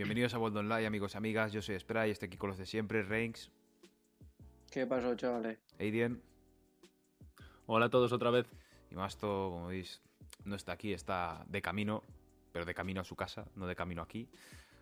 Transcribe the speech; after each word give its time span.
Bienvenidos 0.00 0.32
a 0.32 0.38
World 0.38 0.56
Online, 0.56 0.86
amigos 0.86 1.12
y 1.12 1.18
amigas. 1.18 1.52
Yo 1.52 1.60
soy 1.60 1.78
Spray 1.78 2.08
y 2.08 2.12
estoy 2.12 2.28
aquí 2.28 2.38
con 2.38 2.48
los 2.48 2.56
de 2.56 2.64
siempre, 2.64 3.02
Ranks, 3.02 3.50
¿Qué 4.70 4.86
pasó, 4.86 5.14
chavales? 5.14 5.58
Aidien 5.78 6.22
Hola 7.66 7.84
a 7.84 7.90
todos 7.90 8.10
otra 8.10 8.30
vez. 8.30 8.46
y 8.90 8.94
Masto, 8.94 9.50
como 9.52 9.66
veis, 9.66 10.00
no 10.46 10.56
está 10.56 10.72
aquí, 10.72 10.94
está 10.94 11.44
de 11.48 11.60
camino, 11.60 12.02
pero 12.50 12.64
de 12.64 12.72
camino 12.72 13.02
a 13.02 13.04
su 13.04 13.14
casa, 13.14 13.44
no 13.56 13.66
de 13.66 13.76
camino 13.76 14.00
aquí. 14.00 14.26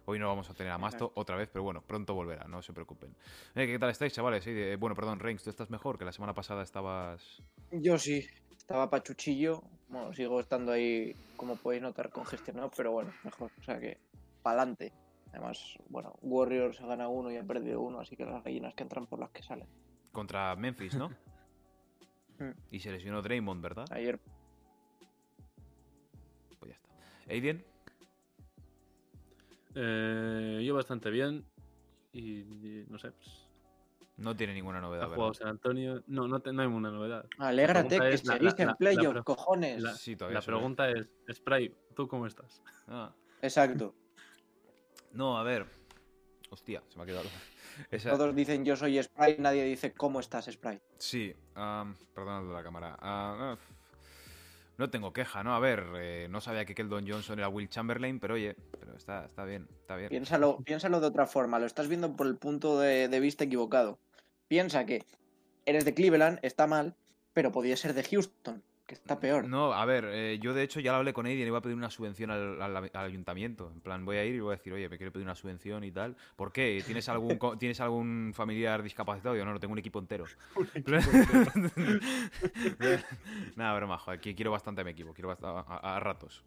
Hoy 0.04 0.20
no 0.20 0.28
vamos 0.28 0.50
a 0.50 0.54
tener 0.54 0.70
a 0.70 0.78
Masto 0.78 1.10
otra 1.16 1.34
vez, 1.34 1.48
pero 1.52 1.64
bueno, 1.64 1.82
pronto 1.82 2.14
volverá, 2.14 2.46
no 2.46 2.62
se 2.62 2.72
preocupen. 2.72 3.12
Eh, 3.56 3.66
¿Qué 3.66 3.76
tal 3.76 3.90
estáis, 3.90 4.12
chavales? 4.12 4.46
Eh, 4.46 4.76
bueno, 4.78 4.94
perdón, 4.94 5.18
Ranks, 5.18 5.42
¿tú 5.42 5.50
estás 5.50 5.68
mejor? 5.68 5.98
Que 5.98 6.04
la 6.04 6.12
semana 6.12 6.32
pasada 6.32 6.62
estabas... 6.62 7.42
Yo 7.72 7.98
sí, 7.98 8.24
estaba 8.56 8.88
pachuchillo. 8.88 9.64
Bueno, 9.88 10.12
sigo 10.12 10.38
estando 10.38 10.70
ahí, 10.70 11.12
como 11.36 11.56
podéis 11.56 11.82
notar, 11.82 12.08
congestionado, 12.10 12.70
pero 12.76 12.92
bueno, 12.92 13.12
mejor. 13.24 13.50
O 13.60 13.64
sea 13.64 13.80
que, 13.80 13.98
pa'lante. 14.44 14.92
Además, 15.32 15.76
bueno, 15.88 16.14
Warriors 16.22 16.80
ha 16.80 16.86
ganado 16.86 17.10
uno 17.10 17.30
y 17.30 17.36
ha 17.36 17.44
perdido 17.44 17.80
uno, 17.80 18.00
así 18.00 18.16
que 18.16 18.24
las 18.24 18.42
gallinas 18.42 18.74
que 18.74 18.82
entran 18.82 19.06
por 19.06 19.18
las 19.20 19.30
que 19.30 19.42
salen. 19.42 19.68
Contra 20.12 20.54
Memphis, 20.56 20.94
¿no? 20.96 21.10
Mm. 22.40 22.52
y 22.70 22.78
se 22.78 22.92
lesionó 22.92 23.20
Draymond, 23.20 23.60
¿verdad? 23.60 23.84
Ayer, 23.90 24.20
Pues 26.60 26.70
ya 26.70 26.76
está. 26.76 26.88
Aidien, 27.32 27.64
Eh, 29.74 30.62
yo 30.64 30.74
bastante 30.74 31.10
bien. 31.10 31.44
Y, 32.12 32.20
y 32.40 32.86
no 32.88 32.96
sé, 32.98 33.10
pues, 33.10 33.50
no 34.16 34.36
tiene 34.36 34.54
ninguna 34.54 34.78
ha 34.78 34.82
novedad, 34.82 35.06
jugado 35.06 35.22
¿verdad? 35.30 35.38
San 35.38 35.48
Antonio. 35.48 36.02
No, 36.06 36.26
no, 36.28 36.40
te- 36.40 36.52
no 36.52 36.62
hay 36.62 36.68
ninguna 36.68 36.90
novedad. 36.92 37.26
alégrate 37.38 37.98
que 37.98 38.08
es 38.14 38.24
la- 38.24 38.34
seguís 38.34 38.54
la- 38.56 38.62
en 38.62 38.66
la- 38.68 38.76
playoff, 38.76 39.24
cojones. 39.24 39.82
La, 39.82 39.94
Sí, 39.94 40.14
todavía 40.16 40.36
la 40.36 40.42
se 40.42 40.46
pregunta 40.52 40.90
es, 40.90 41.10
Spray, 41.32 41.74
¿tú 41.96 42.06
cómo 42.08 42.26
estás? 42.26 42.62
Ah. 42.86 43.12
Exacto. 43.42 43.94
No, 45.12 45.38
a 45.38 45.42
ver. 45.42 45.66
Hostia, 46.50 46.82
se 46.88 46.96
me 46.96 47.02
ha 47.04 47.06
quedado. 47.06 47.28
Esa- 47.90 48.10
Todos 48.10 48.34
dicen 48.34 48.64
yo 48.64 48.76
soy 48.76 49.02
Sprite, 49.02 49.40
nadie 49.40 49.64
dice 49.64 49.92
cómo 49.92 50.20
estás, 50.20 50.46
Sprite. 50.46 50.82
Sí, 50.98 51.34
am, 51.54 51.94
perdonad 52.14 52.52
la 52.52 52.62
cámara. 52.62 53.56
No 54.76 54.90
tengo 54.90 55.12
queja, 55.12 55.42
¿no? 55.42 55.54
A 55.56 55.58
ver, 55.58 55.84
eh, 55.96 56.28
no 56.30 56.40
sabía 56.40 56.64
que 56.64 56.74
Keldon 56.74 57.04
Johnson 57.08 57.38
era 57.40 57.48
Will 57.48 57.68
Chamberlain, 57.68 58.20
pero 58.20 58.34
oye, 58.34 58.54
pero 58.78 58.94
está, 58.96 59.24
está 59.24 59.44
bien, 59.44 59.66
está 59.80 59.96
bien. 59.96 60.08
Piénsalo, 60.08 60.58
piénsalo 60.64 61.00
de 61.00 61.06
otra 61.08 61.26
forma, 61.26 61.58
lo 61.58 61.66
estás 61.66 61.88
viendo 61.88 62.14
por 62.14 62.28
el 62.28 62.36
punto 62.36 62.78
de, 62.78 63.08
de 63.08 63.20
vista 63.20 63.42
equivocado. 63.42 63.98
Piensa 64.46 64.86
que 64.86 65.04
eres 65.66 65.84
de 65.84 65.94
Cleveland, 65.94 66.38
está 66.42 66.68
mal, 66.68 66.94
pero 67.32 67.50
podía 67.50 67.76
ser 67.76 67.92
de 67.92 68.04
Houston, 68.04 68.62
que 68.88 68.94
está 68.94 69.20
peor. 69.20 69.46
No, 69.46 69.72
a 69.74 69.84
ver, 69.84 70.06
eh, 70.10 70.38
yo 70.40 70.54
de 70.54 70.62
hecho 70.62 70.80
ya 70.80 70.92
lo 70.92 70.98
hablé 70.98 71.12
con 71.12 71.26
Aiden 71.26 71.44
y 71.44 71.46
iba 71.46 71.58
a 71.58 71.60
pedir 71.60 71.76
una 71.76 71.90
subvención 71.90 72.30
al, 72.30 72.60
al- 72.60 72.76
al 72.92 73.04
ayuntamiento. 73.06 73.70
En 73.72 73.80
plan, 73.82 74.04
voy 74.04 74.16
a 74.16 74.24
ir 74.24 74.34
y 74.34 74.40
voy 74.40 74.54
a 74.54 74.56
decir, 74.56 74.72
oye, 74.72 74.88
me 74.88 74.96
quiero 74.96 75.12
pedir 75.12 75.26
una 75.26 75.34
subvención 75.34 75.84
y 75.84 75.92
tal. 75.92 76.16
¿Por 76.36 76.50
qué? 76.52 76.82
¿Tienes 76.84 77.06
algún, 77.10 77.38
¿tienes 77.60 77.80
algún 77.80 78.32
familiar 78.34 78.82
discapacitado? 78.82 79.36
Yo 79.36 79.44
no, 79.44 79.52
no 79.52 79.60
tengo 79.60 79.72
un 79.72 79.78
equipo 79.78 79.98
entero. 80.00 80.24
Nada, 83.56 83.76
broma, 83.76 83.98
joder, 83.98 84.20
que 84.20 84.34
quiero 84.34 84.50
bastante 84.50 84.80
a 84.80 84.84
mi 84.84 84.90
equipo, 84.92 85.12
quiero 85.12 85.30
bast- 85.30 85.44
a, 85.44 85.60
a- 85.60 85.96
a 85.96 86.00
ratos. 86.00 86.42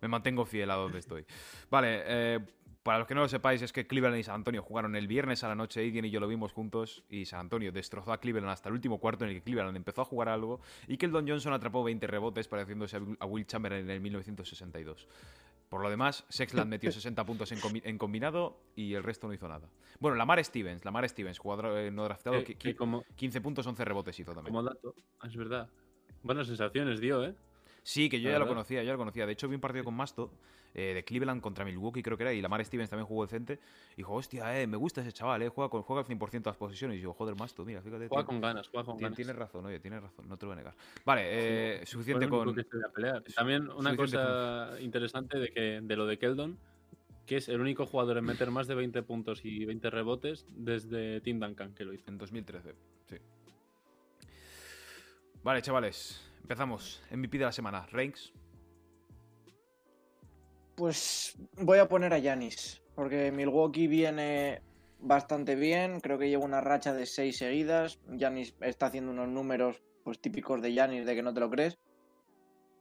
Me 0.00 0.08
mantengo 0.08 0.44
fiel 0.44 0.70
a 0.70 0.74
donde 0.74 0.98
estoy. 0.98 1.24
Vale, 1.70 2.02
eh, 2.06 2.40
para 2.84 2.98
los 2.98 3.08
que 3.08 3.14
no 3.16 3.22
lo 3.22 3.28
sepáis, 3.28 3.60
es 3.62 3.72
que 3.72 3.86
Cleveland 3.88 4.18
y 4.18 4.22
San 4.22 4.36
Antonio 4.36 4.62
jugaron 4.62 4.94
el 4.94 5.08
viernes 5.08 5.42
a 5.42 5.48
la 5.48 5.54
noche, 5.56 5.80
Aiden 5.80 6.04
y 6.04 6.10
yo 6.10 6.20
lo 6.20 6.28
vimos 6.28 6.52
juntos, 6.52 7.02
y 7.08 7.24
San 7.24 7.40
Antonio 7.40 7.72
destrozó 7.72 8.12
a 8.12 8.20
Cleveland 8.20 8.50
hasta 8.52 8.68
el 8.68 8.74
último 8.74 8.98
cuarto 9.00 9.24
en 9.24 9.30
el 9.30 9.36
que 9.38 9.42
Cleveland 9.42 9.76
empezó 9.76 10.02
a 10.02 10.04
jugar 10.04 10.28
algo, 10.28 10.60
y 10.86 10.96
que 10.96 11.06
el 11.06 11.12
Don 11.12 11.26
Johnson 11.26 11.52
atrapó 11.54 11.82
20 11.82 12.06
rebotes, 12.06 12.46
pareciéndose 12.46 12.98
a 13.18 13.26
Will- 13.26 13.46
Chamberlain 13.46 13.84
en 13.86 13.90
el 13.90 14.00
1962. 14.00 15.08
Por 15.68 15.80
lo 15.82 15.90
demás, 15.90 16.24
Sexland 16.28 16.70
metió 16.70 16.92
60 16.92 17.24
puntos 17.24 17.50
en, 17.52 17.58
combi- 17.58 17.82
en 17.84 17.98
combinado 17.98 18.60
y 18.76 18.94
el 18.94 19.02
resto 19.02 19.26
no 19.26 19.34
hizo 19.34 19.48
nada. 19.48 19.68
Bueno, 19.98 20.16
Lamar 20.16 20.44
Stevens, 20.44 20.84
Lamar 20.84 21.08
Stevens, 21.08 21.38
jugador 21.38 21.78
eh, 21.78 21.90
no 21.90 22.04
draftado, 22.04 22.44
Que- 22.44 22.54
que- 22.54 22.74
qui- 22.74 22.76
como, 22.76 23.02
15 23.16 23.40
puntos, 23.40 23.66
11 23.66 23.84
rebotes 23.84 24.18
hizo 24.20 24.34
también. 24.34 24.54
como 24.54 24.62
dato, 24.62 24.94
es 25.24 25.34
verdad. 25.34 25.68
Buenas 26.22 26.46
sensaciones 26.46 27.00
dio, 27.00 27.24
¿eh? 27.24 27.34
Sí, 27.82 28.08
que 28.08 28.20
yo 28.20 28.28
La 28.28 28.34
ya 28.34 28.38
lo 28.40 28.46
conocía, 28.46 28.82
yo 28.82 28.86
ya 28.88 28.92
lo 28.92 28.98
conocía. 28.98 29.26
De 29.26 29.32
hecho, 29.32 29.48
vi 29.48 29.54
un 29.56 29.60
partido 29.60 29.84
con 29.84 29.94
Masto 29.94 30.30
eh, 30.74 30.92
de 30.94 31.04
Cleveland 31.04 31.40
contra 31.40 31.64
Milwaukee, 31.64 32.02
creo 32.02 32.16
que 32.16 32.24
era, 32.24 32.32
y 32.32 32.42
Lamar 32.42 32.64
Stevens 32.64 32.90
también 32.90 33.06
jugó 33.06 33.24
decente. 33.24 33.60
Y 33.92 33.98
dijo, 33.98 34.12
hostia, 34.12 34.60
eh, 34.60 34.66
me 34.66 34.76
gusta 34.76 35.00
ese 35.00 35.12
chaval, 35.12 35.42
eh, 35.42 35.48
juega, 35.48 35.70
con, 35.70 35.82
juega 35.82 36.02
al 36.02 36.08
100% 36.08 36.30
de 36.30 36.50
las 36.50 36.56
posiciones. 36.56 36.98
Y 36.98 37.00
yo, 37.00 37.12
joder, 37.14 37.36
Masto, 37.36 37.64
mira, 37.64 37.80
fíjate. 37.80 38.08
Juega 38.08 38.26
con 38.26 38.40
ganas, 38.40 38.68
juega 38.68 38.84
con 38.84 38.98
ganas. 38.98 39.16
Tienes 39.16 39.36
razón, 39.36 39.64
oye, 39.66 39.78
tienes 39.78 40.02
razón, 40.02 40.28
no 40.28 40.36
te 40.36 40.46
lo 40.46 40.50
voy 40.50 40.54
a 40.54 40.62
negar. 40.62 40.74
Vale, 41.04 41.22
eh, 41.80 41.86
suficiente 41.86 42.28
con. 42.28 42.54
pelear. 42.94 43.22
También 43.34 43.70
una 43.70 43.96
cosa 43.96 44.76
interesante 44.80 45.38
de, 45.38 45.52
que, 45.52 45.80
de 45.80 45.96
lo 45.96 46.06
de 46.06 46.18
Keldon, 46.18 46.58
que 47.26 47.36
es 47.36 47.48
el 47.48 47.60
único 47.60 47.86
jugador 47.86 48.18
en 48.18 48.24
meter 48.24 48.50
más 48.50 48.66
de 48.66 48.74
20 48.74 49.02
puntos 49.02 49.44
y 49.44 49.64
20 49.64 49.90
rebotes 49.90 50.46
desde 50.50 51.20
Tim 51.20 51.38
Duncan, 51.38 51.72
que 51.74 51.84
lo 51.84 51.92
hizo. 51.92 52.10
En 52.10 52.18
2013, 52.18 52.74
sí. 53.08 53.16
Vale, 55.42 55.62
chavales, 55.62 56.20
empezamos. 56.42 57.02
MVP 57.10 57.38
de 57.38 57.44
la 57.44 57.52
semana, 57.52 57.86
Ranks. 57.92 58.32
Pues 60.76 61.36
voy 61.56 61.78
a 61.78 61.88
poner 61.88 62.12
a 62.12 62.18
Yanis, 62.18 62.82
porque 62.94 63.30
Milwaukee 63.30 63.86
viene 63.86 64.60
bastante 65.00 65.54
bien, 65.54 66.00
creo 66.00 66.18
que 66.18 66.28
lleva 66.28 66.44
una 66.44 66.60
racha 66.60 66.92
de 66.92 67.06
seis 67.06 67.38
seguidas. 67.38 68.00
Yanis 68.10 68.54
está 68.60 68.86
haciendo 68.86 69.12
unos 69.12 69.28
números 69.28 69.82
pues 70.02 70.20
típicos 70.20 70.60
de 70.60 70.74
Yanis, 70.74 71.06
de 71.06 71.14
que 71.14 71.22
no 71.22 71.32
te 71.32 71.40
lo 71.40 71.50
crees. 71.50 71.78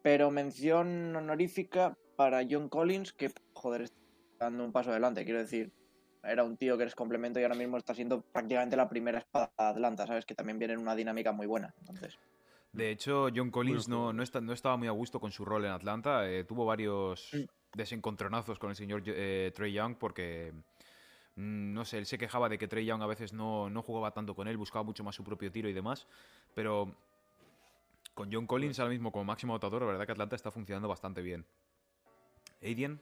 Pero 0.02 0.32
mención 0.32 1.16
honorífica 1.16 1.96
para 2.18 2.42
John 2.50 2.68
Collins, 2.68 3.14
que 3.14 3.32
joder, 3.54 3.84
está 3.84 3.98
dando 4.40 4.66
un 4.66 4.72
paso 4.72 4.90
adelante, 4.92 5.24
quiero 5.24 5.40
decir. 5.40 5.72
Era 6.26 6.46
un 6.46 6.56
tío 6.56 6.78
que 6.78 6.84
eres 6.84 6.96
complemento 6.96 7.40
y 7.40 7.44
ahora 7.44 7.56
mismo 7.56 7.78
está 7.78 7.94
siendo 7.94 8.22
prácticamente 8.22 8.78
la 8.78 8.88
primera 8.88 9.20
espada 9.20 9.52
de 9.58 9.66
Atlanta, 9.66 10.08
¿sabes? 10.08 10.26
Que 10.26 10.36
también 10.36 10.58
viene 10.58 10.74
en 10.74 10.80
una 10.80 10.96
dinámica 10.96 11.34
muy 11.34 11.48
buena. 11.48 11.74
Entonces, 11.80 12.18
De 12.72 12.90
hecho, 12.90 13.28
John 13.36 13.52
Collins 13.52 13.88
no, 13.88 14.14
no, 14.14 14.24
está- 14.24 14.42
no 14.42 14.52
estaba 14.54 14.78
muy 14.78 14.88
a 14.88 14.92
gusto 14.92 15.20
con 15.20 15.32
su 15.32 15.46
rol 15.46 15.66
en 15.66 15.72
Atlanta. 15.72 16.28
eh, 16.30 16.44
tuvo 16.44 16.66
varios 16.66 17.30
Mm. 17.34 17.44
Desencontronazos 17.74 18.60
con 18.60 18.70
el 18.70 18.76
señor 18.76 19.04
eh, 19.06 19.52
Trey 19.56 19.74
Young 19.74 19.96
porque, 19.98 20.54
mm, 21.36 21.74
no 21.74 21.86
sé, 21.86 21.98
él 21.98 22.06
se 22.06 22.18
quejaba 22.18 22.50
de 22.50 22.58
que 22.58 22.68
Trey 22.68 22.86
Young 22.86 23.02
a 23.02 23.08
veces 23.08 23.34
no, 23.34 23.70
no 23.70 23.82
jugaba 23.82 24.12
tanto 24.12 24.36
con 24.36 24.48
él, 24.48 24.58
buscaba 24.58 24.84
mucho 24.84 25.04
más 25.04 25.16
su 25.16 25.24
propio 25.24 25.52
tiro 25.52 25.70
y 25.70 25.74
demás. 25.74 26.08
Pero 26.54 26.96
con 28.14 28.32
John 28.32 28.48
Collins 28.48 28.80
ahora 28.80 28.92
mismo 28.92 29.12
como 29.12 29.26
máximo 29.26 29.54
anotador, 29.54 29.82
la 29.82 29.88
verdad 29.88 30.06
que 30.06 30.12
Atlanta 30.12 30.36
está 30.36 30.52
funcionando 30.52 30.88
bastante 30.88 31.22
bien. 31.22 31.46
Aiden, 32.62 33.00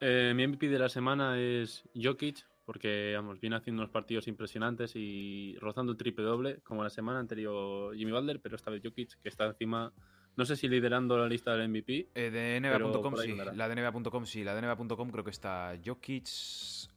Eh, 0.00 0.32
mi 0.34 0.46
MVP 0.46 0.68
de 0.68 0.78
la 0.78 0.88
semana 0.88 1.40
es 1.40 1.82
Jokic, 1.92 2.46
porque 2.64 3.14
vamos, 3.16 3.40
viene 3.40 3.56
haciendo 3.56 3.82
unos 3.82 3.90
partidos 3.90 4.28
impresionantes 4.28 4.92
y 4.94 5.56
rozando 5.58 5.90
el 5.90 5.98
triple 5.98 6.24
doble, 6.24 6.60
como 6.62 6.84
la 6.84 6.90
semana 6.90 7.18
anterior 7.18 7.96
Jimmy 7.96 8.12
Butler, 8.12 8.40
pero 8.40 8.54
esta 8.54 8.70
vez 8.70 8.80
Jokic, 8.84 9.20
que 9.20 9.28
está 9.28 9.46
encima, 9.46 9.92
no 10.38 10.44
sé 10.44 10.54
si 10.54 10.68
liderando 10.68 11.18
la 11.18 11.26
lista 11.26 11.56
del 11.56 11.68
MVP. 11.68 12.10
eh, 12.14 12.30
de 12.30 12.60
NBA.com 12.60 13.16
sí, 13.16 13.34
la 13.34 13.68
de 13.68 13.74
NBA.com 13.74 14.24
sí, 14.24 14.44
la 14.44 14.54
de 14.54 14.62
NBA.com 14.62 15.10
creo 15.10 15.24
que 15.24 15.30
está 15.30 15.76
Jokic, 15.84 16.28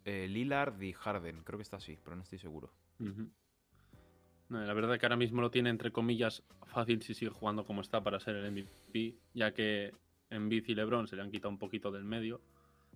eh, 0.06 0.28
Lillard 0.30 0.80
y 0.80 0.94
Harden, 0.94 1.42
creo 1.44 1.58
que 1.58 1.64
está 1.64 1.78
así, 1.78 1.98
pero 2.04 2.16
no 2.16 2.22
estoy 2.22 2.38
seguro. 2.38 2.72
No, 3.00 4.64
la 4.64 4.74
verdad 4.76 5.00
que 5.00 5.08
ahora 5.08 5.16
mismo 5.16 5.42
lo 5.42 5.50
tiene 5.50 5.72
entre 5.72 5.92
comillas 5.92 6.44
fácil 6.68 7.02
si 7.02 7.16
sigue 7.16 7.32
jugando 7.32 7.66
como 7.66 7.82
está 7.82 8.04
para 8.04 8.20
ser 8.20 8.36
el 8.36 8.52
MVP, 8.52 9.16
ya 9.34 9.52
que 9.56 9.92
Embiid 10.30 10.66
y 10.68 10.76
LeBron 10.76 11.08
se 11.08 11.16
le 11.16 11.24
han 11.24 11.32
quitado 11.32 11.50
un 11.50 11.58
poquito 11.58 11.92
del 11.92 12.04
medio. 12.04 12.42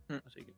Mm. 0.10 0.28
Así 0.28 0.46
que 0.46 0.54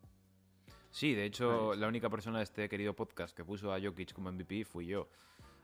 Sí, 0.92 1.14
de 1.14 1.26
hecho, 1.26 1.76
la 1.76 1.88
única 1.88 2.10
persona 2.10 2.40
de 2.40 2.44
este 2.44 2.68
querido 2.68 2.94
podcast 2.94 3.36
que 3.36 3.46
puso 3.46 3.72
a 3.72 3.80
Jokic 3.80 4.12
como 4.12 4.34
MVP 4.34 4.66
fui 4.66 4.88
yo. 4.88 5.08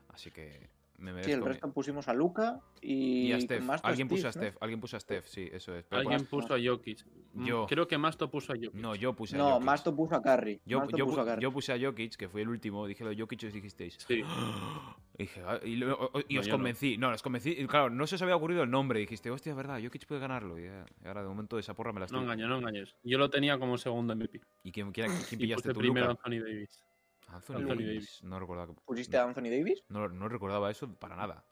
Así 0.08 0.30
que 0.30 0.70
me 0.98 1.12
merezco. 1.12 1.26
sí, 1.28 1.32
el 1.32 1.40
mi- 1.42 1.46
resto 1.48 1.72
pusimos 1.72 2.08
a 2.08 2.14
Luca 2.14 2.60
y, 2.80 3.28
Y 3.28 3.32
a 3.32 3.40
Steph. 3.40 3.68
Alguien 3.82 4.08
puso 4.08 4.28
a. 4.28 4.32
Steph. 4.32 4.56
Alguien 4.60 4.80
puso 4.80 4.96
a 4.96 5.00
Steph, 5.00 5.26
sí, 5.26 5.48
eso 5.52 5.74
es. 5.74 5.84
Pero 5.88 6.00
alguien 6.02 6.24
puso 6.26 6.54
a 6.54 6.58
Jokic. 6.62 7.04
Mm, 7.34 7.44
Yo. 7.46 7.66
Creo 7.66 7.86
que 7.88 7.98
Masto 7.98 8.30
puso 8.30 8.52
a 8.52 8.56
Jokic. 8.56 8.74
No, 8.74 8.94
yo 8.94 9.12
puse 9.14 9.34
a 9.36 9.38
No, 9.38 9.50
Jokic. 9.52 9.64
Masto 9.66 9.96
puso 9.96 10.14
a 10.14 10.22
Curry. 10.22 10.60
Yo, 10.64 10.80
Masto 10.80 10.96
yo 10.96 11.04
puso 11.06 11.20
a 11.20 11.24
pu- 11.24 11.26
Curry. 11.26 11.42
yo 11.42 11.52
puse 11.52 11.72
a 11.72 11.78
Jokic, 11.80 12.16
que 12.16 12.28
fue 12.28 12.42
el 12.42 12.48
último. 12.48 12.86
Dije 12.86 13.04
lo 13.04 13.10
de 13.10 13.16
Jokic 13.16 13.42
y 13.42 13.46
os 13.46 13.52
dijisteis. 13.52 13.96
Sí. 14.06 14.14
Y, 14.20 14.24
dije, 15.18 15.42
ah, 15.46 15.58
y, 15.64 15.76
luego- 15.76 16.10
y 16.28 16.34
No, 16.34 16.40
os 16.40 16.48
convencí. 16.48 16.96
No. 16.98 17.10
os 17.10 17.22
convencí. 17.22 17.50
y 17.58 17.66
claro, 17.66 17.90
no 17.90 18.06
se 18.06 18.14
os 18.14 18.22
había 18.22 18.36
ocurrido 18.36 18.62
el 18.62 18.70
nombre. 18.70 19.00
Dijiste, 19.00 19.30
hostia, 19.30 19.50
es 19.50 19.56
verdad, 19.56 19.80
Jokic 19.82 20.06
puede 20.06 20.20
ganarlo. 20.20 20.58
Y, 20.58 20.64
y 20.64 21.06
ahora 21.08 21.22
de 21.22 21.28
momento 21.28 21.58
esa 21.58 21.74
porra 21.74 21.92
me 21.92 22.00
la 22.00 22.06
estoy. 22.06 22.18
No 22.18 22.24
engañes, 22.24 22.48
no 22.48 22.58
engañes. 22.58 22.94
Yo 23.02 23.18
lo 23.18 23.28
tenía 23.30 23.58
como 23.58 23.76
segundo 23.78 24.14
MVP. 24.14 24.40
¿Y 24.62 24.72
quién, 24.72 24.92
quién, 24.92 25.10
quién 25.28 25.40
Y 25.40 25.44
pillaste 25.44 25.62
puse 25.70 25.74
tú, 25.74 25.80
primero? 25.80 26.10
Anthony 26.10 26.40
Davis. 26.40 26.80
Anthony, 27.28 27.56
Anthony 27.56 27.68
Davis. 27.78 27.86
Davis. 27.86 28.22
No 28.24 28.38
recordaba. 28.40 28.74
que- 28.74 28.80
¿Pusiste 28.84 29.16
a 29.16 29.24
Anthony 29.24 29.50
Davis? 29.50 29.82
No, 29.88 30.08
no 30.08 30.28
recordaba 30.28 30.70
eso 30.70 30.92
para 30.94 31.16
nada. 31.16 31.44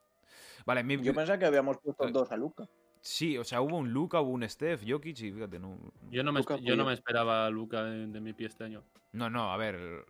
Vale, 0.65 0.85
mi, 0.85 0.97
Yo 1.03 1.15
pensaba 1.15 1.39
que 1.39 1.47
habíamos 1.47 1.79
puesto 1.79 2.07
Eh, 2.07 2.13
dos 2.13 2.31
a 2.31 2.37
Luca. 2.37 2.69
Sí, 3.01 3.37
o 3.37 3.43
sea, 3.43 3.61
hubo 3.61 3.77
un 3.79 3.93
Luca, 3.93 4.21
hubo 4.21 4.31
un 4.31 4.49
Steph, 4.49 4.83
Jokic 4.87 5.19
y 5.21 5.33
fíjate, 5.33 5.59
no. 5.59 5.77
Yo 6.11 6.23
no 6.23 6.33
me, 6.33 6.39
Luka 6.41 6.57
yo 6.59 6.77
no 6.77 6.85
me 6.85 6.93
esperaba 6.93 7.47
a 7.47 7.51
Luca 7.51 7.83
de, 7.85 8.07
de 8.07 8.21
MVP 8.21 8.45
este 8.45 8.63
año. 8.65 8.85
No, 9.13 9.29
no, 9.29 9.53
a 9.53 9.57
ver. 9.57 10.07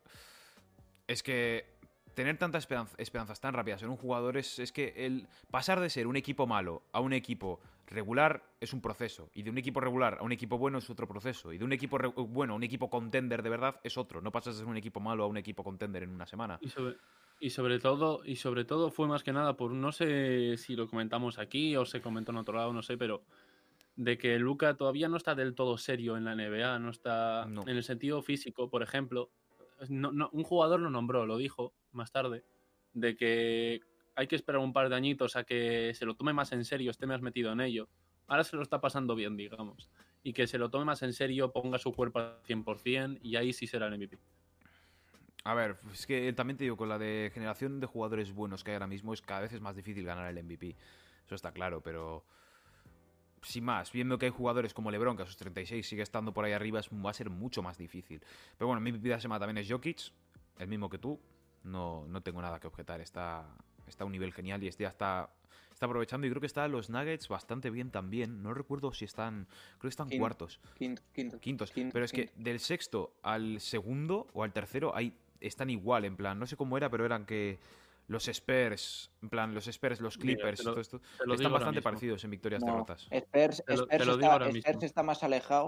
Es 1.07 1.23
que 1.23 1.65
tener 2.15 2.37
tantas 2.37 2.65
esperanz- 2.69 2.95
esperanzas 2.99 3.41
tan 3.41 3.55
rápidas 3.55 3.83
en 3.83 3.89
un 3.89 3.97
jugador 3.97 4.37
es, 4.37 4.59
es 4.59 4.73
que 4.73 4.93
el 5.07 5.27
pasar 5.51 5.81
de 5.81 5.89
ser 5.89 6.07
un 6.07 6.17
equipo 6.17 6.47
malo 6.47 6.83
a 6.93 7.01
un 7.01 7.15
equipo 7.15 7.61
regular 7.93 8.43
es 8.61 8.73
un 8.73 8.81
proceso. 8.81 9.31
Y 9.35 9.43
de 9.43 9.51
un 9.51 9.59
equipo 9.59 9.81
regular 9.81 10.19
a 10.21 10.23
un 10.25 10.33
equipo 10.33 10.59
bueno 10.59 10.79
es 10.79 10.89
otro 10.91 11.07
proceso. 11.07 11.53
Y 11.53 11.59
de 11.59 11.65
un 11.65 11.73
equipo 11.73 11.99
bueno 12.29 12.55
a 12.55 12.57
un 12.57 12.63
equipo 12.65 12.91
contender 12.91 13.43
de 13.43 13.51
verdad 13.51 13.81
es 13.85 13.97
otro. 13.97 14.21
No 14.21 14.33
pasas 14.33 14.55
de 14.57 14.61
ser 14.61 14.69
un 14.69 14.77
equipo 14.77 15.01
malo 15.01 15.25
a 15.25 15.27
un 15.27 15.37
equipo 15.37 15.63
contender 15.63 16.03
en 16.03 16.11
una 16.11 16.27
semana. 16.27 16.59
Y 16.61 16.69
sobre, 16.71 16.97
y 17.41 17.51
sobre 17.51 17.79
todo, 17.79 18.23
y 18.25 18.37
sobre 18.37 18.65
todo 18.65 18.91
fue 18.91 19.07
más 19.09 19.23
que 19.23 19.33
nada 19.33 19.57
por, 19.57 19.73
no 19.73 19.93
sé 19.93 20.57
si 20.57 20.75
lo 20.77 20.89
comentamos 20.89 21.39
aquí 21.39 21.77
o 21.77 21.85
se 21.85 22.01
comentó 22.01 22.33
en 22.33 22.39
otro 22.39 22.55
lado, 22.57 22.73
no 22.73 22.83
sé, 22.83 22.97
pero 22.97 23.23
de 23.95 24.17
que 24.17 24.39
Luca 24.39 24.75
todavía 24.75 25.09
no 25.09 25.19
está 25.19 25.35
del 25.35 25.55
todo 25.55 25.77
serio 25.77 26.17
en 26.17 26.25
la 26.25 26.35
NBA, 26.35 26.79
no 26.79 26.91
está 26.91 27.45
No. 27.47 27.63
en 27.63 27.77
el 27.77 27.83
sentido 27.85 28.23
físico, 28.23 28.69
por 28.71 28.83
ejemplo. 28.83 29.31
no- 29.89 30.13
no- 30.13 30.31
un 30.33 30.45
jugador 30.45 30.79
lo 30.79 30.91
nombró, 30.91 31.27
lo 31.27 31.37
dijo 31.37 31.75
más 31.91 32.13
tarde, 32.13 32.45
de 32.95 33.17
que 33.17 33.81
hay 34.15 34.27
que 34.27 34.37
esperar 34.37 34.61
un 34.61 34.73
par 34.73 34.89
de 34.89 34.97
añitos 34.97 35.37
a 35.37 35.45
que 35.45 35.93
se 35.95 36.05
lo 36.05 36.15
tome 36.15 36.33
más 36.33 36.53
en 36.53 36.65
serio, 36.65 36.91
esté 36.91 37.07
más 37.07 37.23
metido 37.23 37.53
en 37.53 37.61
ello. 37.61 37.89
Ahora 38.27 38.45
se 38.45 38.57
lo 38.57 38.63
está 38.63 38.81
pasando 38.81 39.15
bien, 39.15 39.37
digamos. 39.37 39.91
Y 40.23 40.33
que 40.33 40.47
se 40.47 40.59
lo 40.59 40.71
tome 40.71 40.85
más 40.85 41.03
en 41.03 41.13
serio, 41.13 41.53
ponga 41.53 41.79
su 41.79 41.93
cuerpo 41.93 42.21
al 42.21 42.43
100% 42.43 43.19
y 43.23 43.37
ahí 43.37 43.53
sí 43.53 43.67
será 43.67 43.89
el 43.89 43.99
MVP. 43.99 44.19
A 45.45 45.55
ver, 45.55 45.77
es 45.93 46.07
que 46.07 46.33
también 46.33 46.57
te 46.57 46.65
digo, 46.65 46.77
con 46.77 46.89
la 46.89 46.99
de 46.99 47.31
generación 47.35 47.81
de 47.81 47.87
jugadores 47.87 48.33
buenos 48.33 48.63
que 48.63 48.71
hay 48.71 48.75
ahora 48.77 48.87
mismo, 48.87 49.13
es 49.13 49.23
cada 49.23 49.41
vez 49.41 49.53
es 49.53 49.61
más 49.61 49.75
difícil 49.75 50.05
ganar 50.05 50.31
el 50.31 50.43
MVP. 50.43 50.77
Eso 51.27 51.35
está 51.35 51.53
claro, 51.53 51.81
pero. 51.81 52.25
Sin 53.43 53.65
más, 53.65 53.91
viendo 53.91 54.19
que 54.19 54.27
hay 54.27 54.31
jugadores 54.31 54.73
como 54.73 54.93
LeBron, 54.93 55.17
que 55.17 55.25
a 55.25 55.27
sus 55.27 55.37
36 55.37 55.85
sigue 55.85 56.03
estando 56.03 56.33
por 56.33 56.45
ahí 56.45 56.53
arriba, 56.53 56.81
va 57.05 57.11
a 57.11 57.15
ser 57.15 57.29
mucho 57.29 57.61
más 57.61 57.77
difícil. 57.77 58.23
Pero 58.57 58.69
bueno, 58.69 58.81
mi 58.81 58.93
MVP 58.93 59.09
de 59.09 59.15
la 59.17 59.21
semana 59.21 59.41
también 59.41 59.59
es 59.59 59.69
Jokic, 59.69 60.13
el 60.59 60.69
mismo 60.69 60.89
que 60.89 60.99
tú. 60.99 61.21
No, 61.65 62.07
no 62.07 62.23
tengo 62.23 62.41
nada 62.41 62.61
que 62.61 62.69
objetar. 62.69 63.01
Está, 63.01 63.45
está 63.93 64.05
a 64.05 64.07
un 64.07 64.13
nivel 64.13 64.33
genial 64.33 64.63
y 64.65 64.69
este 64.69 64.83
ya 64.85 64.89
está, 64.89 65.31
está 65.73 65.87
aprovechando. 65.87 66.27
Y 66.27 66.31
creo 66.31 66.41
que 66.41 66.47
está 66.47 66.67
los 66.69 66.91
Nuggets 66.91 67.29
bastante 67.29 67.71
bien 67.71 67.91
también. 67.91 68.43
No 68.43 68.55
recuerdo 68.55 68.93
si 68.93 69.05
están. 69.05 69.47
Creo 69.79 69.83
que 69.83 69.89
están 69.89 70.09
Quinto. 70.09 70.21
cuartos. 70.23 70.61
Quinto, 70.75 71.03
quinto. 71.15 71.39
Quintos. 71.41 71.71
Quinto, 71.71 71.93
pero 71.93 72.05
es 72.05 72.13
que 72.13 72.31
del 72.37 72.59
sexto 72.59 73.15
al 73.23 73.61
segundo 73.61 74.27
o 74.33 74.43
al 74.43 74.53
tercero 74.53 74.97
hay, 74.97 75.15
están 75.41 75.71
igual, 75.71 76.05
en 76.05 76.17
plan, 76.17 76.39
no 76.39 76.47
sé 76.47 76.57
cómo 76.57 76.77
era, 76.77 76.89
pero 76.91 77.05
eran 77.05 77.27
que 77.27 77.59
los 78.09 78.27
Spurs, 78.29 79.11
en 79.23 79.29
plan, 79.29 79.55
los 79.55 79.67
Spurs, 79.69 80.01
los 80.01 80.19
Mira, 80.19 80.35
Clippers, 80.37 80.59
te 80.59 80.65
lo- 80.65 80.71
todo 80.73 80.81
esto, 80.81 81.01
están 81.35 81.53
bastante 81.53 81.83
parecidos 81.83 82.25
en 82.25 82.31
victorias 82.31 82.63
No, 82.63 82.73
derrotas. 82.73 83.07
Spurs, 83.11 83.63
Te 83.65 83.77
lo- 83.77 83.87
te 83.87 83.97
Spurs 83.97 84.07
lo 84.07 84.15
está. 84.15 84.79
Spurs 84.81 85.05
más 85.05 85.23
alejado. 85.23 85.67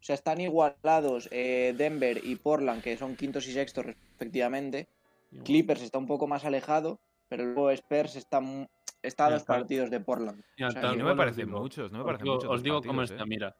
O 0.00 0.06
sea, 0.06 0.14
están 0.14 0.38
igualados 0.40 1.28
eh, 1.30 1.74
Denver 1.78 2.20
y 2.22 2.36
Portland, 2.36 2.82
que 2.82 2.96
son 2.98 3.16
quintos 3.16 3.46
y 3.48 3.52
sextos 3.52 3.86
respectivamente. 3.86 4.86
Igual. 5.30 5.44
Clippers 5.44 5.80
está 5.82 5.96
un 5.98 6.06
poco 6.06 6.26
más 6.26 6.44
alejado, 6.44 7.00
pero 7.36 7.52
luego 7.52 7.70
Spurs 7.72 8.14
está, 8.16 8.40
está 9.02 9.26
a 9.26 9.30
dos 9.30 9.40
está. 9.42 9.54
partidos 9.54 9.90
de 9.90 9.98
Portland. 10.00 10.42
Ya, 10.56 10.68
O 10.68 10.70
sea, 10.70 10.94
no 10.94 11.04
me 11.04 11.16
parecen 11.16 11.50
muchos, 11.50 11.90
no 11.90 11.98
me 11.98 12.04
Os 12.04 12.06
parecen 12.06 12.24
digo, 12.24 12.34
muchos. 12.36 12.48
os 12.50 12.54
los 12.56 12.62
digo 12.62 12.82
cómo 12.82 13.00
partidos, 13.00 13.10
está, 13.10 13.24
¿eh? 13.24 13.26
mira. 13.26 13.56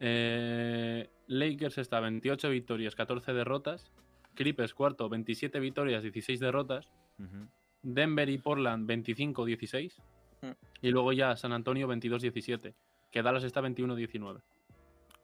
Eh, 0.00 1.10
Lakers 1.28 1.78
está 1.78 2.00
28 2.00 2.50
victorias, 2.50 2.94
14 2.94 3.32
derrotas. 3.32 3.90
Clippers 4.34 4.74
cuarto, 4.74 5.08
27 5.08 5.58
victorias, 5.60 6.02
16 6.02 6.38
derrotas. 6.40 6.90
Ujú. 7.18 7.48
Denver 7.82 8.28
y 8.28 8.36
Portland 8.36 8.86
25-16. 8.86 9.94
Mm. 10.42 10.50
Y 10.82 10.90
luego 10.90 11.12
ya 11.14 11.34
San 11.36 11.52
Antonio 11.52 11.88
22-17. 11.88 12.74
Que 13.10 13.22
Dallas 13.22 13.44
está 13.44 13.62
21-19. 13.62 14.42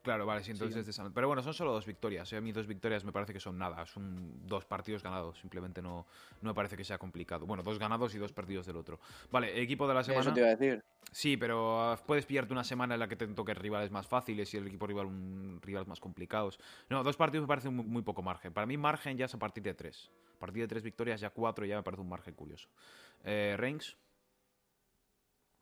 Claro, 0.02 0.26
vale, 0.26 0.42
sí, 0.42 0.50
entonces 0.50 0.84
Sí. 0.84 0.90
es 0.90 0.96
de 0.96 1.10
Pero 1.10 1.28
bueno, 1.28 1.42
son 1.42 1.54
solo 1.54 1.72
dos 1.72 1.86
victorias. 1.86 2.32
¿eh? 2.32 2.36
A 2.36 2.40
mí 2.40 2.50
dos 2.50 2.66
victorias 2.66 3.04
me 3.04 3.12
parece 3.12 3.32
que 3.32 3.38
son 3.38 3.56
nada. 3.56 3.86
Son 3.86 4.46
dos 4.46 4.64
partidos 4.64 5.02
ganados. 5.02 5.38
Simplemente 5.38 5.80
no, 5.80 6.06
no 6.40 6.50
me 6.50 6.54
parece 6.54 6.76
que 6.76 6.82
sea 6.84 6.98
complicado. 6.98 7.46
Bueno, 7.46 7.62
dos 7.62 7.78
ganados 7.78 8.12
y 8.14 8.18
dos 8.18 8.32
perdidos 8.32 8.66
del 8.66 8.76
otro. 8.76 8.98
Vale, 9.30 9.60
equipo 9.62 9.86
de 9.86 9.94
la 9.94 10.02
semana. 10.02 10.22
Eso 10.22 10.32
te 10.32 10.40
iba 10.40 10.48
a 10.48 10.56
decir. 10.56 10.84
Sí, 11.12 11.36
pero 11.36 11.80
ah, 11.80 11.96
puedes 12.04 12.26
pillarte 12.26 12.52
una 12.52 12.64
semana 12.64 12.94
en 12.94 13.00
la 13.00 13.06
que 13.06 13.16
te 13.16 13.26
toquen 13.28 13.54
rivales 13.56 13.90
más 13.92 14.06
fáciles 14.08 14.52
y 14.54 14.56
el 14.56 14.66
equipo 14.66 14.86
rival 14.86 15.06
un 15.06 15.60
rivales 15.62 15.86
más 15.86 16.00
complicados. 16.00 16.58
No, 16.90 17.04
dos 17.04 17.16
partidos 17.16 17.44
me 17.44 17.48
parece 17.48 17.70
muy, 17.70 17.84
muy 17.84 18.02
poco 18.02 18.22
margen. 18.22 18.52
Para 18.52 18.66
mí 18.66 18.76
margen 18.76 19.16
ya 19.16 19.26
es 19.26 19.34
a 19.34 19.38
partir 19.38 19.62
de 19.62 19.74
tres. 19.74 20.10
A 20.36 20.38
partir 20.40 20.62
de 20.62 20.68
tres 20.68 20.82
victorias 20.82 21.20
ya 21.20 21.30
cuatro 21.30 21.64
ya 21.64 21.76
me 21.76 21.82
parece 21.84 22.02
un 22.02 22.08
margen 22.08 22.34
curioso. 22.34 22.68
Eh, 23.22 23.54
Reigns, 23.56 23.96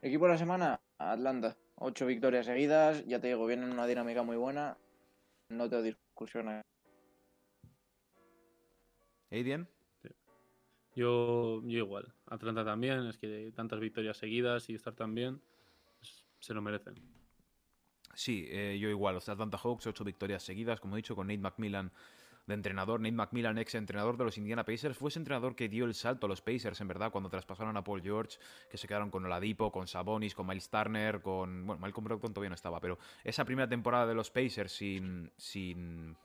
Equipo 0.02 0.24
de 0.24 0.32
la 0.32 0.38
semana, 0.38 0.80
Atlanta. 1.00 1.56
Ocho 1.76 2.06
victorias 2.06 2.46
seguidas. 2.46 3.04
Ya 3.06 3.20
te 3.20 3.28
digo, 3.28 3.46
viene 3.46 3.64
en 3.64 3.72
una 3.72 3.86
dinámica 3.86 4.22
muy 4.22 4.36
buena. 4.36 4.76
No 5.48 5.68
tengo 5.68 5.82
discusión. 5.82 6.62
Aiden. 9.30 9.68
Yo, 10.94 11.62
yo 11.64 11.78
igual. 11.78 12.12
Atlanta 12.26 12.64
también. 12.64 13.06
Es 13.06 13.16
que 13.16 13.50
tantas 13.54 13.80
victorias 13.80 14.18
seguidas 14.18 14.68
y 14.68 14.74
estar 14.74 14.94
tan 14.94 15.14
bien. 15.14 15.40
pues, 15.98 16.26
se 16.38 16.52
lo 16.52 16.60
merecen. 16.60 16.94
Sí, 18.14 18.46
eh, 18.50 18.78
yo 18.78 18.90
igual. 18.90 19.14
Los 19.14 19.28
Atlanta 19.28 19.56
Hawks, 19.56 19.86
ocho 19.86 20.04
victorias 20.04 20.42
seguidas, 20.42 20.80
como 20.80 20.96
he 20.96 20.98
dicho, 20.98 21.16
con 21.16 21.28
Nate 21.28 21.38
McMillan 21.38 21.92
de 22.50 22.54
entrenador. 22.54 23.00
Nate 23.00 23.12
McMillan, 23.12 23.56
ex 23.58 23.74
entrenador 23.74 24.18
de 24.18 24.24
los 24.24 24.36
Indiana 24.36 24.64
Pacers, 24.64 24.98
fue 24.98 25.08
ese 25.08 25.18
entrenador 25.18 25.56
que 25.56 25.68
dio 25.68 25.86
el 25.86 25.94
salto 25.94 26.26
a 26.26 26.28
los 26.28 26.42
Pacers, 26.42 26.80
en 26.80 26.88
verdad, 26.88 27.10
cuando 27.10 27.30
traspasaron 27.30 27.76
a 27.76 27.82
Paul 27.82 28.02
George, 28.02 28.38
que 28.70 28.76
se 28.76 28.86
quedaron 28.86 29.10
con 29.10 29.24
Oladipo, 29.24 29.72
con 29.72 29.86
Sabonis, 29.86 30.34
con 30.34 30.46
Miles 30.46 30.68
Turner, 30.68 31.22
con... 31.22 31.66
Bueno, 31.66 31.80
Malcolm 31.80 32.04
Brogdon 32.04 32.34
todavía 32.34 32.50
no 32.50 32.54
estaba, 32.54 32.80
pero 32.80 32.98
esa 33.24 33.44
primera 33.44 33.68
temporada 33.68 34.06
de 34.06 34.14
los 34.14 34.30
Pacers 34.30 34.72
sin... 34.72 35.30
sin 35.36 36.16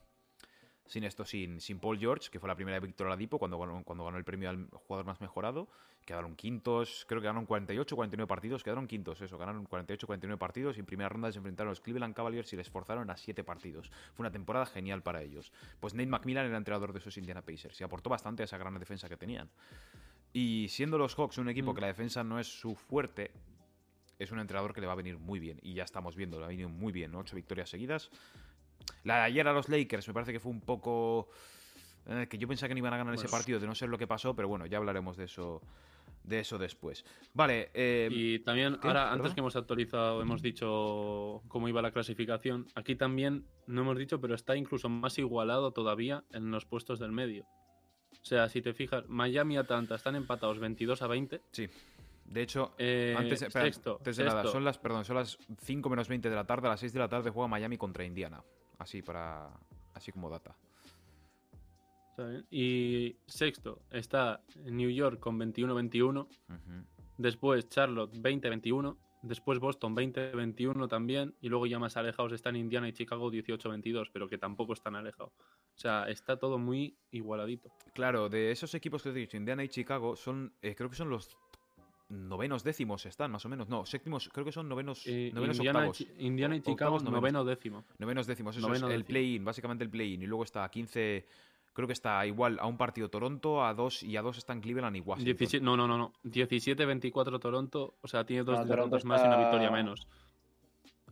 sin 0.86 1.04
esto, 1.04 1.24
sin, 1.24 1.60
sin 1.60 1.78
Paul 1.78 1.98
George, 1.98 2.30
que 2.30 2.38
fue 2.40 2.48
la 2.48 2.54
primera 2.54 2.78
de 2.80 2.86
Víctor 2.86 3.06
Oladipo 3.08 3.38
cuando 3.38 3.58
ganó, 3.58 3.82
cuando 3.84 4.04
ganó 4.04 4.18
el 4.18 4.24
premio 4.24 4.50
al 4.50 4.68
jugador 4.70 5.06
más 5.06 5.20
mejorado. 5.20 5.68
Quedaron 6.04 6.36
quintos, 6.36 7.04
creo 7.08 7.20
que 7.20 7.26
ganaron 7.26 7.46
48 7.46 7.96
49 7.96 8.28
partidos, 8.28 8.62
quedaron 8.62 8.86
quintos, 8.86 9.20
eso, 9.20 9.36
ganaron 9.38 9.64
48 9.64 10.06
49 10.06 10.38
partidos 10.38 10.76
y 10.76 10.80
en 10.80 10.86
primera 10.86 11.08
ronda 11.08 11.32
se 11.32 11.38
enfrentaron 11.38 11.68
a 11.68 11.72
los 11.72 11.80
Cleveland 11.80 12.14
Cavaliers 12.14 12.52
y 12.52 12.56
les 12.56 12.70
forzaron 12.70 13.10
a 13.10 13.16
7 13.16 13.42
partidos. 13.42 13.90
Fue 14.14 14.22
una 14.22 14.30
temporada 14.30 14.66
genial 14.66 15.02
para 15.02 15.22
ellos. 15.22 15.52
Pues 15.80 15.94
Nate 15.94 16.06
McMillan 16.08 16.46
era 16.46 16.56
entrenador 16.56 16.92
de 16.92 17.00
esos 17.00 17.16
Indiana 17.16 17.42
Pacers 17.42 17.80
y 17.80 17.84
aportó 17.84 18.08
bastante 18.08 18.42
a 18.42 18.44
esa 18.44 18.56
gran 18.56 18.78
defensa 18.78 19.08
que 19.08 19.16
tenían. 19.16 19.50
Y 20.32 20.68
siendo 20.68 20.98
los 20.98 21.16
Hawks 21.16 21.38
un 21.38 21.48
equipo 21.48 21.72
Mm. 21.72 21.74
que 21.74 21.80
la 21.80 21.86
defensa 21.88 22.22
no 22.22 22.38
es 22.38 22.46
su 22.46 22.74
fuerte, 22.76 23.32
es 24.18 24.30
un 24.30 24.38
entrenador 24.38 24.72
que 24.72 24.80
le 24.80 24.86
va 24.86 24.92
a 24.92 24.96
venir 24.96 25.18
muy 25.18 25.40
bien. 25.40 25.58
Y 25.62 25.74
ya 25.74 25.82
estamos 25.82 26.14
viendo, 26.14 26.36
le 26.36 26.42
va 26.42 26.46
a 26.46 26.50
venir 26.50 26.68
muy 26.68 26.92
bien, 26.92 27.10
¿no? 27.10 27.18
Ocho 27.18 27.34
victorias 27.36 27.68
seguidas. 27.68 28.10
La 29.04 29.16
de 29.16 29.22
ayer 29.22 29.46
a 29.46 29.52
los 29.52 29.68
Lakers 29.68 30.08
me 30.08 30.14
parece 30.14 30.32
que 30.32 30.40
fue 30.40 30.50
un 30.50 30.60
poco... 30.60 31.28
eh, 32.08 32.26
que 32.28 32.38
yo 32.38 32.48
pensaba 32.48 32.68
que 32.68 32.74
no 32.74 32.78
iban 32.78 32.92
a 32.94 32.96
ganar 32.98 33.14
ese 33.14 33.28
partido 33.28 33.58
de 33.60 33.66
no 33.66 33.74
ser 33.74 33.88
lo 33.88 33.98
que 33.98 34.06
pasó, 34.06 34.34
pero 34.34 34.48
bueno, 34.48 34.66
ya 34.66 34.78
hablaremos 34.78 35.16
de 35.16 35.24
eso, 35.24 35.60
de 36.24 36.40
eso 36.40 36.58
después. 36.58 37.04
Vale, 37.34 37.70
eh, 37.74 38.08
Y 38.10 38.38
también, 38.40 38.78
ahora, 38.82 39.12
antes 39.12 39.32
que 39.34 39.40
hemos 39.40 39.54
actualizado, 39.56 40.20
hemos 40.22 40.42
dicho 40.42 41.42
cómo 41.48 41.68
iba 41.68 41.80
la 41.82 41.92
clasificación. 41.92 42.66
Aquí 42.74 42.96
también, 42.96 43.44
no 43.66 43.82
hemos 43.82 43.96
dicho, 43.98 44.20
pero 44.20 44.34
está 44.34 44.56
incluso 44.56 44.88
más 44.88 45.18
igualado 45.18 45.70
todavía 45.70 46.24
en 46.32 46.50
los 46.50 46.64
puestos 46.64 46.98
del 46.98 47.12
medio. 47.12 47.44
O 48.12 48.24
sea, 48.28 48.48
si 48.48 48.60
te 48.60 48.72
fijas, 48.74 49.04
Miami 49.08 49.54
y 49.54 49.58
Atlanta 49.58 49.94
están 49.94 50.16
empatados 50.16 50.58
22 50.58 51.00
a 51.02 51.06
20. 51.06 51.40
sí. 51.52 51.68
De 52.24 52.42
hecho, 52.42 52.74
Eh, 52.76 53.14
antes, 53.16 53.40
espera, 53.40 53.66
sexto, 53.66 53.98
antes 53.98 54.16
de 54.16 54.24
nada, 54.24 54.42
son 54.48 54.64
las, 54.64 54.78
perdón, 54.78 55.04
son 55.04 55.14
las 55.14 55.38
5 55.62 55.88
menos 55.88 56.08
20 56.08 56.28
de 56.28 56.34
la 56.34 56.44
tarde, 56.44 56.66
a 56.66 56.70
las 56.70 56.80
6 56.80 56.92
de 56.92 56.98
la 56.98 57.08
tarde 57.08 57.30
juega 57.30 57.46
Miami 57.46 57.78
contra 57.78 58.04
Indiana. 58.04 58.42
Así 58.78 59.02
para. 59.02 59.50
Así 59.94 60.12
como 60.12 60.28
data. 60.28 60.56
¿está 62.16 62.26
bien? 62.28 62.46
Y 62.50 63.16
sexto 63.26 63.82
está 63.90 64.42
New 64.64 64.90
York 64.90 65.20
con 65.20 65.38
21-21. 65.38 66.20
Ujú. 66.20 66.26
Después 67.18 67.68
Charlotte 67.68 68.12
20-21. 68.14 68.96
Después 69.22 69.58
Boston 69.58 69.94
20-21 69.96 70.88
también. 70.88 71.34
Y 71.40 71.48
luego 71.48 71.66
ya 71.66 71.78
más 71.78 71.96
alejados 71.96 72.32
están 72.32 72.56
Indiana 72.56 72.88
y 72.88 72.92
Chicago 72.92 73.30
18-22, 73.30 74.10
pero 74.12 74.28
que 74.28 74.38
tampoco 74.38 74.72
están 74.72 74.94
alejados. 74.94 75.32
O 75.32 75.78
sea, 75.78 76.08
está 76.08 76.38
todo 76.38 76.58
muy 76.58 76.96
igualadito. 77.10 77.70
Claro, 77.92 78.28
de 78.28 78.50
esos 78.50 78.74
equipos 78.74 79.02
que 79.02 79.10
te 79.10 79.16
he 79.18 79.20
dicho, 79.20 79.36
Indiana 79.36 79.64
y 79.64 79.68
Chicago, 79.68 80.16
son. 80.16 80.54
eh, 80.62 80.74
creo 80.74 80.88
que 80.88 80.96
son 80.96 81.10
los 81.10 81.36
novenos 82.08 82.62
décimos 82.64 83.04
están, 83.06 83.30
más 83.32 83.44
o 83.44 83.48
menos. 83.48 83.68
No, 83.68 83.84
séptimos, 83.86 84.28
creo 84.32 84.44
que 84.44 84.52
son 84.52 84.68
novenos, 84.68 85.02
Eh, 85.06 85.30
novenos 85.34 85.56
Indiana, 85.56 85.78
octavos. 85.80 86.06
Indiana 86.18 86.56
y 86.56 86.60
Chicago, 86.60 86.98
novenos. 86.98 87.12
noveno 87.14 87.44
décimo. 87.44 87.84
Novenos 87.98 88.26
décimos, 88.26 88.56
eso 88.56 88.66
Noveno 88.68 88.88
es 88.88 88.94
el 88.94 89.04
play-in, 89.04 89.44
básicamente 89.44 89.84
el 89.84 89.90
play-in. 89.90 90.22
Y 90.22 90.26
luego 90.26 90.44
está 90.44 90.64
a 90.64 90.70
15, 90.70 91.26
creo 91.72 91.86
que 91.86 91.92
está 91.92 92.24
igual 92.26 92.58
a 92.60 92.66
un 92.66 92.76
partido 92.76 93.08
Toronto, 93.08 93.64
a 93.64 93.74
dos 93.74 94.02
y 94.02 94.16
a 94.16 94.22
dos 94.22 94.38
están 94.38 94.60
Cleveland 94.60 94.96
y 94.96 95.00
Washington. 95.00 95.36
17, 95.36 95.64
no, 95.64 95.76
no, 95.76 95.86
no, 95.88 95.98
no. 95.98 96.12
17-24 96.24 97.38
Toronto. 97.40 97.94
O 98.02 98.08
sea, 98.08 98.24
tiene 98.24 98.44
dos 98.44 98.58
No, 98.60 98.64
derrotas 98.64 99.04
más 99.04 99.22
y 99.22 99.26
una 99.26 99.36
victoria 99.38 99.70
menos. 99.70 100.06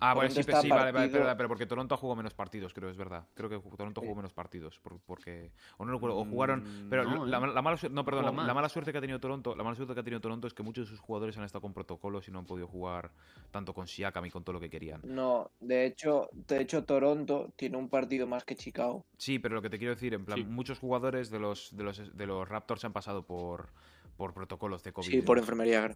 Ah, 0.00 0.12
vale, 0.12 0.28
sí, 0.30 0.42
sí, 0.42 0.68
vale, 0.68 0.90
vale, 0.92 1.08
pero, 1.08 1.36
pero 1.36 1.48
porque 1.48 1.66
Toronto 1.66 1.94
ha 1.94 1.98
jugado 1.98 2.16
menos 2.16 2.34
partidos, 2.34 2.74
creo, 2.74 2.90
es 2.90 2.96
verdad. 2.96 3.26
Creo 3.32 3.48
que 3.48 3.58
Toronto 3.76 4.00
jugó 4.00 4.16
menos 4.16 4.32
partidos, 4.32 4.78
por- 4.80 4.98
porque... 5.00 5.52
O 5.78 5.84
no 5.84 5.92
recuerdo, 5.92 6.18
o 6.18 6.24
jugaron... 6.24 6.86
Mm, 6.86 6.90
Pero 6.90 7.04
no, 7.04 7.24
la, 7.26 7.38
¿eh? 7.38 7.52
la 7.54 7.62
mala. 7.62 7.78
No, 7.90 8.04
perdón, 8.04 8.24
la, 8.24 8.30
Jugó 8.32 8.54
mala 8.54 8.68
suerte 8.68 8.90
que 8.92 8.98
ha 8.98 9.00
tenido 9.00 9.20
Toronto, 9.20 9.54
la 9.54 9.62
mala 9.62 9.76
suerte 9.76 9.94
que 9.94 10.00
ha 10.00 10.04
tenido 10.04 10.20
Toronto 10.20 10.48
es 10.48 10.52
que 10.54 10.62
muchos 10.64 10.86
de 10.86 10.90
sus 10.90 11.00
jugadores 11.00 11.38
han 11.38 11.44
estado 11.44 11.62
con 11.62 11.72
protocolos 11.72 12.26
y 12.28 12.32
no 12.32 12.40
han 12.40 12.44
podido 12.46 12.66
jugar 12.66 13.12
tanto 13.52 13.72
con 13.72 13.86
Siakam 13.86 14.26
y 14.26 14.30
con 14.30 14.42
todo 14.42 14.54
lo 14.54 14.60
que 14.60 14.68
querían. 14.68 15.00
No, 15.04 15.52
de 15.60 15.86
hecho, 15.86 16.28
de 16.32 16.60
hecho 16.60 16.84
Toronto 16.84 17.52
tiene 17.56 17.76
un 17.76 17.88
partido 17.88 18.26
más 18.26 18.44
que 18.44 18.56
Chicago. 18.56 19.06
Sí, 19.16 19.38
pero 19.38 19.54
lo 19.54 19.62
que 19.62 19.70
te 19.70 19.78
quiero 19.78 19.94
decir, 19.94 20.12
en 20.12 20.24
plan, 20.24 20.38
Sí. 20.38 20.44
muchos 20.44 20.80
jugadores 20.80 21.30
de 21.30 21.38
los, 21.38 21.74
de 21.76 21.84
los, 21.84 22.16
de 22.16 22.26
los 22.26 22.48
Raptors 22.48 22.84
han 22.84 22.92
pasado 22.92 23.22
por, 23.24 23.68
por 24.16 24.34
protocolos 24.34 24.82
de 24.82 24.92
COVID. 24.92 25.08
Sí, 25.08 25.22
por 25.22 25.38
enfermería. 25.38 25.94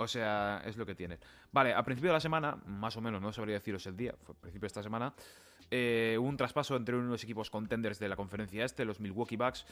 O 0.00 0.06
sea, 0.06 0.62
es 0.64 0.76
lo 0.76 0.86
que 0.86 0.94
tiene. 0.94 1.18
Vale, 1.50 1.74
a 1.74 1.82
principio 1.82 2.10
de 2.10 2.14
la 2.14 2.20
semana, 2.20 2.56
más 2.66 2.96
o 2.96 3.00
menos, 3.00 3.20
no 3.20 3.32
sabría 3.32 3.54
deciros 3.56 3.84
el 3.86 3.96
día, 3.96 4.14
fue 4.22 4.32
a 4.32 4.38
principio 4.38 4.62
de 4.62 4.68
esta 4.68 4.82
semana, 4.82 5.12
eh, 5.72 6.16
un 6.20 6.36
traspaso 6.36 6.76
entre 6.76 6.96
unos 6.96 7.24
equipos 7.24 7.50
contenders 7.50 7.98
de 7.98 8.08
la 8.08 8.14
conferencia 8.14 8.64
este, 8.64 8.84
los 8.84 9.00
Milwaukee 9.00 9.36
Bucks. 9.36 9.66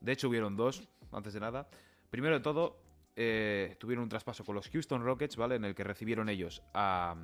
De 0.00 0.12
hecho, 0.12 0.28
hubieron 0.28 0.56
dos, 0.56 0.86
antes 1.10 1.32
de 1.32 1.40
nada. 1.40 1.68
Primero 2.10 2.34
de 2.34 2.40
todo, 2.40 2.82
eh, 3.16 3.76
tuvieron 3.78 4.02
un 4.02 4.08
traspaso 4.10 4.44
con 4.44 4.54
los 4.54 4.68
Houston 4.68 5.02
Rockets, 5.02 5.36
¿vale? 5.36 5.54
En 5.54 5.64
el 5.64 5.74
que 5.74 5.84
recibieron 5.84 6.28
ellos 6.28 6.62
a, 6.74 7.16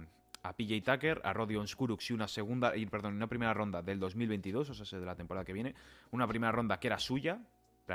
a 0.43 0.57
PJ 0.57 0.81
Tucker, 0.91 1.21
a 1.25 1.35
Rodion 1.35 1.69
Skurux 1.69 2.09
y 2.09 2.15
una 2.15 2.29
segunda, 2.29 2.75
y, 2.75 2.87
perdón, 2.87 3.15
una 3.15 3.27
primera 3.27 3.53
ronda 3.53 3.83
del 3.83 4.01
2022, 4.01 4.71
o 4.71 4.85
sea, 4.87 4.99
de 4.99 5.05
la 5.05 5.15
temporada 5.15 5.45
que 5.45 5.53
viene. 5.53 5.75
Una 6.13 6.27
primera 6.27 6.51
ronda 6.51 6.81
que 6.81 6.87
era 6.87 6.99
suya, 6.99 7.43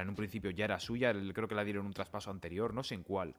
en 0.02 0.10
un 0.10 0.16
principio 0.16 0.52
ya 0.52 0.66
era 0.66 0.80
suya, 0.80 1.12
creo 1.34 1.48
que 1.48 1.56
la 1.56 1.64
dieron 1.64 1.88
un 1.88 1.94
traspaso 1.94 2.30
anterior, 2.30 2.72
no 2.72 2.84
sé 2.84 2.94
en 2.94 3.04
cuál. 3.04 3.34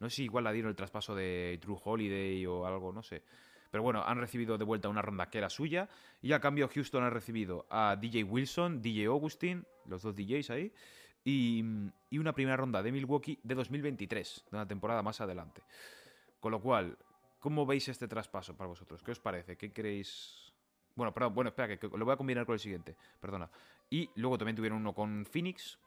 No 0.00 0.10
sé 0.10 0.16
si 0.16 0.24
igual 0.24 0.44
la 0.44 0.52
dieron 0.52 0.70
el 0.70 0.76
traspaso 0.76 1.14
de 1.14 1.58
True 1.60 1.78
Holiday 1.82 2.44
o 2.46 2.66
algo, 2.66 2.92
no 2.92 3.02
sé. 3.02 3.22
Pero 3.70 3.82
bueno, 3.82 4.02
han 4.04 4.18
recibido 4.18 4.58
de 4.58 4.64
vuelta 4.64 4.88
una 4.88 5.02
ronda 5.02 5.28
que 5.28 5.38
era 5.38 5.50
suya. 5.50 5.88
Y 6.22 6.32
a 6.32 6.40
cambio 6.40 6.68
Houston 6.68 7.04
ha 7.04 7.10
recibido 7.10 7.66
a 7.70 7.96
DJ 7.96 8.24
Wilson, 8.24 8.80
DJ 8.80 9.06
Augustin, 9.06 9.66
los 9.86 10.02
dos 10.02 10.14
DJs 10.14 10.50
ahí. 10.50 10.72
Y, 11.24 11.64
y 12.10 12.18
una 12.18 12.32
primera 12.32 12.56
ronda 12.56 12.82
de 12.82 12.92
Milwaukee 12.92 13.38
de 13.42 13.54
2023, 13.54 14.44
de 14.50 14.56
una 14.56 14.66
temporada 14.66 15.02
más 15.02 15.20
adelante. 15.20 15.62
Con 16.40 16.52
lo 16.52 16.60
cual, 16.60 16.96
¿cómo 17.40 17.66
veis 17.66 17.88
este 17.88 18.06
traspaso 18.06 18.56
para 18.56 18.68
vosotros? 18.68 19.02
¿Qué 19.02 19.10
os 19.10 19.20
parece? 19.20 19.56
¿Qué 19.56 19.72
queréis...? 19.72 20.52
Bueno, 20.94 21.12
perdón, 21.12 21.34
bueno, 21.34 21.48
espera, 21.48 21.76
que 21.76 21.88
lo 21.88 22.04
voy 22.04 22.14
a 22.14 22.16
combinar 22.16 22.46
con 22.46 22.54
el 22.54 22.60
siguiente. 22.60 22.96
Perdona. 23.20 23.50
Y 23.90 24.08
luego 24.14 24.38
también 24.38 24.56
tuvieron 24.56 24.78
uno 24.78 24.94
con 24.94 25.26
Phoenix, 25.26 25.78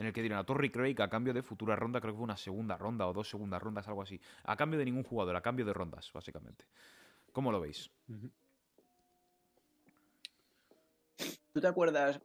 en 0.00 0.06
el 0.06 0.12
que 0.14 0.22
dieron 0.22 0.38
a 0.38 0.44
Torrey 0.44 0.70
Craig 0.70 0.96
a 1.02 1.10
cambio 1.10 1.34
de 1.34 1.42
futura 1.42 1.76
ronda, 1.76 2.00
creo 2.00 2.14
que 2.14 2.16
fue 2.16 2.24
una 2.24 2.38
segunda 2.38 2.78
ronda 2.78 3.06
o 3.06 3.12
dos 3.12 3.28
segundas 3.28 3.62
rondas, 3.62 3.86
algo 3.86 4.00
así. 4.00 4.18
A 4.44 4.56
cambio 4.56 4.78
de 4.78 4.86
ningún 4.86 5.04
jugador, 5.04 5.36
a 5.36 5.42
cambio 5.42 5.66
de 5.66 5.74
rondas, 5.74 6.10
básicamente. 6.14 6.64
¿Cómo 7.32 7.52
lo 7.52 7.60
veis? 7.60 7.90
¿Tú 11.52 11.60
te 11.60 11.66
acuerdas? 11.66 12.18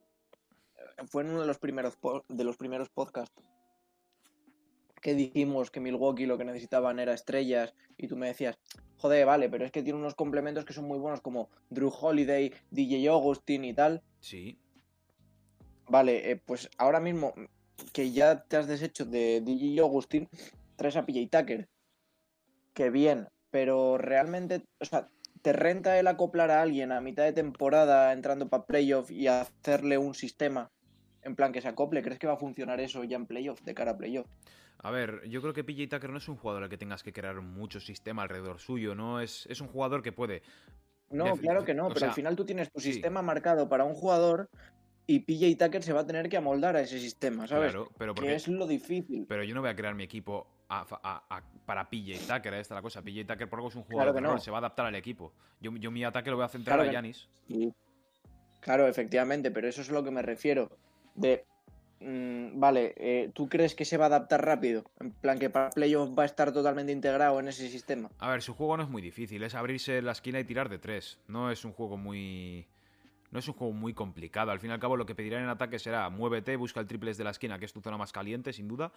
Fue 1.07 1.23
en 1.23 1.31
uno 1.31 1.41
de 1.41 1.47
los 1.47 1.59
primeros 1.59 1.97
po- 1.97 2.23
de 2.29 2.43
los 2.45 2.55
primeros 2.55 2.87
podcasts 2.89 3.35
que 5.01 5.13
dijimos 5.13 5.69
que 5.69 5.81
Milwaukee 5.81 6.25
lo 6.25 6.37
que 6.37 6.45
necesitaban 6.45 6.99
era 6.99 7.13
estrellas 7.13 7.75
y 7.97 8.07
tú 8.07 8.15
me 8.15 8.27
decías, 8.27 8.57
joder, 8.97 9.25
vale, 9.25 9.49
pero 9.49 9.65
es 9.65 9.71
que 9.73 9.83
tiene 9.83 9.99
unos 9.99 10.15
complementos 10.15 10.63
que 10.63 10.71
son 10.71 10.85
muy 10.85 10.97
buenos 10.97 11.19
como 11.19 11.49
Drew 11.69 11.89
Holiday, 11.93 12.53
DJ 12.71 13.11
Augustin 13.11 13.65
y 13.65 13.73
tal. 13.73 14.01
Sí. 14.21 14.57
Vale, 15.89 16.31
eh, 16.31 16.37
pues 16.37 16.69
ahora 16.77 17.01
mismo 17.01 17.33
que 17.93 18.11
ya 18.11 18.43
te 18.43 18.57
has 18.57 18.67
deshecho 18.67 19.05
de 19.05 19.41
DJ 19.41 19.79
Augustin, 19.81 20.29
traes 20.75 20.95
a 20.95 21.05
PJ 21.05 21.27
Tucker. 21.29 21.67
Que 22.73 22.89
bien, 22.89 23.27
pero 23.51 23.97
realmente, 23.97 24.63
o 24.79 24.85
sea, 24.85 25.07
¿te 25.41 25.53
renta 25.53 25.97
el 25.97 26.07
acoplar 26.07 26.51
a 26.51 26.61
alguien 26.61 26.91
a 26.91 27.01
mitad 27.01 27.23
de 27.23 27.33
temporada 27.33 28.11
entrando 28.11 28.49
para 28.49 28.65
playoff 28.65 29.11
y 29.11 29.27
hacerle 29.27 29.97
un 29.97 30.13
sistema 30.13 30.71
en 31.21 31.35
plan 31.35 31.51
que 31.53 31.61
se 31.61 31.67
acople? 31.67 32.01
¿Crees 32.01 32.19
que 32.19 32.27
va 32.27 32.33
a 32.33 32.37
funcionar 32.37 32.79
eso 32.79 33.03
ya 33.03 33.15
en 33.15 33.25
playoff, 33.25 33.61
de 33.61 33.73
cara 33.73 33.91
a 33.91 33.97
playoff? 33.97 34.27
A 34.79 34.91
ver, 34.91 35.21
yo 35.29 35.41
creo 35.41 35.53
que 35.53 35.63
PJ 35.63 35.87
Tucker 35.87 36.09
no 36.09 36.17
es 36.17 36.27
un 36.27 36.35
jugador 36.35 36.63
al 36.63 36.69
que 36.69 36.77
tengas 36.77 37.01
que 37.01 37.13
crear 37.13 37.41
mucho 37.41 37.79
sistema 37.79 38.23
alrededor 38.23 38.59
suyo, 38.59 38.93
¿no? 38.93 39.21
Es, 39.21 39.47
es 39.47 39.61
un 39.61 39.67
jugador 39.67 40.03
que 40.03 40.11
puede. 40.11 40.43
No, 41.09 41.35
claro 41.37 41.63
que 41.63 41.73
no, 41.73 41.87
pero 41.87 41.99
sea, 41.99 42.09
al 42.09 42.13
final 42.13 42.35
tú 42.35 42.45
tienes 42.45 42.71
tu 42.71 42.79
sí. 42.79 42.93
sistema 42.93 43.21
marcado 43.21 43.69
para 43.69 43.85
un 43.85 43.93
jugador 43.93 44.49
y 45.07 45.19
PJ 45.19 45.63
Tucker 45.65 45.83
se 45.83 45.93
va 45.93 46.01
a 46.01 46.05
tener 46.07 46.29
que 46.29 46.37
amoldar 46.37 46.75
a 46.75 46.81
ese 46.81 46.99
sistema, 46.99 47.47
¿sabes? 47.47 47.71
Claro, 47.71 47.89
pero 47.97 48.13
que 48.13 48.21
porque. 48.21 48.35
es 48.35 48.47
lo 48.47 48.65
difícil. 48.67 49.25
Pero 49.27 49.43
yo 49.43 49.53
no 49.55 49.61
voy 49.61 49.69
a 49.69 49.75
crear 49.75 49.93
mi 49.95 50.03
equipo 50.03 50.47
a- 50.69 50.85
a- 51.03 51.23
a- 51.37 51.43
para 51.65 51.89
PJ 51.89 52.19
Tucker, 52.35 52.53
ahí 52.53 52.61
está 52.61 52.75
la 52.75 52.81
cosa. 52.81 53.01
PJ 53.01 53.25
Tucker 53.25 53.47
por 53.49 53.59
algo 53.59 53.69
es 53.69 53.75
un 53.75 53.83
Claro 53.83 53.93
jugador 53.93 54.15
que 54.15 54.21
de 54.21 54.27
rol, 54.27 54.35
no. 54.35 54.41
se 54.41 54.51
va 54.51 54.57
a 54.57 54.59
adaptar 54.59 54.85
al 54.87 54.95
equipo. 54.95 55.31
Yo, 55.61 55.71
yo 55.77 55.91
mi 55.91 56.03
ataque 56.03 56.29
lo 56.31 56.37
voy 56.37 56.45
a 56.45 56.49
centrar 56.49 56.77
Claro 56.77 56.83
a 56.89 56.91
que- 56.91 56.93
Yanis. 56.95 57.27
Sí. 57.47 57.73
Claro, 58.61 58.87
efectivamente, 58.87 59.51
pero 59.51 59.67
eso 59.67 59.81
es 59.81 59.89
a 59.89 59.93
lo 59.93 60.03
que 60.03 60.09
me 60.11 60.23
refiero. 60.23 60.75
De, 61.13 61.45
mm, 61.99 62.59
vale, 62.59 62.93
eh, 62.97 63.29
¿tú 63.33 63.47
crees 63.47 63.75
que 63.75 63.85
se 63.85 63.97
va 63.97 64.05
a 64.05 64.07
adaptar 64.07 64.43
rápido? 64.43 64.85
En 64.99 65.11
plan, 65.11 65.37
que 65.37 65.51
para 65.51 65.69
playoff 65.69 66.17
va 66.17 66.23
a 66.23 66.25
estar 66.25 66.51
totalmente 66.51 66.91
integrado 66.91 67.39
en 67.39 67.47
ese 67.47 67.69
sistema. 67.69 68.09
A 68.17 68.29
ver, 68.31 68.41
su 68.41 68.55
juego 68.55 68.75
no 68.77 68.83
es 68.83 68.89
muy 68.89 69.03
difícil, 69.03 69.43
es 69.43 69.53
abrirse 69.53 70.01
la 70.01 70.13
esquina 70.13 70.39
y 70.39 70.45
tirar 70.45 70.69
de 70.69 70.79
tres. 70.79 71.19
No 71.27 71.51
es 71.51 71.63
un 71.63 71.73
juego 71.73 71.95
muy. 71.95 72.65
No 73.35 73.39
es 73.39 73.47
un 73.49 73.53
juego 73.53 73.73
muy 73.73 73.93
complicado. 73.93 74.51
Al 74.51 74.61
fin 74.61 74.69
y 74.69 74.73
al 74.73 74.79
cabo, 74.79 74.95
lo 74.95 75.05
que 75.05 75.13
pedirán 75.13 75.43
en 75.43 75.49
ataque 75.49 75.77
será 75.77 76.09
muévete, 76.09 76.55
busca 76.55 76.79
el 76.79 76.87
triple 76.87 77.09
desde 77.09 77.25
la 77.25 77.31
esquina, 77.31 77.59
que 77.59 77.65
es 77.65 77.73
tu 77.73 77.81
zona 77.81 77.97
más 77.97 78.13
caliente, 78.13 78.53
sin 78.53 78.65
duda. 78.65 78.93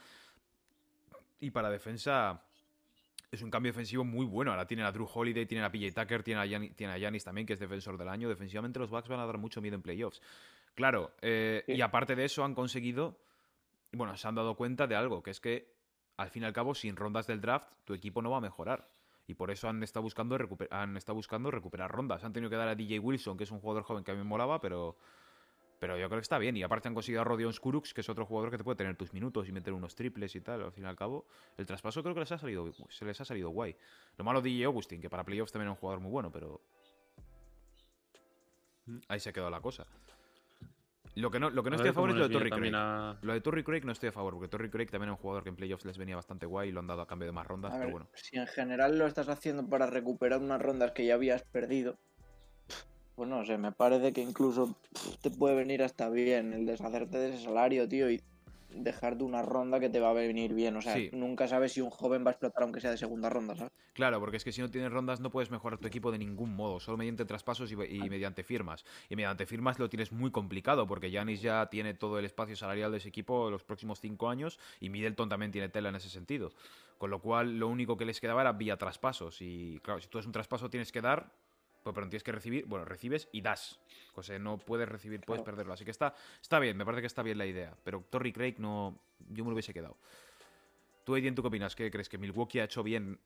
Y 1.40 1.50
para 1.50 1.68
defensa. 1.68 2.40
Es 3.32 3.42
un 3.42 3.50
cambio 3.50 3.72
defensivo 3.72 4.04
muy 4.04 4.24
bueno. 4.24 4.52
Ahora 4.52 4.64
tienen 4.64 4.86
a 4.86 4.92
Drew 4.92 5.08
Holiday, 5.12 5.44
tienen 5.44 5.64
a 5.64 5.72
PJ 5.72 5.90
Tucker, 5.92 6.22
tienen 6.22 6.40
a, 6.40 6.46
Gianni- 6.46 6.70
tienen 6.70 6.94
a 6.94 6.98
Giannis 7.00 7.24
también, 7.24 7.48
que 7.48 7.54
es 7.54 7.58
defensor 7.58 7.98
del 7.98 8.08
año. 8.08 8.28
Defensivamente 8.28 8.78
los 8.78 8.90
Bucks 8.90 9.08
van 9.08 9.18
a 9.18 9.26
dar 9.26 9.38
mucho 9.38 9.60
miedo 9.60 9.74
en 9.74 9.82
playoffs. 9.82 10.22
Claro, 10.76 11.10
eh, 11.20 11.64
Sí. 11.66 11.72
y 11.72 11.80
aparte 11.80 12.14
de 12.14 12.24
eso 12.24 12.44
han 12.44 12.54
conseguido... 12.54 13.18
Bueno, 13.90 14.16
se 14.16 14.28
han 14.28 14.36
dado 14.36 14.54
cuenta 14.54 14.86
de 14.86 14.94
algo, 14.94 15.20
que 15.20 15.32
es 15.32 15.40
que 15.40 15.68
al 16.16 16.30
fin 16.30 16.44
y 16.44 16.46
al 16.46 16.52
cabo, 16.52 16.76
sin 16.76 16.94
rondas 16.94 17.26
del 17.26 17.40
draft, 17.40 17.66
tu 17.84 17.92
equipo 17.92 18.22
no 18.22 18.30
va 18.30 18.36
a 18.36 18.40
mejorar. 18.40 18.88
Y 19.28 19.34
por 19.34 19.50
eso 19.50 19.68
han 19.68 19.82
estado 19.82 20.02
buscando, 20.02 20.38
han 20.70 20.96
estado 20.96 21.14
buscando 21.14 21.50
recuperar 21.50 21.90
rondas. 21.92 22.24
Han 22.24 22.32
tenido 22.32 22.48
que 22.48 22.56
dar 22.56 22.66
a 22.66 22.74
DJ 22.74 22.98
Wilson, 22.98 23.36
que 23.36 23.44
es 23.44 23.50
un 23.50 23.60
jugador 23.60 23.82
joven 23.82 24.02
que 24.02 24.10
a 24.10 24.14
mí 24.14 24.18
me 24.18 24.24
molaba, 24.24 24.58
pero, 24.58 24.96
pero 25.78 25.98
yo 25.98 26.08
creo 26.08 26.18
que 26.18 26.22
está 26.22 26.38
bien. 26.38 26.56
Y 26.56 26.62
aparte 26.62 26.88
han 26.88 26.94
conseguido 26.94 27.20
a 27.20 27.24
Rodion 27.24 27.52
Skurux, 27.52 27.92
que 27.92 28.00
es 28.00 28.08
otro 28.08 28.24
jugador 28.24 28.50
que 28.50 28.56
te 28.56 28.64
puede 28.64 28.76
tener 28.76 28.96
tus 28.96 29.12
minutos 29.12 29.46
y 29.46 29.52
meter 29.52 29.74
unos 29.74 29.94
triples 29.94 30.34
y 30.34 30.40
tal. 30.40 30.62
Al 30.62 30.72
fin 30.72 30.84
y 30.84 30.86
al 30.86 30.96
cabo, 30.96 31.26
el 31.58 31.66
traspaso 31.66 32.02
creo 32.02 32.14
que 32.14 32.20
les 32.20 32.32
ha 32.32 32.38
salido, 32.38 32.72
se 32.88 33.04
les 33.04 33.20
ha 33.20 33.26
salido 33.26 33.50
guay. 33.50 33.76
Lo 34.16 34.24
malo 34.24 34.40
de 34.40 34.48
DJ 34.48 34.64
Augustin, 34.64 34.98
que 34.98 35.10
para 35.10 35.24
playoffs 35.24 35.52
también 35.52 35.68
es 35.68 35.76
un 35.76 35.80
jugador 35.80 36.00
muy 36.00 36.10
bueno, 36.10 36.32
pero 36.32 36.62
ahí 39.08 39.20
se 39.20 39.28
ha 39.28 39.32
quedado 39.34 39.50
la 39.50 39.60
cosa. 39.60 39.86
Lo 41.18 41.30
que 41.32 41.40
no, 41.40 41.50
lo 41.50 41.62
que 41.64 41.70
no 41.70 41.76
estoy 41.76 41.90
a 41.90 41.92
favor 41.92 42.10
es 42.10 42.16
lo 42.16 42.28
de 42.28 42.32
Torrey 42.32 42.50
Craig. 42.50 42.72
a- 42.74 43.18
Lo 43.22 43.32
de 43.32 43.40
Torrey 43.40 43.64
Craig 43.64 43.84
no 43.84 43.92
estoy 43.92 44.10
a 44.10 44.12
favor, 44.12 44.34
porque 44.34 44.48
Torrey 44.48 44.70
Craig 44.70 44.86
también 44.88 45.10
es 45.10 45.16
un 45.16 45.22
jugador 45.22 45.42
que 45.42 45.48
en 45.48 45.56
playoffs 45.56 45.84
les 45.84 45.98
venía 45.98 46.14
bastante 46.16 46.46
guay 46.46 46.68
y 46.68 46.72
lo 46.72 46.80
han 46.80 46.86
dado 46.86 47.02
a 47.02 47.06
cambio 47.06 47.26
de 47.26 47.32
más 47.32 47.46
rondas, 47.46 47.72
A 47.72 47.76
pero 47.76 47.86
ver, 47.86 47.92
bueno. 47.92 48.06
si 48.14 48.36
en 48.38 48.46
general 48.46 48.98
lo 48.98 49.06
estás 49.06 49.28
haciendo 49.28 49.66
para 49.68 49.86
recuperar 49.86 50.40
unas 50.40 50.62
rondas 50.62 50.92
que 50.92 51.04
ya 51.04 51.14
habías 51.14 51.42
perdido, 51.42 51.96
pues 53.16 53.28
no 53.28 53.44
sé, 53.44 53.58
me 53.58 53.72
parece 53.72 54.12
que 54.12 54.20
incluso 54.22 54.76
te 55.20 55.30
puede 55.30 55.56
venir 55.56 55.82
hasta 55.82 56.08
bien 56.08 56.52
el 56.52 56.66
deshacerte 56.66 57.18
de 57.18 57.30
ese 57.30 57.42
salario, 57.44 57.88
tío, 57.88 58.08
y 58.10 58.20
dejarte 58.70 59.24
una 59.24 59.42
ronda 59.42 59.80
que 59.80 59.88
te 59.88 60.00
va 60.00 60.10
a 60.10 60.12
venir 60.12 60.54
bien. 60.54 60.76
O 60.76 60.82
sea, 60.82 60.94
Sí. 60.94 61.10
nunca 61.12 61.48
sabes 61.48 61.72
si 61.72 61.80
un 61.80 61.90
joven 61.90 62.24
va 62.24 62.28
a 62.28 62.32
explotar 62.32 62.62
aunque 62.62 62.80
sea 62.80 62.90
de 62.90 62.98
segunda 62.98 63.28
ronda, 63.28 63.56
¿sabes? 63.56 63.72
Claro, 63.94 64.20
porque 64.20 64.36
es 64.36 64.44
que 64.44 64.52
si 64.52 64.60
no 64.60 64.70
tienes 64.70 64.92
rondas 64.92 65.20
no 65.20 65.30
puedes 65.30 65.50
mejorar 65.50 65.78
tu 65.78 65.88
equipo 65.88 66.12
de 66.12 66.18
ningún 66.18 66.54
modo, 66.54 66.78
solo 66.78 66.96
mediante 66.98 67.24
traspasos 67.24 67.72
y, 67.72 67.74
y 67.74 68.08
mediante 68.10 68.44
firmas. 68.44 68.84
Y 69.08 69.16
mediante 69.16 69.46
firmas 69.46 69.78
lo 69.78 69.88
tienes 69.88 70.12
muy 70.12 70.30
complicado, 70.30 70.86
porque 70.86 71.10
Yanis 71.10 71.42
ya 71.42 71.66
tiene 71.70 71.94
todo 71.94 72.18
el 72.18 72.24
espacio 72.24 72.54
salarial 72.56 72.92
de 72.92 72.98
ese 72.98 73.08
equipo 73.08 73.50
los 73.50 73.64
próximos 73.64 74.00
cinco 74.00 74.28
años 74.28 74.58
y 74.80 74.90
Middleton 74.90 75.28
también 75.28 75.50
tiene 75.50 75.68
tela 75.68 75.88
en 75.88 75.96
ese 75.96 76.08
sentido. 76.10 76.52
Con 76.98 77.10
lo 77.10 77.20
cual, 77.20 77.58
lo 77.58 77.68
único 77.68 77.96
que 77.96 78.04
les 78.04 78.20
quedaba 78.20 78.40
era 78.42 78.52
vía 78.52 78.76
traspasos. 78.76 79.40
Y 79.40 79.80
claro, 79.82 80.00
si 80.00 80.08
tú 80.08 80.18
es 80.18 80.26
un 80.26 80.32
traspaso 80.32 80.68
tienes 80.68 80.92
que 80.92 81.00
dar, 81.00 81.32
pues, 81.88 81.94
pero 82.02 82.08
tienes 82.08 82.22
que 82.24 82.32
recibir, 82.32 82.64
bueno, 82.66 82.84
recibes 82.84 83.28
y 83.32 83.40
das. 83.40 83.78
O 84.14 84.22
sea, 84.22 84.38
no 84.38 84.58
puedes 84.58 84.88
recibir, 84.88 85.20
puedes 85.20 85.40
Claro. 85.40 85.44
perderlo. 85.56 85.72
Así 85.74 85.84
que 85.84 85.90
está, 85.90 86.14
está 86.40 86.58
bien, 86.58 86.76
me 86.76 86.84
parece 86.84 87.02
que 87.02 87.06
está 87.06 87.22
bien 87.22 87.38
la 87.38 87.46
idea. 87.46 87.76
Pero 87.84 88.04
Torrey 88.10 88.32
Craig 88.32 88.56
no, 88.58 88.98
yo 89.30 89.44
me 89.44 89.50
lo 89.50 89.54
hubiese 89.54 89.72
quedado. 89.72 89.96
Tú, 91.04 91.14
Aiden, 91.14 91.34
¿tú 91.34 91.42
qué 91.42 91.48
opinas? 91.48 91.74
¿Qué 91.74 91.90
crees? 91.90 92.08
¿Que 92.08 92.18
Milwaukee 92.18 92.60
ha 92.60 92.64
hecho 92.64 92.82
bien 92.82 93.18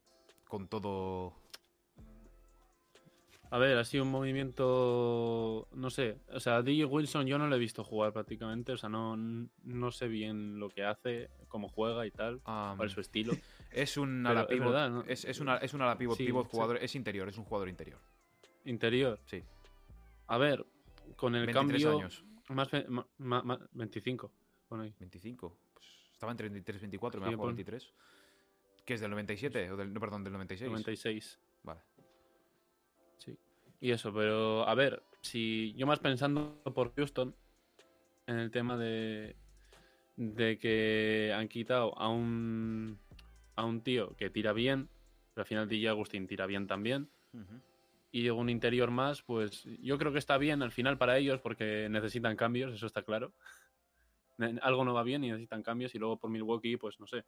con 0.47 0.69
todo 0.69 1.35
A 3.51 3.59
ver, 3.59 3.77
ha 3.77 3.85
sido 3.85 4.05
un 4.05 4.11
movimiento. 4.11 5.69
No 5.73 5.91
sé. 5.91 6.17
O 6.33 6.41
sea, 6.41 6.63
DJ 6.63 6.87
Wilson 6.87 7.27
yo 7.27 7.37
no 7.39 7.49
lo 7.49 7.57
he 7.57 7.59
visto 7.59 7.85
jugar 7.85 8.13
prácticamente. 8.13 8.73
O 8.73 8.77
sea, 8.79 8.89
no, 8.89 9.15
no 9.17 9.91
sé 9.91 10.09
bien 10.09 10.59
lo 10.59 10.71
que 10.71 10.85
hace, 10.85 11.29
cómo 11.49 11.69
juega 11.69 12.07
y 12.07 12.11
tal. 12.11 12.41
Cuál 12.43 12.87
es 12.87 12.93
su 12.93 13.01
estilo. 13.03 13.33
es 13.71 13.97
un 13.99 14.27
ala 14.27 14.43
es 14.43 14.47
pivot, 14.47 14.69
verdad, 14.69 14.91
¿no? 14.91 15.05
es, 15.07 15.25
es 15.27 15.39
una, 15.41 15.57
es 15.59 15.75
un 15.75 15.83
ala 15.83 15.99
pivot, 15.99 16.17
Sí, 16.17 16.25
pivot 16.25 16.45
sí. 16.47 16.51
jugador, 16.53 16.79
es 16.79 16.95
interior, 16.95 17.29
es 17.29 17.37
un 17.37 17.45
jugador 17.45 17.69
interior. 17.69 17.99
Interior. 18.65 19.19
Sí. 19.27 19.43
A 20.29 20.39
ver, 20.39 20.65
con 21.17 21.35
el 21.35 21.47
23 21.47 21.83
cambio. 21.83 21.99
años, 21.99 22.25
Más, 22.49 22.69
ma- 23.19 23.43
ma- 23.43 23.69
25. 23.73 24.31
Pon 24.69 24.81
ahí. 24.81 24.95
25. 24.99 25.57
Pues 25.75 25.87
estaba 26.13 26.33
en 26.33 26.39
33, 26.39 26.81
24, 26.81 27.21
me 27.21 27.27
ha 27.27 27.31
jugado 27.31 27.43
pon- 27.49 27.57
23. 27.57 27.93
¿Qué 28.85 28.95
es 28.95 29.01
del 29.01 29.11
97? 29.11 29.71
O 29.71 29.77
del, 29.77 29.93
no, 29.93 30.01
perdón, 30.01 30.25
del 30.25 30.33
96. 30.33 30.69
96. 30.71 31.39
Vale. 31.63 31.81
Sí. 33.19 33.37
Y 33.81 33.91
eso, 33.93 34.13
pero 34.13 34.67
a 34.69 34.75
ver, 34.75 35.03
si 35.21 35.73
yo 35.77 35.87
más 35.87 35.99
pensando 36.01 36.61
por 36.75 36.95
Houston 36.95 37.35
en 38.27 38.39
el 38.39 38.51
tema 38.51 38.77
de 38.77 39.37
de 40.17 40.59
que 40.59 41.33
han 41.35 41.49
quitado 41.49 41.97
a 41.99 42.09
un 42.09 42.99
a 43.57 43.65
un 43.65 43.81
tío 43.83 44.15
que 44.17 44.31
tira 44.31 44.53
bien, 44.53 44.89
pero 45.35 45.43
al 45.43 45.47
final 45.49 45.69
DJ 45.69 45.89
Agustín 45.91 46.27
tira 46.27 46.47
bien 46.47 46.67
también 46.67 47.09
Ujú. 47.33 47.61
Y 48.13 48.29
un 48.29 48.49
interior 48.51 48.91
más, 48.91 49.23
pues 49.23 49.65
yo 49.81 49.99
creo 49.99 50.13
que 50.13 50.19
está 50.19 50.37
bien 50.39 50.63
al 50.63 50.71
final 50.71 50.99
para 50.99 51.17
ellos 51.19 51.41
porque 51.41 51.89
necesitan 51.91 52.37
cambios, 52.37 52.73
eso 52.75 52.87
está 52.87 53.03
claro. 53.03 53.33
Algo 54.61 54.85
no 54.85 54.93
va 54.95 55.03
bien 55.03 55.25
y 55.25 55.31
necesitan 55.31 55.63
cambios 55.63 55.95
y 55.95 55.99
luego 55.99 56.19
por 56.19 56.31
Milwaukee, 56.31 56.77
pues 56.77 57.01
no 57.01 57.07
sé. 57.07 57.25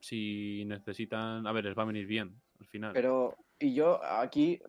si 0.00 0.64
necesitan. 0.66 1.46
A 1.46 1.52
ver, 1.52 1.64
les 1.64 1.78
va 1.78 1.82
a 1.82 1.86
venir 1.86 2.06
bien 2.06 2.40
al 2.58 2.66
final. 2.66 2.92
Pero, 2.92 3.36
y 3.60 3.72
yo 3.74 4.02
aquí 4.04 4.60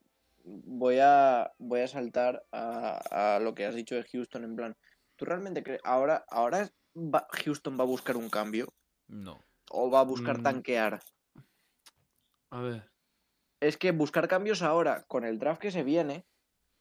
voy 0.43 0.97
a, 1.01 1.51
voy 1.57 1.79
a 1.81 1.87
saltar 1.87 2.45
a, 2.51 3.35
a 3.35 3.39
lo 3.39 3.55
que 3.55 3.65
has 3.65 3.73
dicho 3.75 3.95
de 3.95 4.03
Houston, 4.03 4.43
en 4.43 4.55
plan, 4.55 4.75
¿tú 5.15 5.25
realmente 5.25 5.63
crees, 5.63 5.81
ahora, 5.83 6.23
ahora 6.29 6.69
va- 6.95 7.27
Houston 7.43 7.77
va 7.79 7.83
a 7.83 7.87
buscar 7.87 8.15
un 8.15 8.29
cambio 8.29 8.73
No. 9.07 9.43
o 9.71 9.89
va 9.89 10.01
a 10.01 10.03
buscar 10.03 10.37
Mm. 10.39 10.43
tanquear? 10.43 11.01
A 12.51 12.61
ver. 12.61 12.91
Es 13.63 13.77
que 13.77 13.91
buscar 13.91 14.27
cambios 14.27 14.61
ahora, 14.61 15.03
con 15.07 15.23
el 15.23 15.39
draft 15.39 15.61
que 15.61 15.71
se 15.71 15.83
viene, 15.83 16.25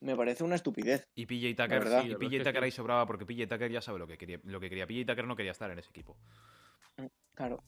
me 0.01 0.17
parece 0.17 0.43
una 0.43 0.57
estupidez. 0.57 1.09
Y 1.15 1.27
PJ 1.27 1.55
Tucker, 1.55 1.81
sí, 1.81 1.89
verdad 1.89 2.19
PJ 2.19 2.43
Tucker 2.43 2.65
ahí 2.65 2.73
sobraba 2.73 3.07
porque 3.07 3.25
PJ 3.25 3.47
Tucker 3.47 3.71
ya 3.71 3.81
sabe 3.81 4.01
lo 4.01 4.09
que 4.09 4.19
quería. 4.19 4.41
Lo 4.43 4.59
que 4.59 4.69
quería. 4.69 4.85
PJ 4.85 5.07
Tucker 5.07 5.25
no 5.25 5.37
quería 5.37 5.53
estar 5.53 5.71
en 5.71 5.79
ese 5.79 5.91
equipo. 5.91 6.17
Claro. 7.35 7.63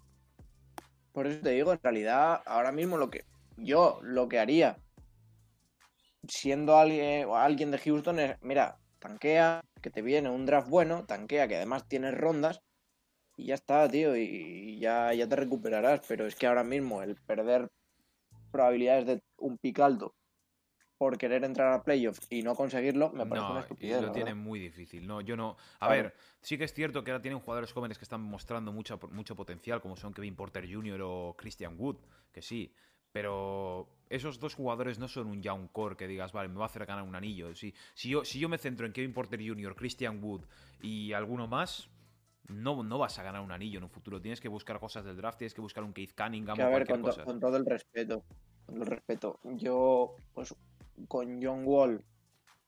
Por 1.12 1.28
eso 1.28 1.40
te 1.40 1.50
digo, 1.50 1.72
en 1.72 1.78
realidad, 1.80 2.42
ahora 2.44 2.72
mismo 2.72 2.96
lo 2.98 3.08
que 3.08 3.24
yo 3.56 4.00
lo 4.02 4.28
que 4.28 4.40
haría, 4.40 4.78
siendo 6.26 6.76
alguien, 6.76 7.28
alguien 7.32 7.70
de 7.70 7.78
Houston, 7.78 8.18
es, 8.18 8.42
mira, 8.42 8.78
tanquea, 8.98 9.60
que 9.80 9.90
te 9.90 10.02
viene 10.02 10.28
un 10.28 10.44
draft 10.44 10.68
bueno, 10.68 11.04
tanquea, 11.04 11.46
que 11.46 11.54
además 11.54 11.86
tienes 11.86 12.14
rondas, 12.14 12.62
y 13.36 13.46
ya 13.46 13.54
está, 13.54 13.88
tío, 13.88 14.16
y, 14.16 14.22
y 14.22 14.78
ya, 14.80 15.14
ya 15.14 15.28
te 15.28 15.36
recuperarás. 15.36 16.00
Pero 16.08 16.26
es 16.26 16.34
que 16.34 16.48
ahora 16.48 16.64
mismo 16.64 17.00
el 17.00 17.14
perder 17.14 17.70
probabilidades 18.54 19.06
de 19.06 19.22
un 19.38 19.58
pick 19.58 19.80
alto 19.80 20.14
por 20.96 21.18
querer 21.18 21.44
entrar 21.44 21.72
a 21.72 21.82
playoffs 21.82 22.20
y 22.30 22.42
no 22.42 22.54
conseguirlo, 22.54 23.10
me 23.12 23.26
parece 23.26 23.50
una 23.50 23.60
No, 23.60 23.60
y 23.60 23.62
estupidez. 23.66 24.00
lo 24.00 24.12
tiene 24.12 24.34
muy 24.34 24.60
difícil. 24.60 25.06
No, 25.06 25.20
yo 25.20 25.36
no. 25.36 25.56
A 25.80 25.88
Claro. 25.88 26.02
ver, 26.02 26.14
sí 26.40 26.56
que 26.56 26.64
es 26.64 26.72
cierto 26.72 27.02
que 27.02 27.10
ahora 27.10 27.20
tienen 27.20 27.40
jugadores 27.40 27.72
jóvenes 27.72 27.98
que 27.98 28.04
están 28.04 28.20
mostrando 28.22 28.72
mucha, 28.72 28.96
mucho 29.10 29.34
potencial, 29.34 29.80
como 29.80 29.96
son 29.96 30.14
Kevin 30.14 30.36
Porter 30.36 30.64
Jr. 30.72 31.00
o 31.02 31.34
Christian 31.36 31.74
Wood, 31.78 31.96
que 32.32 32.42
sí. 32.42 32.72
Pero 33.12 33.88
esos 34.08 34.38
dos 34.40 34.54
jugadores 34.54 34.98
no 34.98 35.08
son 35.08 35.26
un 35.28 35.42
young 35.42 35.68
core 35.72 35.96
que 35.96 36.06
digas, 36.08 36.32
vale, 36.32 36.48
me 36.48 36.56
va 36.56 36.64
a 36.64 36.66
hacer 36.66 36.86
ganar 36.86 37.04
un 37.04 37.14
anillo. 37.14 37.54
Si, 37.54 37.74
si, 37.94 38.08
yo, 38.08 38.24
si 38.24 38.38
yo 38.38 38.48
me 38.48 38.58
centro 38.58 38.86
en 38.86 38.92
Kevin 38.92 39.12
Porter 39.12 39.40
Jr., 39.46 39.74
Christian 39.74 40.22
Wood 40.22 40.42
y 40.80 41.12
alguno 41.12 41.46
más, 41.46 41.88
no, 42.48 42.82
no 42.82 42.98
vas 42.98 43.18
a 43.18 43.22
ganar 43.22 43.40
un 43.42 43.52
anillo 43.52 43.78
en 43.78 43.84
un 43.84 43.90
futuro. 43.90 44.20
Tienes 44.20 44.40
que 44.40 44.48
buscar 44.48 44.78
cosas 44.80 45.04
del 45.04 45.16
draft, 45.16 45.38
tienes 45.38 45.54
que 45.54 45.60
buscar 45.60 45.84
un 45.84 45.92
Keith 45.92 46.14
Cunningham 46.16 46.56
Que, 46.56 46.62
o 46.62 46.66
a 46.66 46.68
ver, 46.68 46.86
cualquier 46.86 47.00
con, 47.00 47.02
to- 47.02 47.16
cosa. 47.16 47.24
con 47.24 47.40
todo 47.40 47.56
el 47.56 47.66
respeto, 47.66 48.24
con 48.66 48.76
el 48.82 48.86
respeto, 48.86 49.40
yo, 49.44 50.16
pues, 50.34 50.54
con 51.08 51.42
John 51.42 51.62
Wall, 51.64 52.02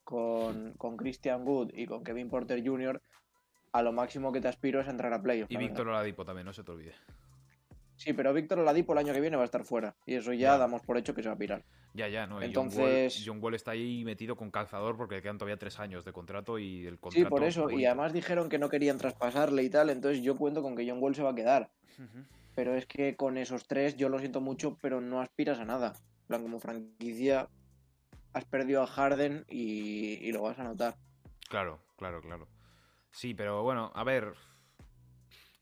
con, 0.04 0.72
con 0.74 0.96
Christian 0.96 1.46
Wood 1.46 1.70
y 1.74 1.86
con 1.86 2.04
Kevin 2.04 2.28
Porter 2.28 2.62
Jr., 2.66 3.00
a 3.72 3.82
lo 3.82 3.92
máximo 3.92 4.32
que 4.32 4.40
te 4.40 4.48
aspiro 4.48 4.80
es 4.80 4.88
entrar 4.88 5.12
a 5.12 5.20
playoffs. 5.22 5.50
Y 5.52 5.56
Víctor. 5.56 5.88
Oladipo 5.88 6.24
también, 6.24 6.46
no 6.46 6.52
se 6.52 6.64
te 6.64 6.70
olvide. 6.70 6.94
Sí, 7.96 8.12
pero 8.12 8.32
Víctor 8.34 8.58
Oladipo 8.58 8.92
el 8.92 8.98
año 8.98 9.12
que 9.12 9.20
viene 9.20 9.36
va 9.36 9.42
a 9.42 9.46
estar 9.46 9.64
fuera. 9.64 9.96
Y 10.06 10.14
eso 10.14 10.32
ya, 10.32 10.38
Ya. 10.52 10.58
damos 10.58 10.82
por 10.82 10.96
hecho 10.98 11.14
que 11.14 11.22
se 11.22 11.28
va 11.28 11.34
a 11.34 11.38
pirar. 11.38 11.64
Ya, 11.94 12.08
ya, 12.08 12.26
no. 12.26 12.42
Entonces- 12.42 13.14
John, 13.24 13.36
Wall, 13.36 13.38
John 13.38 13.44
Wall 13.44 13.54
está 13.54 13.70
ahí 13.70 14.04
metido 14.04 14.36
con 14.36 14.50
calzador 14.50 14.96
porque 14.98 15.14
le 15.16 15.22
quedan 15.22 15.38
todavía 15.38 15.56
tres 15.58 15.78
años 15.80 16.04
de 16.04 16.12
contrato 16.12 16.58
y 16.58 16.86
el 16.86 16.94
Sí, 16.94 17.00
contrato. 17.00 17.28
por 17.30 17.42
eso. 17.44 17.70
Y 17.70 17.86
además 17.86 18.12
dijeron 18.12 18.48
que 18.50 18.58
no 18.58 18.68
querían 18.68 18.98
traspasarle 18.98 19.62
y 19.62 19.70
tal. 19.70 19.88
Entonces 19.90 20.22
yo 20.22 20.36
cuento 20.36 20.62
con 20.62 20.76
que 20.76 20.86
John 20.88 21.02
Wall 21.02 21.14
se 21.14 21.22
va 21.22 21.30
a 21.30 21.34
quedar. 21.34 21.70
Pero 22.54 22.74
es 22.74 22.84
que 22.86 23.16
con 23.16 23.38
esos 23.38 23.66
tres, 23.66 23.96
yo 23.96 24.08
lo 24.10 24.18
siento 24.18 24.40
mucho, 24.42 24.76
pero 24.82 25.00
no 25.00 25.20
aspiras 25.22 25.58
a 25.58 25.64
nada. 25.64 25.94
En 26.22 26.26
plan, 26.26 26.42
como 26.42 26.60
franquicia, 26.60 27.48
has 28.34 28.44
perdido 28.44 28.82
a 28.82 28.86
Harden 28.86 29.44
y, 29.48 30.18
y 30.22 30.32
lo 30.32 30.42
vas 30.42 30.58
a 30.58 30.64
notar. 30.64 30.96
Claro, 31.48 31.80
claro, 31.96 32.20
claro. 32.20 32.46
Sí, 33.10 33.32
pero 33.32 33.62
bueno, 33.62 33.90
a 33.94 34.04
ver. 34.04 34.34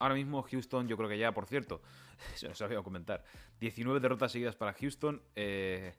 Ahora 0.00 0.14
mismo 0.17 0.43
Houston, 0.43 0.88
yo 0.88 0.97
creo 0.97 1.09
que 1.09 1.19
ya, 1.19 1.33
por 1.33 1.47
cierto, 1.47 1.81
se 2.35 2.49
nos 2.49 2.61
había 2.62 2.83
comentar. 2.83 3.25
19 3.61 4.00
derrotas 4.00 4.33
seguidas 4.33 4.56
para 4.56 4.73
Houston. 4.75 5.23
eh, 5.37 5.94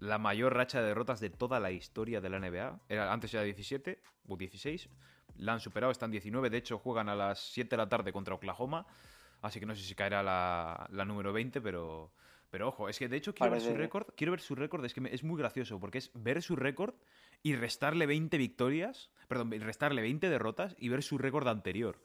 la 0.00 0.18
mayor 0.18 0.52
racha 0.54 0.80
de 0.82 0.88
derrotas 0.88 1.20
de 1.20 1.30
toda 1.30 1.60
la 1.60 1.70
historia 1.70 2.20
de 2.20 2.28
la 2.28 2.38
NBA. 2.38 2.80
Era, 2.88 3.12
antes 3.12 3.32
era 3.32 3.42
17 3.42 4.02
o 4.28 4.36
16. 4.36 4.88
La 5.38 5.54
han 5.54 5.60
superado, 5.60 5.92
están 5.92 6.10
19. 6.10 6.50
De 6.50 6.58
hecho, 6.58 6.78
juegan 6.78 7.08
a 7.08 7.14
las 7.14 7.38
7 7.52 7.70
de 7.70 7.76
la 7.76 7.88
tarde 7.88 8.12
contra 8.12 8.34
Oklahoma. 8.34 8.86
Así 9.40 9.60
que 9.60 9.66
no 9.66 9.74
sé 9.74 9.82
si 9.82 9.94
caerá 9.94 10.22
la, 10.22 10.86
la 10.90 11.04
número 11.04 11.32
20, 11.32 11.60
pero, 11.60 12.12
pero 12.50 12.68
ojo, 12.68 12.88
es 12.88 12.98
que 12.98 13.08
de 13.08 13.16
hecho 13.16 13.34
quiero 13.34 13.52
ver 13.52 13.60
su 13.60 13.68
Parece- 13.68 13.78
récord. 13.82 14.06
Quiero 14.16 14.32
ver 14.32 14.40
su 14.40 14.54
récord, 14.54 14.84
es 14.84 14.92
que 14.94 15.00
me- 15.00 15.14
es 15.14 15.22
muy 15.22 15.38
gracioso, 15.38 15.78
porque 15.80 15.98
es 15.98 16.10
ver 16.14 16.42
su 16.42 16.56
récord 16.56 16.94
y 17.42 17.54
restarle 17.54 18.06
20 18.06 18.36
victorias, 18.36 19.10
perdón, 19.28 19.52
restarle 19.60 20.02
20 20.02 20.28
derrotas 20.28 20.74
y 20.78 20.88
ver 20.88 21.02
su 21.02 21.18
récord 21.18 21.46
anterior. 21.48 22.00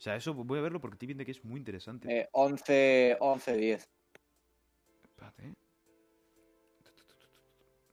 O 0.00 0.02
sea, 0.02 0.16
eso 0.16 0.32
voy 0.32 0.58
a 0.58 0.62
verlo 0.62 0.80
porque 0.80 0.94
estoy 0.94 1.08
viendo 1.08 1.26
que 1.26 1.30
es 1.32 1.44
muy 1.44 1.58
interesante. 1.58 2.08
Eh, 2.20 2.26
11, 2.32 3.18
11, 3.20 3.54
10. 3.54 3.90
Espérate. 5.04 5.54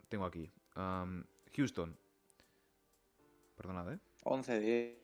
Tengo 0.07 0.23
aquí. 0.23 0.49
um, 0.77 1.21
Houston. 1.53 1.97
Perdonad, 3.57 3.91
¿eh? 3.91 3.99
11, 4.23 4.59
10. 4.61 4.97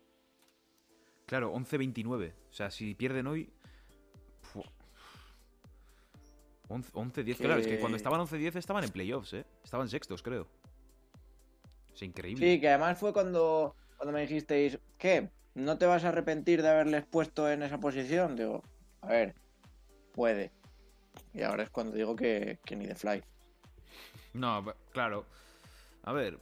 Claro, 1.25 1.53
11-29. 1.53 2.33
O 2.49 2.53
sea, 2.53 2.71
si 2.71 2.95
pierden 2.95 3.27
hoy... 3.27 3.51
fu- 4.41 4.63
11 6.69 6.89
11-10. 6.93 7.35
Claro, 7.37 7.59
es 7.59 7.67
que 7.67 7.79
cuando 7.79 7.97
estaban 7.97 8.21
11-10 8.21 8.55
estaban 8.55 8.85
en 8.85 8.91
playoffs, 8.91 9.33
¿eh? 9.33 9.45
Estaban 9.61 9.89
sextos, 9.89 10.23
creo. 10.23 10.47
Es 11.93 12.01
increíble. 12.01 12.45
Sí, 12.53 12.61
que 12.61 12.69
además 12.69 12.97
fue 12.97 13.11
cuando, 13.11 13.75
cuando 13.97 14.13
me 14.13 14.21
dijisteis, 14.21 14.79
¿qué? 14.97 15.29
¿No 15.55 15.77
te 15.77 15.85
vas 15.85 16.03
a 16.03 16.09
arrepentir 16.09 16.61
de 16.61 16.69
haberles 16.69 17.05
puesto 17.05 17.49
en 17.49 17.61
esa 17.61 17.79
posición? 17.79 18.35
Digo, 18.35 18.63
a 19.01 19.07
ver, 19.07 19.35
puede. 20.13 20.51
Y 21.33 21.43
ahora 21.43 21.63
es 21.63 21.69
cuando 21.69 21.95
digo 21.95 22.15
que, 22.15 22.59
ni 22.75 22.87
de 22.87 22.95
fly. 22.95 23.23
No, 24.33 24.73
claro. 24.91 25.25
A 26.03 26.11
ver. 26.11 26.39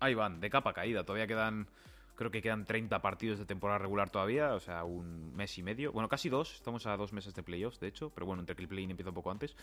Ahí 0.00 0.14
van, 0.14 0.40
de 0.40 0.48
capa 0.48 0.72
caída. 0.72 1.04
Todavía 1.04 1.26
quedan. 1.26 1.68
Creo 2.14 2.30
que 2.30 2.40
quedan 2.40 2.64
30 2.64 3.02
partidos 3.02 3.38
de 3.38 3.44
temporada 3.44 3.78
regular 3.78 4.08
todavía. 4.08 4.54
O 4.54 4.60
sea, 4.60 4.84
un 4.84 5.34
mes 5.34 5.58
y 5.58 5.62
medio. 5.62 5.92
Bueno, 5.92 6.08
casi 6.08 6.30
dos. 6.30 6.54
Estamos 6.54 6.86
a 6.86 6.96
dos 6.96 7.12
meses 7.12 7.34
de 7.34 7.42
playoffs, 7.42 7.80
de 7.80 7.88
hecho. 7.88 8.10
Pero 8.10 8.26
bueno, 8.26 8.40
entre 8.40 8.56
que 8.56 8.62
el 8.62 8.68
play 8.68 8.84
empieza 8.84 9.10
un 9.10 9.14
poco 9.14 9.30
antes. 9.30 9.56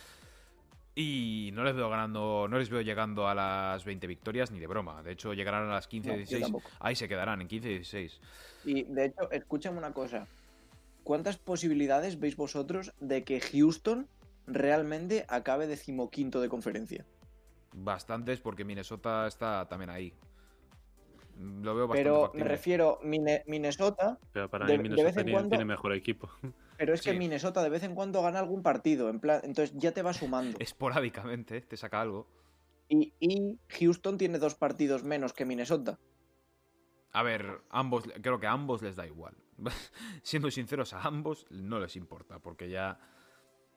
Y 0.93 1.51
no 1.54 1.63
les 1.63 1.75
veo 1.75 1.89
ganando. 1.89 2.47
No 2.49 2.58
les 2.58 2.69
veo 2.69 2.82
llegando 2.82 3.27
a 3.27 3.36
las 3.36 3.86
20 3.86 4.08
victorias 4.08 4.51
ni 4.51 4.60
de 4.60 4.67
broma. 4.67 5.01
De 5.04 5.12
hecho, 5.13 5.34
llegarán 5.34 5.69
a 5.69 5.73
las 5.73 5.88
15, 5.88 6.10
No, 6.10 6.13
yo 6.15 6.17
16. 6.19 6.41
tampoco. 6.43 6.69
Ahí 6.80 6.95
se 6.95 7.08
quedarán, 7.08 7.41
en 7.41 7.47
15 7.47 7.69
y 7.69 7.73
16. 7.75 8.19
Y 8.65 8.84
de 8.84 9.06
hecho, 9.06 9.32
escúchame 9.32 9.77
una 9.77 9.93
cosa. 9.93 10.27
¿Cuántas 11.04 11.38
posibilidades 11.38 12.19
veis 12.19 12.36
vosotros 12.36 12.93
de 12.99 13.23
que 13.23 13.39
Houston 13.39 14.08
realmente 14.47 15.25
acabe 15.30 15.65
decimoquinto 15.67 16.41
de 16.41 16.49
conferencia? 16.49 17.06
Bastantes 17.73 18.39
porque 18.41 18.65
Minnesota 18.65 19.27
está 19.27 19.67
también 19.69 19.89
ahí. 19.89 20.13
Lo 21.39 21.73
veo 21.73 21.88
bastante 21.88 22.04
Pero 22.04 22.32
me 22.36 22.43
refiero 22.43 22.99
Mine- 23.04 23.43
Minnesota, 23.47 24.19
Pero 24.34 24.49
para 24.49 24.65
De- 24.67 24.73
mí 24.77 24.77
de 24.77 24.84
Minnesota 24.89 25.06
vez 25.08 25.17
en 25.17 25.23
tiene, 25.23 25.32
cuando- 25.32 25.49
tiene 25.49 25.65
mejor 25.65 25.93
equipo. 25.93 26.30
Pero 26.82 26.96
es 26.96 27.04
que. 27.04 27.13
Minnesota 27.13 27.62
de 27.62 27.70
vez 27.70 27.84
en 27.84 27.94
cuando 27.94 28.24
gana 28.24 28.39
algún 28.39 28.63
partido, 28.63 29.08
en 29.10 29.20
plan, 29.20 29.39
entonces 29.44 29.78
ya 29.78 29.91
te 29.91 30.02
va 30.02 30.13
sumando. 30.13 30.58
Esporádicamente, 30.60 31.62
te 31.62 31.78
saca 31.78 32.02
algo. 32.02 32.28
Y, 32.89 33.13
y 33.20 33.60
Houston 33.70 34.17
tiene 34.17 34.39
dos 34.39 34.56
partidos 34.56 35.04
menos 35.04 35.32
que 35.32 35.46
Minnesota. 35.46 36.00
A 37.12 37.22
ver, 37.22 37.62
ambos, 37.70 38.06
creo 38.24 38.39
que 38.39 38.48
a 38.48 38.52
ambos 38.52 38.82
les 38.82 38.96
da 38.96 39.06
igual. 39.06 39.36
Siendo 40.24 40.50
sinceros, 40.50 40.94
a 40.94 41.04
ambos 41.04 41.46
no 41.52 41.80
les 41.80 41.96
importa, 41.96 42.39
porque 42.39 42.67
ya 42.67 43.00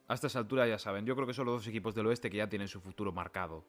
a 0.07 0.13
estas 0.15 0.35
alturas 0.35 0.67
ya 0.67 0.79
saben. 0.79 1.05
Yo 1.05 1.15
creo 1.15 1.27
que 1.27 1.35
son 1.35 1.45
los 1.45 1.57
dos 1.57 1.67
equipos 1.67 1.93
del 1.93 2.07
oeste 2.07 2.31
que 2.31 2.37
ya 2.37 2.49
tienen 2.49 2.67
su 2.67 2.81
futuro 2.81 3.11
marcado. 3.11 3.65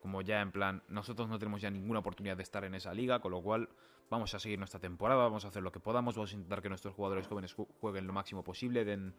Como 0.00 0.22
ya 0.22 0.40
en 0.40 0.50
plan, 0.50 0.82
nosotros 0.88 1.28
no 1.28 1.38
tenemos 1.38 1.60
ya 1.60 1.70
ninguna 1.70 2.00
oportunidad 2.00 2.36
de 2.36 2.42
estar 2.42 2.64
en 2.64 2.74
esa 2.74 2.94
liga, 2.94 3.20
con 3.20 3.32
lo 3.32 3.42
cual 3.42 3.68
vamos 4.08 4.32
a 4.34 4.38
seguir 4.38 4.58
nuestra 4.58 4.80
temporada, 4.80 5.22
vamos 5.22 5.44
a 5.44 5.48
hacer 5.48 5.62
lo 5.62 5.70
que 5.70 5.78
podamos, 5.80 6.14
vamos 6.16 6.32
a 6.32 6.34
intentar 6.36 6.62
que 6.62 6.68
nuestros 6.68 6.94
jugadores 6.94 7.26
jóvenes 7.26 7.56
ju- 7.56 7.68
jueguen 7.80 8.06
lo 8.06 8.12
máximo 8.12 8.42
posible, 8.42 8.84
den, 8.84 9.14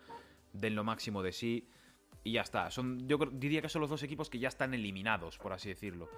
den 0.54 0.76
lo 0.76 0.84
máximo 0.84 1.22
de 1.22 1.32
sí 1.32 1.68
y 2.24 2.34
ya 2.34 2.42
está. 2.42 2.72
Son, 2.72 3.08
yo 3.08 3.18
diría 3.32 3.62
que 3.62 3.70
son 3.70 3.82
los 3.82 3.90
dos 3.90 4.02
equipos 4.04 4.30
que 4.30 4.40
ya 4.40 4.48
están 4.48 4.74
eliminados, 4.74 5.38
por 5.38 5.54
así 5.54 5.70
decirlo. 5.70 6.10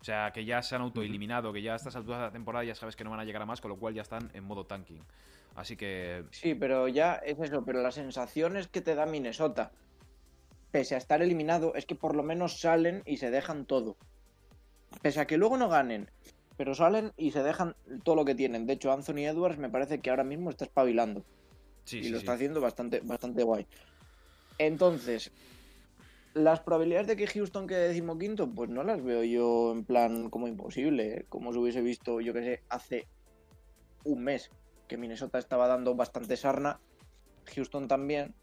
O 0.00 0.04
sea, 0.04 0.32
que 0.32 0.44
ya 0.44 0.62
se 0.62 0.74
han 0.76 0.82
autoeliminado, 0.82 1.52
que 1.52 1.60
ya 1.60 1.72
a 1.74 1.76
estas 1.76 1.96
alturas 1.96 2.20
de 2.20 2.26
la 2.26 2.32
temporada 2.32 2.64
ya 2.64 2.74
sabes 2.74 2.96
que 2.96 3.04
no 3.04 3.10
van 3.10 3.20
a 3.20 3.24
llegar 3.24 3.42
a 3.42 3.46
más, 3.46 3.60
con 3.60 3.70
lo 3.70 3.76
cual 3.76 3.94
ya 3.94 4.02
están 4.02 4.30
en 4.34 4.44
modo 4.44 4.64
tanking. 4.64 5.02
Así 5.56 5.76
que 5.76 6.24
Sí, 6.30 6.54
pero 6.54 6.88
ya 6.88 7.14
es 7.16 7.38
eso, 7.40 7.64
pero 7.64 7.82
las 7.82 7.96
sensaciones 7.96 8.68
que 8.68 8.80
te 8.80 8.94
da 8.94 9.04
Minnesota, 9.04 9.72
pese 10.70 10.94
a 10.94 10.98
estar 10.98 11.22
eliminado, 11.22 11.74
es 11.74 11.86
que 11.86 11.94
por 11.94 12.14
lo 12.14 12.22
menos 12.22 12.60
salen 12.60 13.02
y 13.06 13.16
se 13.18 13.30
dejan 13.30 13.66
todo. 13.66 13.96
Pese 15.02 15.20
a 15.20 15.26
que 15.26 15.36
luego 15.36 15.56
no 15.56 15.68
ganen, 15.68 16.10
pero 16.56 16.74
salen 16.74 17.12
y 17.16 17.30
se 17.32 17.42
dejan 17.42 17.76
todo 18.04 18.16
lo 18.16 18.24
que 18.24 18.34
tienen. 18.34 18.66
De 18.66 18.74
hecho, 18.74 18.92
Anthony 18.92 19.26
Edwards 19.26 19.58
me 19.58 19.70
parece 19.70 20.00
que 20.00 20.10
ahora 20.10 20.24
mismo 20.24 20.50
está 20.50 20.64
espabilando 20.64 21.24
sí, 21.84 21.98
y 21.98 22.04
sí, 22.04 22.10
lo 22.10 22.18
sí. 22.18 22.22
está 22.22 22.34
haciendo 22.34 22.60
bastante, 22.60 23.00
bastante 23.00 23.42
guay. 23.42 23.66
Entonces, 24.58 25.32
las 26.34 26.60
probabilidades 26.60 27.06
de 27.06 27.16
que 27.16 27.26
Houston 27.26 27.66
quede 27.66 27.88
decimoquinto, 27.88 28.50
pues 28.50 28.70
no 28.70 28.84
las 28.84 29.02
veo 29.02 29.24
yo 29.24 29.72
en 29.72 29.84
plan 29.84 30.30
como 30.30 30.48
imposible, 30.48 31.14
¿eh? 31.14 31.26
como 31.28 31.52
si 31.52 31.58
hubiese 31.58 31.80
visto, 31.80 32.20
yo 32.20 32.32
que 32.32 32.42
sé, 32.42 32.62
hace 32.68 33.08
un 34.04 34.22
mes 34.22 34.50
que 34.86 34.96
Minnesota 34.96 35.38
estaba 35.38 35.66
dando 35.66 35.94
bastante 35.94 36.36
sarna. 36.36 36.80
Houston 37.54 37.88
también. 37.88 38.34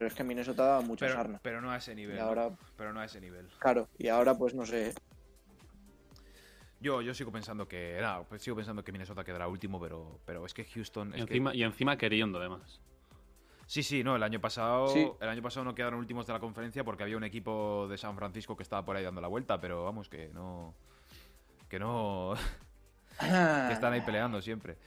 Pero 0.00 0.08
es 0.08 0.14
que 0.14 0.24
Minnesota 0.24 0.64
daba 0.64 0.80
mucha 0.80 1.04
Pero, 1.04 1.14
sarna. 1.18 1.40
pero 1.42 1.60
no 1.60 1.70
a 1.70 1.76
ese 1.76 1.94
nivel. 1.94 2.16
Y 2.16 2.18
¿no? 2.18 2.24
ahora, 2.24 2.50
Pero 2.74 2.94
no 2.94 3.00
a 3.00 3.04
ese 3.04 3.20
nivel. 3.20 3.46
claro, 3.58 3.86
y 3.98 4.08
ahora 4.08 4.34
pues 4.34 4.54
no 4.54 4.64
sé. 4.64 4.94
Yo, 6.80 7.02
yo 7.02 7.12
sigo 7.12 7.30
pensando 7.30 7.68
que. 7.68 7.98
nada, 8.00 8.22
pues 8.24 8.40
sigo 8.42 8.56
pensando 8.56 8.82
que 8.82 8.92
Minnesota 8.92 9.22
quedará 9.24 9.46
último, 9.46 9.78
pero, 9.78 10.18
pero 10.24 10.46
es 10.46 10.54
que 10.54 10.64
Houston. 10.64 11.08
Y 11.14 11.20
Es 11.20 11.26
que- 11.26 11.32
encima, 11.34 11.54
y 11.54 11.64
encima 11.64 11.98
queriendo, 11.98 12.38
además. 12.38 12.80
Sí, 13.66 13.82
sí, 13.82 14.02
no, 14.02 14.16
el 14.16 14.22
año 14.22 14.40
pasado. 14.40 14.88
Sí. 14.88 15.06
El 15.20 15.28
año 15.28 15.42
pasado 15.42 15.64
no 15.64 15.74
quedaron 15.74 15.98
últimos 16.00 16.26
de 16.26 16.32
la 16.32 16.40
conferencia 16.40 16.82
porque 16.82 17.02
había 17.02 17.18
un 17.18 17.24
equipo 17.24 17.86
de 17.90 17.98
San 17.98 18.16
Francisco 18.16 18.56
que 18.56 18.62
estaba 18.62 18.82
por 18.86 18.96
ahí 18.96 19.04
dando 19.04 19.20
la 19.20 19.28
vuelta, 19.28 19.60
pero 19.60 19.84
vamos, 19.84 20.08
que 20.08 20.28
no. 20.28 20.74
Que 21.68 21.78
no. 21.78 22.32
que 23.20 23.72
están 23.74 23.92
ahí 23.92 24.00
peleando 24.00 24.40
siempre. 24.40 24.78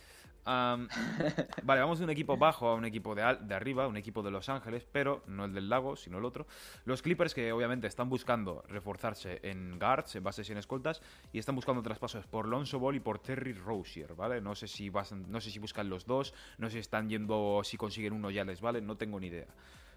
Vale, 1.63 1.79
vamos 1.81 1.99
de 1.99 2.03
un 2.05 2.09
equipo 2.09 2.35
bajo 2.37 2.67
a 2.67 2.75
un 2.75 2.83
equipo 2.85 3.15
de, 3.15 3.21
al- 3.21 3.47
de 3.47 3.55
arriba, 3.55 3.87
un 3.87 3.95
equipo 3.97 4.21
de 4.21 4.31
Los 4.31 4.49
Ángeles, 4.49 4.85
pero 4.91 5.23
no 5.27 5.45
el 5.45 5.53
del 5.53 5.69
lago, 5.69 5.95
sino 5.95 6.17
el 6.17 6.25
otro. 6.25 6.45
Los 6.85 7.01
Clippers 7.01 7.33
que 7.33 7.51
obviamente 7.51 7.87
están 7.87 8.09
buscando 8.09 8.63
reforzarse 8.67 9.39
en 9.43 9.79
guards, 9.79 10.15
en 10.15 10.23
bases 10.23 10.49
y 10.49 10.51
en 10.51 10.57
escoltas, 10.57 11.01
y 11.31 11.39
están 11.39 11.55
buscando 11.55 11.81
traspasos 11.81 12.27
por 12.27 12.47
Lonzo 12.47 12.79
Ball 12.79 12.95
y 12.95 12.99
por 12.99 13.19
Terry 13.19 13.53
Rozier, 13.53 14.15
¿vale? 14.15 14.41
No 14.41 14.53
sé 14.55 14.67
si 14.67 14.89
vas- 14.89 15.13
no 15.13 15.39
sé 15.39 15.49
si 15.49 15.59
buscan 15.59 15.89
los 15.89 16.05
dos, 16.05 16.33
no 16.57 16.67
sé 16.67 16.73
si 16.73 16.79
están 16.79 17.09
yendo, 17.09 17.61
si 17.63 17.77
consiguen 17.77 18.13
uno 18.13 18.29
ya 18.29 18.43
les 18.43 18.59
vale, 18.59 18.81
no 18.81 18.97
tengo 18.97 19.19
ni 19.19 19.27
idea. 19.27 19.47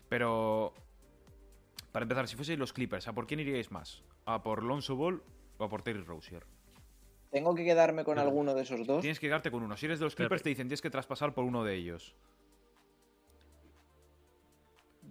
Pero 0.09 0.73
para 1.93 2.05
empezar, 2.05 2.29
si 2.29 2.37
fueseis 2.37 2.59
los 2.59 2.73
Clippers, 2.73 3.09
¿a 3.09 3.13
por 3.15 3.27
quién 3.27 3.41
iríais 3.41 3.71
más? 3.73 4.03
¿A 4.27 4.43
por 4.43 4.63
Lonzo 4.63 4.95
Ball 4.97 5.23
o 5.59 5.65
a 5.65 5.69
por 5.69 5.83
Terry 5.83 6.03
Rozier? 6.03 6.45
Tengo 7.31 7.55
que 7.55 7.65
quedarme 7.65 8.05
con 8.05 8.15
Claro. 8.15 8.29
alguno 8.29 8.55
de 8.55 8.63
esos 8.63 8.87
dos. 8.87 9.01
Tienes 9.01 9.19
que 9.21 9.27
quedarte 9.27 9.51
con 9.51 9.63
uno. 9.63 9.77
Si 9.77 9.87
eres 9.87 9.99
de 9.99 10.05
los 10.05 10.15
Pero- 10.15 10.29
Clippers, 10.29 10.43
te 10.43 10.49
dicen 10.51 10.69
tienes 10.69 10.81
que 10.83 10.91
traspasar 10.91 11.35
por 11.35 11.45
uno 11.45 11.65
de 11.65 11.75
ellos. 11.75 12.15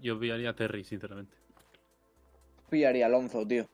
Yo 0.01 0.19
pillaría 0.19 0.49
a 0.51 0.56
Terry, 0.56 0.84
sinceramente. 0.84 1.36
Pillaría 2.69 3.06
a 3.06 3.08
Alonso, 3.08 3.45
tío. 3.47 3.67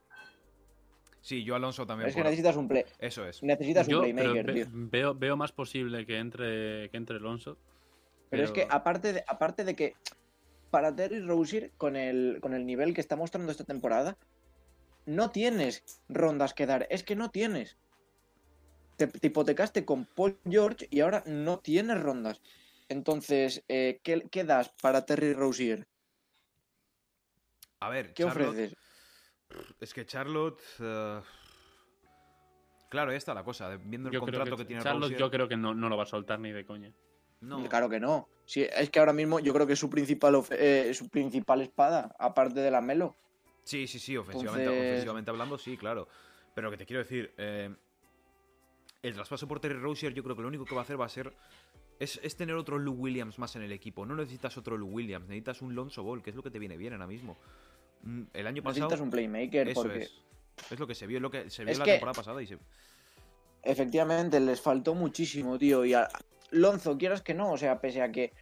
Sí, 1.20 1.44
yo 1.44 1.54
Alonso 1.54 1.86
también. 1.86 2.08
Es 2.08 2.14
que 2.14 2.20
por- 2.20 2.26
necesitas 2.30 2.56
un 2.56 2.68
play. 2.68 2.84
Eso 2.98 3.26
es. 3.26 3.42
Necesitas 3.42 3.86
Yo, 3.86 4.00
un 4.00 4.04
pero 4.14 4.32
playmaker, 4.32 4.46
ve- 4.46 4.52
tío. 4.64 4.66
veo, 4.72 5.14
veo 5.14 5.36
más 5.36 5.52
posible 5.52 6.04
que 6.06 6.18
entre, 6.18 6.90
que 6.90 6.96
entre 6.96 7.16
Alonso. 7.16 7.58
Pero, 8.28 8.44
es 8.44 8.50
que 8.50 8.66
aparte 8.68 9.12
de, 9.12 9.24
aparte 9.28 9.64
de 9.64 9.76
que 9.76 9.94
para 10.70 10.94
Terry 10.94 11.20
Rozier, 11.20 11.70
con 11.76 11.96
el, 11.96 12.38
con 12.40 12.54
el 12.54 12.64
nivel 12.66 12.94
que 12.94 13.00
está 13.02 13.14
mostrando 13.14 13.52
esta 13.52 13.64
temporada, 13.64 14.16
no 15.04 15.30
tienes 15.30 15.84
rondas 16.08 16.54
que 16.54 16.66
dar. 16.66 16.86
Es 16.90 17.04
que 17.04 17.14
no 17.14 17.30
tienes. 17.30 17.76
Te, 19.06 19.18
te 19.18 19.26
hipotecaste 19.28 19.84
con 19.84 20.04
Paul 20.04 20.38
George 20.48 20.86
y 20.90 21.00
ahora 21.00 21.22
no 21.26 21.58
tienes 21.58 22.00
rondas. 22.00 22.40
Entonces, 22.88 23.64
eh, 23.68 24.00
¿qué, 24.04 24.28
qué 24.30 24.44
das 24.44 24.68
para 24.80 25.04
Terry 25.04 25.32
Rozier? 25.32 25.86
A 27.80 27.88
ver, 27.88 28.12
¿Qué 28.14 28.22
Charlotte- 28.24 28.48
ofreces? 28.50 28.76
Es 29.80 29.92
que 29.94 30.06
Charlotte. 30.06 30.60
eh, 30.80 31.20
Claro, 32.90 33.10
ahí 33.10 33.16
está 33.16 33.32
la 33.34 33.42
cosa. 33.42 33.70
de- 33.70 33.78
Viendo 33.78 34.08
el 34.10 34.12
Yo 34.14 34.20
contrato 34.20 34.50
que, 34.50 34.56
que, 34.62 34.64
tiene 34.66 34.82
Charlotte 34.82 35.10
Rozier- 35.12 35.18
yo 35.18 35.30
creo 35.30 35.48
que 35.48 35.56
no, 35.56 35.74
no 35.74 35.88
lo 35.88 35.96
va 35.96 36.02
a 36.02 36.06
soltar 36.06 36.38
ni 36.38 36.52
de 36.52 36.64
coña. 36.66 36.92
No. 37.40 37.66
Claro 37.68 37.88
que 37.88 37.98
no. 37.98 38.28
Sí, 38.44 38.62
es 38.70 38.90
que 38.90 38.98
ahora 39.00 39.12
mismo 39.14 39.40
yo 39.40 39.52
creo 39.54 39.66
que 39.66 39.72
es 39.72 39.78
su 39.78 39.88
principal, 39.90 40.34
of- 40.36 40.52
eh, 40.52 40.92
su 40.94 41.08
principal 41.08 41.60
espada, 41.62 42.14
aparte 42.18 42.60
de 42.60 42.70
la 42.70 42.80
Melo. 42.80 43.16
Sí, 43.64 43.86
sí, 43.86 43.98
sí, 43.98 44.16
ofensivamente, 44.16 44.64
Entonces- 44.70 44.90
ofensivamente 44.92 45.30
hablando, 45.30 45.58
sí, 45.58 45.76
claro. 45.76 46.06
Pero 46.54 46.66
lo 46.66 46.70
que 46.70 46.76
te 46.76 46.86
quiero 46.86 47.02
decir, 47.02 47.32
eh, 47.38 47.74
el 49.02 49.14
traspaso 49.14 49.48
por 49.48 49.58
Terry 49.60 49.78
Rozier, 49.78 50.14
yo 50.14 50.22
creo 50.22 50.36
que 50.36 50.42
lo 50.42 50.48
único 50.48 50.64
que 50.64 50.74
va 50.74 50.82
a 50.82 50.84
hacer 50.84 51.00
va 51.00 51.06
a 51.06 51.08
ser. 51.08 51.32
Es, 51.98 52.18
es 52.22 52.36
tener 52.36 52.56
otro 52.56 52.78
Lou 52.78 52.94
Williams 52.94 53.38
más 53.38 53.54
en 53.56 53.62
el 53.62 53.72
equipo. 53.72 54.04
No 54.06 54.14
necesitas 54.16 54.56
otro 54.56 54.76
Lou 54.76 54.88
Williams, 54.88 55.26
necesitas 55.28 55.62
un 55.62 55.74
Lonzo 55.74 56.02
Ball, 56.02 56.22
que 56.22 56.30
es 56.30 56.36
lo 56.36 56.42
que 56.42 56.50
te 56.50 56.58
viene 56.58 56.76
bien 56.76 56.92
ahora 56.94 57.06
mismo. 57.06 57.36
Mm, 58.02 58.22
El 58.32 58.46
año 58.46 58.62
pasado. 58.62 58.86
Necesitas 58.86 59.00
un 59.04 59.10
playmaker 59.10 59.68
Eso 59.68 59.82
porque 59.82 59.98
es. 60.02 60.12
Es 60.70 60.78
lo 60.78 60.86
que 60.86 60.94
se 60.94 61.06
vio, 61.06 61.18
es 61.18 61.22
lo 61.22 61.30
que 61.30 61.50
se 61.50 61.64
vio 61.64 61.72
Es 61.72 61.78
la 61.78 61.84
que- 61.84 61.92
temporada 61.92 62.14
pasada 62.16 62.42
y 62.42 62.46
se. 62.46 62.58
efectivamente 63.62 64.38
les 64.40 64.60
faltó 64.60 64.94
muchísimo, 64.94 65.58
tío. 65.58 65.84
Y 65.84 65.94
a 65.94 66.08
Lonzo, 66.50 66.98
quieras 66.98 67.22
que 67.22 67.34
no, 67.34 67.52
o 67.52 67.56
sea, 67.58 67.80
pese 67.80 68.02
a 68.02 68.10
que 68.12 68.32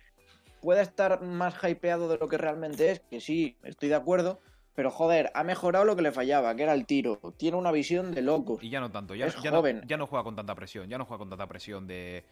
pueda 0.61 0.83
estar 0.83 1.23
más 1.23 1.55
hypeado 1.62 2.09
de 2.09 2.18
lo 2.18 2.29
que 2.29 2.38
realmente 2.38 2.90
es, 2.90 3.01
que 3.01 3.20
sí, 3.20 3.57
estoy 3.62 3.88
de 3.90 3.94
acuerdo. 3.94 4.40
Pero 4.74 4.90
joder, 4.90 5.30
ha 5.35 5.42
mejorado 5.44 5.85
lo 5.85 5.96
que 5.96 6.02
le 6.02 6.12
fallaba, 6.12 6.54
que 6.54 6.62
era 6.62 6.74
el 6.74 6.87
tiro. 6.87 7.18
Tiene 7.37 7.56
una 7.56 7.72
visión 7.72 8.12
de 8.12 8.22
locos. 8.22 8.62
Y 8.62 8.70
ya 8.70 8.80
no 8.80 8.90
tanto, 8.90 9.14
ya, 9.14 9.26
Es 9.26 9.40
ya 9.42 9.50
joven. 9.50 9.80
No, 9.80 9.87
ya 9.87 9.96
no 9.96 10.06
juega 10.06 10.22
con 10.24 10.37
tanta 10.37 10.54
presión, 10.54 10.88
ya 10.88 10.96
no 10.98 11.04
juega 11.04 11.18
con 11.18 11.28
tanta 11.30 11.46
presión 11.46 11.87
de... 11.87 12.24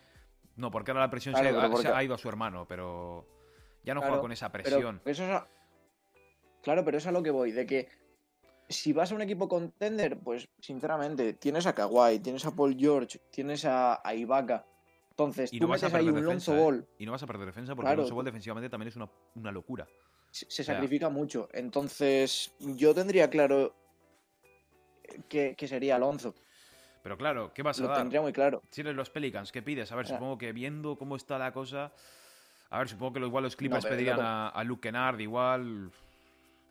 No, 0.56 0.70
porque 0.70 0.90
ahora 0.92 1.02
la 1.04 1.10
presión 1.10 1.34
Claro, 1.34 1.50
se, 1.50 1.56
ha, 1.58 1.62
se 1.62 1.68
porque- 1.68 1.88
ha 1.88 2.02
ido 2.02 2.14
a 2.14 2.18
su 2.18 2.28
hermano, 2.28 2.66
pero 2.68 3.26
ya 3.84 3.94
no 3.94 4.00
Claro, 4.00 4.12
juega 4.14 4.20
con 4.22 4.32
esa 4.32 4.50
Pero 4.52 4.64
presión. 4.64 5.00
eso 5.04 5.24
es 5.24 5.30
a- 5.30 5.46
Claro, 6.62 6.84
pero 6.84 6.98
es 6.98 7.06
a 7.06 7.12
lo 7.12 7.22
que 7.22 7.30
voy, 7.30 7.52
de 7.52 7.66
que 7.66 7.88
si 8.68 8.92
vas 8.92 9.10
a 9.12 9.14
un 9.14 9.22
equipo 9.22 9.48
contender, 9.48 10.18
pues 10.18 10.48
sinceramente, 10.60 11.32
tienes 11.34 11.66
a 11.66 11.74
Kawhi, 11.74 12.18
tienes 12.20 12.44
a 12.44 12.54
Paul 12.54 12.76
George, 12.78 13.18
tienes 13.30 13.64
a, 13.64 14.00
a 14.06 14.14
Ibaka. 14.14 14.66
Entonces, 15.10 15.52
Y 15.52 15.58
tú 15.58 15.66
vas 15.66 15.82
a 15.82 15.86
metes 15.86 15.94
ahí 15.98 16.04
perder 16.06 16.20
un 16.22 16.26
defensa, 16.28 16.52
Lonzo 16.52 16.60
¿eh? 16.60 16.64
Ball, 16.64 16.88
Y 16.98 17.06
no 17.06 17.12
vas 17.12 17.22
a 17.22 17.26
perder 17.26 17.46
defensa 17.46 17.74
porque 17.74 17.86
Claro, 17.86 18.02
Lonzo 18.02 18.14
Ball 18.14 18.24
defensivamente 18.24 18.68
también 18.68 18.88
es 18.88 18.96
una, 18.96 19.08
una 19.36 19.50
locura. 19.52 19.86
Se 20.30 20.64
sacrifica 20.64 21.08
mucho. 21.08 21.48
Entonces, 21.52 22.52
yo 22.58 22.94
tendría 22.94 23.28
claro 23.30 23.74
que, 25.28 25.54
que 25.56 25.68
sería 25.68 25.96
Alonso. 25.96 26.34
Pero 27.02 27.16
claro, 27.16 27.52
¿qué 27.54 27.62
vas 27.62 27.78
a 27.78 27.82
Lo 27.82 27.88
dar? 27.88 27.98
tendría 27.98 28.20
muy 28.20 28.32
claro. 28.32 28.62
Si 28.70 28.80
eres 28.82 28.94
los 28.94 29.08
Pelicans, 29.10 29.52
¿qué 29.52 29.62
pides? 29.62 29.90
A 29.92 29.96
ver, 29.96 30.06
supongo 30.06 30.36
que 30.36 30.52
viendo 30.52 30.96
cómo 30.96 31.16
está 31.16 31.38
la 31.38 31.52
cosa... 31.52 31.92
A 32.70 32.78
ver, 32.78 32.88
supongo 32.88 33.14
que 33.14 33.20
igual 33.20 33.44
los 33.44 33.56
Clippers 33.56 33.84
pero 33.84 33.94
pedirían 33.94 34.20
a, 34.20 34.48
a 34.48 34.64
Luke 34.64 34.82
Kennard, 34.88 35.18
igual... 35.20 35.90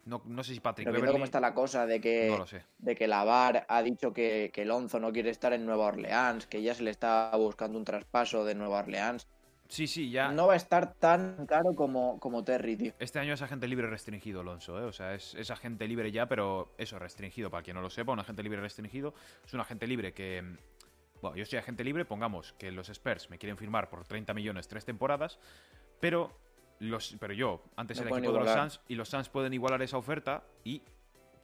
No, 0.05 0.21
no 0.25 0.43
sé 0.43 0.53
si 0.53 0.59
Patrick 0.59 0.85
Pero 0.85 0.93
Beverly... 0.97 1.11
cómo 1.13 1.25
está 1.25 1.39
la 1.39 1.53
cosa 1.53 1.85
de 1.85 1.99
que, 1.99 2.27
No 2.29 2.37
lo 2.37 2.47
sé. 2.47 2.63
de 2.77 2.95
que 2.95 3.07
la 3.07 3.23
VAR 3.23 3.65
ha 3.67 3.81
dicho 3.81 4.13
que, 4.13 4.51
que 4.53 4.63
Lonzo 4.63 4.99
no 4.99 5.11
quiere 5.11 5.31
estar 5.31 5.51
en 5.53 5.65
Nueva 5.65 5.87
Orleans, 5.87 6.45
que 6.47 6.61
ya 6.61 6.73
se 6.75 6.83
le 6.83 6.91
está 6.91 7.31
buscando 7.35 7.77
un 7.77 7.83
traspaso 7.83 8.45
de 8.45 8.55
Nueva 8.55 8.79
Orleans. 8.79 9.27
Sí, 9.69 9.85
sí, 9.87 10.09
ya... 10.09 10.31
No 10.31 10.47
va 10.47 10.53
a 10.53 10.55
estar 10.55 10.93
tan 10.93 11.45
caro 11.45 11.73
como, 11.75 12.19
como 12.19 12.43
Terry, 12.43 12.77
tío. 12.77 12.93
Este 12.99 13.19
año 13.19 13.33
es 13.33 13.41
agente 13.41 13.67
libre 13.67 13.87
restringido, 13.87 14.41
Alonso, 14.41 14.79
¿eh? 14.79 14.83
O 14.85 14.93
sea, 14.93 15.13
es, 15.13 15.35
es 15.35 15.51
agente 15.51 15.87
libre 15.87 16.11
ya, 16.11 16.25
pero 16.27 16.73
eso, 16.77 16.97
restringido, 16.99 17.49
para 17.51 17.63
quien 17.63 17.75
no 17.75 17.81
lo 17.81 17.89
sepa, 17.89 18.13
un 18.13 18.19
agente 18.19 18.43
libre 18.43 18.61
restringido 18.61 19.13
es 19.45 19.53
un 19.53 19.59
agente 19.59 19.85
libre 19.87 20.13
que... 20.13 20.41
mm, 20.41 20.57
Bueno, 21.21 21.35
yo 21.35 21.45
soy 21.45 21.59
agente 21.59 21.83
libre, 21.83 22.05
pongamos 22.05 22.53
que 22.53 22.71
los 22.71 22.89
Spurs 22.89 23.29
me 23.29 23.37
quieren 23.37 23.57
firmar 23.57 23.89
por 23.89 24.05
30 24.05 24.33
millones 24.33 24.67
tres 24.67 24.85
temporadas, 24.85 25.37
pero, 25.99 26.31
los, 26.79 27.15
pero 27.19 27.33
yo, 27.33 27.61
antes 27.75 27.97
No 27.97 28.03
era 28.03 28.09
pueden 28.09 28.23
equipo 28.25 28.39
de 28.39 28.45
los. 28.45 28.53
Suns, 28.53 28.81
y 28.87 28.95
los 28.95 29.09
Suns 29.09 29.27
pueden 29.29 29.53
igualar 29.53 29.81
esa 29.81 29.97
oferta 29.97 30.43
y 30.63 30.81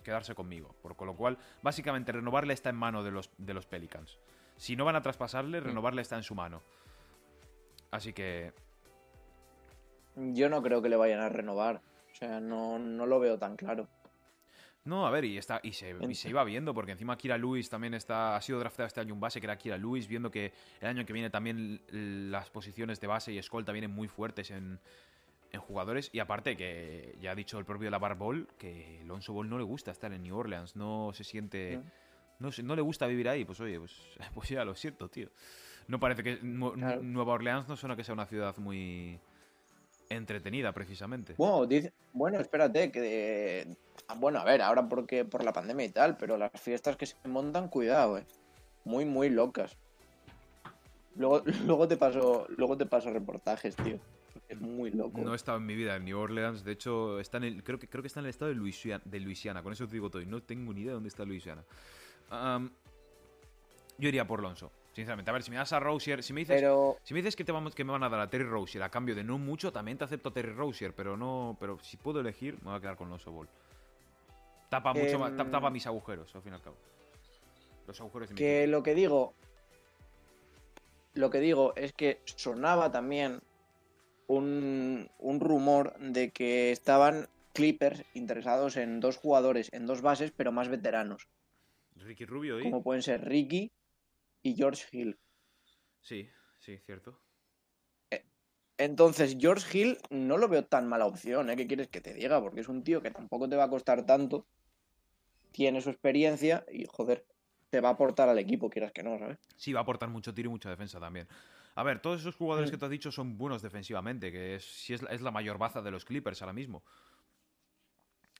quedarse 0.04 0.36
conmigo. 0.36 0.76
Por 0.82 0.96
con 0.96 1.08
lo 1.08 1.16
cual, 1.16 1.38
básicamente, 1.62 2.12
renovarle 2.12 2.54
está 2.54 2.70
en 2.70 2.76
mano 2.76 3.04
de 3.04 3.12
los, 3.12 3.32
de 3.38 3.54
los 3.54 3.66
Pelicans. 3.66 4.18
Si 4.58 4.76
no 4.76 4.86
van 4.86 4.96
a 4.96 5.02
traspasarle, 5.02 5.60
Mm. 5.60 5.64
renovarle 5.64 6.02
está 6.02 6.16
en 6.18 6.24
su 6.24 6.36
mano. 6.36 6.62
Así 7.94 8.12
que 8.12 8.52
Yo 10.16 10.50
no 10.50 10.64
creo 10.64 10.82
que 10.82 10.90
le 10.90 10.96
vayan 10.96 11.20
a 11.20 11.30
renovar. 11.30 11.82
O 12.12 12.16
sea, 12.16 12.40
no, 12.40 12.80
no 12.80 13.06
lo 13.06 13.20
veo 13.20 13.38
tan 13.38 13.56
claro. 13.56 13.88
No, 14.84 15.06
a 15.06 15.12
ver, 15.12 15.26
y, 15.26 15.38
está, 15.38 15.60
y, 15.64 15.74
se, 15.74 15.96
y 16.10 16.16
se 16.16 16.30
iba 16.30 16.44
viendo, 16.44 16.74
porque 16.74 16.92
encima 16.92 17.16
Kira 17.18 17.38
Lewis 17.38 17.70
también 17.70 17.94
está, 17.94 18.36
ha 18.36 18.42
sido 18.42 18.60
drafteado 18.60 18.88
este 18.88 19.00
año 19.00 19.14
un 19.14 19.20
base, 19.20 19.40
que 19.40 19.46
era 19.46 19.58
Kira 19.60 19.78
Lewis, 19.78 20.08
viendo 20.08 20.30
que 20.32 20.52
el 20.82 20.88
año 20.88 21.06
que 21.06 21.14
viene 21.14 21.30
también 21.30 21.82
las 22.32 22.50
posiciones 22.50 23.00
de 23.00 23.06
base 23.08 23.32
y 23.32 23.38
escolta 23.38 23.72
vienen 23.72 23.92
muy 23.92 24.08
fuertes 24.08 24.50
en, 24.50 24.80
en 25.52 25.62
jugadores. 25.62 26.10
Y 26.14 26.20
aparte, 26.20 26.58
que 26.58 27.16
ya 27.22 27.32
ha 27.32 27.36
dicho 27.36 27.60
el 27.60 27.66
propio 27.66 27.92
Lavar 27.92 28.18
Ball, 28.18 28.48
que 28.58 29.00
Alonso 29.04 29.34
Ball 29.34 29.48
no 29.50 29.58
le 29.60 29.64
gusta 29.64 29.92
estar 29.92 30.12
en 30.12 30.24
New 30.24 30.36
Orleans, 30.36 30.76
no 30.76 31.12
se 31.14 31.24
siente... 31.24 31.80
No, 32.40 32.52
se- 32.52 32.64
no 32.64 32.76
le 32.76 32.82
gusta 32.82 33.06
vivir 33.06 33.30
ahí, 33.30 33.46
pues 33.46 33.60
oye, 33.62 33.80
pues, 33.80 33.96
pues 34.34 34.50
ya 34.50 34.66
lo 34.66 34.74
siento, 34.76 35.08
tío. 35.10 35.30
No 35.88 36.00
parece 36.00 36.24
que... 36.24 36.40
Nu- 36.42 36.74
Claro. 36.74 37.02
Nueva 37.04 37.34
Orleans 37.34 37.68
no 37.68 37.76
suena 37.76 37.96
que 37.96 38.04
sea 38.04 38.14
una 38.14 38.26
ciudad 38.26 38.56
muy 38.58 39.20
entretenida, 40.10 40.72
precisamente. 40.74 41.36
Bueno, 41.38 41.66
dice- 41.66 41.94
bueno 42.14 42.40
espérate, 42.40 42.92
que 42.92 43.68
ah, 44.08 44.16
Bueno, 44.16 44.40
a 44.40 44.44
ver, 44.44 44.62
ahora 44.62 44.88
porque 44.88 45.26
por 45.26 45.44
la 45.44 45.54
pandemia 45.54 45.86
y 45.86 45.90
tal, 45.90 46.18
pero 46.18 46.38
las 46.38 46.52
fiestas 46.60 46.96
que 46.98 47.06
se 47.06 47.16
montan, 47.28 47.68
cuidado, 47.68 48.18
eh. 48.18 48.26
Muy, 48.86 49.06
muy 49.06 49.30
locas. 49.30 49.78
Luego, 51.16 51.44
luego 51.66 51.88
te 51.88 51.98
paso, 51.98 52.48
luego 52.58 52.78
te 52.78 52.86
paso 52.86 53.12
reportajes, 53.12 53.76
tío. 53.76 54.00
Es 54.50 54.60
muy 54.60 54.92
loco. 54.92 55.22
No 55.22 55.34
he 55.34 55.36
estado 55.36 55.58
en 55.58 55.66
mi 55.66 55.76
vida 55.76 55.96
en 55.96 56.06
New 56.06 56.18
Orleans. 56.20 56.64
De 56.64 56.72
hecho, 56.74 57.20
está 57.20 57.38
en 57.38 57.44
el, 57.46 57.64
creo, 57.64 57.80
que, 57.80 57.88
creo 57.88 58.02
que 58.02 58.08
está 58.08 58.20
en 58.20 58.26
el 58.26 58.30
estado 58.32 58.50
de 58.50 58.56
Luisiana, 58.56 59.02
de 59.06 59.20
Luisiana. 59.20 59.64
Con 59.64 59.74
eso 59.74 59.88
te 59.88 59.94
digo 59.94 60.10
todo. 60.10 60.22
Y 60.22 60.26
no 60.26 60.42
tengo 60.44 60.74
ni 60.74 60.82
idea 60.82 60.90
de 60.90 60.94
dónde 60.96 61.10
está 61.10 61.24
Luisiana. 61.24 61.64
Yo 63.98 64.10
iría 64.10 64.26
por 64.28 64.42
Lonzo, 64.42 64.72
sinceramente. 64.94 65.30
A 65.30 65.34
ver, 65.34 65.44
si 65.44 65.52
me 65.52 65.58
das 65.58 65.74
a 65.74 65.80
Rozier... 65.80 66.24
Si 66.24 66.34
me 66.34 66.42
dices, 66.42 66.56
Pero 66.62 66.98
si 67.04 67.14
me, 67.14 67.20
dices 67.22 67.36
que, 67.36 67.44
te 67.44 67.52
vamos, 67.52 67.76
que 67.76 67.84
me 67.84 67.92
van 67.92 68.04
a 68.04 68.10
dar 68.10 68.20
a 68.22 68.30
Terry 68.30 68.46
Rozier 68.46 68.84
a 68.84 68.90
cambio 68.90 69.14
de 69.16 69.24
no 69.24 69.38
mucho, 69.38 69.72
también 69.72 69.98
te 69.98 70.04
acepto 70.06 70.30
a 70.30 70.34
Terry 70.34 70.54
Rozier. 70.54 70.94
Pero 70.94 71.18
no 71.18 71.58
pero 71.60 71.78
si 71.82 71.98
puedo 71.98 72.20
elegir, 72.22 72.56
me 72.62 72.70
voy 72.70 72.76
a 72.78 72.80
quedar 72.82 72.96
con 72.96 73.10
Lonzo 73.10 73.32
Ball. 73.32 73.50
Tapa, 74.70 74.94
mucho 74.94 75.20
más, 75.20 75.32
tap- 75.36 75.46
Em, 75.48 75.52
tapa 75.52 75.70
mis 75.70 75.86
agujeros, 75.86 76.34
al 76.36 76.42
fin 76.42 76.54
y 76.54 76.56
al 76.56 76.62
cabo. 76.62 76.78
Los 77.86 78.00
agujeros 78.00 78.30
de 78.30 78.34
mi 78.34 78.38
que 78.38 78.62
equipo. 78.64 78.72
lo 78.78 78.84
que 78.84 78.96
digo. 78.96 79.34
Lo 81.16 81.30
que 81.30 81.40
digo 81.40 81.74
es 81.76 81.94
que 81.94 82.22
sonaba 82.26 82.92
también 82.92 83.42
un, 84.28 85.10
un 85.20 85.40
rumor 85.40 85.94
de 86.00 86.32
que 86.32 86.72
estaban 86.72 87.28
Clippers 87.54 88.04
interesados 88.16 88.78
en 88.78 89.00
dos 89.00 89.18
jugadores, 89.18 89.72
en 89.74 89.86
dos 89.86 90.02
bases, 90.02 90.32
pero 90.36 90.52
más 90.52 90.70
veteranos, 90.70 91.28
Ricky 91.98 92.26
Rubio 92.26 92.60
y. 92.60 92.64
como 92.64 92.82
pueden 92.82 93.04
ser 93.04 93.24
Ricky 93.26 93.72
y 94.44 94.56
George 94.56 94.86
Hill. 94.92 95.18
Sí, 96.02 96.30
sí, 96.60 96.78
cierto. 96.86 97.20
Entonces, 98.78 99.38
George 99.40 99.78
Hill 99.78 99.98
no 100.10 100.38
lo 100.38 100.48
veo 100.50 100.66
tan 100.66 100.90
mala 100.90 101.06
opción, 101.06 101.50
¿eh? 101.50 101.56
¿Qué 101.56 101.68
quieres 101.68 101.88
que 101.90 102.02
te 102.02 102.14
diga? 102.14 102.42
Porque 102.42 102.62
es 102.62 102.68
un 102.68 102.84
tío 102.84 103.02
que 103.02 103.12
tampoco 103.12 103.48
te 103.48 103.56
va 103.56 103.66
a 103.66 103.70
costar 103.70 104.04
tanto, 104.06 104.48
tiene 105.52 105.80
su 105.80 105.92
experiencia 105.92 106.66
y, 106.72 106.86
joder, 106.86 107.24
te 107.70 107.82
va 107.82 107.90
a 107.90 107.92
aportar 107.94 108.30
al 108.30 108.40
equipo, 108.40 108.70
quieras 108.72 108.92
que 108.92 109.04
no, 109.04 109.18
¿sabes? 109.20 109.38
Sí, 109.56 109.74
va 109.74 109.82
a 109.82 109.84
aportar 109.84 110.10
mucho 110.10 110.34
tiro 110.34 110.50
y 110.50 110.52
mucha 110.52 110.72
defensa 110.72 111.00
también. 111.00 111.28
A 111.76 111.84
ver, 111.84 112.02
todos 112.02 112.22
esos 112.22 112.36
jugadores 112.36 112.70
Mm. 112.70 112.74
que 112.74 112.78
te 112.80 112.86
has 112.86 112.92
dicho 112.92 113.12
son 113.12 113.38
buenos 113.38 113.62
defensivamente, 113.62 114.32
que 114.32 114.56
es, 114.56 114.66
sí 114.66 114.96
es, 114.96 115.04
la- 115.04 115.12
es 115.12 115.22
la 115.22 115.32
mayor 115.32 115.60
baza 115.60 115.82
de 115.84 115.92
los 115.92 116.04
Clippers 116.04 116.42
ahora 116.42 116.54
mismo. 116.54 116.84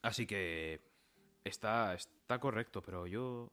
Así 0.02 0.26
que 0.26 0.82
está, 1.44 1.94
está 1.94 2.40
correcto, 2.40 2.82
pero 2.82 3.06
yo 3.08 3.52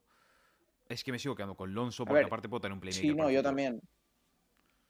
es 0.91 1.05
que 1.05 1.13
me 1.13 1.19
sigo 1.19 1.37
quedando 1.37 1.55
con 1.55 1.73
Lonzo 1.73 2.05
porque 2.05 2.15
ver, 2.19 2.27
aparte 2.27 2.49
puedo 2.49 2.61
tener 2.61 2.75
un 2.75 2.81
playmaker. 2.81 3.11
Sí, 3.11 3.17
no, 3.17 3.31
yo 3.31 3.43
también. 3.43 3.81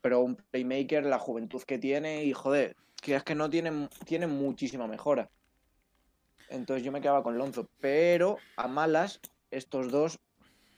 Pero 0.00 0.20
un 0.20 0.34
playmaker, 0.34 1.04
la 1.04 1.18
juventud 1.18 1.62
que 1.62 1.78
tiene 1.78 2.24
y, 2.24 2.32
joder, 2.32 2.74
que 3.02 3.14
es 3.14 3.22
que 3.22 3.34
no 3.34 3.50
tiene, 3.50 3.88
tiene 4.06 4.26
muchísima 4.26 4.86
mejora. 4.86 5.28
Entonces 6.48 6.82
yo 6.84 6.90
me 6.90 7.02
quedaba 7.02 7.22
con 7.22 7.36
Lonzo. 7.36 7.68
Pero 7.80 8.38
a 8.56 8.66
malas, 8.66 9.20
estos 9.50 9.92
dos, 9.92 10.18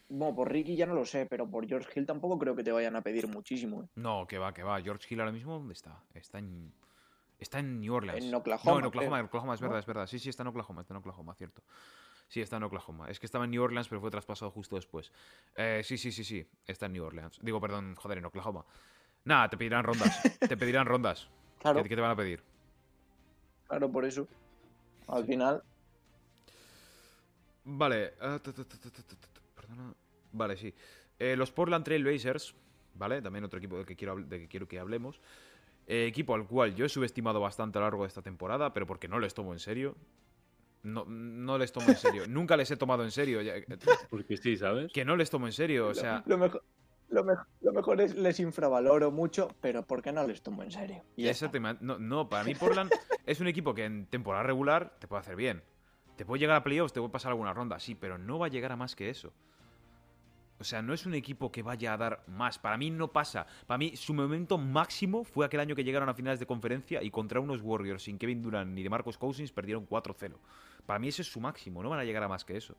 bueno, 0.09 0.35
por 0.35 0.51
Ricky 0.51 0.75
ya 0.75 0.87
no 0.87 0.95
lo 0.95 1.07
sé, 1.07 1.27
pero 1.27 1.49
por 1.49 1.69
George 1.69 1.89
Hill 1.95 2.05
tampoco 2.05 2.37
creo 2.37 2.57
que 2.57 2.65
te 2.65 2.73
vayan 2.73 2.97
a 2.97 3.03
pedir 3.03 3.29
muchísimo. 3.29 3.85
¿eh? 3.85 3.87
No, 3.95 4.27
que 4.27 4.39
va, 4.39 4.53
que 4.53 4.65
va. 4.65 4.83
George 4.83 5.07
Hill 5.09 5.21
ahora 5.21 5.33
mismo, 5.33 5.53
¿dónde 5.53 5.75
está? 5.75 6.03
Está 6.15 6.39
en. 6.39 6.75
Está 7.39 7.61
en 7.61 7.81
New 7.81 7.95
Orleans. 7.95 8.25
En 8.25 8.35
Oklahoma, 8.35 8.73
No, 8.73 8.79
en 8.81 8.85
Oklahoma, 8.87 9.23
Oklahoma, 9.23 9.55
es 9.55 9.61
¿No? 9.61 9.67
verdad, 9.69 9.81
es 9.81 9.87
verdad. 9.87 10.07
Sí, 10.07 10.19
sí, 10.19 10.29
está 10.29 10.43
en 10.43 10.49
Oklahoma, 10.49 10.83
está 10.83 10.95
en 10.95 10.99
Oklahoma, 10.99 11.35
cierto. 11.35 11.63
Sí, 12.33 12.41
está 12.41 12.57
en 12.57 12.63
Oklahoma. 12.63 13.11
Es 13.11 13.21
que 13.21 13.27
estaba 13.27 13.45
en 13.45 13.51
New 13.51 13.63
Orleans, 13.63 13.89
pero 13.89 14.01
fue 14.01 14.11
traspasado 14.11 14.51
justo 14.51 14.77
después. 14.77 15.13
Eh, 15.55 15.83
sí, 15.85 15.99
sí, 15.99 16.11
sí, 16.11 16.25
sí. 16.25 16.43
Está 16.67 16.87
en 16.87 16.95
New 16.95 17.05
Orleans. 17.05 17.39
Digo, 17.43 17.61
perdón, 17.61 17.95
joder, 17.95 18.17
en 18.17 18.25
Oklahoma. 18.25 18.65
Nada, 19.25 19.51
te 19.51 19.59
pedirán 19.59 19.85
rondas. 19.85 20.19
te 20.49 20.57
pedirán 20.57 20.87
rondas. 20.87 21.29
Claro, 21.59 21.83
¿Qué, 21.83 21.91
qué 21.91 21.95
te 21.95 22.01
van 22.01 22.13
a 22.13 22.17
pedir? 22.17 22.43
claro, 23.69 23.93
por 23.93 24.07
eso. 24.07 24.27
Al 25.09 25.27
final, 25.27 25.63
Vale. 27.65 28.15
ah, 28.23 28.41
Perdona. 29.55 29.95
Vale, 30.33 30.57
sí. 30.57 30.75
Eh, 31.19 31.37
los 31.37 31.53
Portland 31.53 31.85
Trail 31.85 32.03
Blazers, 32.03 32.55
¿vale? 32.95 33.21
También 33.21 33.45
otro 33.45 33.59
equipo 33.59 33.77
del 33.77 33.85
que 33.85 33.95
quiero, 33.95 34.17
del 34.17 34.41
que, 34.41 34.49
quiero 34.49 34.67
que 34.67 34.79
hablemos. 34.79 35.21
Eh, 35.87 36.07
equipo 36.07 36.35
al 36.35 36.47
cual 36.47 36.75
yo 36.75 36.87
he 36.87 36.89
subestimado 36.89 37.41
bastante 37.41 37.77
a 37.77 37.81
lo 37.83 37.89
largo 37.89 38.05
de 38.05 38.09
esta 38.09 38.23
temporada, 38.23 38.73
pero 38.73 38.87
porque 38.87 39.07
no 39.07 39.19
les 39.19 39.35
tomo 39.35 39.53
en 39.53 39.59
serio. 39.59 39.97
No, 40.83 41.05
no 41.07 41.59
les 41.59 41.73
tomo 41.73 41.89
en 41.89 41.97
serio. 41.97 42.27
Nunca 42.27 42.57
les 42.57 42.71
he 42.71 42.77
tomado 42.77 43.05
en 43.05 43.11
serio. 43.11 43.41
Porque 44.11 44.37
sí, 44.37 44.57
¿sabes? 44.57 44.93
Que 44.93 45.05
no 45.05 45.17
les 45.17 45.31
tomo 45.31 45.47
en 45.47 45.53
serio. 45.53 45.89
O 45.89 45.95
sea, 45.95 46.23
lo, 46.27 46.39
mejor, 46.39 46.65
lo, 47.09 47.23
mejor, 47.25 47.47
lo 47.61 47.73
mejor 47.73 48.01
es 48.01 48.15
les 48.17 48.41
infravaloro 48.41 49.11
mucho, 49.11 49.49
pero 49.61 49.85
¿por 49.87 50.03
qué 50.03 50.13
no 50.13 50.27
les 50.27 50.43
tomo 50.43 50.63
en 50.63 50.73
serio? 50.73 51.05
Y 51.17 51.29
ese 51.29 51.49
tema- 51.49 51.77
no, 51.81 51.99
no, 51.99 52.29
para 52.29 52.43
mí 52.45 52.55
Portland 52.55 52.91
es 53.27 53.41
un 53.41 53.47
equipo 53.47 53.75
que 53.75 53.85
en 53.85 54.07
temporada 54.07 54.43
regular 54.43 54.97
te 54.99 55.07
puede 55.07 55.21
hacer 55.21 55.37
bien. 55.37 55.63
Te 56.17 56.27
puede 56.27 56.41
llegar 56.41 56.57
a 56.57 56.65
playoffs, 56.65 56.93
te 56.93 57.01
puede 57.01 57.13
pasar 57.13 57.31
alguna 57.31 57.55
ronda, 57.55 57.79
sí, 57.79 57.95
pero 57.95 58.19
no 58.19 58.39
va 58.39 58.47
a 58.47 58.51
llegar 58.51 58.73
a 58.73 58.77
más 58.77 58.95
que 58.97 59.09
eso. 59.09 59.33
O 60.63 60.65
sea, 60.65 60.81
no 60.81 60.95
es 60.95 61.07
un 61.07 61.15
equipo 61.15 61.51
que 61.51 61.63
vaya 61.65 61.93
a 61.93 61.97
dar 61.97 62.23
más. 62.29 62.57
Para 62.57 62.77
mí 62.77 62.89
no 62.89 63.11
pasa. 63.11 63.47
Para 63.67 63.79
mí 63.79 63.97
su 63.97 64.15
momento 64.15 64.59
máximo 64.59 65.25
fue 65.25 65.45
aquel 65.45 65.59
año 65.59 65.75
que 65.75 65.83
llegaron 65.83 66.09
a 66.09 66.15
finales 66.15 66.39
de 66.39 66.47
conferencia 66.47 67.03
y 67.03 67.11
contra 67.11 67.41
unos 67.41 67.63
Warriors 67.63 68.05
sin 68.05 68.17
Kevin 68.17 68.43
Durant 68.43 68.71
ni 68.73 68.85
de 68.85 68.89
Marcos 68.89 69.19
Cousins 69.19 69.51
perdieron 69.51 69.89
4-0. 69.89 70.35
Para 70.87 70.99
mí 70.99 71.09
ese 71.09 71.23
es 71.23 71.29
su 71.31 71.41
máximo, 71.41 71.83
no 71.83 71.91
van 71.91 72.01
a 72.01 72.05
llegar 72.05 72.23
a 72.23 72.29
más 72.29 72.45
que 72.45 72.57
eso. 72.57 72.75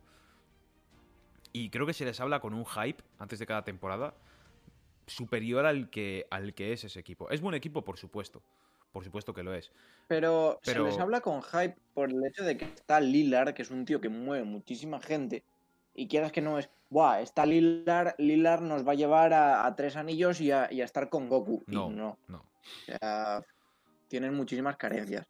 Y 1.52 1.70
creo 1.70 1.86
que 1.86 1.94
se 1.94 2.06
les 2.06 2.20
habla 2.20 2.39
con 2.39 2.54
un 2.54 2.66
hype 2.66 3.04
antes 3.20 3.39
de 3.39 3.46
cada 3.46 3.63
temporada 3.63 4.13
superior 5.08 5.66
al 5.66 5.89
que, 5.89 6.26
al 6.32 6.54
que 6.54 6.74
es 6.74 6.84
ese 6.84 7.00
equipo. 7.00 7.30
Es 7.30 7.42
buen 7.42 7.56
equipo, 7.56 7.84
por 7.84 7.98
supuesto. 7.98 8.42
Por 8.92 9.04
supuesto 9.04 9.34
que 9.34 9.44
lo 9.44 9.54
es. 9.54 9.72
Pero, 10.08 10.60
Pero- 10.63 10.86
se 10.86 10.92
les 10.92 11.00
habla 11.00 11.22
con 11.22 11.42
hype 11.42 11.76
por 11.94 12.10
el 12.12 12.24
hecho 12.26 12.44
de 12.44 12.58
que 12.58 12.66
está 12.66 13.00
Lillard, 13.00 13.54
que 13.54 13.63
es 13.63 13.72
un 13.72 13.86
tío 13.86 14.00
que 14.00 14.10
mueve 14.10 14.44
muchísima 14.44 15.00
gente. 15.00 15.44
Y 15.96 16.08
quieras 16.08 16.32
que 16.32 16.42
no 16.42 16.58
es, 16.60 16.70
Buah, 16.89 17.22
está 17.22 17.46
Lillard, 17.46 18.16
Lillard 18.20 18.62
nos 18.62 18.88
va 18.88 18.92
a 18.92 18.96
llevar 18.96 19.34
a, 19.34 19.66
a 19.66 19.76
tres 19.76 19.96
anillos 19.96 20.42
y 20.42 20.52
a, 20.52 20.72
y 20.72 20.82
a 20.82 20.86
estar 20.86 21.10
con 21.10 21.28
Goku. 21.28 21.63
Y 21.68 21.76
No, 21.76 21.89
no. 21.89 22.18
no. 22.28 22.38
O 22.38 22.86
sea, 22.86 23.42
tienen 24.08 24.34
muchísimas 24.36 24.78
carencias. 24.78 25.28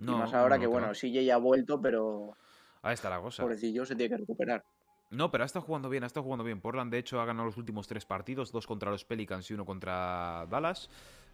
No, 0.00 0.16
y 0.16 0.18
más 0.18 0.34
ahora 0.34 0.56
no, 0.56 0.60
que, 0.60 0.66
no, 0.66 0.70
bueno. 0.72 0.88
CJ 0.92 1.24
ya 1.24 1.34
ha 1.34 1.38
vuelto, 1.38 1.80
pero 1.80 2.36
Ahí 2.82 2.94
está 2.94 3.08
la 3.10 3.20
cosa. 3.20 3.42
pobrecillo 3.42 3.84
se 3.86 3.94
tiene 3.94 4.10
que 4.10 4.20
recuperar. 4.20 4.64
No, 5.10 5.30
pero 5.30 5.44
ha 5.44 5.46
estado 5.46 5.64
jugando 5.64 5.88
bien, 5.88 6.04
ha 6.04 6.06
estado 6.06 6.24
jugando 6.24 6.44
bien. 6.44 6.60
Portland, 6.60 6.90
de 6.92 6.98
hecho, 6.98 7.20
ha 7.20 7.24
ganado 7.24 7.46
los 7.46 7.56
últimos 7.56 7.86
tres 7.88 8.04
partidos, 8.06 8.52
dos 8.52 8.66
contra 8.66 8.90
los 8.90 9.04
Pelicans 9.04 9.50
y 9.50 9.54
uno 9.54 9.64
contra 9.64 10.46
Dallas. 10.48 10.88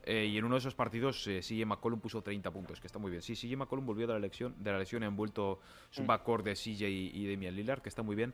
Eh, 0.05 0.27
y 0.27 0.39
en 0.39 0.45
uno 0.45 0.55
de 0.55 0.61
esos 0.61 0.75
partidos, 0.75 1.27
eh, 1.27 1.41
CJ 1.43 1.67
McCollum 1.67 2.01
puso 2.01 2.23
30 2.23 2.51
puntos, 2.53 2.81
que 2.81 2.87
está 2.87 2.99
muy 2.99 3.11
bien. 3.11 3.23
Sí, 3.23 3.35
CJ 3.35 3.57
McCollum 3.57 3.85
volvió 3.85 4.07
de 4.07 4.13
la 4.15 4.19
lesión, 4.21 4.55
de 4.59 4.73
la 4.73 4.79
lesión 4.79 5.03
y 5.03 5.07
han 5.07 5.17
vuelto 5.17 5.61
su 5.91 6.03
Mm. 6.05 6.07
backcourt 6.07 6.45
de 6.45 6.55
CJ 6.55 6.89
y, 6.89 7.11
y 7.13 7.31
Damian 7.31 7.55
Lillard, 7.57 7.83
que 7.83 7.89
está 7.89 8.03
muy 8.03 8.15
bien. 8.17 8.33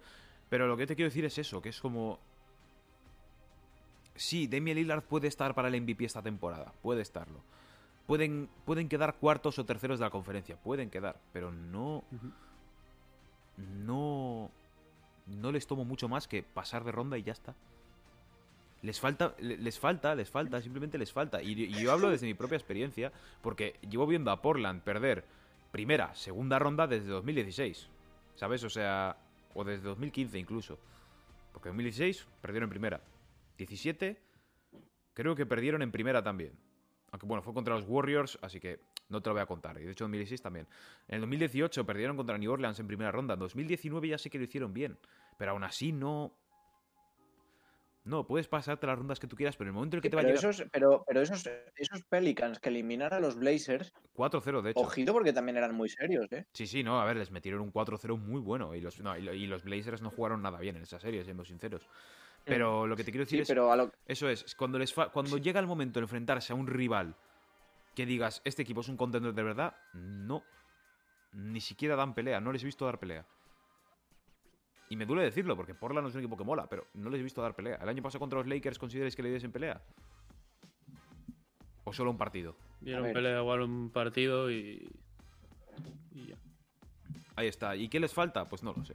Pero 0.49 0.67
lo 0.69 0.77
que 0.77 0.87
te 0.87 0.95
quiero 0.95 1.09
decir 1.09 1.25
es 1.25 1.37
eso, 1.39 1.61
que 1.63 1.71
es 1.71 1.81
como... 1.81 2.19
Sí, 4.15 4.47
Damian 4.47 4.77
Lillard 4.77 5.03
puede 5.03 5.27
estar 5.29 5.55
para 5.55 5.69
el 5.69 5.81
MVP 5.81 6.05
esta 6.05 6.23
temporada, 6.23 6.73
puede 6.83 7.01
estarlo. 7.03 7.41
Pueden, 8.13 8.49
pueden 8.67 8.89
quedar 8.91 9.17
cuartos 9.17 9.59
o 9.59 9.65
terceros 9.65 9.99
de 9.99 10.05
la 10.05 10.11
conferencia, 10.11 10.57
pueden 10.57 10.91
quedar, 10.91 11.19
pero 11.33 11.51
no 11.51 12.05
no 13.87 14.51
no 15.27 15.53
les 15.53 15.67
tomo 15.67 15.85
mucho 15.87 16.09
más 16.09 16.29
que 16.29 16.43
pasar 16.43 16.85
de 16.85 16.93
ronda 16.93 17.17
y 17.17 17.23
ya 17.23 17.33
está. 17.33 17.55
Les 18.83 18.99
falta, 19.01 19.35
le- 19.39 19.57
les 19.57 19.79
falta, 19.79 20.15
les 20.15 20.29
falta, 20.29 20.61
simplemente 20.61 20.99
les 20.99 21.13
falta. 21.13 21.43
Y, 21.43 21.53
y 21.53 21.71
yo 21.83 21.93
hablo 21.93 22.11
desde 22.11 22.27
mi 22.27 22.35
propia 22.35 22.57
experiencia, 22.57 23.13
porque 23.41 23.77
llevo 23.89 24.07
viendo 24.07 24.31
a 24.31 24.43
Portland 24.43 24.83
perder 24.83 25.25
primera, 25.71 26.15
segunda 26.15 26.59
ronda 26.59 26.87
desde 26.87 27.09
2016. 27.09 27.89
¿Sabes? 28.35 28.63
O 28.65 28.69
sea, 28.71 29.17
o 29.55 29.63
desde 29.65 29.85
2015 29.85 30.39
incluso. 30.39 30.79
Porque 31.53 31.69
en 31.69 31.77
2016 31.77 32.27
perdieron 32.43 32.67
en 32.67 32.71
primera. 32.71 33.01
17 33.57 34.21
creo 35.15 35.35
que 35.37 35.47
perdieron 35.47 35.81
en 35.83 35.93
primera 35.93 36.23
también. 36.23 36.53
Aunque 37.13 37.27
bueno, 37.27 37.43
fue 37.43 37.53
contra 37.53 37.75
los 37.75 37.85
Warriors, 37.87 38.39
así 38.41 38.59
que 38.59 38.81
no 39.11 39.21
te 39.21 39.29
lo 39.29 39.35
voy 39.35 39.43
a 39.43 39.47
contar. 39.47 39.79
Y 39.79 39.85
de 39.85 39.93
hecho 39.93 40.05
en 40.05 40.11
2016 40.11 40.41
también. 40.41 40.67
En 41.09 41.17
el 41.17 41.21
2018 41.21 41.85
perdieron 41.85 42.17
contra 42.17 42.39
New 42.39 42.51
Orleans 42.51 42.81
en 42.81 42.87
primera 42.87 43.13
ronda. 43.13 43.35
En 43.35 43.41
2019 43.41 44.09
ya 44.09 44.19
sé 44.19 44.31
que 44.31 44.39
lo 44.39 44.45
hicieron 44.45 44.73
bien. 44.73 44.99
Pero 45.37 45.53
aún 45.53 45.63
así 45.63 45.93
no... 45.93 46.35
No, 48.05 48.27
puedes 48.27 48.49
pasarte 48.49 48.87
las 48.87 48.99
rondas 48.99 49.21
que 49.21 49.29
tú 49.29 49.37
quieras, 49.37 49.57
pero 49.57 49.69
en 49.69 49.73
el 49.73 49.75
momento 49.75 49.97
en 49.97 49.99
el 49.99 50.03
que 50.03 50.11
te 50.11 50.17
va 50.17 50.23
a 50.23 50.25
llegar... 50.25 50.39
esos, 50.39 50.67
pero, 50.73 51.05
pero 51.07 51.21
esos, 51.21 51.49
esos 51.77 52.03
Pelicans 52.03 52.59
que 52.59 52.71
eliminaron 52.71 53.19
a 53.19 53.21
los 53.21 53.37
Blazers, 53.37 53.93
4-0 54.17 54.61
de 54.61 54.71
hecho. 54.71 54.81
ojito 54.81 55.13
porque 55.13 55.33
también 55.33 55.57
eran 55.57 55.73
muy 55.73 55.89
serios, 55.89 56.27
¿eh? 56.33 56.45
Sí, 56.53 56.67
sí, 56.67 56.83
no, 56.83 57.01
a 57.01 57.05
ver, 57.05 57.17
les 57.17 57.31
metieron 57.31 57.61
un 57.61 57.73
4-0 57.73 58.19
muy 58.19 58.41
bueno. 58.41 58.75
Y 58.75 58.81
los, 58.81 58.99
no, 59.01 59.17
y 59.17 59.47
los 59.47 59.63
Blazers 59.63 60.03
no 60.03 60.11
jugaron 60.11 60.43
nada 60.43 60.59
bien 60.59 60.75
en 60.77 60.83
esa 60.83 60.99
serie, 60.99 61.23
siendo 61.23 61.45
sinceros. 61.45 61.87
Pero 62.45 62.87
lo 62.87 62.97
que 62.97 63.05
te 63.05 63.11
quiero 63.13 63.25
decir 63.25 63.39
Sí, 63.39 63.43
es... 63.43 63.49
pero 63.49 63.71
a 63.71 63.77
lo, 63.77 63.93
Eso 64.07 64.29
es, 64.29 64.55
cuando, 64.57 64.79
les 64.79 64.93
fa- 64.93 65.11
cuando 65.11 65.39
llega 65.39 65.61
el 65.61 65.67
momento 65.67 66.01
de 66.01 66.05
enfrentarse 66.05 66.53
a 66.53 66.57
un 66.57 66.67
rival 66.67 67.15
que 67.95 68.05
digas, 68.07 68.43
este 68.45 68.63
equipo 68.63 68.81
es 68.81 68.89
un 68.89 68.97
contender 68.97 69.33
de 69.35 69.43
verdad, 69.43 69.77
no. 69.93 70.43
Ni 71.33 71.61
siquiera 71.61 71.95
dan 71.97 72.15
pelea, 72.15 72.41
no 72.41 72.53
les 72.53 72.63
he 72.63 72.67
visto 72.67 72.85
dar 72.85 72.99
pelea. 72.99 73.25
Y 74.91 74.97
me 74.97 75.07
duele 75.07 75.23
decirlo, 75.23 75.57
porque 75.57 75.75
Portland 75.75 76.03
no 76.05 76.09
es 76.09 76.15
un 76.15 76.21
equipo 76.21 76.37
que 76.37 76.45
mola, 76.45 76.67
pero 76.69 76.87
no 76.95 77.09
les 77.11 77.21
he 77.21 77.23
visto 77.23 77.41
dar 77.41 77.55
pelea. 77.55 77.77
¿El 77.77 77.89
año 77.89 78.03
pasado 78.03 78.19
contra 78.21 78.39
los 78.39 78.47
Lakers 78.49 78.79
consideráis 78.79 79.17
que 79.17 79.23
le 79.23 79.31
diesen 79.31 79.51
pelea? 79.53 79.81
¿O 81.85 81.93
solo 81.93 82.11
un 82.11 82.19
partido? 82.19 82.57
Dieron 82.81 83.13
pelea 83.13 83.41
igual 83.41 83.63
un 83.63 83.91
partido 83.91 84.51
y. 84.51 84.87
y 86.13 86.27
ya. 86.27 86.37
Ahí 87.37 87.47
está. 87.49 87.75
¿Y 87.77 87.89
qué 87.89 87.99
les 88.01 88.13
falta? 88.13 88.49
Pues 88.49 88.63
no 88.63 88.73
lo 88.77 88.85
sé. 88.85 88.95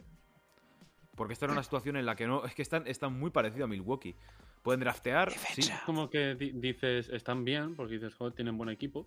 Porque 1.17 1.33
esta 1.33 1.45
era 1.45 1.53
una 1.53 1.63
situación 1.63 1.97
en 1.97 2.05
la 2.05 2.15
que 2.15 2.27
no. 2.27 2.45
Es 2.45 2.55
que 2.55 2.61
están, 2.61 2.87
están 2.87 3.19
muy 3.19 3.29
parecidos 3.31 3.65
a 3.65 3.67
Milwaukee. 3.67 4.15
Pueden 4.63 4.79
draftear, 4.79 5.31
sí. 5.31 5.37
Defensa. 5.39 5.81
Como 5.85 6.09
que 6.09 6.35
di- 6.35 6.51
dices, 6.51 7.09
están 7.09 7.43
bien, 7.43 7.75
porque 7.75 7.95
dices, 7.95 8.13
joder, 8.15 8.33
tienen 8.33 8.57
buen 8.57 8.69
equipo, 8.69 9.05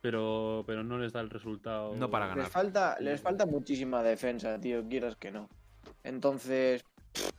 pero, 0.00 0.64
pero 0.66 0.82
no 0.82 0.98
les 0.98 1.12
da 1.12 1.20
el 1.20 1.30
resultado. 1.30 1.94
No 1.94 2.10
para 2.10 2.26
ganar. 2.26 2.44
les 2.44 2.52
falta, 2.52 2.96
les 3.00 3.20
falta 3.20 3.46
muchísima 3.46 4.02
defensa, 4.02 4.58
tío, 4.60 4.88
quieras 4.88 5.14
que 5.16 5.30
no. 5.30 5.48
Entonces, 6.02 6.84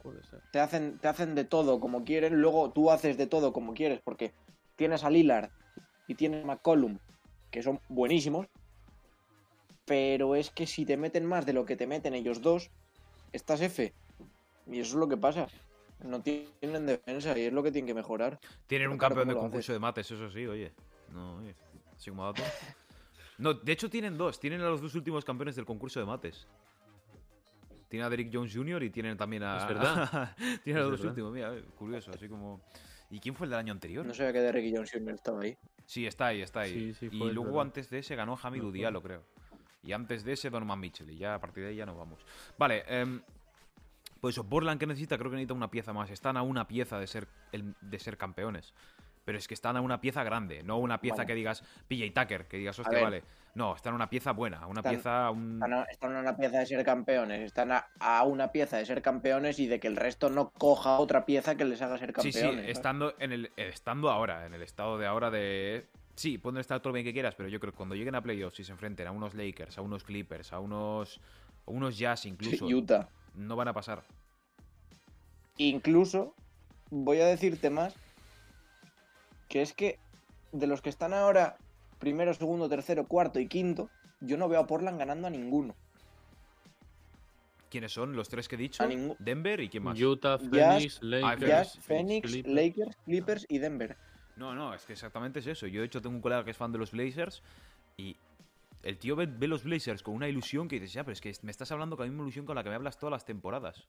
Puede 0.03 0.23
ser. 0.23 0.41
te 0.51 0.59
hacen, 0.59 0.99
te 0.99 1.07
hacen 1.07 1.35
de 1.35 1.43
todo 1.43 1.79
como 1.79 2.03
quieren, 2.05 2.39
luego 2.39 2.71
tú 2.71 2.91
haces 2.91 3.17
de 3.17 3.27
todo 3.27 3.51
como 3.51 3.73
quieres, 3.73 3.99
porque 4.03 4.31
tienes 4.75 5.03
a 5.03 5.09
Lillard 5.09 5.49
y 6.07 6.15
tienes 6.15 6.43
a 6.43 6.47
McCollum, 6.47 6.99
que 7.49 7.63
son 7.63 7.79
buenísimos, 7.89 8.47
pero 9.85 10.35
es 10.35 10.49
que 10.51 10.67
si 10.67 10.85
te 10.85 10.97
meten 10.97 11.25
más 11.25 11.45
de 11.45 11.53
lo 11.53 11.65
que 11.65 11.75
te 11.75 11.87
meten 11.87 12.13
ellos 12.13 12.41
dos, 12.41 12.69
estás 13.31 13.61
F. 13.61 13.93
Y 14.67 14.79
eso 14.79 14.89
es 14.89 14.95
lo 14.95 15.07
que 15.07 15.17
pasa. 15.17 15.47
No 16.03 16.21
tienen 16.21 16.85
defensa 16.85 17.37
y 17.37 17.43
es 17.43 17.53
lo 17.53 17.63
que 17.63 17.71
tienen 17.71 17.87
que 17.87 17.93
mejorar. 17.93 18.39
Tienen 18.67 18.89
un 18.89 18.97
claro, 18.97 19.15
campeón 19.15 19.29
de 19.29 19.33
¿cómo 19.33 19.45
lo 19.45 19.49
concurso 19.49 19.71
haces? 19.71 19.75
de 19.75 19.79
mates, 19.79 20.11
eso 20.11 20.29
sí, 20.29 20.45
oye. 20.45 20.71
No, 21.11 21.37
oye. 21.37 21.55
así 21.95 22.09
como 22.09 22.25
dato. 22.25 22.43
No, 23.37 23.53
de 23.53 23.71
hecho 23.71 23.89
tienen 23.89 24.17
dos. 24.17 24.39
Tienen 24.39 24.61
a 24.61 24.65
los 24.69 24.81
dos 24.81 24.95
últimos 24.95 25.25
campeones 25.25 25.55
del 25.55 25.65
concurso 25.65 25.99
de 25.99 26.05
mates. 26.05 26.47
Tienen 27.87 28.05
a 28.05 28.09
Derrick 28.09 28.29
Jones 28.33 28.53
Jr. 28.53 28.83
y 28.83 28.89
tienen 28.89 29.17
también 29.17 29.43
a... 29.43 29.57
Es 29.57 29.67
verdad. 29.67 30.35
tienen 30.63 30.83
a 30.83 30.87
los 30.87 30.99
dos 30.99 31.07
últimos. 31.09 31.31
Mira, 31.31 31.53
curioso, 31.77 32.11
así 32.13 32.27
como... 32.27 32.61
¿Y 33.09 33.19
quién 33.19 33.33
fue 33.35 33.45
el 33.45 33.51
del 33.51 33.59
año 33.59 33.71
anterior? 33.71 34.05
No 34.05 34.13
sabía 34.13 34.33
que 34.33 34.39
Derrick 34.39 34.75
Jones 34.75 34.91
Jr. 34.91 35.13
estaba 35.13 35.41
ahí. 35.41 35.57
Sí, 35.85 36.05
está 36.05 36.27
ahí, 36.27 36.41
está 36.41 36.61
ahí. 36.61 36.73
Sí, 36.73 36.93
sí, 36.95 37.05
y 37.09 37.17
luego 37.17 37.45
verdad. 37.45 37.61
antes 37.61 37.89
de 37.89 37.99
ese 37.99 38.15
ganó 38.15 38.35
fue. 38.35 38.71
Diallo, 38.73 39.01
creo. 39.01 39.23
Y 39.83 39.93
antes 39.93 40.23
de 40.23 40.33
ese 40.33 40.49
Donovan 40.49 40.79
Mitchell. 40.79 41.09
Y 41.09 41.17
ya 41.17 41.35
a 41.35 41.39
partir 41.39 41.63
de 41.63 41.69
ahí 41.69 41.75
ya 41.75 41.85
nos 41.85 41.97
vamos. 41.97 42.19
Vale, 42.57 42.83
em, 42.87 43.21
pues 44.19 44.35
eso, 44.35 44.47
Portland 44.47 44.79
que 44.79 44.87
necesita, 44.87 45.17
creo 45.17 45.29
que 45.29 45.35
necesita 45.37 45.53
una 45.53 45.69
pieza 45.71 45.93
más. 45.93 46.09
Están 46.09 46.37
a 46.37 46.41
una 46.41 46.67
pieza 46.67 46.99
de 46.99 47.07
ser, 47.07 47.27
el- 47.51 47.75
de 47.81 47.99
ser 47.99 48.17
campeones. 48.17 48.73
Pero 49.23 49.37
es 49.37 49.47
que 49.47 49.53
están 49.53 49.75
a 49.75 49.81
una 49.81 49.99
pieza 49.99 50.23
grande, 50.23 50.63
no 50.63 50.77
una 50.77 51.01
pieza 51.01 51.15
Bueno. 51.17 51.27
que 51.27 51.35
digas 51.35 51.61
PJ 51.89 52.13
Tucker, 52.13 52.47
que 52.47 52.57
digas, 52.57 52.79
hostia, 52.79 53.01
vale. 53.01 53.23
No, 53.55 53.75
están 53.75 53.91
a 53.91 53.95
una 53.97 54.09
pieza 54.09 54.31
buena, 54.31 54.65
una 54.67 54.79
Están- 54.79 54.93
pieza. 54.93 55.31
Un... 55.31 55.53
Están 55.55 55.73
a, 55.73 55.83
están 55.83 56.15
a 56.15 56.19
una 56.21 56.37
pieza 56.37 56.59
de 56.59 56.65
ser 56.65 56.85
campeones. 56.85 57.41
Están 57.41 57.71
a, 57.73 57.87
a 57.99 58.23
una 58.23 58.53
pieza 58.53 58.77
de 58.77 58.85
ser 58.85 59.01
campeones 59.01 59.59
y 59.59 59.67
de 59.67 59.81
que 59.81 59.87
el 59.87 59.97
resto 59.97 60.29
no 60.29 60.51
coja 60.51 60.99
otra 60.99 61.25
pieza 61.25 61.55
que 61.55 61.65
les 61.65 61.81
haga 61.81 61.97
ser 61.97 62.09
Sí, 62.09 62.13
campeones. 62.13 62.35
sí, 62.35 62.41
¿sabes? 62.61 62.69
estando, 62.69 63.15
en 63.19 63.31
el, 63.33 63.51
estando 63.57 64.09
ahora, 64.11 64.45
en 64.45 64.53
el 64.53 64.61
estado 64.61 64.97
de 64.97 65.07
ahora 65.07 65.29
de... 65.29 65.87
Sí, 66.17 66.39
pueden 66.39 66.59
estar 66.59 66.81
todo 66.81 66.93
bien 66.93 67.05
que 67.05 67.13
quieras, 67.13 67.35
pero 67.35 67.47
yo 67.47 67.59
creo 67.59 67.71
que 67.71 67.77
cuando 67.77 67.93
lleguen 67.93 68.15
a 68.15 68.23
playoffs 68.23 68.59
y 68.59 68.63
se 68.63 68.71
enfrenten 68.71 69.05
a 69.05 69.11
unos 69.11 69.35
Lakers, 69.35 69.77
a 69.77 69.81
unos 69.81 70.03
Clippers, 70.03 70.51
a 70.51 70.59
unos, 70.59 71.21
a 71.67 71.71
unos 71.71 71.95
Jazz 71.95 72.25
incluso, 72.25 72.65
Utah. 72.65 73.07
no 73.35 73.55
van 73.55 73.67
a 73.67 73.73
pasar. 73.73 74.03
Incluso, 75.57 76.33
voy 76.89 77.19
a 77.21 77.27
decirte 77.27 77.69
más, 77.69 77.93
que 79.47 79.61
es 79.61 79.73
que 79.73 79.99
de 80.53 80.65
los 80.65 80.81
que 80.81 80.89
están 80.89 81.13
ahora 81.13 81.57
primero, 81.99 82.33
segundo, 82.33 82.67
tercero, 82.67 83.05
cuarto 83.05 83.39
y 83.39 83.47
quinto, 83.47 83.91
yo 84.19 84.37
no 84.37 84.49
veo 84.49 84.61
a 84.61 84.65
Portland 84.65 84.97
ganando 84.97 85.27
a 85.27 85.29
ninguno. 85.29 85.75
¿Quiénes 87.69 87.91
son 87.91 88.15
los 88.15 88.27
tres 88.27 88.47
que 88.47 88.55
he 88.55 88.57
dicho? 88.57 88.83
Denver 89.19 89.59
y 89.59 89.69
quién 89.69 89.83
más. 89.83 89.99
Utah, 89.99 90.39
Jazz- 90.39 90.49
Phoenix, 90.49 91.03
Lakers, 91.03 91.41
Jazz, 91.41 91.79
Phoenix, 91.79 91.85
Phoenix, 91.85 92.27
Clippers. 92.27 92.55
Lakers, 92.55 92.97
Clippers 93.05 93.45
y 93.49 93.59
Denver. 93.59 93.97
No, 94.37 94.53
no, 94.53 94.73
es 94.73 94.85
que 94.85 94.93
exactamente 94.93 95.39
es 95.39 95.47
eso. 95.47 95.67
Yo 95.67 95.81
de 95.81 95.87
hecho 95.87 96.01
tengo 96.01 96.15
un 96.15 96.21
colega 96.21 96.43
que 96.45 96.51
es 96.51 96.57
fan 96.57 96.71
de 96.71 96.77
los 96.77 96.91
Blazers 96.91 97.41
y 97.97 98.15
el 98.83 98.97
tío 98.99 99.15
ve, 99.15 99.25
ve 99.25 99.47
los 99.47 99.63
Blazers 99.63 100.03
con 100.03 100.13
una 100.13 100.29
ilusión 100.29 100.67
que 100.67 100.75
dices, 100.75 100.93
ya, 100.93 101.03
pero 101.03 101.13
es 101.13 101.21
que 101.21 101.33
me 101.41 101.51
estás 101.51 101.71
hablando 101.71 101.97
con 101.97 102.05
la 102.05 102.11
misma 102.11 102.23
ilusión 102.23 102.45
con 102.45 102.55
la 102.55 102.63
que 102.63 102.69
me 102.69 102.75
hablas 102.75 102.99
todas 102.99 103.11
las 103.11 103.25
temporadas. 103.25 103.87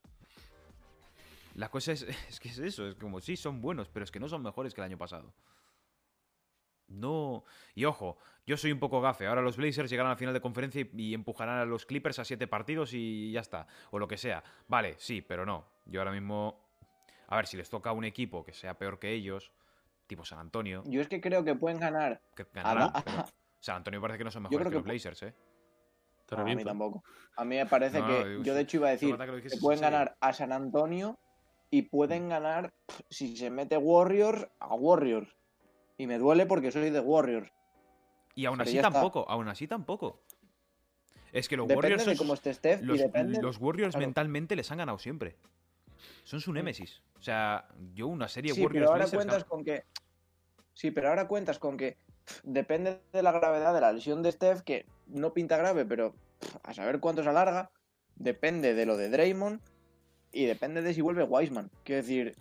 La 1.55 1.69
cosa 1.69 1.93
es, 1.93 2.03
es 2.29 2.41
que 2.41 2.49
es 2.49 2.59
eso, 2.59 2.89
es 2.89 2.95
como, 2.95 3.21
sí, 3.21 3.37
son 3.37 3.61
buenos, 3.61 3.89
pero 3.89 4.05
es 4.05 4.11
que 4.11 4.21
no 4.21 4.29
son 4.29 4.43
mejores 4.43 4.75
que 4.75 4.81
el 4.81 4.87
año 4.87 4.99
pasado. 4.99 5.35
No. 6.89 7.45
Y 7.75 7.85
ojo, 7.85 8.17
yo 8.47 8.57
soy 8.57 8.73
un 8.73 8.79
poco 8.79 9.03
gafe. 9.03 9.27
Ahora 9.27 9.43
los 9.43 9.59
Blazers 9.59 9.91
llegarán 9.91 10.11
a 10.11 10.15
la 10.15 10.19
final 10.19 10.33
de 10.33 10.41
conferencia 10.41 10.81
y, 10.81 10.91
y 11.03 11.15
empujarán 11.15 11.59
a 11.59 11.67
los 11.67 11.85
Clippers 11.85 12.19
a 12.19 12.25
siete 12.25 12.47
partidos 12.47 12.95
y 12.95 13.31
ya 13.33 13.41
está. 13.41 13.67
O 13.91 13.99
lo 13.99 14.09
que 14.09 14.17
sea. 14.17 14.43
Vale, 14.69 14.95
sí, 14.97 15.21
pero 15.21 15.45
no. 15.45 15.67
Yo 15.85 16.01
ahora 16.01 16.13
mismo. 16.13 16.67
A 17.27 17.37
ver, 17.37 17.47
si 17.47 17.59
les 17.59 17.69
toca 17.69 17.91
a 17.91 17.93
un 17.93 18.05
equipo 18.05 18.43
que 18.43 18.55
sea 18.55 18.79
peor 18.79 18.99
que 18.99 19.13
ellos, 19.13 19.53
tipo 20.09 20.25
San 20.25 20.41
Antonio, 20.41 20.83
Yo 20.87 21.01
es 21.01 21.07
que 21.09 21.21
creo 21.21 21.45
que 21.45 21.55
pueden 21.55 21.79
ganar. 21.79 22.21
que 22.35 22.43
a 22.43 22.47
ganarán. 22.53 22.91
la- 22.93 23.03
pero 23.05 23.25
San 23.61 23.77
Antonio 23.77 24.01
parece 24.01 24.19
que 24.19 24.25
no 24.25 24.31
son 24.33 24.43
Yo 24.45 24.49
mejores 24.51 24.69
creo 24.69 24.71
que, 24.71 24.77
los 24.77 24.85
Blazers, 24.85 25.23
¿eh? 25.23 25.35
No, 26.31 26.39
a 26.39 26.45
mí 26.45 26.63
tampoco. 26.65 27.03
A 27.37 27.45
mí 27.45 27.57
me 27.57 27.67
parece 27.67 28.01
No, 28.01 28.07
que. 28.07 28.29
digo, 28.29 28.43
yo 28.43 28.55
de 28.55 28.61
hecho 28.63 28.77
iba 28.79 28.89
a 28.89 28.91
decir 28.91 29.17
que 29.17 29.57
pueden 29.61 29.81
ganar 29.81 30.17
a 30.21 30.33
San 30.33 30.53
Antonio 30.53 31.19
y 31.71 31.83
pueden 31.83 32.29
ganar, 32.29 32.73
pff, 32.87 33.01
si 33.09 33.37
se 33.37 33.51
mete 33.51 33.77
Warriors, 33.79 34.47
a 34.59 34.75
Warriors. 34.75 35.29
Y 35.97 36.07
me 36.07 36.19
duele 36.19 36.45
porque 36.47 36.71
soy 36.71 36.91
de 36.91 37.01
Warriors. 37.01 37.51
Y 38.35 38.45
aún 38.47 38.61
así 38.61 38.77
está. 38.77 38.91
tampoco, 38.91 39.25
aún 39.29 39.49
así 39.49 39.67
tampoco. 39.67 40.23
Es 41.33 41.49
que 41.49 41.57
los 41.57 41.67
Depende 41.67 41.87
Warriors 41.89 42.05
de 42.07 42.15
son 42.15 42.19
cómo 42.19 42.35
esté 42.35 42.55
Steph 42.55 42.83
los, 42.83 42.99
y 42.99 43.03
depende. 43.03 43.41
los 43.43 43.59
Warriors 43.59 43.93
claro. 43.95 44.07
mentalmente 44.07 44.55
les 44.55 44.71
han 44.71 44.79
ganado 44.79 44.99
siempre. 44.99 45.37
Son 46.25 46.41
su 46.41 46.53
némesis. 46.53 47.03
O 47.19 47.23
sea, 47.23 47.69
yo 47.95 48.07
una 48.07 48.29
serie 48.29 48.55
Sí, 48.55 48.63
Warriors 48.63 48.85
pero 48.85 48.93
ahora 48.93 49.05
Blazers 49.05 49.25
cuentas 49.25 49.45
con 49.45 49.65
que. 49.65 49.85
Sí, 50.75 50.91
pero 50.91 51.09
ahora 51.09 51.27
cuentas 51.27 51.59
con 51.59 51.77
que 51.77 51.97
pff, 52.25 52.41
depende 52.45 53.01
de 53.13 53.23
la 53.23 53.33
gravedad 53.33 53.75
de 53.75 53.81
la 53.81 53.93
lesión 53.93 54.23
de 54.23 54.33
Steph, 54.33 54.63
que 54.63 54.87
no 55.07 55.33
pinta 55.33 55.57
grave, 55.57 55.85
pero 55.85 56.15
pff, 56.39 56.57
a 56.63 56.75
saber 56.75 57.01
cuánto 57.01 57.23
se 57.23 57.29
alarga. 57.29 57.71
Depende 58.17 58.75
de 58.75 58.87
lo 58.87 58.97
de 58.97 59.11
Draymond 59.11 59.61
y 60.33 60.47
depende 60.47 60.83
de 60.83 60.95
si 60.95 61.01
vuelve 61.01 61.25
Wiseman. 61.25 61.71
Quiero 61.85 62.03
decir, 62.03 62.37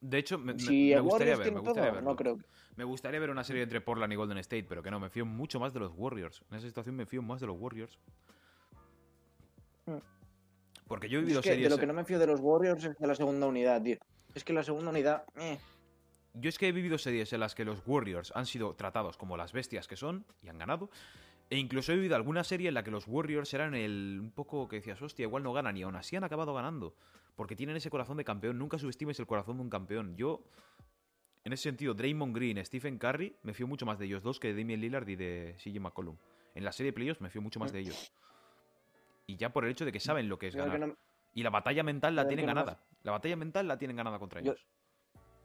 De 0.00 0.18
hecho, 0.18 0.38
me, 0.38 0.58
si 0.58 0.94
gustaría 0.96 1.36
ver, 1.36 1.52
me 1.52 1.60
gustaría 1.60 1.82
todo, 1.82 1.94
verlo. 1.94 2.10
no 2.10 2.16
creo. 2.16 2.38
Me 2.76 2.84
gustaría 2.84 3.20
ver 3.20 3.30
una 3.30 3.44
serie 3.44 3.62
entre 3.62 3.80
Portland 3.80 4.12
y 4.12 4.16
Golden 4.16 4.38
State, 4.38 4.64
pero 4.68 4.82
que 4.82 4.90
no, 4.90 4.98
me 4.98 5.10
fío 5.10 5.26
mucho 5.26 5.60
más 5.60 5.74
de 5.74 5.80
los 5.80 5.92
Warriors. 5.94 6.42
En 6.50 6.56
esa 6.56 6.66
situación 6.66 6.96
me 6.96 7.04
fío 7.04 7.20
más 7.20 7.40
de 7.40 7.46
los 7.46 7.56
Warriors. 7.58 7.98
Mm. 9.86 9.98
Porque 10.90 11.08
yo 11.08 11.18
he 11.20 11.22
Es 11.22 11.26
vivido 11.26 11.40
que 11.40 11.50
de 11.50 11.54
series. 11.54 11.70
lo 11.70 11.78
que 11.78 11.86
no 11.86 11.92
me 11.94 12.04
fío 12.04 12.18
de 12.18 12.26
los 12.26 12.40
Warriors 12.40 12.82
es 12.82 12.98
de 12.98 13.06
la 13.06 13.14
segunda 13.14 13.46
unidad, 13.46 13.80
tío. 13.80 13.96
Es 14.34 14.42
que 14.42 14.52
la 14.52 14.64
segunda 14.64 14.90
unidad. 14.90 15.22
eh. 15.36 15.56
Yo 16.34 16.48
es 16.48 16.58
que 16.58 16.66
he 16.66 16.72
vivido 16.72 16.98
series 16.98 17.32
en 17.32 17.38
las 17.38 17.54
que 17.54 17.64
los 17.64 17.80
Warriors 17.86 18.32
han 18.34 18.44
sido 18.44 18.74
tratados 18.74 19.16
como 19.16 19.36
las 19.36 19.52
bestias 19.52 19.86
que 19.86 19.94
son 19.96 20.24
y 20.42 20.48
han 20.48 20.58
ganado. 20.58 20.90
E 21.48 21.58
incluso 21.58 21.92
he 21.92 21.94
vivido 21.94 22.16
alguna 22.16 22.42
serie 22.42 22.66
en 22.66 22.74
la 22.74 22.82
que 22.82 22.90
los 22.90 23.06
Warriors 23.06 23.54
eran 23.54 23.76
el 23.76 24.18
un 24.20 24.32
poco 24.32 24.66
que 24.66 24.76
decías, 24.76 25.00
hostia, 25.00 25.22
igual 25.26 25.44
no 25.44 25.52
ganan 25.52 25.76
y 25.76 25.82
aún 25.82 25.94
así 25.94 26.16
han 26.16 26.24
acabado 26.24 26.52
ganando. 26.52 26.96
Porque 27.36 27.54
tienen 27.54 27.76
ese 27.76 27.88
corazón 27.88 28.16
de 28.16 28.24
campeón. 28.24 28.58
Nunca 28.58 28.76
subestimes 28.76 29.20
el 29.20 29.28
corazón 29.28 29.58
de 29.58 29.62
un 29.62 29.70
campeón. 29.70 30.16
Yo, 30.16 30.42
en 31.44 31.52
ese 31.52 31.62
sentido, 31.64 31.94
Draymond 31.94 32.34
Green, 32.34 32.64
Stephen 32.66 32.98
Curry, 32.98 33.36
me 33.44 33.54
fío 33.54 33.68
mucho 33.68 33.86
más 33.86 34.00
de 34.00 34.06
ellos 34.06 34.24
dos 34.24 34.40
que 34.40 34.48
de 34.48 34.54
Damian 34.60 34.80
Lillard 34.80 35.08
y 35.08 35.14
de 35.14 35.54
CJ 35.62 35.78
McCollum. 35.78 36.16
En 36.56 36.64
la 36.64 36.72
serie 36.72 36.90
de 36.90 36.94
playoffs 36.94 37.20
me 37.20 37.30
fío 37.30 37.42
mucho 37.42 37.60
más 37.60 37.72
de 37.72 37.78
ellos. 37.78 38.12
Y 39.30 39.36
ya 39.36 39.52
por 39.52 39.64
el 39.64 39.70
hecho 39.70 39.84
de 39.84 39.92
que 39.92 40.00
saben 40.00 40.28
lo 40.28 40.38
que 40.40 40.48
es 40.48 40.54
Yo 40.54 40.62
del 40.62 40.72
que 40.72 40.78
ganar. 40.78 40.88
no- 40.88 40.96
Y 41.32 41.44
la 41.44 41.50
batalla 41.50 41.84
mental 41.84 42.16
la 42.16 42.22
yo 42.22 42.28
tienen 42.28 42.46
me- 42.46 42.50
ganada. 42.52 42.80
La 43.04 43.12
batalla 43.12 43.36
mental 43.36 43.68
la 43.68 43.78
tienen 43.78 43.96
ganada 43.96 44.18
contra 44.18 44.40
ellos. 44.40 44.66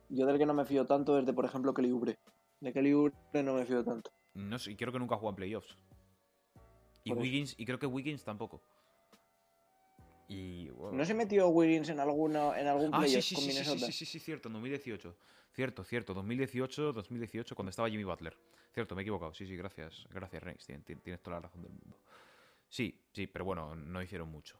yo 0.09 0.25
del 0.25 0.37
que 0.39 0.45
no 0.47 0.53
me 0.55 0.65
fío 0.65 0.85
tanto 0.85 1.19
es 1.19 1.25
de, 1.25 1.33
por 1.33 1.45
ejemplo, 1.45 1.71
Kelly 1.73 1.91
Oubre. 1.91 2.17
De 2.61 2.73
Kelly 2.73 2.93
Oubre 2.93 3.13
no 3.43 3.53
me 3.53 3.65
fío 3.65 3.83
tanto. 3.83 4.11
No 4.33 4.57
sé, 4.57 4.71
y 4.71 4.75
creo 4.75 4.91
que 4.91 4.97
nunca 4.99 5.15
jugó 5.17 5.29
en 5.29 5.35
playoffs. 5.35 5.77
Y 7.03 7.09
Por 7.09 7.17
eso. 7.17 7.21
Wiggins, 7.23 7.55
y 7.59 7.65
creo 7.65 7.77
que 7.77 7.85
Wiggins 7.85 8.23
tampoco. 8.23 8.61
Y. 10.27 10.69
¿No 10.91 11.05
se 11.05 11.13
metió 11.13 11.47
Wiggins 11.49 11.89
en, 11.89 11.99
alguna, 11.99 12.59
en 12.59 12.65
algún 12.67 12.89
Ah, 12.91 12.99
playoff 13.01 13.23
sí, 13.23 13.35
con 13.35 13.43
sí, 13.43 13.51
sí, 13.51 13.57
sí, 13.57 13.63
Minnesota? 13.63 13.85
sí, 13.85 13.91
sí, 13.91 14.05
sí, 14.05 14.19
cierto, 14.19 14.49
en 14.49 14.53
2018. 14.53 15.15
Cierto, 15.53 15.83
cierto, 15.83 16.13
2018, 16.15 16.91
2018, 16.91 17.55
cuando 17.55 17.69
estaba 17.69 17.89
Jimmy 17.89 18.03
Butler. 18.03 18.35
Cierto, 18.73 18.95
me 18.95 19.01
he 19.01 19.03
equivocado. 19.03 19.33
Sí, 19.33 19.45
sí, 19.45 19.55
gracias, 19.55 20.07
gracias, 20.09 20.43
tien- 20.67 20.83
Tienes 21.01 21.21
toda 21.21 21.37
la 21.37 21.41
razón 21.43 21.61
del 21.61 21.71
mundo. 21.71 21.97
Sí, 22.67 22.99
sí, 23.15 23.27
pero 23.27 23.45
bueno, 23.45 23.73
no 23.75 24.01
hicieron 24.01 24.29
mucho. 24.29 24.59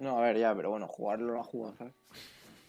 No, 0.00 0.18
a 0.18 0.22
ver, 0.22 0.36
ya, 0.38 0.54
pero 0.54 0.70
bueno, 0.70 0.88
jugarlo 0.88 1.32
lo 1.34 1.40
ha 1.40 1.44
jugado, 1.44 1.76
¿sabes? 1.76 1.94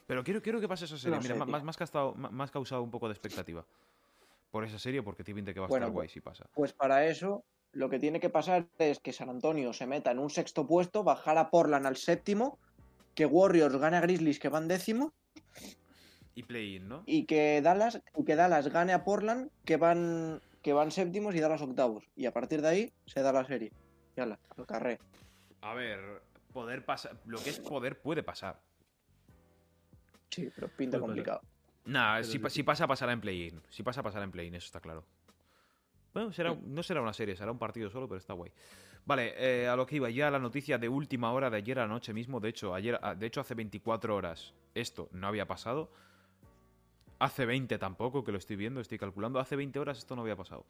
Pero 0.06 0.24
quiero, 0.24 0.42
quiero 0.44 0.62
que 0.62 0.68
pase 0.68 0.86
esa 0.86 0.98
serie. 1.00 1.18
No 1.18 1.24
Mira, 1.24 1.34
sé, 1.34 1.46
más, 1.46 1.64
más, 1.64 1.76
causado, 1.78 2.14
ma- 2.14 2.30
más 2.30 2.52
causado 2.52 2.84
un 2.84 2.92
poco 2.92 3.08
de 3.08 3.14
expectativa. 3.14 3.66
Por 4.52 4.64
esa 4.64 4.78
serie, 4.78 5.02
porque 5.02 5.24
tiene 5.24 5.40
pinta 5.40 5.54
que 5.54 5.60
va 5.60 5.66
a 5.66 5.70
Bueno, 5.70 5.88
estar 5.88 5.94
guay 5.94 6.06
pues- 6.06 6.14
si 6.14 6.22
pasa. 6.22 6.46
Pues 6.54 6.72
para 6.74 7.08
eso, 7.08 7.44
lo 7.72 7.90
que 7.90 7.98
tiene 8.00 8.20
que 8.20 8.30
pasar 8.30 8.68
es 8.78 9.00
que 9.00 9.12
San 9.12 9.30
Antonio 9.30 9.74
se 9.74 9.88
meta 9.88 10.12
en 10.12 10.20
un 10.20 10.30
sexto 10.30 10.68
puesto, 10.68 11.04
bajar 11.04 11.40
a 11.40 11.50
Portland 11.50 11.88
al 11.88 11.98
séptimo, 11.98 12.60
que 13.16 13.26
Warriors 13.26 13.76
gane 13.78 13.98
a 13.98 14.02
Grizzlies 14.02 14.38
que 14.40 14.50
van 14.50 14.68
décimo, 14.68 15.12
Y 16.36 16.44
play-in, 16.44 16.88
¿no? 16.88 17.02
y 17.08 17.26
que 17.26 17.62
Dallas, 17.64 18.00
y 18.16 18.24
que 18.24 18.36
Dallas 18.36 18.68
gane 18.72 18.94
a 18.94 19.04
Portland 19.04 19.50
que 19.66 19.78
van, 19.78 20.42
que 20.62 20.74
van 20.74 20.92
séptimos 20.92 21.34
y 21.34 21.40
Dallas 21.40 21.62
octavos. 21.64 22.04
Y 22.16 22.28
a 22.28 22.32
partir 22.34 22.62
de 22.62 22.68
ahí 22.68 22.94
se 23.08 23.22
da 23.24 23.34
la 23.34 23.44
serie. 23.46 23.72
Yala, 24.16 24.40
al 24.58 24.66
carré. 24.66 25.00
A 25.62 25.74
ver, 25.74 26.22
poder 26.54 26.86
pasar. 26.86 27.18
Lo 27.26 27.38
que 27.44 27.50
es 27.50 27.60
poder 27.60 28.00
puede 28.00 28.24
pasar. 28.24 28.60
Sí, 30.30 30.50
pero 30.54 30.68
pinta 30.70 31.00
complicado. 31.00 31.42
Nah, 31.86 32.24
si, 32.24 32.40
pasa, 32.40 32.88
pasará 32.88 33.14
en 33.14 33.22
play-in. 33.22 33.62
Si 33.70 33.84
pasa, 33.84 34.02
pasará 34.02 34.26
en 34.26 34.32
play-in, 34.32 34.56
eso 34.56 34.66
está 34.66 34.80
claro. 34.80 35.04
Bueno, 36.14 36.32
será, 36.32 36.56
no 36.56 36.82
será 36.82 37.02
una 37.02 37.14
serie, 37.14 37.36
será 37.36 37.52
un 37.52 37.60
partido 37.60 37.90
solo, 37.90 38.08
pero 38.08 38.18
está 38.18 38.34
guay. 38.34 38.52
Vale, 39.06 39.36
eh, 39.38 39.68
a 39.68 39.76
lo 39.76 39.86
que 39.86 39.98
iba, 39.98 40.10
ya 40.10 40.32
la 40.32 40.40
noticia 40.40 40.80
de 40.80 40.90
última 40.90 41.32
hora 41.32 41.50
de 41.50 41.58
ayer 41.58 41.78
a 41.78 41.84
la 41.84 41.88
noche 41.88 42.12
mismo. 42.12 42.40
De 42.40 42.50
hecho, 42.50 42.74
ayer, 42.74 43.00
ah, 43.04 43.14
de 43.14 43.28
hecho, 43.28 43.40
hace 43.40 43.54
24 43.54 44.16
horas 44.16 44.54
esto 44.74 45.10
no 45.12 45.28
había 45.28 45.46
pasado. 45.46 45.92
Hace 47.20 47.46
20 47.46 47.78
tampoco, 47.78 48.24
que 48.24 48.32
lo 48.32 48.40
estoy 48.40 48.56
viendo, 48.56 48.82
estoy 48.82 48.98
calculando. 48.98 49.40
Hace 49.40 49.56
20 49.56 49.78
horas 49.78 50.00
esto 50.00 50.16
no 50.16 50.24
había 50.24 50.36
pasado. 50.36 50.66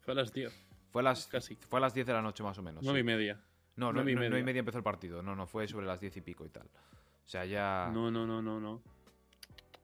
Fue 0.00 0.12
a 0.12 0.14
las 0.14 0.32
10, 0.32 0.52
Fue 0.92 1.00
a 1.02 1.04
las, 1.04 1.26
casi. 1.26 1.56
fue 1.56 1.78
a 1.78 1.80
las 1.80 1.94
10 1.94 2.06
de 2.06 2.12
la 2.12 2.22
noche 2.22 2.42
más 2.44 2.56
o 2.58 2.62
menos. 2.62 2.84
9 2.84 3.00
y 3.00 3.02
sí. 3.02 3.06
media. 3.06 3.40
No, 3.74 3.86
no, 3.86 3.94
nueve 3.94 4.12
y 4.12 4.14
no, 4.14 4.20
nueve 4.20 4.28
y 4.28 4.30
media. 4.42 4.44
media 4.44 4.58
empezó 4.60 4.78
el 4.78 4.84
partido. 4.84 5.22
No, 5.22 5.34
no, 5.34 5.46
fue 5.46 5.66
sobre 5.66 5.86
las 5.86 5.98
10 6.00 6.16
y 6.18 6.20
pico 6.20 6.44
y 6.44 6.50
tal. 6.50 6.66
O 6.66 7.28
sea, 7.28 7.44
ya. 7.46 7.90
No, 7.92 8.10
no, 8.10 8.26
no, 8.26 8.42
no, 8.42 8.60
no. 8.60 8.82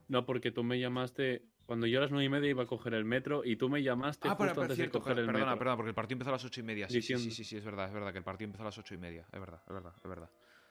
No, 0.09 0.25
porque 0.27 0.51
tú 0.51 0.63
me 0.63 0.79
llamaste. 0.79 1.43
Cuando 1.67 1.87
yo 1.87 1.99
a 1.99 2.03
las 2.03 2.11
9 2.11 2.25
y 2.25 2.29
media 2.31 2.49
iba 2.51 2.63
a 2.63 2.67
coger 2.67 2.95
el 2.95 3.05
metro 3.05 3.45
y 3.45 3.57
tú 3.57 3.69
me 3.69 3.83
llamaste 3.83 4.27
Ah, 4.27 4.31
justo 4.31 4.43
pero, 4.45 4.53
pero 4.55 4.63
antes 4.63 4.77
cierto, 4.77 4.99
de 4.99 5.03
coger 5.03 5.15
per- 5.17 5.21
el 5.25 5.27
perdona, 5.27 5.45
metro. 5.47 5.59
perdona, 5.59 5.77
porque 5.77 5.89
el 5.91 5.95
partido 5.95 6.15
empezó 6.15 6.31
a 6.31 6.33
las 6.33 6.45
ocho 6.45 6.61
y 6.61 6.63
media. 6.65 6.87
Sí, 6.89 6.95
sí, 6.95 7.01
sí, 7.09 7.13
Diciendo. 7.15 7.35
sí, 7.35 7.45
sí, 7.45 7.57
es 7.59 7.65
verdad, 7.65 7.87
es 7.89 7.93
verdad, 7.93 8.13
que 8.13 8.19
el 8.19 8.25
partido 8.25 8.47
empezó 8.47 8.63
a 8.63 8.67
las 8.67 8.79
ocho 8.79 8.95
y 8.95 8.99
media. 8.99 9.27
Es 9.31 9.39
verdad, 9.41 9.61
es 9.67 9.73
verdad, 9.75 9.93
es 9.97 10.09
verdad. 10.09 10.31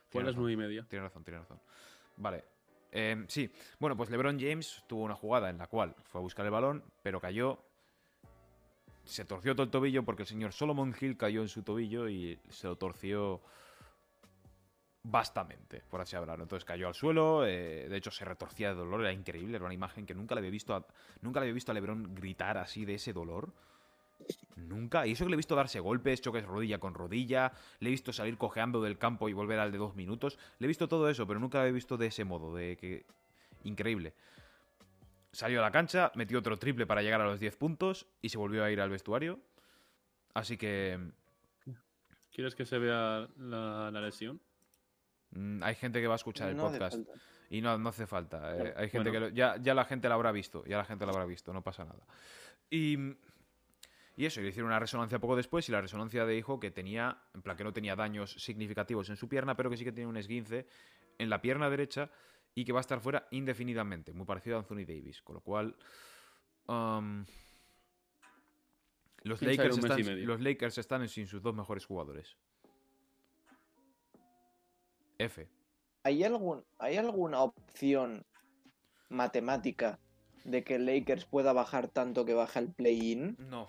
Fue 0.09 0.21
a 0.21 0.25
las 0.25 0.33
razón, 0.33 0.43
9 0.43 0.53
y 0.53 0.57
media. 0.57 0.85
Tienes 0.89 1.03
razón, 1.03 1.23
tienes 1.23 1.41
razón. 1.41 1.59
Vale. 2.17 2.43
Eh, 2.91 3.25
sí, 3.27 3.51
bueno, 3.79 3.95
pues 3.95 4.09
LeBron 4.09 4.39
James 4.39 4.83
tuvo 4.87 5.03
una 5.03 5.13
jugada 5.13 5.49
en 5.51 5.57
la 5.59 5.67
cual 5.67 5.93
fue 6.05 6.19
a 6.19 6.21
buscar 6.23 6.45
el 6.45 6.51
balón, 6.51 6.83
pero 7.03 7.19
cayó. 7.21 7.63
Se 9.07 9.25
torció 9.25 9.55
todo 9.55 9.63
el 9.63 9.71
tobillo 9.71 10.03
porque 10.03 10.23
el 10.23 10.27
señor 10.27 10.53
Solomon 10.53 10.93
Hill 10.99 11.17
cayó 11.17 11.41
en 11.41 11.47
su 11.47 11.63
tobillo 11.63 12.09
y 12.09 12.37
se 12.49 12.67
lo 12.67 12.75
torció 12.75 13.41
bastante, 15.03 15.81
por 15.89 16.01
así 16.01 16.15
hablarlo. 16.15 16.43
Entonces 16.43 16.65
cayó 16.65 16.87
al 16.87 16.93
suelo, 16.93 17.45
eh, 17.45 17.87
de 17.89 17.97
hecho 17.97 18.11
se 18.11 18.25
retorcía 18.25 18.69
de 18.69 18.75
dolor, 18.75 19.01
era 19.01 19.13
increíble, 19.13 19.55
era 19.55 19.65
una 19.65 19.73
imagen 19.73 20.05
que 20.05 20.13
nunca 20.13 20.35
le 20.35 20.39
había 20.39 20.51
visto 20.51 20.75
a, 20.75 20.85
nunca 21.21 21.39
le 21.39 21.45
había 21.45 21.53
visto 21.53 21.71
a 21.71 21.75
LeBron 21.75 22.13
gritar 22.13 22.57
así 22.57 22.85
de 22.85 22.95
ese 22.95 23.13
dolor. 23.13 23.53
Nunca. 24.55 25.05
Y 25.05 25.11
eso 25.11 25.23
que 25.23 25.29
le 25.29 25.35
he 25.35 25.37
visto 25.37 25.55
darse 25.55 25.79
golpes, 25.79 26.21
choques 26.21 26.43
rodilla 26.43 26.79
con 26.79 26.93
rodilla, 26.93 27.53
le 27.79 27.89
he 27.89 27.91
visto 27.91 28.11
salir 28.11 28.37
cojeando 28.37 28.81
del 28.81 28.97
campo 28.97 29.29
y 29.29 29.33
volver 29.33 29.59
al 29.59 29.71
de 29.71 29.77
dos 29.77 29.95
minutos. 29.95 30.37
Le 30.59 30.65
he 30.65 30.67
visto 30.67 30.87
todo 30.87 31.09
eso, 31.09 31.25
pero 31.27 31.39
nunca 31.39 31.59
lo 31.61 31.67
he 31.67 31.71
visto 31.71 31.97
de 31.97 32.07
ese 32.07 32.25
modo, 32.25 32.53
de 32.55 32.77
que... 32.77 33.05
Increíble. 33.63 34.13
Salió 35.37 35.59
a 35.59 35.61
la 35.61 35.69
cancha, 35.71 36.11
metió 36.15 36.39
otro 36.39 36.57
triple 36.57 36.87
para 36.87 37.03
llegar 37.03 37.21
a 37.21 37.25
los 37.25 37.39
10 37.39 37.55
puntos 37.57 38.07
y 38.23 38.29
se 38.29 38.39
volvió 38.39 38.63
a 38.63 38.71
ir 38.71 38.81
al 38.81 38.89
vestuario. 38.89 39.39
Así 40.33 40.57
que... 40.57 40.99
¿Quieres 42.33 42.55
que 42.55 42.65
se 42.65 42.79
vea 42.79 43.27
la, 43.37 43.91
la 43.91 44.01
lesión? 44.01 44.41
Mm, 45.29 45.61
hay 45.61 45.75
gente 45.75 46.01
que 46.01 46.07
va 46.07 46.15
a 46.15 46.15
escuchar 46.15 46.49
el 46.49 46.57
No 46.57 46.65
hace 46.65 46.79
podcast. 46.79 47.07
Y 47.51 47.61
no, 47.61 47.77
no 47.77 47.89
hace 47.89 48.07
falta. 48.07 48.51
eh, 48.55 48.61
Claro, 48.61 48.73
hay 48.79 48.89
gente 48.89 49.09
bueno. 49.11 49.25
que 49.27 49.29
lo- 49.31 49.35
ya, 49.35 49.57
ya 49.57 49.75
la 49.75 49.85
gente 49.85 50.09
la 50.09 50.15
habrá 50.15 50.31
visto. 50.31 50.63
Ya 50.65 50.77
la 50.77 50.85
gente 50.85 51.05
la 51.05 51.11
habrá 51.11 51.25
visto, 51.25 51.53
no 51.53 51.61
pasa 51.63 51.85
nada. 51.85 52.03
Y, 52.71 52.97
y 54.15 54.25
eso, 54.25 54.39
y 54.39 54.43
le 54.43 54.49
hicieron 54.49 54.69
una 54.71 54.79
resonancia 54.79 55.19
poco 55.19 55.35
después 55.35 55.69
y 55.69 55.71
la 55.71 55.81
resonancia 55.81 56.25
dijo 56.25 56.59
que 56.59 56.71
tenía, 56.71 57.15
en 57.35 57.43
plan 57.43 57.55
que 57.55 57.63
no 57.63 57.73
tenía 57.73 57.95
daños 57.95 58.33
significativos 58.43 59.07
en 59.11 59.17
su 59.17 59.29
pierna, 59.29 59.55
pero 59.55 59.69
que 59.69 59.77
sí 59.77 59.83
que 59.83 59.91
tenía 59.91 60.07
un 60.07 60.17
esguince 60.17 60.65
en 61.19 61.29
la 61.29 61.41
pierna 61.41 61.69
derecha 61.69 62.09
y 62.57 62.65
que 62.65 62.73
va 62.73 62.79
a 62.79 62.81
estar 62.81 62.99
fuera 62.99 63.27
indefinidamente, 63.29 64.13
muy 64.13 64.25
parecido 64.25 64.55
a 64.55 64.59
Anthony 64.61 64.77
Davis. 64.77 65.21
Con 65.21 65.35
lo 65.35 65.41
cual, 65.41 65.75
um, 66.65 67.23
los, 69.21 69.39
Lakers 69.43 69.77
están, 69.77 70.25
los 70.25 70.41
Lakers 70.41 70.79
están 70.79 71.07
sin 71.07 71.27
sus 71.27 71.39
dos 71.43 71.53
mejores 71.53 71.85
jugadores. 71.85 72.35
F. 75.19 75.47
¿Hay, 76.01 76.23
algún, 76.23 76.65
¿Hay 76.79 76.97
alguna 76.97 77.41
opción 77.43 78.25
matemática 79.09 79.99
de 80.43 80.63
que 80.63 80.79
Lakers 80.79 81.25
pueda 81.25 81.53
bajar 81.53 81.89
tanto 81.89 82.25
que 82.25 82.33
baja 82.33 82.59
el 82.59 82.73
play-in? 82.73 83.37
No. 83.37 83.67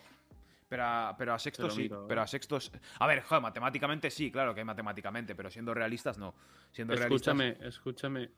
Pero 0.66 0.84
a, 0.84 1.14
pero 1.18 1.34
a 1.34 1.38
sexto 1.38 1.64
lo 1.64 1.70
sí. 1.70 1.82
miro 1.82 1.96
ahora. 1.96 2.08
Pero 2.08 2.22
a 2.22 2.26
sextos. 2.26 2.72
A 2.98 3.06
ver, 3.06 3.22
joder, 3.22 3.42
matemáticamente 3.42 4.10
sí, 4.10 4.30
claro 4.30 4.54
que 4.54 4.62
hay 4.62 4.66
matemáticamente, 4.66 5.34
pero 5.34 5.50
siendo 5.50 5.74
realistas 5.74 6.16
no. 6.16 6.34
Siendo 6.72 6.94
realistas. 6.94 7.34
Escúchame, 7.34 7.68
escúchame. 7.68 8.30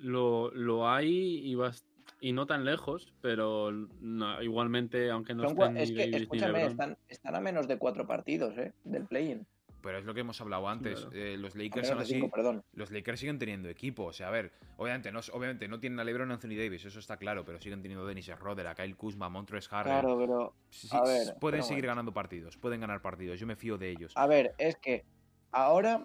Lo, 0.00 0.50
lo 0.52 0.88
hay 0.88 1.38
y, 1.50 1.54
bas- 1.54 1.84
y 2.20 2.32
no 2.32 2.46
tan 2.46 2.64
lejos, 2.64 3.12
pero 3.22 3.70
no, 3.72 4.42
igualmente, 4.42 5.10
aunque 5.10 5.34
no 5.34 5.44
estén 5.44 5.76
es 5.76 5.90
ni 5.90 5.96
que, 5.96 6.00
Davis 6.02 6.14
ni 6.16 6.22
escúchame, 6.22 6.52
LeBron, 6.52 6.70
están, 6.70 6.98
están 7.08 7.34
a 7.34 7.40
menos 7.40 7.66
de 7.68 7.78
cuatro 7.78 8.06
partidos 8.06 8.56
¿eh? 8.58 8.72
del 8.84 9.06
play-in. 9.06 9.46
Pero 9.82 9.98
es 9.98 10.04
lo 10.04 10.14
que 10.14 10.20
hemos 10.20 10.40
hablado 10.40 10.68
antes. 10.68 11.00
Claro. 11.02 11.14
eh, 11.16 11.36
los 11.38 11.54
Lakers 11.54 11.90
así. 11.92 12.14
cinco, 12.14 12.28
perdón. 12.28 12.64
Los 12.72 12.90
Lakers 12.90 13.20
siguen 13.20 13.38
teniendo 13.38 13.68
equipo. 13.68 14.06
O 14.06 14.12
sea, 14.12 14.28
a 14.28 14.30
ver, 14.32 14.50
obviamente 14.78 15.12
no, 15.12 15.20
obviamente 15.32 15.68
no 15.68 15.78
tienen 15.78 16.00
a 16.00 16.04
LeBron 16.04 16.32
Anthony 16.32 16.56
Davis, 16.56 16.84
eso 16.86 16.98
está 16.98 17.16
claro, 17.18 17.44
pero 17.44 17.60
siguen 17.60 17.82
teniendo 17.82 18.04
a 18.04 18.08
Dennis 18.08 18.24
Schroeder, 18.26 18.66
a 18.66 18.74
Kyle 18.74 18.96
Kuzma, 18.96 19.26
a 19.26 19.28
Montrezl 19.28 19.72
Harrell. 19.72 20.00
Claro, 20.00 20.18
pero 20.18 20.54
Sí, 20.70 20.88
a 20.90 21.02
ver, 21.02 21.36
pueden 21.38 21.58
pero 21.58 21.62
seguir 21.62 21.82
bueno. 21.84 21.92
ganando 21.92 22.12
partidos, 22.12 22.56
pueden 22.56 22.80
ganar 22.80 23.00
partidos. 23.00 23.38
Yo 23.38 23.46
me 23.46 23.54
fío 23.54 23.78
de 23.78 23.90
ellos. 23.90 24.12
a 24.16 24.26
ver, 24.26 24.54
es 24.58 24.74
que 24.76 25.04
ahora 25.52 26.02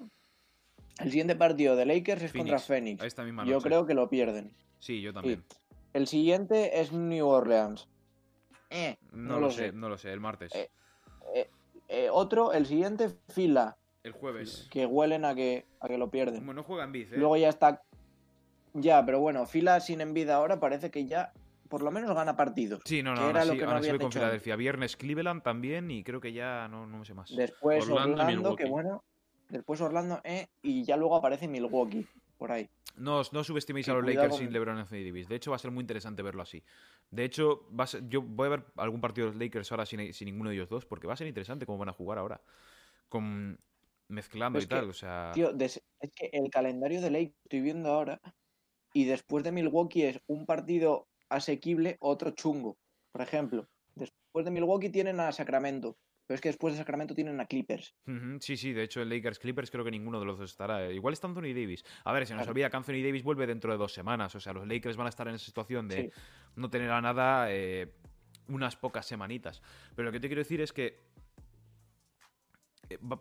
el 1.00 1.10
siguiente 1.10 1.36
partido 1.36 1.76
de 1.76 1.86
Lakers 1.86 2.24
es 2.24 2.34
contra 2.34 2.60
Phoenix. 2.60 3.04
Esta 3.04 3.24
misma 3.24 3.46
Yo 3.46 3.60
creo 3.62 3.86
que 3.86 3.94
lo 3.94 4.10
pierden. 4.10 4.52
Sí, 4.80 5.02
yo 5.02 5.14
también. 5.14 5.44
Sí. 5.50 5.58
El 5.94 6.08
siguiente 6.08 6.80
es 6.82 6.92
New 6.92 7.28
Orleans. 7.28 7.88
Eh, 8.70 8.98
No, 9.12 9.40
lo 9.40 9.52
sé, 9.52 9.72
no 9.74 9.90
lo 9.90 9.98
sé, 9.98 10.12
el 10.14 10.20
martes. 10.20 10.54
Eh, 10.56 10.70
eh, 11.88 12.10
otro, 12.10 12.54
el 12.54 12.66
siguiente, 12.66 13.10
Fila, 13.30 13.78
el 14.04 14.14
jueves. 14.14 14.68
que 14.72 14.86
huelen 14.86 15.26
a 15.26 15.36
que, 15.36 15.66
a 15.82 15.88
que 15.88 15.98
lo 15.98 16.10
pierden. 16.10 16.40
Como 16.40 16.54
no 16.54 16.64
juegan 16.64 16.92
Biz, 16.92 17.12
¿eh? 17.12 17.18
Luego 17.18 17.36
ya 17.36 17.50
está. 17.50 17.84
Ya, 18.74 19.06
pero 19.06 19.20
bueno, 19.20 19.46
Fila 19.46 19.82
sin 19.82 20.00
envidia 20.00 20.36
ahora 20.36 20.60
parece 20.62 20.90
que 20.90 21.06
ya 21.06 21.34
por 21.68 21.82
lo 21.82 21.92
menos 21.92 22.14
gana 22.16 22.38
partidos. 22.38 22.82
Sí, 22.86 23.04
no, 23.04 23.14
no, 23.14 23.22
que 23.22 23.30
era 23.30 23.46
lo 23.46 23.54
que 23.54 23.66
no 23.66 23.72
así 23.72 23.78
habían 23.78 23.98
voy 23.98 24.04
con 24.04 24.12
Filadelfia. 24.12 24.56
Viernes 24.56 24.96
Cleveland 24.96 25.44
también 25.44 25.92
y 25.92 26.04
creo 26.04 26.22
que 26.22 26.32
ya 26.32 26.68
no, 26.70 26.88
no 26.88 27.04
sé 27.04 27.14
más. 27.14 27.36
Después 27.36 27.90
Orlando 27.90 28.56
que 28.56 28.66
bueno. 28.66 29.04
Después 29.52 29.82
Orlando, 29.82 30.22
eh, 30.24 30.48
y 30.62 30.86
ya 30.86 30.96
luego 30.96 31.18
aparece 31.18 31.46
Milwaukee, 31.46 32.08
por 32.38 32.54
ahí. 32.54 32.70
No, 32.96 33.22
no 33.34 33.44
subestiméis 33.44 33.90
a 33.90 33.94
los 33.94 34.06
Lakers 34.06 34.30
con- 34.30 34.40
sin 34.40 34.54
LeBron 34.54 34.78
Anthony 34.78 35.04
Davis. 35.04 35.28
De 35.28 35.36
hecho, 35.36 35.52
va 35.52 35.58
a 35.58 35.60
ser 35.60 35.72
muy 35.72 35.82
interesante 35.82 36.22
verlo 36.24 36.42
así. 36.42 36.64
De 37.10 37.26
hecho, 37.26 37.68
va 37.78 37.84
a 37.84 37.88
ser- 37.88 38.08
yo 38.08 38.22
voy 38.22 38.48
a 38.48 38.52
ver 38.52 38.66
algún 38.78 39.02
partido 39.02 39.28
de 39.28 39.34
los 39.34 39.42
Lakers 39.42 39.70
ahora 39.72 39.86
sin, 39.86 40.14
sin 40.14 40.28
ninguno 40.28 40.50
de 40.50 40.56
ellos 40.56 40.70
dos, 40.70 40.86
porque 40.86 41.06
va 41.06 41.14
a 41.14 41.18
ser 41.18 41.28
interesante 41.28 41.66
cómo 41.66 41.78
van 41.78 41.90
a 41.90 41.94
jugar 41.94 42.18
ahora. 42.18 42.42
Con 43.10 43.60
mezclando 44.08 44.56
Pues 44.58 44.66
y 44.66 44.68
que, 44.70 44.76
tal, 44.76 44.90
o 44.90 44.94
sea... 44.94 45.32
Tío, 45.34 45.52
es 45.60 45.82
que 46.16 46.30
el 46.32 46.50
calendario 46.50 47.02
de 47.02 47.12
Lakers 47.12 47.36
estoy 47.44 47.62
viendo 47.62 47.90
ahora, 47.90 48.22
y 48.94 49.04
después 49.04 49.44
de 49.44 49.52
Milwaukee 49.52 50.04
es 50.04 50.22
un 50.28 50.46
partido 50.46 51.08
asequible, 51.28 51.98
otro 52.00 52.32
chungo. 52.32 52.78
Por 53.12 53.22
ejemplo, 53.22 53.68
después 53.96 54.46
de 54.46 54.52
Milwaukee 54.52 54.90
tienen 54.90 55.20
a 55.20 55.34
Sacramento, 55.34 55.98
pero 56.32 56.36
es 56.36 56.42
que 56.42 56.48
después 56.48 56.74
de 56.74 56.78
Sacramento 56.78 57.14
tienen 57.14 57.42
a 57.42 57.46
Clippers. 57.46 57.94
Sí, 58.40 58.56
sí, 58.56 58.72
de 58.72 58.84
hecho 58.84 59.02
en 59.02 59.10
Lakers 59.10 59.38
Clippers 59.38 59.70
creo 59.70 59.84
que 59.84 59.92
ninguno 59.92 60.18
de 60.18 60.26
los 60.26 60.40
dos 60.40 60.50
estará. 60.50 60.90
Igual 60.90 61.12
está 61.12 61.28
Anthony 61.28 61.52
Davis. 61.54 61.84
A 62.06 62.14
ver, 62.14 62.26
se 62.26 62.34
nos 62.36 62.44
Claro. 62.44 62.52
olvida 62.52 62.70
que 62.70 62.78
Anthony 62.78 63.04
Davis 63.04 63.22
vuelve 63.22 63.46
dentro 63.46 63.70
de 63.74 63.78
dos 63.78 63.94
semanas. 63.94 64.34
O 64.34 64.40
sea, 64.40 64.54
los 64.54 64.66
Lakers 64.66 64.96
van 64.96 65.08
a 65.08 65.10
estar 65.10 65.28
en 65.28 65.36
esa 65.36 65.46
situación 65.46 65.90
de 65.90 66.04
Sí. 66.04 66.10
no 66.56 66.70
tener 66.70 66.90
a 66.90 67.02
nada 67.02 67.48
eh, 67.52 67.92
unas 68.48 68.78
pocas 68.78 69.06
semanitas. 69.06 69.62
Pero 69.94 70.06
lo 70.06 70.14
que 70.14 70.22
te 70.22 70.28
quiero 70.30 70.40
decir 70.40 70.62
es 70.62 70.72
que 70.72 71.02
eh, 72.90 72.98
va- 73.00 73.20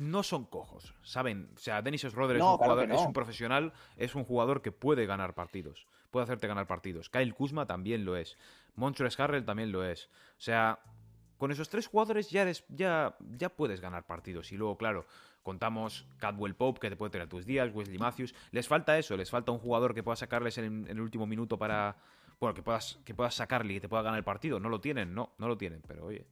no 0.00 0.22
son 0.22 0.44
cojos, 0.44 0.94
¿saben? 1.02 1.50
O 1.56 1.58
sea, 1.58 1.80
Dennis 1.80 2.02
Schroeder 2.02 2.36
No, 2.36 2.44
es, 2.44 2.50
un 2.52 2.58
claro 2.58 2.72
jugador, 2.72 2.88
que 2.88 2.94
es 2.94 3.00
no. 3.00 3.06
un 3.06 3.12
profesional, 3.14 3.72
es 3.96 4.14
un 4.14 4.24
jugador 4.24 4.60
que 4.60 4.70
puede 4.70 5.06
ganar 5.06 5.34
partidos, 5.34 5.86
puede 6.10 6.24
hacerte 6.24 6.46
ganar 6.46 6.66
partidos. 6.66 7.08
Kyle 7.08 7.32
Kuzma 7.32 7.66
también 7.66 8.04
lo 8.04 8.16
es. 8.18 8.36
Montrezl 8.74 9.22
Harrell 9.22 9.44
también 9.46 9.72
lo 9.72 9.82
es. 9.84 10.06
O 10.36 10.40
sea, 10.40 10.80
con 11.44 11.52
esos 11.52 11.68
tres 11.68 11.88
jugadores 11.88 12.30
ya, 12.30 12.40
eres, 12.40 12.64
ya, 12.70 13.18
ya 13.36 13.50
puedes 13.50 13.82
ganar 13.82 14.06
partidos. 14.06 14.50
Y 14.50 14.56
luego, 14.56 14.78
claro, 14.78 15.04
contamos 15.42 16.06
Cadwell 16.16 16.54
Pope, 16.54 16.80
que 16.80 16.88
te 16.88 16.96
puede 16.96 17.10
tener 17.10 17.28
tus 17.28 17.44
días, 17.44 17.70
Wesley 17.74 17.98
Matthews. 17.98 18.34
Les 18.50 18.66
falta 18.66 18.98
eso, 18.98 19.14
les 19.14 19.28
falta 19.28 19.52
un 19.52 19.58
jugador 19.58 19.94
que 19.94 20.02
pueda 20.02 20.16
sacarles 20.16 20.56
en, 20.56 20.86
en 20.88 20.96
el 20.96 21.00
último 21.02 21.26
minuto 21.26 21.58
para. 21.58 21.98
Bueno, 22.40 22.54
que 22.54 22.62
puedas, 22.62 22.98
que 23.04 23.14
puedas 23.14 23.34
sacarle 23.34 23.74
y 23.74 23.76
que 23.76 23.82
te 23.82 23.88
pueda 23.90 24.02
ganar 24.02 24.16
el 24.16 24.24
partido. 24.24 24.58
No 24.58 24.70
lo 24.70 24.80
tienen, 24.80 25.14
no, 25.14 25.34
no 25.36 25.46
lo 25.46 25.58
tienen, 25.58 25.82
pero 25.86 26.06
oye. 26.06 26.26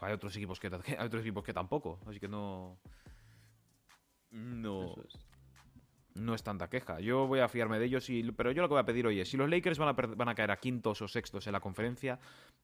Hay 0.00 0.12
otros 0.12 0.36
equipos 0.36 0.60
que, 0.60 0.68
hay 0.96 1.04
otros 1.04 1.22
equipos 1.22 1.42
que 1.42 1.52
tampoco, 1.52 1.98
así 2.06 2.20
que 2.20 2.28
no. 2.28 2.78
No, 4.30 4.94
es. 5.04 5.18
no 6.14 6.36
es 6.36 6.44
tanta 6.44 6.70
queja. 6.70 7.00
Yo 7.00 7.26
voy 7.26 7.40
a 7.40 7.48
fiarme 7.48 7.80
de 7.80 7.86
ellos, 7.86 8.08
y, 8.10 8.30
pero 8.30 8.52
yo 8.52 8.62
lo 8.62 8.68
que 8.68 8.74
voy 8.74 8.82
a 8.82 8.86
pedir 8.86 9.08
hoy 9.08 9.18
es, 9.18 9.28
si 9.28 9.36
los 9.36 9.50
Lakers 9.50 9.80
a, 9.80 9.92
van 9.92 10.28
a 10.28 10.36
caer 10.36 10.52
a 10.52 10.56
quintos 10.56 11.02
o 11.02 11.08
sextos 11.08 11.48
en 11.48 11.52
la 11.52 11.58
conferencia, 11.58 12.20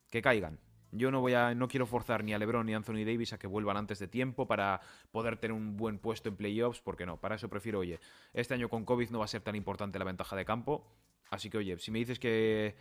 que 0.09 0.23
caigan. 0.23 0.61
Yo 0.95 1.11
no 1.11 1.21
voy 1.23 1.33
a, 1.33 1.55
no 1.55 1.69
quiero 1.69 1.87
forzar 1.87 2.23
ni 2.23 2.35
a 2.35 2.39
LeBron 2.39 2.67
ni 2.67 2.75
a 2.75 2.77
Anthony 2.77 3.05
Davis 3.05 3.33
a 3.33 3.39
que 3.39 3.47
vuelvan 3.47 3.79
antes 3.79 3.99
de 3.99 4.09
tiempo 4.09 4.47
para 4.47 4.81
poder 5.11 5.39
tener 5.39 5.57
un 5.57 5.75
buen 5.77 5.99
puesto 5.99 6.29
en 6.29 6.37
playoffs, 6.37 6.83
porque 6.83 7.07
no, 7.07 7.17
para 7.19 7.37
eso 7.37 7.49
prefiero, 7.49 7.79
oye, 7.79 7.99
este 8.35 8.53
año 8.53 8.69
con 8.69 8.85
COVID 8.85 9.09
no 9.11 9.19
va 9.19 9.25
a 9.25 9.29
ser 9.29 9.41
tan 9.41 9.55
importante 9.57 9.99
la 9.99 10.05
ventaja 10.05 10.37
de 10.37 10.45
campo, 10.45 10.87
así 11.31 11.49
que 11.49 11.57
oye, 11.59 11.79
si 11.79 11.91
me 11.91 11.99
dices 11.99 12.19
que 12.19 12.77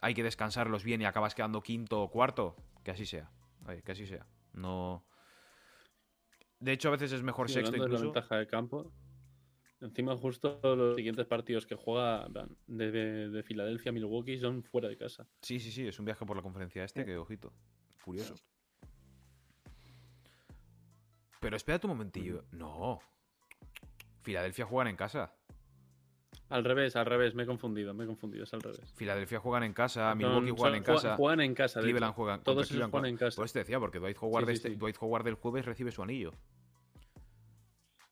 hay 0.00 0.14
que 0.14 0.22
descansarlos 0.22 0.84
bien 0.84 1.02
y 1.02 1.06
acabas 1.06 1.34
quedando 1.34 1.60
quinto 1.60 2.00
o 2.02 2.08
cuarto, 2.08 2.54
que 2.84 2.92
así 2.92 3.04
sea, 3.04 3.30
oye, 3.66 3.82
que 3.82 3.92
así 3.92 4.06
sea. 4.06 4.24
No. 4.52 5.04
De 6.60 6.72
hecho, 6.72 6.88
a 6.88 6.92
veces 6.92 7.10
es 7.12 7.22
mejor 7.22 7.48
Sí, 7.48 7.54
sexto 7.54 7.72
de 7.72 7.78
la 7.78 7.84
incluso. 7.84 8.04
ventaja 8.04 8.36
de 8.36 8.46
campo. 8.46 8.92
Encima, 9.80 10.16
justo 10.16 10.58
los 10.74 10.96
siguientes 10.96 11.26
partidos 11.26 11.66
que 11.66 11.74
juega 11.74 12.26
de, 12.66 12.90
de- 12.90 13.28
de 13.28 13.42
Filadelfia 13.42 13.90
a 13.90 13.92
Milwaukee 13.92 14.38
son 14.38 14.62
fuera 14.62 14.88
de 14.88 14.96
casa. 14.96 15.28
Sí, 15.42 15.60
sí, 15.60 15.70
sí, 15.70 15.86
es 15.86 15.98
un 15.98 16.04
viaje 16.06 16.24
por 16.24 16.34
la 16.36 16.42
conferencia 16.42 16.82
este, 16.84 17.04
que 17.04 17.16
ojito. 17.16 17.52
Curioso. 18.04 18.34
Pero 21.40 21.56
espérate 21.56 21.86
un 21.86 21.92
momentillo. 21.92 22.44
No. 22.52 22.98
Filadelfia 24.22 24.64
juegan 24.64 24.88
en 24.88 24.96
casa. 24.96 25.32
Al 26.48 26.64
revés, 26.64 26.94
al 26.96 27.06
revés, 27.06 27.34
me 27.34 27.42
he 27.42 27.46
confundido, 27.46 27.92
me 27.92 28.04
he 28.04 28.06
confundido, 28.06 28.44
es 28.44 28.54
al 28.54 28.60
revés. 28.62 28.92
Filadelfia 28.94 29.40
juegan 29.40 29.64
en 29.64 29.72
casa, 29.72 30.14
Milwaukee 30.14 30.48
son- 30.48 30.56
juegan 30.56 30.74
en 30.76 30.82
casa. 30.84 31.16
Juegan 31.16 31.40
en 31.40 31.54
casa, 31.54 31.80
Cleveland 31.80 32.14
juegan. 32.14 32.42
Todos 32.44 32.68
Cleveland 32.68 32.90
juegan 32.92 33.10
en 33.10 33.16
casa. 33.16 33.36
Por 33.36 33.44
eso 33.44 33.52
te 33.54 33.58
decía, 33.60 33.80
porque 33.80 33.98
Dwight 33.98 34.16
Howard, 34.20 34.44
Sí, 34.46 34.50
sí, 34.52 34.56
este- 34.56 34.68
sí. 34.70 34.76
Dwight 34.76 34.96
Howard 35.00 35.24
del 35.24 35.34
jueves 35.34 35.64
recibe 35.66 35.90
su 35.90 36.02
anillo. 36.02 36.32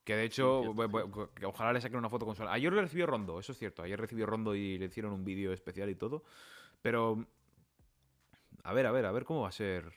Que 0.04 0.16
de 0.16 0.24
hecho, 0.24 0.60
cierto, 0.62 0.74
voy- 0.74 0.86
voy- 1.08 1.28
que 1.34 1.46
ojalá 1.46 1.72
le 1.72 1.80
saquen 1.80 1.98
una 1.98 2.10
foto 2.10 2.26
con 2.26 2.36
su 2.36 2.42
Ayer 2.46 2.72
le 2.72 2.82
recibió 2.82 3.06
Rondo, 3.06 3.38
eso 3.40 3.52
es 3.52 3.58
cierto. 3.58 3.82
Ayer 3.82 3.98
recibió 3.98 4.26
Rondo 4.26 4.54
y 4.54 4.76
le 4.78 4.86
hicieron 4.86 5.12
un 5.12 5.24
vídeo 5.24 5.52
especial 5.52 5.88
y 5.90 5.94
todo. 5.94 6.24
Pero. 6.82 7.26
A 8.64 8.72
ver, 8.72 8.86
a 8.86 8.92
ver, 8.92 9.06
a 9.06 9.12
ver 9.12 9.24
cómo 9.24 9.42
va 9.42 9.48
a 9.48 9.52
ser 9.52 9.92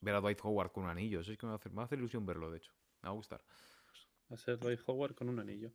ver 0.00 0.14
a 0.14 0.20
Dwight 0.20 0.38
Howard 0.42 0.72
con 0.72 0.84
un 0.84 0.90
anillo. 0.90 1.20
Eso 1.20 1.32
es 1.32 1.38
que 1.38 1.46
me 1.46 1.50
va 1.50 1.54
a 1.54 1.58
hacer, 1.58 1.72
me 1.72 1.76
va 1.76 1.82
a 1.82 1.84
hacer 1.86 1.98
ilusión 1.98 2.24
verlo, 2.26 2.50
de 2.50 2.58
hecho. 2.58 2.72
Me 3.02 3.08
va 3.08 3.10
a 3.12 3.14
gustar. 3.16 3.40
Va 4.30 4.34
a 4.34 4.38
ser 4.38 4.58
Dwight 4.58 4.80
Howard 4.86 5.14
con 5.14 5.28
un 5.28 5.38
anillo. 5.38 5.70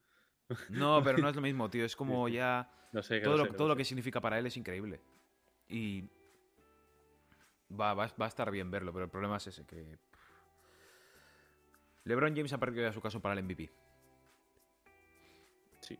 No, 0.69 1.01
pero 1.03 1.17
no 1.17 1.29
es 1.29 1.35
lo 1.35 1.41
mismo, 1.41 1.69
tío. 1.69 1.85
Es 1.85 1.95
como 1.95 2.27
ya. 2.27 2.69
No 2.91 3.01
sé, 3.01 3.21
Todo, 3.21 3.37
lo 3.37 3.45
lo, 3.45 3.51
sé, 3.51 3.57
todo 3.57 3.67
lo 3.69 3.73
sé. 3.73 3.77
que 3.77 3.85
significa 3.85 4.19
para 4.21 4.37
él 4.39 4.45
es 4.45 4.57
increíble. 4.57 4.99
Y. 5.69 6.03
Va, 7.71 7.93
va, 7.93 8.07
va 8.19 8.25
a 8.25 8.27
estar 8.27 8.51
bien 8.51 8.69
verlo, 8.69 8.91
pero 8.93 9.05
el 9.05 9.11
problema 9.11 9.37
es 9.37 9.47
ese: 9.47 9.65
que. 9.65 9.97
LeBron 12.05 12.35
James 12.35 12.51
ha 12.53 12.57
perdido 12.59 12.83
ya 12.83 12.93
su 12.93 13.01
caso 13.01 13.21
para 13.21 13.33
el 13.39 13.43
MVP. 13.43 13.71
Sí. 15.81 15.99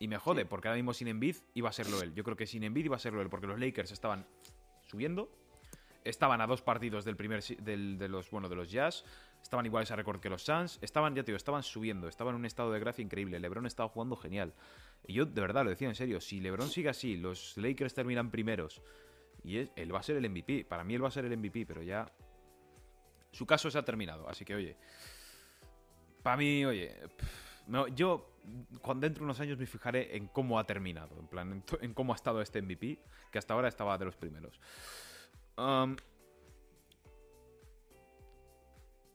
Y 0.00 0.08
me 0.08 0.18
jode, 0.18 0.46
porque 0.46 0.68
ahora 0.68 0.76
mismo 0.76 0.92
sin 0.94 1.08
Embiid 1.08 1.36
iba 1.54 1.68
a 1.68 1.72
serlo 1.72 2.00
él. 2.02 2.14
Yo 2.14 2.24
creo 2.24 2.36
que 2.36 2.46
sin 2.46 2.64
Embiid 2.64 2.86
iba 2.86 2.96
a 2.96 3.00
serlo 3.00 3.20
él, 3.22 3.28
porque 3.28 3.46
los 3.46 3.58
Lakers 3.60 3.92
estaban 3.92 4.26
subiendo. 4.84 5.30
Estaban 6.04 6.40
a 6.40 6.46
dos 6.46 6.62
partidos 6.62 7.04
del 7.04 7.16
primer 7.16 7.42
del- 7.42 7.98
de 7.98 8.08
los 8.08 8.30
bueno 8.30 8.48
de 8.48 8.54
los 8.54 8.70
Jazz. 8.70 9.04
Estaban 9.42 9.66
iguales 9.66 9.90
a 9.90 9.96
récord 9.96 10.20
que 10.20 10.30
los 10.30 10.42
Suns. 10.44 10.78
Estaban, 10.80 11.14
ya 11.16 11.22
te 11.22 11.32
digo, 11.32 11.36
estaban 11.36 11.62
subiendo. 11.64 12.06
Estaban 12.08 12.34
en 12.34 12.40
un 12.40 12.46
estado 12.46 12.70
de 12.72 12.78
gracia 12.78 13.02
increíble. 13.02 13.40
LeBron 13.40 13.66
estaba 13.66 13.88
jugando 13.88 14.16
genial. 14.16 14.54
Y 15.06 15.14
yo 15.14 15.26
de 15.26 15.40
verdad 15.40 15.64
lo 15.64 15.70
decía 15.70 15.88
en 15.88 15.94
serio. 15.96 16.20
Si 16.20 16.40
LeBron 16.40 16.68
sigue 16.68 16.88
así, 16.90 17.16
los 17.16 17.56
Lakers 17.56 17.92
terminan 17.94 18.30
primeros. 18.30 18.82
Y 19.42 19.58
es- 19.58 19.70
él 19.74 19.92
va 19.94 19.98
a 19.98 20.02
ser 20.04 20.16
el 20.16 20.24
MVP. 20.30 20.64
Para 20.64 20.84
mí 20.84 20.94
él 20.94 21.02
va 21.02 21.08
a 21.08 21.12
ser 21.12 21.24
el 21.24 21.32
MVP, 21.32 21.66
pero 21.66 21.82
ya. 21.82 22.10
Su 23.32 23.44
caso 23.44 23.68
se 23.70 23.78
ha 23.78 23.84
terminado. 23.84 24.28
Así 24.28 24.44
que, 24.44 24.54
oye. 24.54 24.76
Para 26.26 26.38
mí, 26.38 26.64
oye. 26.64 26.88
pff, 27.16 27.68
no, 27.68 27.86
yo, 27.86 28.32
cuando 28.82 29.06
dentro 29.06 29.20
de 29.20 29.26
unos 29.26 29.38
años, 29.38 29.58
me 29.58 29.66
fijaré 29.66 30.16
en 30.16 30.26
cómo 30.26 30.58
ha 30.58 30.64
terminado. 30.64 31.16
En 31.20 31.28
plan, 31.28 31.62
en, 31.80 31.94
cómo 31.94 32.12
ha 32.12 32.16
estado 32.16 32.42
este 32.42 32.60
MVP. 32.60 32.98
Que 33.30 33.38
hasta 33.38 33.54
ahora 33.54 33.68
estaba 33.68 33.96
de 33.96 34.06
los 34.06 34.16
primeros. 34.16 34.60
Um, 35.56 35.94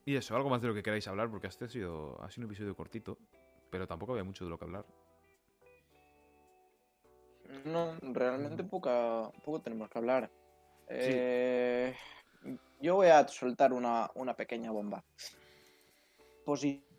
y 0.06 0.16
eso, 0.16 0.38
algo 0.38 0.50
más 0.50 0.62
de 0.62 0.70
lo 0.70 0.74
que 0.74 0.82
queráis 0.82 1.06
hablar, 1.10 1.30
porque 1.30 1.48
este 1.48 1.66
ha 1.66 1.68
sido, 1.68 2.18
ha 2.24 2.32
sido 2.32 2.46
un 2.46 2.52
episodio 2.54 2.78
cortito. 2.78 3.18
Pero 3.70 3.86
tampoco 3.86 4.14
había 4.14 4.24
mucho 4.24 4.46
de 4.46 4.50
lo 4.50 4.58
que 4.58 4.64
hablar. 4.64 4.86
No, 7.66 7.94
realmente 8.04 8.64
poca, 8.64 9.30
poco 9.44 9.62
tenemos 9.62 9.90
que 9.90 10.00
hablar. 10.00 10.32
Eh, 10.88 11.94
yo 12.80 12.96
voy 12.96 13.08
a 13.08 13.28
soltar 13.28 13.74
una, 13.74 14.10
una 14.16 14.34
pequeña 14.34 14.72
bomba. 14.72 15.04
Posición 16.46 16.91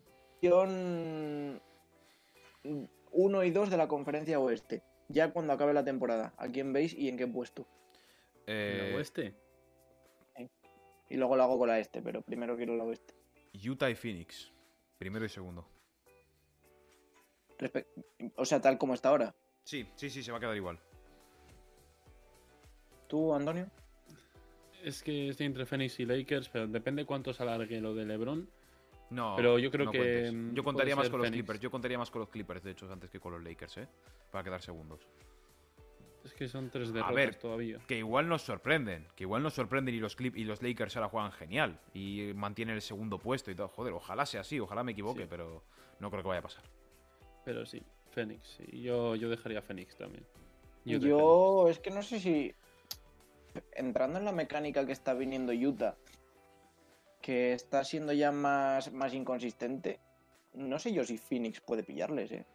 1 3.11 3.43
y 3.43 3.51
2 3.51 3.69
de 3.69 3.77
la 3.77 3.87
conferencia 3.87 4.39
oeste. 4.39 4.81
Ya 5.09 5.31
cuando 5.31 5.53
acabe 5.53 5.73
la 5.73 5.83
temporada. 5.83 6.33
¿A 6.37 6.47
quién 6.47 6.73
veis 6.73 6.93
y 6.93 7.07
en 7.09 7.17
qué 7.17 7.27
puesto? 7.27 7.67
¿En 8.47 8.53
Eh, 8.55 8.89
la 8.91 8.97
oeste? 8.97 9.35
Y 11.09 11.17
luego 11.17 11.35
lo 11.35 11.43
hago 11.43 11.59
con 11.59 11.67
la 11.67 11.79
este, 11.79 12.01
pero 12.01 12.21
primero 12.21 12.55
quiero 12.57 12.75
la 12.75 12.83
oeste. 12.85 13.13
Utah 13.67 13.89
y 13.89 13.95
Phoenix. 13.95 14.51
Primero 14.97 15.25
y 15.25 15.29
segundo. 15.29 15.65
Respe- 17.59 17.85
o 18.35 18.45
sea, 18.45 18.59
tal 18.61 18.77
como 18.77 18.93
está 18.95 19.09
ahora. 19.09 19.35
Sí, 19.63 19.85
sí, 19.95 20.09
sí, 20.09 20.23
se 20.23 20.31
va 20.31 20.37
a 20.37 20.41
quedar 20.41 20.55
igual. 20.55 20.79
¿Tú, 23.07 23.33
Antonio? 23.33 23.67
Es 24.83 25.03
que 25.03 25.29
estoy 25.29 25.45
entre 25.45 25.65
Phoenix 25.65 25.99
y 25.99 26.05
Lakers, 26.05 26.49
pero 26.49 26.67
depende 26.67 27.05
cuánto 27.05 27.31
se 27.33 27.43
alargue 27.43 27.79
lo 27.79 27.93
de 27.93 28.05
LeBron. 28.05 28.49
No, 29.09 29.35
Pero 29.35 29.59
yo 29.59 29.69
creo 29.69 29.85
no 29.85 29.91
que, 29.91 29.97
cuentes. 29.99 30.33
mm, 30.33 30.53
Yo 30.53 30.63
contaría 30.63 30.95
más 30.95 31.09
con 31.09 31.21
los. 31.21 31.29
Clippers. 31.29 31.59
Yo 31.59 31.69
contaría 31.69 31.97
más 31.97 32.09
con 32.09 32.21
los 32.21 32.29
Clippers, 32.29 32.63
de 32.63 32.71
hecho, 32.71 32.91
antes 32.91 33.09
que 33.09 33.19
con 33.19 33.31
los 33.33 33.43
Lakers, 33.43 33.77
¿eh? 33.77 33.87
Para 34.31 34.43
quedar 34.43 34.61
segundos. 34.61 35.01
Es 36.23 36.33
que 36.33 36.47
son 36.47 36.69
tres 36.69 36.89
A 36.89 36.93
derrotas 36.93 37.15
ver, 37.15 37.35
todavía. 37.35 37.79
Que 37.85 37.97
igual 37.97 38.29
nos 38.29 38.41
sorprenden. 38.43 39.05
Que 39.15 39.23
igual 39.25 39.43
nos 39.43 39.53
sorprenden 39.53 39.93
y 39.93 39.99
los 39.99 40.15
Clip 40.15 40.35
y 40.37 40.45
los 40.45 40.61
Lakers 40.63 40.95
ahora 40.95 41.09
juegan 41.09 41.31
genial. 41.33 41.79
Y 41.93 42.31
mantienen 42.33 42.75
el 42.75 42.81
segundo 42.81 43.17
puesto 43.19 43.51
y 43.51 43.55
todo. 43.55 43.67
Joder, 43.67 43.93
ojalá 43.93 44.25
sea 44.25 44.41
así, 44.41 44.59
ojalá 44.59 44.83
me 44.83 44.93
equivoque, 44.93 45.23
Sí. 45.23 45.27
pero 45.29 45.63
no 45.99 46.09
creo 46.09 46.23
que 46.23 46.29
vaya 46.29 46.39
a 46.39 46.43
pasar. 46.43 46.63
Pero 47.43 47.65
sí, 47.65 47.83
Phoenix. 48.11 48.47
sí. 48.57 48.81
Yo, 48.81 49.15
yo 49.17 49.29
dejaría 49.29 49.61
Phoenix 49.61 49.97
también. 49.97 50.23
Utah 50.85 50.95
y 50.95 50.99
Yo 51.09 51.67
es 51.69 51.79
que 51.79 51.91
no 51.91 52.01
sé 52.01 52.19
si 52.21 52.53
entrando 53.73 54.17
en 54.17 54.25
la 54.25 54.31
mecánica 54.31 54.85
que 54.85 54.93
está 54.93 55.13
viniendo 55.13 55.51
Utah, 55.51 55.95
que 57.23 57.53
está 57.53 57.85
siendo 57.85 58.11
ya 58.11 58.33
más, 58.33 58.91
más 58.91 59.13
inconsistente, 59.13 60.01
no 60.55 60.77
sé 60.77 60.91
yo 60.93 61.05
si 61.05 61.17
Phoenix 61.17 61.61
puede 61.61 61.81
pillarles, 61.83 62.31
eh. 62.33 62.45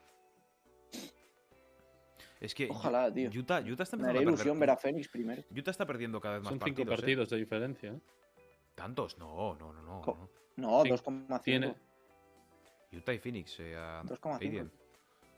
Es 2.39 2.55
que 2.55 2.69
Ojalá, 2.71 3.13
tío. 3.13 3.31
Utah, 3.35 3.61
Utah 3.61 3.83
está 3.83 3.97
Me 3.97 4.05
perder. 4.05 4.23
ilusión 4.23 4.61
ver 4.61 4.71
a 4.71 4.77
Phoenix 4.77 5.09
primero. 5.09 5.43
Utah 5.51 5.71
está 5.73 5.87
perdiendo 5.87 6.21
cada 6.21 6.35
vez 6.35 6.43
más 6.45 6.51
Son 6.51 6.61
cinco 6.61 6.67
partidos. 6.77 6.93
¿eh? 6.93 7.01
partidos 7.01 7.31
de 7.31 7.37
diferencia. 7.39 7.91
¿eh? 7.93 8.01
¿Tantos? 8.77 9.19
No, 9.19 9.57
no, 9.57 9.73
no, 9.73 9.83
no. 9.83 10.03
Jo- 10.03 10.31
no. 10.57 10.79
No, 10.79 10.83
Sí, 10.85 10.91
2,5. 10.91 11.43
Tiene. 11.43 11.75
Utah 12.93 13.13
y 13.15 13.19
Phoenix. 13.19 13.59
Eh, 13.61 13.75
a 13.77 14.03
2,5. 14.05 14.39
Aiden. 14.41 14.71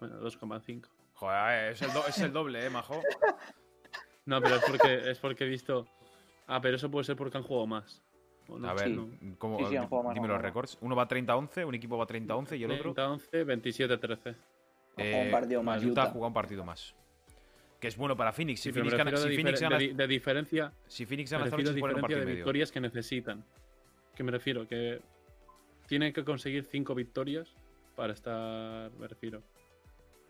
Bueno, 0.01 0.20
2,5. 0.20 0.89
Joder, 1.14 1.72
es 1.72 1.83
el, 1.83 1.93
do- 1.93 2.07
es 2.07 2.18
el 2.18 2.33
doble, 2.33 2.66
eh, 2.66 2.70
majo. 2.70 3.01
No, 4.26 4.41
pero 4.41 4.57
es 4.57 4.62
porque, 4.64 5.11
es 5.11 5.18
porque 5.18 5.45
he 5.45 5.49
visto. 5.49 5.89
Ah, 6.47 6.61
pero 6.61 6.76
eso 6.76 6.91
puede 6.91 7.05
ser 7.05 7.16
porque 7.16 7.39
han 7.39 7.43
jugado 7.43 7.66
más. 7.66 8.01
¿O 8.51 8.59
no? 8.59 8.68
A 8.68 8.74
ver, 8.74 8.90
No. 8.90 9.09
¿cómo, 9.38 9.59
Sí, 9.59 9.76
sí, 9.76 9.86
dime 10.14 10.28
los 10.28 10.40
récords. 10.40 10.76
Uno 10.80 10.96
va 10.96 11.07
30-11, 11.09 11.64
un 11.66 11.74
equipo 11.74 11.96
va 11.96 12.07
30-11 12.07 12.59
y 12.59 12.64
el 12.64 12.70
otro. 12.72 12.94
30-11, 12.94 13.44
27-13. 13.46 14.34
Ha 14.96 15.03
jugado 15.05 15.22
un 15.24 15.30
partido 15.30 15.62
más 15.62 15.84
Utah 15.84 15.88
ha 16.03 16.05
Utah. 16.05 16.12
jugado 16.12 16.26
un 16.28 16.34
partido 16.34 16.64
más. 16.64 16.94
Que 17.80 17.88
es 17.88 17.96
bueno 17.96 18.14
para 18.16 18.32
Phoenix. 18.32 18.61
Si 18.61 18.68
Sí, 18.68 18.72
Phoenix 18.74 18.92
me 18.92 18.98
gana, 18.98 19.16
si 19.16 19.28
de, 19.28 19.34
Phoenix 19.36 19.61
gana, 19.61 19.78
de 19.78 19.94
de 19.94 20.07
diferencia, 20.07 20.72
si 20.86 21.07
Phoenix 21.07 21.30
me 21.30 21.38
gana 21.38 21.44
esta 21.46 21.57
refiero 21.57 21.70
noche, 21.70 21.70
a 21.70 21.74
se 21.74 21.80
pone 21.80 21.94
un 21.94 21.96
diferencia 21.96 22.03
partido 22.03 22.18
de 22.18 22.22
y 22.24 22.26
medio. 22.26 22.36
victorias 22.44 22.72
que 22.72 22.80
necesitan. 22.80 23.44
Que 24.14 24.22
me 24.22 24.32
refiero, 24.32 24.66
que 24.68 25.01
tienen 25.86 26.12
que 26.12 26.24
conseguir 26.24 26.64
5 26.64 26.94
victorias 26.94 27.55
para 27.96 28.12
estar. 28.12 28.90
Me 28.98 29.09
refiero. 29.09 29.42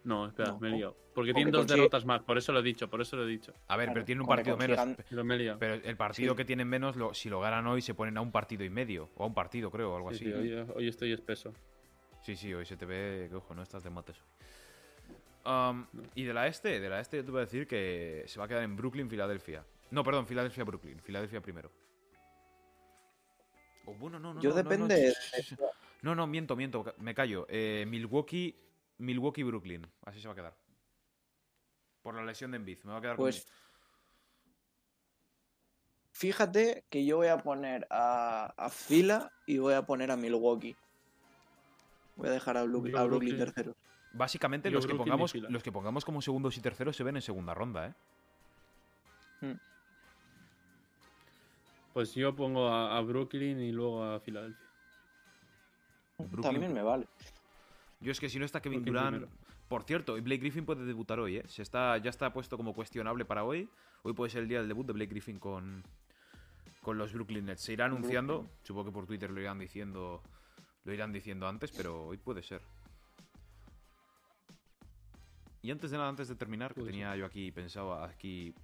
No, 0.05 0.26
espera, 0.28 0.53
No. 0.53 0.59
me 0.61 0.68
he 0.68 0.72
liado. 0.72 0.96
Porque 1.14 1.34
tienen 1.34 1.53
dos 1.53 1.62
consigue- 1.62 1.76
derrotas 1.80 2.05
más, 2.07 2.22
por 2.22 2.38
eso 2.38 2.53
lo 2.53 2.61
he 2.61 2.62
dicho, 2.62 2.88
por 2.88 3.01
eso 3.03 3.16
lo 3.16 3.24
he 3.24 3.28
dicho. 3.28 3.53
A 3.68 3.76
ver, 3.76 3.86
Claro, 3.86 3.94
pero 3.94 4.05
tienen 4.07 4.22
un 4.22 4.28
partido 4.28 4.57
menos. 4.57 4.76
consigan- 4.78 5.05
Pero 5.11 5.24
me 5.24 5.34
he 5.34 5.38
liado. 5.38 5.59
Pero 5.59 5.74
el 5.74 5.96
partido 5.96 6.32
Sí. 6.32 6.36
que 6.38 6.44
tienen 6.46 6.68
menos, 6.68 6.96
lo- 6.96 7.12
si 7.12 7.28
lo 7.28 7.40
ganan 7.40 7.66
hoy, 7.66 7.82
se 7.82 7.92
ponen 7.94 8.16
a 8.16 8.20
un 8.22 8.32
partido 8.32 8.64
y 8.64 8.70
medio. 8.70 9.11
O 9.16 9.24
a 9.24 9.26
un 9.26 9.34
partido, 9.34 9.70
creo, 9.70 9.92
o 9.92 9.96
algo 9.96 10.11
Sí, 10.14 10.24
así. 10.24 10.24
sí, 10.24 10.32
hoy, 10.32 10.66
hoy 10.74 10.88
estoy 10.88 11.12
espeso. 11.12 11.53
Sí, 12.22 12.34
sí, 12.36 12.55
hoy 12.55 12.64
se 12.64 12.76
te 12.76 12.86
ve 12.86 13.26
que, 13.28 13.36
ojo, 13.36 13.55
no 13.55 13.62
estás 13.62 13.82
de 13.82 13.90
mates 13.90 14.16
hoy. 14.20 14.26
Um, 15.53 15.86
y 16.14 16.24
de 16.24 16.34
la 16.34 16.46
este, 16.46 16.80
de 16.80 16.88
la 16.88 17.01
este 17.01 17.16
yo 17.18 17.24
te 17.24 17.30
voy 17.30 17.38
a 17.38 17.44
decir 17.44 17.66
que 17.66 18.24
se 18.26 18.38
va 18.38 18.44
a 18.44 18.48
quedar 18.48 18.62
en 18.62 18.76
Brooklyn, 18.76 19.09
Filadelfia. 19.09 19.64
No, 19.90 20.05
perdón, 20.05 20.26
Filadelfia, 20.26 20.64
Brooklyn. 20.64 21.01
Filadelfia 21.01 21.40
primero. 21.40 21.70
Oh, 23.86 23.94
bueno, 23.94 24.18
no, 24.18 24.34
no, 24.34 24.40
Yo 24.40 24.51
no, 24.51 24.57
no, 24.57 24.62
depende 24.62 24.94
No, 24.94 25.01
de- 25.01 25.14
no, 26.03 26.14
no, 26.14 26.26
miento, 26.26 26.57
miento, 26.57 26.94
me 26.98 27.14
callo. 27.14 27.46
Eh, 27.48 27.84
Milwaukee, 27.88 28.55
Milwaukee, 29.01 29.42
Brooklyn. 29.42 29.86
Así 30.05 30.20
se 30.20 30.28
va 30.28 30.32
a 30.32 30.36
quedar. 30.36 30.57
Por 32.03 32.14
la 32.14 32.24
lesión 32.24 32.51
de 32.53 32.57
Embiid. 32.59 32.78
Me 32.84 32.92
va 32.92 32.98
a 32.98 33.01
quedar 33.01 33.16
con- 33.16 33.24
Pues 33.24 33.46
fíjate 36.12 36.84
que 36.90 37.05
yo 37.05 37.16
voy 37.18 37.28
a 37.28 37.38
poner 37.38 37.86
a, 37.90 38.53
a 38.57 38.68
Fila 38.70 39.32
y 39.46 39.59
voy 39.59 39.74
a 39.74 39.82
poner 39.82 40.11
a 40.11 40.16
Milwaukee. 40.16 40.76
Voy 42.16 42.28
a 42.28 42.32
dejar 42.32 42.57
a, 42.57 42.61
a 42.61 42.64
Brooklyn 42.64 43.38
tercero. 43.38 43.74
Básicamente 44.12 44.68
Yo 44.70 44.74
los 44.74 44.86
que, 44.86 44.92
Brooklyn 44.92 45.11
pongamos, 45.11 45.34
los 45.34 45.62
que 45.62 45.72
pongamos 45.72 46.05
como 46.05 46.20
segundos 46.20 46.57
y 46.57 46.61
terceros 46.61 46.96
se 46.96 47.05
ven 47.05 47.16
en 47.16 47.22
segunda 47.22 47.55
ronda, 47.55 47.86
¿eh? 47.86 47.94
Pues 51.92 52.14
yo 52.14 52.34
pongo 52.34 52.68
a, 52.68 52.96
a 52.96 53.01
Brooklyn 53.01 53.61
y 53.61 53.72
luego 53.72 54.05
a 54.05 54.20
Filadelfia. 54.20 54.66
Brooklyn. 56.18 56.42
También 56.42 56.72
me 56.72 56.82
vale. 56.82 57.07
Yo 58.01 58.12
es 58.12 58.20
que 58.20 58.28
si 58.28 58.38
no 58.38 58.44
está 58.44 58.61
Kevin 58.61 58.84
Durant. 58.84 59.26
Por 59.68 59.84
cierto, 59.84 60.18
y 60.18 60.20
Blake 60.20 60.40
Griffin 60.40 60.64
puede 60.64 60.84
debutar 60.84 61.20
hoy, 61.20 61.36
¿eh? 61.36 61.44
Se 61.46 61.62
está, 61.62 61.96
ya 61.98 62.11
está 62.11 62.32
puesto 62.32 62.57
como 62.57 62.74
cuestionable 62.74 63.24
para 63.24 63.44
hoy. 63.44 63.68
Hoy 64.03 64.14
puede 64.14 64.30
ser 64.30 64.42
el 64.42 64.48
día 64.48 64.59
del 64.59 64.66
debut 64.66 64.84
de 64.86 64.92
Blake 64.92 65.11
Griffin 65.11 65.38
con, 65.38 65.84
con 66.82 66.98
los 66.98 67.12
Brooklyn 67.12 67.44
Nets. 67.44 67.62
Se 67.62 67.74
irá 67.74 67.84
anunciando. 67.84 68.51
Supongo 68.62 68.86
que 68.86 68.92
por 68.92 69.07
Twitter 69.07 69.30
lo 69.30 69.40
irán 69.40 69.61
diciendo. 69.61 70.22
Lo 70.84 70.92
irán 70.92 71.12
diciendo 71.12 71.46
antes, 71.46 71.70
pero 71.70 72.07
hoy 72.07 72.16
puede 72.16 72.42
ser. 72.42 72.62
Y 75.62 75.70
antes 75.70 75.90
de 75.90 75.98
nada, 75.98 76.09
antes 76.09 76.26
de 76.26 76.34
terminar, 76.34 76.74
que 76.74 76.82
tenía 76.82 77.14
yo 77.16 77.26
aquí 77.26 77.53
pensado, 77.53 77.94
aquí 78.03 78.55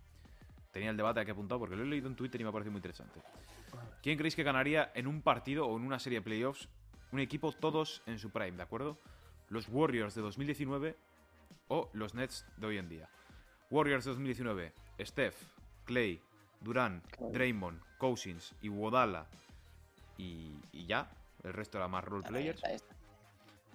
tenía 0.72 0.90
el 0.90 0.96
debate 0.96 1.20
aquí 1.20 1.30
apuntado 1.30 1.60
porque 1.60 1.76
lo 1.76 1.82
he 1.82 1.86
leído 1.86 2.08
en 2.08 2.16
Twitter 2.16 2.40
y 2.40 2.44
me 2.44 2.50
ha 2.50 2.52
parecido 2.52 2.72
muy 2.72 2.78
interesante. 2.78 3.20
¿Quién 4.02 4.16
creéis 4.16 4.34
que 4.34 4.42
ganaría 4.42 4.90
en 4.94 5.06
un 5.06 5.20
partido 5.20 5.66
o 5.66 5.76
en 5.76 5.84
una 5.84 5.98
serie 5.98 6.20
de 6.20 6.24
playoffs 6.24 6.68
un 7.12 7.20
equipo 7.20 7.52
todos 7.52 8.02
en 8.06 8.18
su 8.18 8.30
prime, 8.30 8.56
¿de 8.56 8.62
acuerdo? 8.62 8.98
Los 9.48 9.68
Warriors 9.68 10.14
de 10.14 10.22
2019 10.22 10.96
o 11.68 11.90
los 11.92 12.14
Nets 12.14 12.46
de 12.56 12.66
hoy 12.66 12.78
en 12.78 12.88
día. 12.88 13.08
Warriors 13.70 14.04
de 14.04 14.10
2019, 14.10 14.72
Steph, 15.00 15.36
Clay, 15.84 16.20
Durant. 16.60 17.04
Draymond, 17.32 17.80
Cousins 17.98 18.54
y 18.62 18.68
Wodala 18.68 19.26
y, 20.18 20.54
y 20.72 20.86
ya, 20.86 21.10
el 21.42 21.52
resto 21.52 21.78
era 21.78 21.88
más 21.88 22.04
role 22.04 22.26
players. 22.26 22.62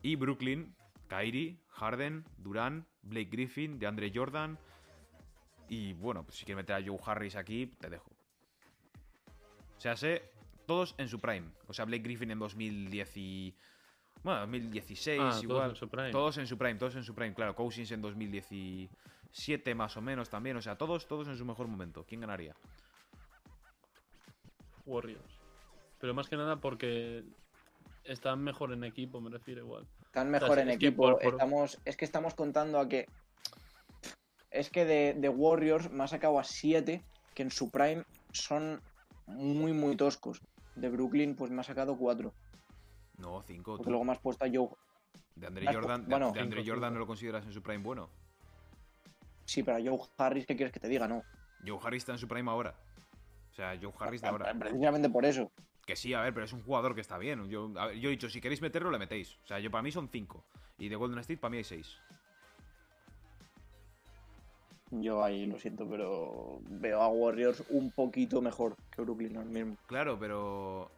Y 0.02 0.16
Brooklyn, 0.16 0.74
Kyrie, 1.08 1.58
Harden, 1.70 2.26
Durant, 2.38 2.86
Blake 3.04 3.30
Griffin, 3.32 3.80
DeAndre 3.80 4.12
Jordan. 4.14 4.58
Y 5.70 5.94
bueno, 5.94 6.24
pues 6.24 6.38
si 6.38 6.46
quieres 6.46 6.64
meter 6.64 6.76
a 6.76 6.86
Joe 6.86 7.00
Harris 7.06 7.36
aquí, 7.36 7.68
te 7.68 7.90
dejo. 7.90 8.10
O 9.78 9.82
sea, 9.82 9.96
sé, 9.96 10.32
todos 10.66 10.96
en 10.98 11.08
su 11.08 11.20
prime. 11.20 11.48
O 11.68 11.74
sea, 11.74 11.86
Blake 11.86 12.04
Griffin 12.04 12.32
en 12.32 12.40
2010 12.40 13.18
y... 13.18 13.56
Bueno, 14.24 14.42
2016 14.42 15.20
Ah, 15.22 15.30
todos 15.32 15.44
igual. 15.44 15.70
en 15.72 15.76
su 15.76 15.90
prime. 15.90 16.12
Todos 16.12 16.38
en 16.38 16.48
su 16.48 16.58
prime, 16.58 16.76
todos 16.76 16.96
en 16.96 17.04
su 17.04 17.16
prime, 17.16 17.34
claro. 17.34 17.56
Cousins 17.56 17.92
en 17.92 18.02
2017 18.02 19.76
más 19.76 19.98
o 19.98 20.02
menos 20.02 20.30
también. 20.30 20.58
O 20.58 20.62
sea, 20.62 20.78
todos, 20.78 21.08
todos 21.08 21.28
en 21.28 21.38
su 21.38 21.46
mejor 21.46 21.68
momento. 21.68 22.06
¿Quién 22.08 22.22
ganaría? 22.22 22.56
Warriors. 24.86 25.40
Pero 26.00 26.14
más 26.14 26.28
que 26.28 26.38
nada 26.38 26.58
porque 26.58 27.24
están 28.04 28.44
mejor 28.44 28.74
en 28.74 28.84
equipo, 28.84 29.22
me 29.22 29.30
refiero 29.30 29.62
igual. 29.62 29.88
Están 30.06 30.30
sea, 30.32 30.40
mejor 30.40 30.60
en 30.60 30.70
es 30.70 30.78
que 30.80 30.88
equipo. 30.88 31.04
por- 31.04 31.20
por- 31.22 31.34
Estamos, 31.34 31.80
es 31.86 31.98
que 31.98 32.06
estamos 32.06 32.34
contando 32.36 32.80
a 32.80 32.88
que. 32.90 33.08
Es 34.50 34.70
que 34.70 34.84
de, 34.86 35.14
de 35.18 35.30
Warriors 35.30 35.90
me 35.92 36.04
ha 36.04 36.08
sacado 36.08 36.38
a 36.40 36.44
7 36.44 37.02
que 37.34 37.44
en 37.44 37.52
su 37.52 37.70
prime 37.72 38.04
son 38.34 38.82
muy, 39.28 39.72
muy 39.72 39.96
toscos. 39.96 40.42
De 40.76 40.90
Brooklyn, 40.90 41.36
pues 41.36 41.52
me 41.52 41.62
ha 41.62 41.64
sacado 41.64 41.96
4. 41.98 42.34
No, 43.18 43.42
5. 43.42 43.78
Porque 43.78 43.90
luego 43.90 44.04
me 44.06 44.12
has 44.14 44.20
puesto 44.20 44.46
a 44.46 44.48
Joe. 44.52 44.70
De 45.36 45.48
Andre 45.48 45.74
Jordan, 45.74 46.04
de- 46.04 46.10
bueno, 46.10 46.32
de 46.32 46.40
Andre 46.40 46.62
cinco, 46.62 46.74
Jordan 46.76 46.90
cinco. 46.90 46.94
no 46.96 47.00
lo 47.00 47.08
consideras 47.08 47.46
en 47.46 47.54
su 47.54 47.62
prime 47.62 47.84
bueno. 47.84 48.10
Sí, 49.46 49.64
pero 49.64 49.78
a 49.78 49.82
Joe 49.82 50.08
Harris, 50.18 50.46
¿qué 50.46 50.56
quieres 50.56 50.72
que 50.74 50.80
te 50.80 50.88
diga? 50.88 51.08
No. 51.08 51.24
Joe 51.66 51.80
Harris 51.84 52.02
está 52.04 52.14
en 52.14 52.18
su 52.18 52.28
prime 52.28 52.50
ahora. 52.50 52.74
O 53.52 53.54
sea, 53.54 53.78
Joe 53.82 53.92
Harris 54.00 54.22
de 54.22 54.28
ahora. 54.28 54.54
Precisamente 54.58 55.10
por 55.10 55.26
eso. 55.26 55.52
Que 55.86 55.96
sí, 55.96 56.14
a 56.14 56.22
ver, 56.22 56.34
pero 56.34 56.46
es 56.46 56.54
un 56.54 56.64
jugador 56.64 56.96
que 56.96 57.02
está 57.02 57.18
bien. 57.18 57.50
Yo, 57.50 57.70
ver, 57.70 57.94
yo 58.00 58.10
he 58.10 58.12
dicho, 58.12 58.30
si 58.30 58.40
queréis 58.40 58.62
meterlo, 58.62 58.92
le 58.92 59.00
metéis. 59.00 59.38
O 59.44 59.48
sea, 59.48 59.60
yo 59.60 59.70
para 59.72 59.82
mí 59.82 59.92
son 59.92 60.10
5. 60.10 60.44
Y 60.78 60.90
de 60.90 60.96
Golden 60.96 61.20
State 61.20 61.40
para 61.40 61.52
mí 61.52 61.58
hay 61.58 61.64
6. 61.64 61.98
Yo 64.92 65.24
ahí 65.24 65.46
lo 65.46 65.58
siento, 65.58 65.88
pero 65.90 66.60
veo 66.70 67.02
a 67.02 67.08
Warriors 67.08 67.64
un 67.70 67.92
poquito 67.92 68.42
mejor 68.42 68.76
que 68.94 69.02
Brooklyn 69.02 69.38
ahora 69.38 69.50
mismo. 69.50 69.78
Claro, 69.88 70.20
pero. 70.20 70.92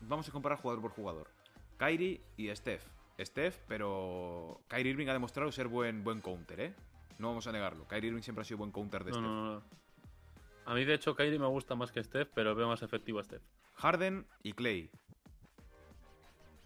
Vamos 0.00 0.28
a 0.28 0.32
comparar 0.32 0.58
jugador 0.58 0.82
por 0.82 0.90
jugador. 0.92 1.30
Kyrie 1.78 2.20
y 2.36 2.54
Steph. 2.54 2.84
Steph, 3.20 3.58
pero. 3.68 4.60
Kyrie 4.68 4.90
Irving 4.92 5.08
ha 5.08 5.12
demostrado 5.12 5.50
ser 5.52 5.68
buen, 5.68 6.04
buen 6.04 6.20
counter, 6.20 6.60
¿eh? 6.60 6.74
No 7.18 7.28
vamos 7.28 7.46
a 7.46 7.52
negarlo. 7.52 7.86
Kyrie 7.88 8.08
Irving 8.08 8.22
siempre 8.22 8.42
ha 8.42 8.44
sido 8.44 8.58
buen 8.58 8.72
counter 8.72 9.04
de 9.04 9.10
No, 9.12 9.16
Steph. 9.16 9.26
no, 9.30 9.54
no. 9.54 9.62
A 10.66 10.74
mí, 10.74 10.84
de 10.84 10.94
hecho, 10.94 11.14
Kyrie 11.14 11.38
me 11.38 11.46
gusta 11.46 11.74
más 11.74 11.92
que 11.92 12.02
Steph, 12.02 12.28
pero 12.34 12.54
veo 12.54 12.68
más 12.68 12.82
efectivo 12.82 13.20
a 13.20 13.24
Steph. 13.24 13.42
Harden 13.74 14.26
y 14.42 14.52
Clay. 14.52 14.90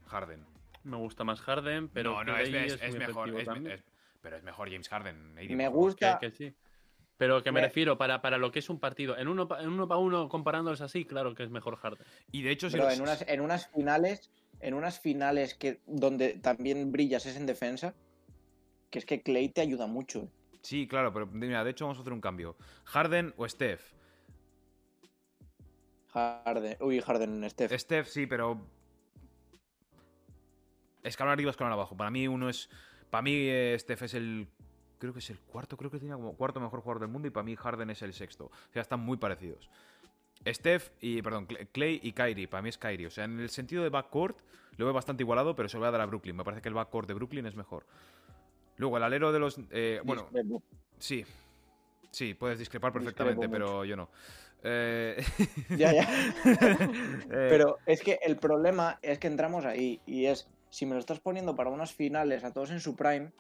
Harden. 0.07 0.45
Me 0.85 0.97
gusta 0.97 1.25
más 1.25 1.41
Harden, 1.41 1.89
pero 1.89 2.13
no, 2.13 2.25
no, 2.25 2.35
Clay 2.35 2.55
es, 2.67 2.73
es, 2.75 2.83
es 2.83 2.97
mejor. 2.97 3.29
es- 3.39 3.85
pero 4.23 4.37
es 4.37 4.43
mejor 4.43 4.69
James 4.71 4.89
Harden. 4.89 5.35
Me 5.35 5.69
gusta- 5.69 6.19
Que, 6.19 6.31
que 6.31 6.37
sí. 6.37 6.55
Pero 7.21 7.43
que 7.43 7.53
me, 7.53 7.61
refiero, 7.61 7.99
para, 7.99 8.23
para 8.23 8.39
lo 8.39 8.51
que 8.51 8.61
es 8.61 8.71
un 8.71 8.81
partido, 8.81 9.15
en 9.19 9.29
uno, 9.29 9.47
en 9.61 9.69
uno 9.69 9.87
para 9.87 9.99
uno 9.99 10.31
comparándolos 10.31 10.81
así, 10.81 11.05
claro 11.05 11.35
que 11.35 11.43
es 11.43 11.51
mejor 11.51 11.77
Harden. 11.77 12.03
Y 12.33 12.41
de 12.41 12.51
hecho, 12.51 12.71
si 12.71 12.77
Pero 12.79 12.87
los- 12.87 12.97
en 12.97 13.03
unas, 13.03 13.25
en 13.29 13.41
unas 13.43 13.69
finales, 13.69 14.31
en 14.59 14.73
unas 14.73 15.01
finales 15.01 15.55
que 15.55 15.81
donde 15.87 16.33
también 16.41 16.91
brillas 16.91 17.27
es 17.27 17.37
en 17.37 17.45
defensa, 17.45 17.93
que 18.89 19.01
es 19.01 19.05
que 19.05 19.21
Clay 19.21 19.51
te 19.51 19.61
ayuda 19.61 19.87
mucho. 19.87 20.21
eh. 20.21 20.29
Sí, 20.63 20.89
claro, 20.89 21.13
pero 21.13 21.27
mira, 21.27 21.63
de 21.63 21.73
hecho 21.73 21.85
vamos 21.85 21.99
a 21.99 22.01
hacer 22.01 22.15
un 22.15 22.23
cambio. 22.23 22.57
Harden 22.85 23.35
o 23.37 23.47
Steph. 23.47 23.83
Harden, 26.15 26.79
uy, 26.81 27.03
Harden, 27.03 27.51
Steph. 27.51 27.79
Steph 27.79 28.09
sí, 28.09 28.27
pero. 28.27 28.67
Escalón 31.03 31.35
arriba, 31.35 31.51
escalón 31.51 31.75
abajo. 31.75 31.99
Para 31.99 32.11
mí 32.11 32.27
uno 32.27 32.49
es. 32.49 32.71
Para 33.11 33.21
mí 33.21 33.33
eh, 33.35 33.77
Steph 33.79 34.05
es 34.05 34.15
el. 34.15 34.49
Creo 35.01 35.13
que 35.13 35.19
es 35.19 35.31
el 35.31 35.41
cuarto, 35.41 35.77
creo 35.77 35.91
que 35.91 35.99
tenía 35.99 36.15
como 36.15 36.35
cuarto 36.35 36.61
mejor 36.61 36.81
jugador 36.83 37.01
del 37.01 37.09
mundo 37.09 37.27
y 37.27 37.33
para 37.33 37.43
mí 37.43 37.57
Harden 37.57 37.91
es 37.91 38.03
el 38.03 38.13
sexto. 38.13 38.45
O 38.45 38.73
sea, 38.73 38.83
están 38.83 39.01
muy 39.01 39.17
parecidos. 39.17 39.69
Steph 40.47 40.91
y, 41.01 41.21
perdón, 41.23 41.49
Cl- 41.49 41.67
Clay 41.73 41.99
y 42.03 42.13
Kyrie, 42.13 42.47
para 42.47 42.63
mí 42.63 42.69
es 42.69 42.79
Kyrie. 42.79 43.07
O 43.09 43.11
sea, 43.11 43.25
en 43.25 43.41
el 43.41 43.51
sentido 43.51 43.83
de 43.83 43.89
backcourt 43.89 44.39
lo 44.77 44.85
veo 44.85 44.95
bastante 44.95 45.23
igualado, 45.23 45.57
pero 45.57 45.69
se 45.69 45.77
lo 45.77 45.81
voy 45.81 45.89
a 45.89 45.91
dar 45.91 46.01
a 46.03 46.07
Brooklyn. 46.07 46.37
Me 46.37 46.45
parece 46.45 46.63
que 46.63 46.69
el 46.69 46.75
backcourt 46.75 47.09
de 47.09 47.15
Brooklyn 47.15 47.47
es 47.47 47.57
mejor. 47.57 47.85
Luego, 48.77 48.97
el 48.99 49.03
alero 49.03 49.33
de 49.33 49.39
los... 49.39 49.59
eh, 49.71 50.01
bueno, 50.05 50.29
sí. 50.99 51.25
Sí, 52.11 52.35
puedes 52.35 52.59
discrepar 52.59 52.91
Discrepo 52.93 53.05
perfectamente, 53.05 53.47
mucho. 53.49 53.53
pero 53.53 53.85
yo 53.85 53.97
no. 53.97 54.09
Eh, 54.63 55.23
Ya, 55.77 55.93
ya. 55.93 56.09
eh, 56.45 57.29
Pero 57.29 57.79
es 57.87 58.03
que 58.03 58.19
el 58.23 58.37
problema 58.37 58.99
es 59.03 59.19
que 59.19 59.27
entramos 59.29 59.65
ahí 59.65 60.01
y 60.07 60.27
es, 60.27 60.49
si 60.71 60.87
me 60.87 60.93
lo 60.95 60.99
estás 61.01 61.21
poniendo 61.21 61.55
para 61.55 61.71
unas 61.71 61.93
finales 61.93 62.45
a 62.45 62.53
todos 62.53 62.71
en 62.71 62.81
su 62.81 62.97
prime, 62.97 63.33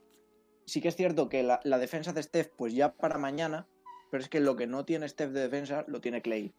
sí 0.71 0.81
que 0.81 0.89
es 0.89 0.97
cierto 0.97 1.29
que 1.29 1.43
la, 1.43 1.61
la 1.65 1.79
defensa 1.79 2.13
de 2.13 2.23
Steph, 2.23 2.51
pues 2.57 2.73
ya 2.75 2.93
para 2.95 3.19
mañana, 3.19 3.67
pero 4.11 4.23
es 4.23 4.29
que 4.29 4.41
lo 4.41 4.57
que 4.57 4.67
no 4.67 4.85
tiene 4.85 5.09
Steph 5.09 5.31
de 5.33 5.41
defensa 5.41 5.85
lo 5.89 6.01
tiene 6.01 6.23
Clay. 6.23 6.55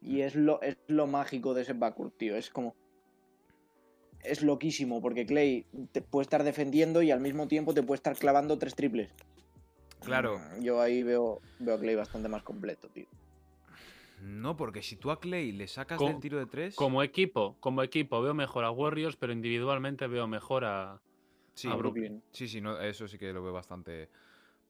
Y 0.00 0.20
es 0.20 0.34
lo, 0.36 0.60
es 0.62 0.76
lo 0.86 1.06
mágico 1.06 1.54
de 1.54 1.62
ese 1.62 1.72
backcourt, 1.72 2.16
tío. 2.16 2.36
Es 2.36 2.50
como... 2.50 2.76
Es 4.20 4.42
loquísimo, 4.42 5.02
porque 5.02 5.26
Clay 5.26 5.66
te 5.92 6.00
puede 6.00 6.22
estar 6.22 6.44
defendiendo 6.44 7.02
y 7.02 7.10
al 7.10 7.20
mismo 7.20 7.48
tiempo 7.48 7.74
te 7.74 7.82
puede 7.82 7.96
estar 7.96 8.16
clavando 8.16 8.58
tres 8.58 8.74
triples. 8.74 9.10
Claro. 10.00 10.38
Mm, 10.38 10.62
Yo 10.62 10.80
ahí 10.80 11.02
veo, 11.02 11.40
veo 11.58 11.74
a 11.74 11.80
Clay 11.80 11.94
bastante 11.94 12.28
más 12.28 12.42
completo, 12.42 12.88
tío. 12.88 13.06
No, 14.20 14.56
porque 14.56 14.82
si 14.82 14.96
tú 14.96 15.10
a 15.10 15.20
Clay 15.20 15.52
le 15.52 15.68
sacas 15.68 15.98
Co- 15.98 16.08
del 16.08 16.20
tiro 16.20 16.38
de 16.38 16.46
tres. 16.46 16.74
Como 16.76 17.02
equipo, 17.02 17.56
como 17.60 17.82
equipo 17.82 18.22
veo 18.22 18.32
mejor 18.32 18.64
a 18.64 18.70
Warriors, 18.70 19.16
pero 19.16 19.32
individualmente 19.32 20.06
veo 20.06 20.26
mejor 20.26 20.64
a, 20.64 21.02
Sí, 21.54 21.68
a 21.68 21.74
Brooklyn. 21.74 22.22
Sí, 22.32 22.48
sí, 22.48 22.60
no, 22.60 22.78
eso 22.80 23.06
sí 23.08 23.16
que 23.18 23.32
lo 23.32 23.42
veo 23.42 23.52
bastante, 23.52 24.08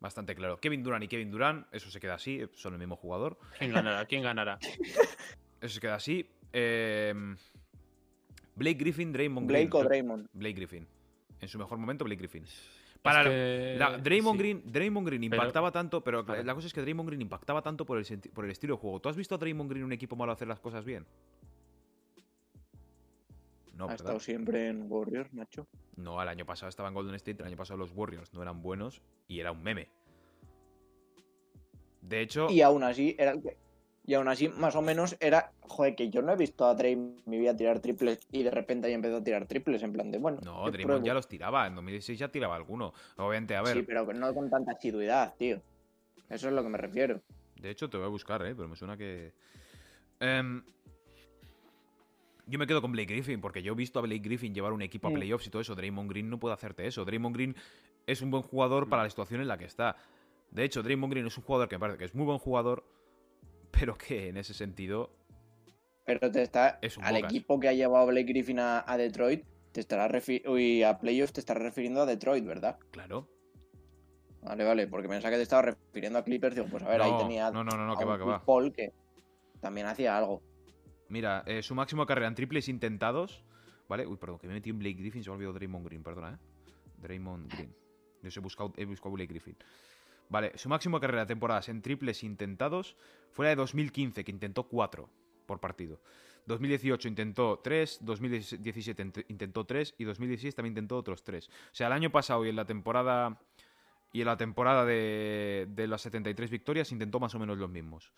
bastante 0.01 0.35
claro. 0.35 0.59
Kevin 0.59 0.83
Durant 0.83 1.05
y 1.05 1.09
Kevin 1.09 1.31
Durant, 1.31 1.67
eso 1.73 1.91
se 1.91 1.99
queda 2.01 2.15
así, 2.15 2.41
son 2.55 2.75
el 2.75 2.79
mismo 2.79 2.97
jugador. 2.97 3.39
quién 3.59 3.73
ganará, 3.73 4.05
quién 4.07 4.23
ganará. 4.23 4.59
Eso 5.61 5.75
se 5.75 5.81
queda 5.81 5.95
así. 5.95 6.29
Eh, 6.53 7.15
Blake 8.57 8.79
Griffin, 8.79 9.13
Draymond 9.13 9.49
Green. 9.49 9.69
Blake 9.69 9.77
o 9.85 9.89
Draymond. 9.89 10.29
Blake 10.33 10.55
Griffin. 10.55 10.87
En 11.41 11.49
su 11.49 11.59
mejor 11.59 11.79
momento, 11.79 12.05
Blake 12.05 12.19
Griffin. 12.21 12.45
Para 13.03 13.21
Es 13.21 13.27
la- 13.27 13.31
que- 13.33 13.77
la- 13.97 13.99
Draymond, 13.99 14.37
sí. 14.37 14.43
Green, 14.43 14.63
Draymond 14.65 15.07
Green 15.07 15.21
Pero- 15.23 15.43
impactaba 15.43 15.71
tanto, 15.73 16.03
pero 16.03 16.23
la 16.23 16.55
cosa 16.55 16.67
es 16.69 16.73
que 16.73 16.81
Draymond 16.81 17.09
Green 17.09 17.21
impactaba 17.23 17.61
tanto 17.61 17.85
por 17.85 17.99
el, 17.99 18.05
por 18.33 18.45
el 18.45 18.51
estilo 18.51 18.75
de 18.77 18.81
juego. 18.81 19.01
¿Tú 19.01 19.09
has 19.09 19.17
visto 19.17 19.35
a 19.35 19.39
Draymond 19.39 19.71
Green 19.71 19.85
un 19.85 19.93
equipo 19.93 20.17
malo 20.17 20.33
hacer 20.33 20.49
las 20.49 20.61
cosas 20.61 20.85
bien? 20.85 21.05
No, 23.77 23.85
ha 23.85 23.89
¿verdad? 23.89 24.07
estado 24.07 24.21
siempre 24.21 24.69
en 24.69 24.87
Warriors, 24.91 25.33
Nacho. 25.33 25.67
No, 25.97 26.21
el 26.23 26.29
año 26.29 26.47
pasado 26.47 26.69
estaba 26.69 26.89
en 26.89 26.95
Golden 26.95 27.15
State, 27.17 27.41
el 27.43 27.49
año 27.49 27.57
pasado 27.57 27.79
los 27.79 27.93
Warriors 27.93 28.33
no 28.33 28.43
eran 28.43 28.63
buenos 28.63 29.03
y 29.29 29.41
era 29.41 29.53
un 29.53 29.63
meme. 29.63 29.89
De 32.03 32.21
hecho, 32.21 32.51
Y 32.51 32.61
aún 32.61 32.83
así, 32.83 33.17
era 33.19 33.33
el 33.33 33.43
que- 33.43 33.57
y 34.07 34.13
aún 34.15 34.29
así, 34.29 34.49
más 34.49 34.77
o 34.77 34.83
menos, 34.83 35.17
era. 35.19 35.53
Joder, 35.63 35.95
que 35.97 36.11
yo 36.11 36.21
no 36.21 36.33
he 36.33 36.37
visto 36.37 36.67
a 36.67 36.75
Dray 36.75 36.93
en 36.93 37.17
mi 37.25 37.39
vida 37.39 37.57
tirar 37.57 37.81
triples 37.81 38.19
y 38.31 38.43
de 38.43 38.51
repente 38.51 38.87
ahí 38.87 38.93
empezó 38.93 39.17
a 39.17 39.25
tirar 39.25 39.47
triples. 39.47 39.83
En 39.83 39.93
plan 39.95 40.11
de, 40.11 40.19
bueno. 40.19 40.39
no, 40.45 40.71
Draymond 40.71 41.05
ya 41.07 41.15
los 41.15 41.27
tiraba, 41.27 41.67
en 41.67 41.75
2016 41.75 42.19
ya 42.19 42.29
tiraba 42.31 42.55
alguno. 42.57 42.93
Obviamente, 43.17 43.57
a 43.57 43.63
ver, 43.63 43.79
Sí, 43.79 43.83
pero 43.83 44.05
no 44.13 44.35
con 44.35 44.51
tanta 44.51 44.73
asiduidad, 44.73 45.35
tío. 45.39 45.63
Eso 46.29 46.49
es 46.49 46.55
lo 46.55 46.63
que 46.63 46.69
me 46.69 46.79
refiero. 46.79 47.23
de 47.57 47.71
hecho 47.71 47.89
te 47.89 47.97
voy 47.97 48.05
a 48.05 48.11
buscar, 48.11 48.45
¿eh? 48.45 48.55
pero 48.55 48.69
me 48.69 48.77
suena 48.77 48.97
que... 48.99 49.33
Em, 50.21 50.63
yo 52.47 52.59
me 52.59 52.67
quedo 52.67 52.81
con 52.83 52.93
Blake 52.93 53.13
Griffin, 53.13 53.41
porque 53.41 53.63
yo 53.63 53.73
he 53.73 53.77
visto 53.77 53.99
a 53.99 54.03
Blake 54.03 54.21
Griffin 54.23 54.55
llevar 54.55 54.73
un 54.73 54.83
equipo 54.83 55.09
a 55.09 55.11
Mm. 55.11 55.15
playoffs 55.15 55.47
y 55.47 55.51
todo 55.51 55.63
eso. 55.63 55.75
Draymond 55.75 56.11
Green 56.11 56.29
no 56.31 56.39
puede 56.39 56.55
hacerte 56.55 56.87
eso. 56.87 57.05
Draymond 57.05 57.35
Green 57.35 57.57
es 58.07 58.21
un 58.23 58.31
buen 58.31 58.43
jugador 58.43 58.89
para 58.89 59.03
la 59.05 59.11
situación 59.11 59.41
en 59.41 59.49
la 59.49 59.57
que 59.59 59.65
está. 59.65 59.97
De 60.51 60.65
hecho, 60.65 60.83
Draymond 60.83 61.13
Green 61.13 61.27
es 61.27 61.37
un 61.39 61.45
jugador 61.45 61.69
que 61.69 61.77
me 61.77 61.81
parece 61.81 61.99
que 61.99 62.05
es 62.05 62.15
muy 62.15 62.25
buen 62.27 62.39
jugador, 62.39 62.85
pero 63.71 63.97
que 63.97 64.29
en 64.29 64.37
ese 64.37 64.55
sentido 64.55 65.11
Pero 66.05 66.31
te 66.31 66.43
está. 66.43 66.79
Es 66.83 66.97
un 66.99 67.05
al 67.05 67.15
bocas. 67.15 67.33
equipo 67.33 67.59
que 67.59 67.69
ha 67.69 67.73
llevado 67.73 68.07
Blake 68.07 68.27
Griffin 68.33 68.59
a, 68.59 68.85
a 68.87 68.97
Detroit, 68.99 69.45
te 69.73 69.81
estará 69.81 70.09
uy, 70.47 70.83
a 70.83 70.99
playoffs 70.99 71.33
te 71.33 71.41
estarás 71.41 71.63
refiriendo 71.63 72.03
a 72.03 72.07
Detroit, 72.07 72.45
¿verdad? 72.45 72.79
Claro. 72.91 73.27
Vale, 74.43 74.63
vale, 74.63 74.87
porque 74.87 75.09
pensaba 75.09 75.31
que 75.31 75.37
te 75.39 75.43
estaba 75.43 75.63
refiriendo 75.63 76.19
a 76.19 76.23
Clippers. 76.25 76.55
Digo, 76.55 76.67
pues 76.71 76.83
a 76.83 76.89
ver, 76.89 77.01
ahí 77.01 77.13
tenía. 77.17 77.51
no, 77.51 77.65
no, 77.65 77.77
no, 77.77 77.87
no, 77.87 77.95
a 77.95 77.99
que 77.99 78.05
va, 78.05 78.19
que 78.19 78.25
va. 78.25 78.45
Paul 78.45 78.71
que 78.73 78.93
también 79.61 79.87
hacía 79.87 80.19
algo. 80.19 80.43
Mira, 81.09 81.43
eh, 81.47 81.63
su 81.63 81.75
máximo 81.75 82.07
carrera 82.07 82.29
en 82.29 82.35
triples 82.35 82.69
intentados. 82.69 83.43
¿Vale? 83.89 84.07
Uy, 84.07 84.17
perdón, 84.17 84.39
que 84.39 84.49
me 84.49 84.55
metido 84.55 84.73
en 84.75 84.79
Blake 84.79 84.95
Griffin, 84.99 85.23
se 85.23 85.29
me 85.29 85.35
ha 85.35 85.37
olvidado 85.37 85.53
Draymond 85.55 85.87
Green, 85.87 86.03
perdona, 86.03 86.31
¿eh? 86.35 86.39
Draymond 87.03 87.53
Green. 87.53 87.75
Yo 88.23 88.31
he 88.35 88.43
buscado, 88.43 88.73
he 88.79 88.87
buscado 88.87 89.11
Blake 89.15 89.29
Griffin. 89.31 89.57
Vale, 90.31 90.57
su 90.57 90.71
máximo 90.71 90.99
carrera 90.99 91.21
de 91.23 91.27
temporadas 91.27 91.69
en 91.69 91.83
triples 91.83 92.25
intentados 92.25 92.97
fue 93.31 93.45
la 93.45 93.51
de 93.51 93.57
2015, 93.57 94.25
que 94.25 94.31
intentó 94.31 94.63
4 94.65 95.11
por 95.45 95.61
partido. 95.61 96.01
2018 96.47 97.09
intentó 97.09 97.61
3, 97.63 97.99
2017 98.03 99.05
int- 99.05 99.25
intentó 99.29 99.65
3 99.67 99.95
y 99.99 100.05
2016 100.05 100.55
también 100.55 100.73
intentó 100.73 100.97
otros 100.97 101.23
3. 101.23 101.47
O 101.49 101.51
sea, 101.73 101.89
el 101.89 101.93
año 101.93 102.11
pasado 102.11 102.45
y 102.47 102.49
en 102.49 102.57
la 102.57 102.65
temporada 102.65 103.39
y 104.13 104.21
en 104.21 104.27
la 104.27 104.37
temporada 104.39 104.87
de, 104.87 105.67
de 105.69 105.87
las 105.89 106.01
73 106.03 106.51
victorias 106.51 106.91
intentó 106.93 107.21
más 107.21 107.35
o 107.35 107.39
menos 107.39 107.59
los 107.59 107.69
mismos. 107.69 108.13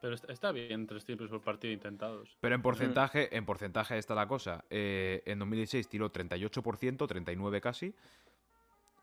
Pero 0.00 0.14
está- 0.14 0.52
bien, 0.52 0.86
tres 0.86 1.04
triples 1.04 1.28
por 1.30 1.42
partido 1.42 1.72
intentados. 1.72 2.36
Pero 2.40 2.54
en 2.54 2.62
porcentaje, 2.62 3.36
en 3.36 3.44
porcentaje 3.44 3.98
está 3.98 4.14
la 4.14 4.26
cosa. 4.26 4.64
Eh, 4.70 5.22
en 5.26 5.38
2016 5.38 5.88
tiró 5.88 6.10
38%, 6.10 7.06
39 7.06 7.60
casi. 7.60 7.94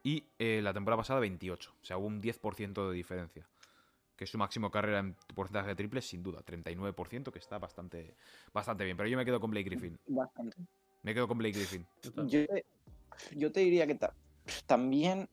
Y 0.04 0.24
eh, 0.40 0.62
la 0.64 0.74
temporada 0.74 0.98
pasada 1.02 1.20
28. 1.20 1.74
O 1.82 1.86
sea, 1.86 1.98
hubo 1.98 2.08
un 2.08 2.22
10% 2.22 2.90
de 2.90 2.94
diferencia. 2.96 3.48
Que 4.16 4.26
es 4.26 4.30
su 4.30 4.38
máximo 4.38 4.70
carrera 4.70 5.00
en 5.00 5.16
porcentaje 5.34 5.70
de 5.70 5.76
triples, 5.76 6.06
sin 6.08 6.22
duda. 6.24 6.42
39%, 6.44 7.32
que 7.32 7.40
está 7.40 7.58
bastante, 7.58 8.16
bastante 8.54 8.84
bien. 8.84 8.98
Pero 8.98 9.10
yo 9.10 9.18
me 9.18 9.26
quedo 9.26 9.40
con 9.40 9.52
Blake 9.52 9.70
Griffin. 9.70 9.98
Bastante. 10.08 10.58
Me 11.04 11.14
quedo 11.14 11.28
con 11.28 11.38
Blake 11.38 11.58
Griffin. 11.58 11.86
Yo 12.28 12.46
te, 12.48 12.66
yo 13.36 13.52
te 13.52 13.60
diría 13.62 13.88
que 13.88 13.96
ta- 13.96 14.14
también, 14.66 15.30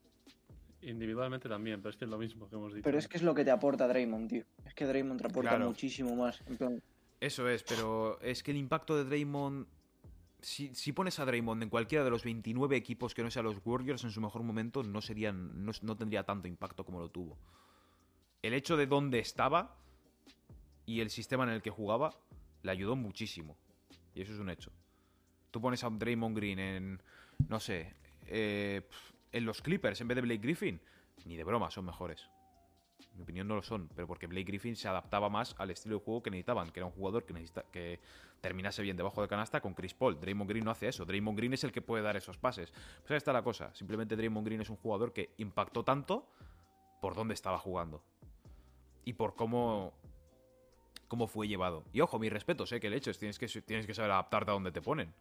Individualmente 0.82 1.48
también, 1.48 1.80
pero 1.80 1.90
es 1.90 1.96
que 1.96 2.04
es 2.06 2.10
lo 2.10 2.18
mismo 2.18 2.48
que 2.48 2.56
hemos 2.56 2.72
dicho. 2.72 2.84
pero 2.84 2.98
es 2.98 3.06
que 3.06 3.18
es 3.18 3.22
lo 3.22 3.34
que 3.34 3.44
te 3.44 3.50
aporta 3.50 3.86
Draymond, 3.86 4.28
tío. 4.30 4.44
Es 4.64 4.74
que 4.74 4.86
Draymond 4.86 5.20
te 5.20 5.26
aporta 5.26 5.50
Claro. 5.50 5.66
muchísimo 5.66 6.16
más. 6.16 6.40
En 6.46 6.56
plan, 6.56 6.82
Eso 7.20 7.48
es, 7.48 7.62
pero 7.62 8.18
es 8.22 8.42
que 8.42 8.50
el 8.50 8.56
impacto 8.56 8.96
de 8.96 9.04
Draymond. 9.04 9.66
Si, 10.40 10.74
si 10.74 10.92
pones 10.92 11.18
a 11.18 11.26
Draymond 11.26 11.62
en 11.64 11.68
cualquiera 11.68 12.02
de 12.02 12.08
los 12.08 12.24
29 12.24 12.74
equipos 12.74 13.12
que 13.12 13.22
no 13.22 13.30
sean 13.30 13.44
los 13.44 13.56
Warriors 13.62 14.04
en 14.04 14.10
su 14.10 14.22
mejor 14.22 14.42
momento, 14.42 14.82
no, 14.82 15.02
serían, 15.02 15.66
no, 15.66 15.72
no 15.82 15.96
tendría 15.98 16.22
tanto 16.24 16.48
impacto 16.48 16.82
como 16.82 16.98
lo 16.98 17.10
tuvo. 17.10 17.36
El 18.42 18.54
hecho 18.54 18.78
de 18.78 18.86
dónde 18.86 19.18
estaba 19.18 19.76
y 20.86 21.00
el 21.00 21.10
sistema 21.10 21.44
en 21.44 21.50
el 21.50 21.60
que 21.60 21.68
jugaba 21.68 22.14
le 22.62 22.70
ayudó 22.70 22.96
muchísimo. 22.96 23.54
Y 24.14 24.22
eso 24.22 24.32
es 24.32 24.38
un 24.38 24.48
hecho. 24.48 24.72
Tú 25.50 25.60
pones 25.60 25.84
a 25.84 25.90
Draymond 25.90 26.34
Green 26.34 26.58
en, 26.58 27.02
no 27.48 27.60
sé, 27.60 27.92
eh, 28.26 28.80
en 29.32 29.44
los 29.44 29.62
Clippers 29.62 30.00
en 30.00 30.08
vez 30.08 30.16
de 30.16 30.22
Blake 30.22 30.40
Griffin. 30.40 30.80
Ni 31.24 31.36
de 31.36 31.44
broma, 31.44 31.70
son 31.70 31.84
mejores. 31.84 32.28
En 33.12 33.16
mi 33.16 33.22
opinión 33.22 33.48
no 33.48 33.56
lo 33.56 33.62
son, 33.62 33.88
pero 33.94 34.06
porque 34.06 34.26
Blake 34.26 34.44
Griffin 34.44 34.76
se 34.76 34.88
adaptaba 34.88 35.28
más 35.28 35.54
al 35.58 35.70
estilo 35.70 35.98
de 35.98 36.04
juego 36.04 36.22
que 36.22 36.30
necesitaban, 36.30 36.70
que 36.70 36.80
era 36.80 36.86
un 36.86 36.92
jugador 36.92 37.24
que 37.24 37.32
necesita 37.32 37.64
que 37.70 38.00
terminase 38.40 38.82
bien 38.82 38.96
debajo 38.96 39.20
de 39.22 39.28
canasta 39.28 39.60
con 39.60 39.74
Chris 39.74 39.94
Paul. 39.94 40.18
Draymond 40.20 40.48
Green 40.48 40.64
no 40.64 40.70
hace 40.70 40.88
eso. 40.88 41.04
Draymond 41.04 41.36
Green 41.36 41.52
es 41.52 41.64
el 41.64 41.72
que 41.72 41.82
puede 41.82 42.02
dar 42.02 42.16
esos 42.16 42.38
pases. 42.38 42.72
Pues 42.72 43.10
ahí 43.10 43.16
está 43.16 43.32
la 43.32 43.42
cosa. 43.42 43.74
Simplemente 43.74 44.16
Draymond 44.16 44.46
Green 44.46 44.60
es 44.60 44.70
un 44.70 44.76
jugador 44.76 45.12
que 45.12 45.30
impactó 45.38 45.84
tanto 45.84 46.28
por 47.00 47.14
dónde 47.14 47.34
estaba 47.34 47.58
jugando 47.58 48.02
y 49.04 49.14
por 49.14 49.34
cómo 49.34 49.94
cómo 51.10 51.26
fue 51.26 51.48
llevado. 51.48 51.82
Y 51.92 52.00
ojo, 52.00 52.20
mis 52.20 52.32
respetos, 52.32 52.70
¿eh? 52.70 52.78
que 52.78 52.88
le 52.88 52.96
eches. 52.96 53.18
Tienes 53.18 53.36
que, 53.36 53.48
tienes 53.62 53.84
que 53.84 53.94
saber 53.94 54.12
adaptarte 54.12 54.52
a 54.52 54.54
donde 54.54 54.70
te 54.70 54.80
ponen. 54.80 55.12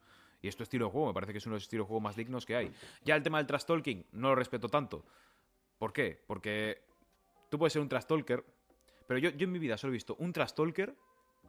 Y 0.41 0.47
es 0.47 0.55
tu 0.55 0.63
estilo 0.63 0.85
de 0.85 0.91
juego, 0.91 1.07
me 1.07 1.13
parece 1.13 1.33
que 1.33 1.39
es 1.39 1.45
uno 1.45 1.53
de 1.53 1.57
los 1.57 1.63
estilos 1.63 1.85
de 1.85 1.87
juego 1.87 2.01
más 2.01 2.15
dignos 2.15 2.45
que 2.45 2.55
hay. 2.55 2.71
Ya 3.03 3.15
el 3.15 3.23
tema 3.23 3.39
del 3.39 3.47
trash 3.47 3.65
talking, 3.65 4.05
no 4.13 4.29
lo 4.29 4.35
respeto 4.35 4.69
tanto. 4.69 5.03
¿Por 5.77 5.91
qué? 5.91 6.21
Porque 6.27 6.81
tú 7.49 7.57
puedes 7.57 7.73
ser 7.73 7.81
un 7.81 7.89
trash 7.89 8.05
talker, 8.05 8.45
pero 9.07 9.19
yo, 9.19 9.31
yo 9.31 9.45
en 9.45 9.51
mi 9.51 9.59
vida 9.59 9.77
solo 9.77 9.91
he 9.91 9.93
visto 9.93 10.15
un 10.19 10.31
trash 10.31 10.53
talker 10.53 10.95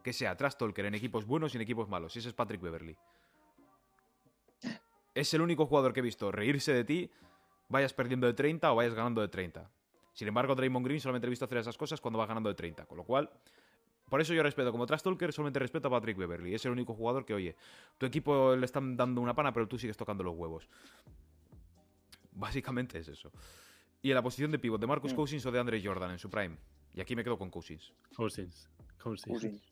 que 0.03 0.13
sea 0.13 0.37
trash 0.37 0.55
talker 0.55 0.87
en 0.87 0.95
equipos 0.95 1.27
buenos 1.27 1.55
y 1.55 1.59
en 1.59 1.63
equipos 1.63 1.89
malos. 1.89 2.17
Y 2.17 2.21
ese 2.21 2.29
es 2.29 2.35
Patrick 2.35 2.61
Beverly. 2.61 2.97
Es 5.15 5.35
el 5.35 5.41
único 5.41 5.67
jugador 5.67 5.93
que 5.93 6.01
he 6.01 6.03
visto 6.03 6.31
reírse 6.31 6.73
de 6.73 6.85
ti, 6.85 7.11
vayas 7.69 7.93
perdiendo 7.93 8.27
de 8.27 8.35
30 8.35 8.73
o 8.73 8.77
vayas 8.77 8.95
ganando 8.95 9.21
de 9.21 9.29
30. 9.29 9.71
Sin 10.13 10.29
embargo, 10.29 10.55
Draymond 10.55 10.87
Green 10.87 11.01
solamente 11.01 11.27
he 11.27 11.31
visto 11.31 11.45
hacer 11.45 11.59
esas 11.59 11.77
cosas 11.77 12.01
cuando 12.01 12.19
va 12.19 12.27
ganando 12.27 12.49
de 12.49 12.55
30. 12.55 12.87
Con 12.87 12.99
lo 12.99 13.05
cual, 13.05 13.31
por 14.11 14.21
eso 14.21 14.35
yo 14.35 14.43
respeto 14.43 14.71
como 14.73 14.85
trash 14.87 15.01
talker, 15.03 15.33
solamente 15.33 15.59
respeto 15.59 15.89
a 15.89 15.91
Patrick 15.93 16.19
Beverly. 16.19 16.55
Es 16.55 16.65
el 16.67 16.73
único 16.73 16.95
jugador 16.95 17.25
que, 17.25 17.33
oye, 17.33 17.57
tu 17.97 18.05
equipo 18.05 18.55
le 18.57 18.67
están 18.67 18.97
dando 18.97 19.21
una 19.23 19.33
pana, 19.35 19.53
pero 19.53 19.67
tú 19.67 19.79
sigues 19.79 19.97
tocando 19.97 20.23
los 20.23 20.37
huevos. 20.37 20.69
Básicamente 22.33 22.99
es 22.99 23.09
eso. 23.09 23.31
Y 24.03 24.11
en 24.11 24.15
la 24.15 24.23
posición 24.23 24.51
de 24.51 24.59
pivot, 24.59 24.81
de 24.81 24.87
Marcus 24.87 25.13
Mm. 25.13 25.17
Cousins 25.17 25.47
o 25.47 25.51
de 25.53 25.59
Andre 25.61 25.83
Jordan 25.83 26.11
en 26.11 26.19
su 26.19 26.29
prime. 26.29 26.57
Y 26.95 27.01
aquí 27.01 27.15
me 27.15 27.23
quedo 27.25 27.39
con 27.39 27.51
Cousins. 27.51 27.93
Cousins. 28.17 28.69
Cousins. 29.03 29.33
Cousins. 29.33 29.63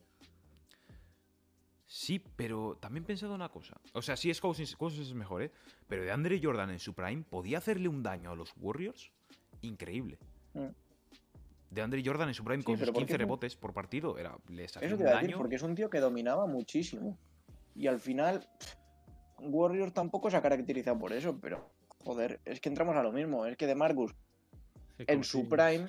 Sí, 1.86 2.22
pero 2.36 2.76
también 2.80 3.04
he 3.04 3.06
pensado 3.06 3.34
una 3.34 3.48
cosa. 3.48 3.80
O 3.94 4.02
sea, 4.02 4.16
sí 4.16 4.28
es 4.28 4.40
Cousins, 4.40 4.76
Cousins 4.76 5.08
es 5.08 5.14
mejor, 5.14 5.42
¿eh? 5.42 5.50
Pero 5.88 6.02
de 6.04 6.12
Andre 6.12 6.38
Jordan 6.42 6.70
en 6.70 6.78
su 6.78 6.94
prime 6.94 7.24
podía 7.28 7.58
hacerle 7.58 7.88
un 7.88 8.02
daño 8.02 8.30
a 8.30 8.36
los 8.36 8.52
Warriors 8.58 9.10
increíble. 9.62 10.18
Mm. 10.52 10.66
De 11.70 11.82
Andre 11.82 12.02
Jordan 12.04 12.28
en 12.28 12.34
su 12.34 12.44
prime 12.44 12.62
Sí, 12.62 12.66
con 12.66 12.78
sus 12.78 12.86
¿por 12.88 12.94
15 12.96 13.06
qué 13.06 13.12
no? 13.18 13.24
rebotes 13.24 13.56
por 13.56 13.74
partido. 13.74 14.16
Era, 14.18 14.36
les 14.48 14.74
hacía 14.76 14.86
Eso 14.86 14.94
un 14.96 14.98
te 14.98 15.04
iba 15.04 15.10
a 15.12 15.14
decir, 15.16 15.28
daño. 15.30 15.38
porque 15.38 15.56
es 15.56 15.62
un 15.62 15.74
tío 15.74 15.90
que 15.90 16.00
dominaba 16.00 16.46
muchísimo. 16.46 17.18
Y 17.74 17.86
al 17.86 18.00
final, 18.00 18.48
Warriors 19.38 19.92
tampoco 19.92 20.30
se 20.30 20.36
ha 20.36 20.42
caracterizado 20.42 20.98
por 20.98 21.12
eso, 21.12 21.38
pero 21.40 21.70
joder, 22.04 22.40
es 22.44 22.60
que 22.60 22.68
entramos 22.68 22.96
a 22.96 23.02
lo 23.02 23.12
mismo. 23.12 23.44
Es 23.46 23.56
que 23.56 23.66
de 23.66 23.74
Marcus 23.74 24.14
en 24.98 25.22
su 25.24 25.48
prime 25.48 25.88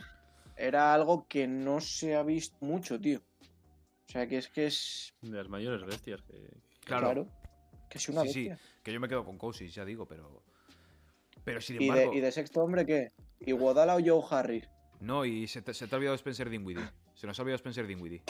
era 0.58 0.94
algo 0.94 1.26
que 1.28 1.48
no 1.48 1.80
se 1.80 2.16
ha 2.16 2.24
visto 2.24 2.58
mucho, 2.60 3.00
tío. 3.00 3.20
O 3.20 4.12
sea, 4.12 4.28
que 4.28 4.38
es 4.38 4.50
que 4.50 4.68
es. 4.68 5.14
De 5.22 5.38
las 5.38 5.48
mayores 5.50 5.84
bestias 5.86 6.22
que. 6.24 6.50
Claro. 6.84 7.28
que 7.90 7.98
es 8.00 8.10
una 8.10 8.24
Sí, 8.24 8.30
sí, 8.34 8.50
bestia. 8.50 8.68
que 8.84 8.92
yo 8.94 9.00
me 9.00 9.08
quedo 9.08 9.24
con 9.24 9.38
Cousins, 9.38 9.74
ya 9.74 9.86
digo, 9.86 10.06
pero. 10.06 10.44
Pero 11.46 11.62
sin 11.62 11.82
¿Y, 11.82 11.88
embargo. 11.88 12.12
de, 12.12 12.18
¿Y 12.18 12.22
de 12.22 12.32
sexto 12.32 12.62
hombre 12.62 12.86
qué? 12.86 13.12
¿Iguodala 13.40 13.96
o 13.96 14.00
Joe 14.04 14.22
Harris? 14.30 14.68
No, 15.00 15.24
y 15.26 15.48
se 15.48 15.62
te, 15.62 15.74
se 15.74 15.88
te 15.88 15.96
ha 15.96 15.98
olvidado 15.98 16.16
Spencer 16.16 16.50
Dinwiddie. 16.50 16.84
Se 17.14 17.26
nos 17.28 17.38
ha 17.40 17.42
olvidado 17.44 17.56
Spencer 17.58 17.88
Dinwiddie. 17.88 18.22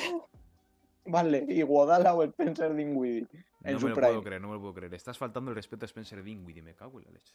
Vale, 1.05 1.45
Iguodala 1.49 2.13
o 2.13 2.23
Spencer 2.23 2.75
Dinwiddie 2.75 3.27
en 3.63 3.73
no 3.73 3.79
su 3.79 3.85
me 3.85 3.89
lo 3.91 3.95
prime. 3.95 4.09
puedo 4.09 4.23
creer, 4.23 4.41
no 4.41 4.47
me 4.49 4.53
lo 4.55 4.59
puedo 4.61 4.73
creer. 4.75 4.93
Estás 4.93 5.17
faltando 5.17 5.49
el 5.51 5.55
respeto 5.55 5.85
a 5.85 5.87
Spencer 5.87 6.21
Dinwiddie, 6.23 6.61
me 6.61 6.75
cago 6.75 6.99
en 6.99 7.05
la 7.05 7.11
leche. 7.11 7.33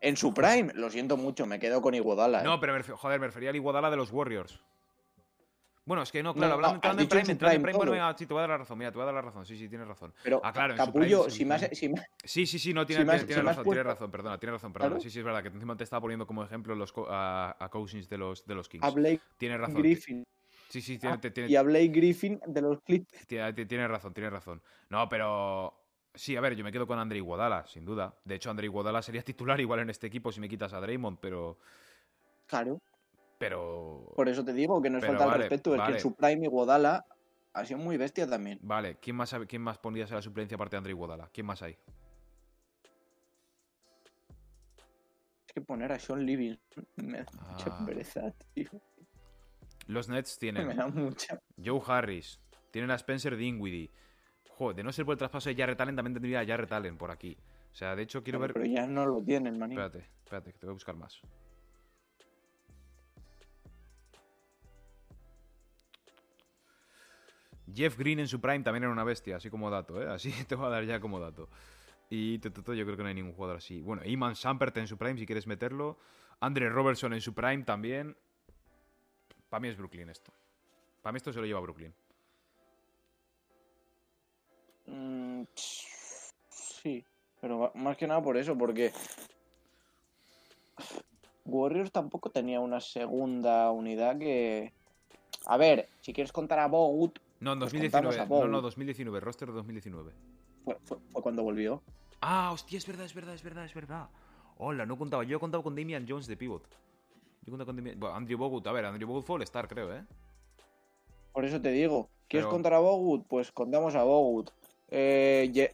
En 0.00 0.16
su 0.16 0.32
prime, 0.34 0.72
lo 0.74 0.90
siento 0.90 1.16
mucho, 1.16 1.46
me 1.46 1.58
quedo 1.58 1.80
con 1.82 1.94
Iguodala. 1.94 2.42
¿eh? 2.42 2.44
No, 2.44 2.60
pero 2.60 2.72
me 2.74 2.80
refer- 2.80 2.94
joder, 2.96 3.18
me 3.18 3.26
refería 3.26 3.50
al 3.50 3.56
Iguodala 3.56 3.90
de 3.90 3.96
los 3.96 4.12
Warriors. 4.12 4.60
Bueno, 5.88 6.02
es 6.02 6.12
que 6.12 6.22
no, 6.22 6.34
claro, 6.34 6.48
No, 6.50 6.54
hablando, 6.56 6.80
no, 6.92 7.00
en 7.00 7.08
prime, 7.08 7.32
entrando 7.32 7.56
en 7.56 7.62
prime 7.62 7.76
bueno, 7.78 7.92
venga, 7.92 8.14
sí, 8.16 8.26
te 8.26 8.34
voy 8.34 8.40
a 8.40 8.42
dar 8.42 8.50
la 8.50 8.58
razón, 8.58 8.76
mira, 8.76 8.90
te 8.90 8.96
voy 8.98 9.02
a 9.04 9.06
dar 9.06 9.14
la 9.14 9.22
razón, 9.22 9.46
sí, 9.46 9.56
sí, 9.56 9.70
tienes 9.70 9.88
razón. 9.88 10.12
Pero, 10.22 10.38
Ah, 10.44 10.52
claro, 10.52 10.76
Capullo, 10.76 11.30
si 11.30 11.50
has, 11.50 11.70
si 11.72 11.88
me- 11.88 12.06
Sí, 12.22 12.44
sí, 12.46 12.58
sí, 12.58 12.74
no, 12.74 12.84
tiene, 12.84 13.04
Si 13.04 13.08
razón, 13.08 13.26
tiene 13.26 13.42
puesto- 13.64 13.82
razón, 13.84 14.10
perdona, 14.10 14.38
tiene 14.38 14.52
razón, 14.52 14.70
perdona. 14.74 14.90
Claro. 14.90 15.00
Sí, 15.02 15.08
sí, 15.08 15.18
es 15.20 15.24
verdad, 15.24 15.40
que 15.42 15.48
encima 15.48 15.74
te 15.78 15.84
estaba 15.84 16.02
poniendo 16.02 16.26
como 16.26 16.44
ejemplo 16.44 16.74
los, 16.74 16.92
a, 17.08 17.56
a 17.58 17.68
Cousins 17.70 18.06
de 18.10 18.18
los, 18.18 18.44
de 18.44 18.54
los 18.54 18.68
Kings. 18.68 18.84
a 18.84 18.90
Blake 18.90 19.22
Tienes 19.38 19.58
razón. 19.60 19.80
Griffin 19.80 20.26
Sí, 20.68 20.82
sí, 20.82 20.98
tiene, 20.98 21.14
Ah, 21.14 21.20
te- 21.22 21.30
tiene- 21.30 21.48
y 21.48 21.56
a 21.56 21.62
Blake 21.62 21.88
Griffin 21.88 22.38
de 22.46 22.60
los 22.60 22.84
ti- 22.84 23.06
Tienes 23.26 23.88
razón, 23.88 24.12
tienes 24.12 24.30
razón. 24.30 24.60
No, 24.90 25.08
pero. 25.08 25.72
Sí, 26.14 26.36
a 26.36 26.42
ver, 26.42 26.54
yo 26.54 26.64
me 26.64 26.70
quedo 26.72 26.86
con 26.86 26.98
Andre 26.98 27.16
Iguodala, 27.16 27.66
sin 27.66 27.86
duda. 27.86 28.14
De 28.24 28.34
hecho, 28.34 28.50
Andre 28.50 28.66
Iguodala 28.66 29.00
sería 29.00 29.22
titular 29.22 29.58
igual 29.58 29.80
en 29.80 29.88
este 29.88 30.06
equipo 30.08 30.30
si 30.32 30.40
me 30.40 30.48
quitas 30.50 30.74
a 30.74 30.80
Draymond, 30.82 31.16
pero. 31.18 31.56
Claro, 32.46 32.80
Pero. 33.38 34.12
por 34.16 34.28
eso 34.28 34.44
te 34.44 34.52
digo 34.52 34.82
que 34.82 34.90
nos 34.90 35.00
Pero 35.00 35.12
falta 35.12 35.26
vale, 35.26 35.44
el 35.44 35.50
respeto. 35.50 35.70
Es 35.70 35.76
que 35.76 35.80
vale. 35.82 35.94
en 35.96 36.00
su 36.00 36.14
prime 36.14 36.44
Iguodala 36.46 37.06
ha 37.52 37.64
sido 37.64 37.78
muy 37.78 37.96
bestia 37.96 38.28
también. 38.28 38.58
Vale, 38.62 38.96
¿quién 38.96 39.14
más, 39.16 39.34
¿quién 39.46 39.62
más 39.62 39.78
pondrías 39.78 40.10
en 40.10 40.16
la 40.16 40.22
suplencia 40.22 40.56
aparte 40.56 40.74
de 40.74 40.78
Andre 40.78 40.92
Iguodala? 40.92 41.30
¿Quién 41.32 41.46
más 41.46 41.62
hay? 41.62 41.76
Es 45.46 45.52
que 45.54 45.60
poner 45.60 45.92
a 45.92 45.98
Sean 45.98 46.24
Livingston 46.26 46.86
me 46.96 47.18
da 47.22 47.26
mucha 47.50 47.66
Ah. 47.70 47.84
pereza, 47.86 48.32
tío. 48.54 48.68
Los 49.86 50.08
Nets 50.08 50.36
Me 50.36 50.40
tienen 50.40 50.76
da 50.76 50.88
mucha. 50.88 51.40
Joe 51.64 51.80
Harris, 51.86 52.40
tienen 52.70 52.90
a 52.90 52.96
Spencer 52.96 53.36
Dinwiddie. 53.36 53.90
Joder, 54.50 54.76
de 54.76 54.82
no 54.82 54.92
ser 54.92 55.04
por 55.04 55.12
el 55.12 55.18
traspaso 55.18 55.48
de 55.48 55.54
Jarrett 55.54 55.80
Allen, 55.80 55.96
también 55.96 56.14
tendría 56.14 56.40
a 56.40 56.46
Jarrett 56.46 56.72
Allen 56.72 56.98
por 56.98 57.10
aquí. 57.10 57.36
O 57.72 57.74
sea, 57.74 57.94
de 57.94 58.02
hecho, 58.02 58.22
quiero 58.24 58.40
ver. 58.40 58.52
Pero 58.52 58.66
ya 58.66 58.86
no 58.86 59.06
lo 59.06 59.22
tienen, 59.22 59.56
maní. 59.58 59.74
Espérate, 59.74 60.08
espérate, 60.24 60.52
que 60.52 60.58
te 60.58 60.66
voy 60.66 60.72
a 60.72 60.74
buscar 60.74 60.96
más. 60.96 61.20
Jeff 67.74 67.98
Green 67.98 68.20
en 68.20 68.28
su 68.28 68.40
prime 68.40 68.60
también 68.60 68.84
era 68.84 68.92
una 68.92 69.04
bestia, 69.04 69.36
así 69.36 69.50
como 69.50 69.70
dato, 69.70 70.00
¿eh? 70.02 70.08
Así 70.08 70.32
te 70.48 70.54
voy 70.54 70.66
a 70.66 70.70
dar 70.70 70.84
ya 70.84 71.00
como 71.00 71.20
dato. 71.20 71.48
Y 72.10 72.38
yo 72.40 72.50
creo 72.50 72.96
que 72.96 73.02
no 73.02 73.08
hay 73.08 73.14
ningún 73.14 73.34
jugador 73.34 73.58
así. 73.58 73.82
Bueno, 73.82 74.02
Iman 74.04 74.34
Sampert 74.34 74.76
en 74.78 74.88
su 74.88 74.96
prime, 74.96 75.18
si 75.18 75.26
quieres 75.26 75.46
meterlo. 75.46 75.98
Andre 76.40 76.70
Robertson 76.70 77.12
en 77.12 77.20
su 77.20 77.34
prime 77.34 77.64
también. 77.64 78.16
Para 79.50 79.60
mí 79.60 79.68
es 79.68 79.76
Brooklyn 79.76 80.08
esto. 80.08 80.32
Para 81.02 81.12
mí 81.12 81.18
esto 81.18 81.32
se 81.32 81.40
lo 81.40 81.46
lleva 81.46 81.60
Brooklyn. 81.60 81.92
Mm, 84.86 85.42
sí, 85.54 87.04
pero 87.40 87.72
más 87.74 87.96
que 87.96 88.06
nada 88.06 88.22
por 88.22 88.38
eso, 88.38 88.56
porque 88.56 88.92
Warriors 91.44 91.92
tampoco 91.92 92.30
tenía 92.30 92.60
una 92.60 92.80
segunda 92.80 93.70
unidad 93.70 94.18
que... 94.18 94.72
A 95.46 95.56
ver, 95.56 95.88
si 96.00 96.12
quieres 96.12 96.32
contar 96.32 96.58
a 96.58 96.68
Bogut, 96.68 97.18
No, 97.40 97.52
en 97.52 97.58
Pues 97.60 97.72
2019. 97.72 97.90
contamos 97.90 98.16
a 98.16 98.24
No, 98.28 98.46
no, 98.46 98.50
Bogut. 98.58 98.62
2019. 98.64 99.20
Roster 99.20 99.48
de 99.48 99.54
2019. 99.54 100.12
fue, 100.64 100.76
fue- 100.84 100.98
fue 101.12 101.22
cuando 101.22 101.42
volvió. 101.42 101.82
Ah, 102.20 102.50
hostia, 102.52 102.78
es 102.78 102.86
verdad, 102.86 103.06
es 103.06 103.14
verdad, 103.14 103.34
es 103.34 103.42
verdad, 103.42 103.64
es 103.64 103.74
verdad. 103.74 104.08
Hola, 104.58 104.84
no 104.86 104.98
contaba. 104.98 105.22
Yo 105.24 105.36
he 105.36 105.40
contado 105.40 105.62
con 105.62 105.76
Damian 105.76 106.04
Jones 106.08 106.26
de 106.26 106.36
pivot. 106.36 106.64
Yo 106.68 107.46
he 107.46 107.50
contado 107.50 107.66
con 107.66 107.76
Damian... 107.76 107.98
Bueno, 107.98 108.16
Andrew 108.16 108.36
Bogut, 108.38 108.66
a 108.66 108.72
ver, 108.72 108.84
Andrew 108.84 109.06
Bogut 109.08 109.24
fue 109.24 109.36
All-Star, 109.36 109.68
creo, 109.68 109.94
¿eh? 109.94 110.04
Por 111.32 111.44
eso 111.44 111.60
te 111.60 111.70
digo, 111.70 112.08
¿quieres 112.26 112.46
Pero- 112.46 112.50
contar 112.50 112.74
a 112.74 112.80
Bogut? 112.80 113.24
Pues 113.28 113.52
contamos 113.52 113.94
a 113.94 114.02
Bogut. 114.02 114.50
Eh, 114.90 115.48
Ye- 115.52 115.72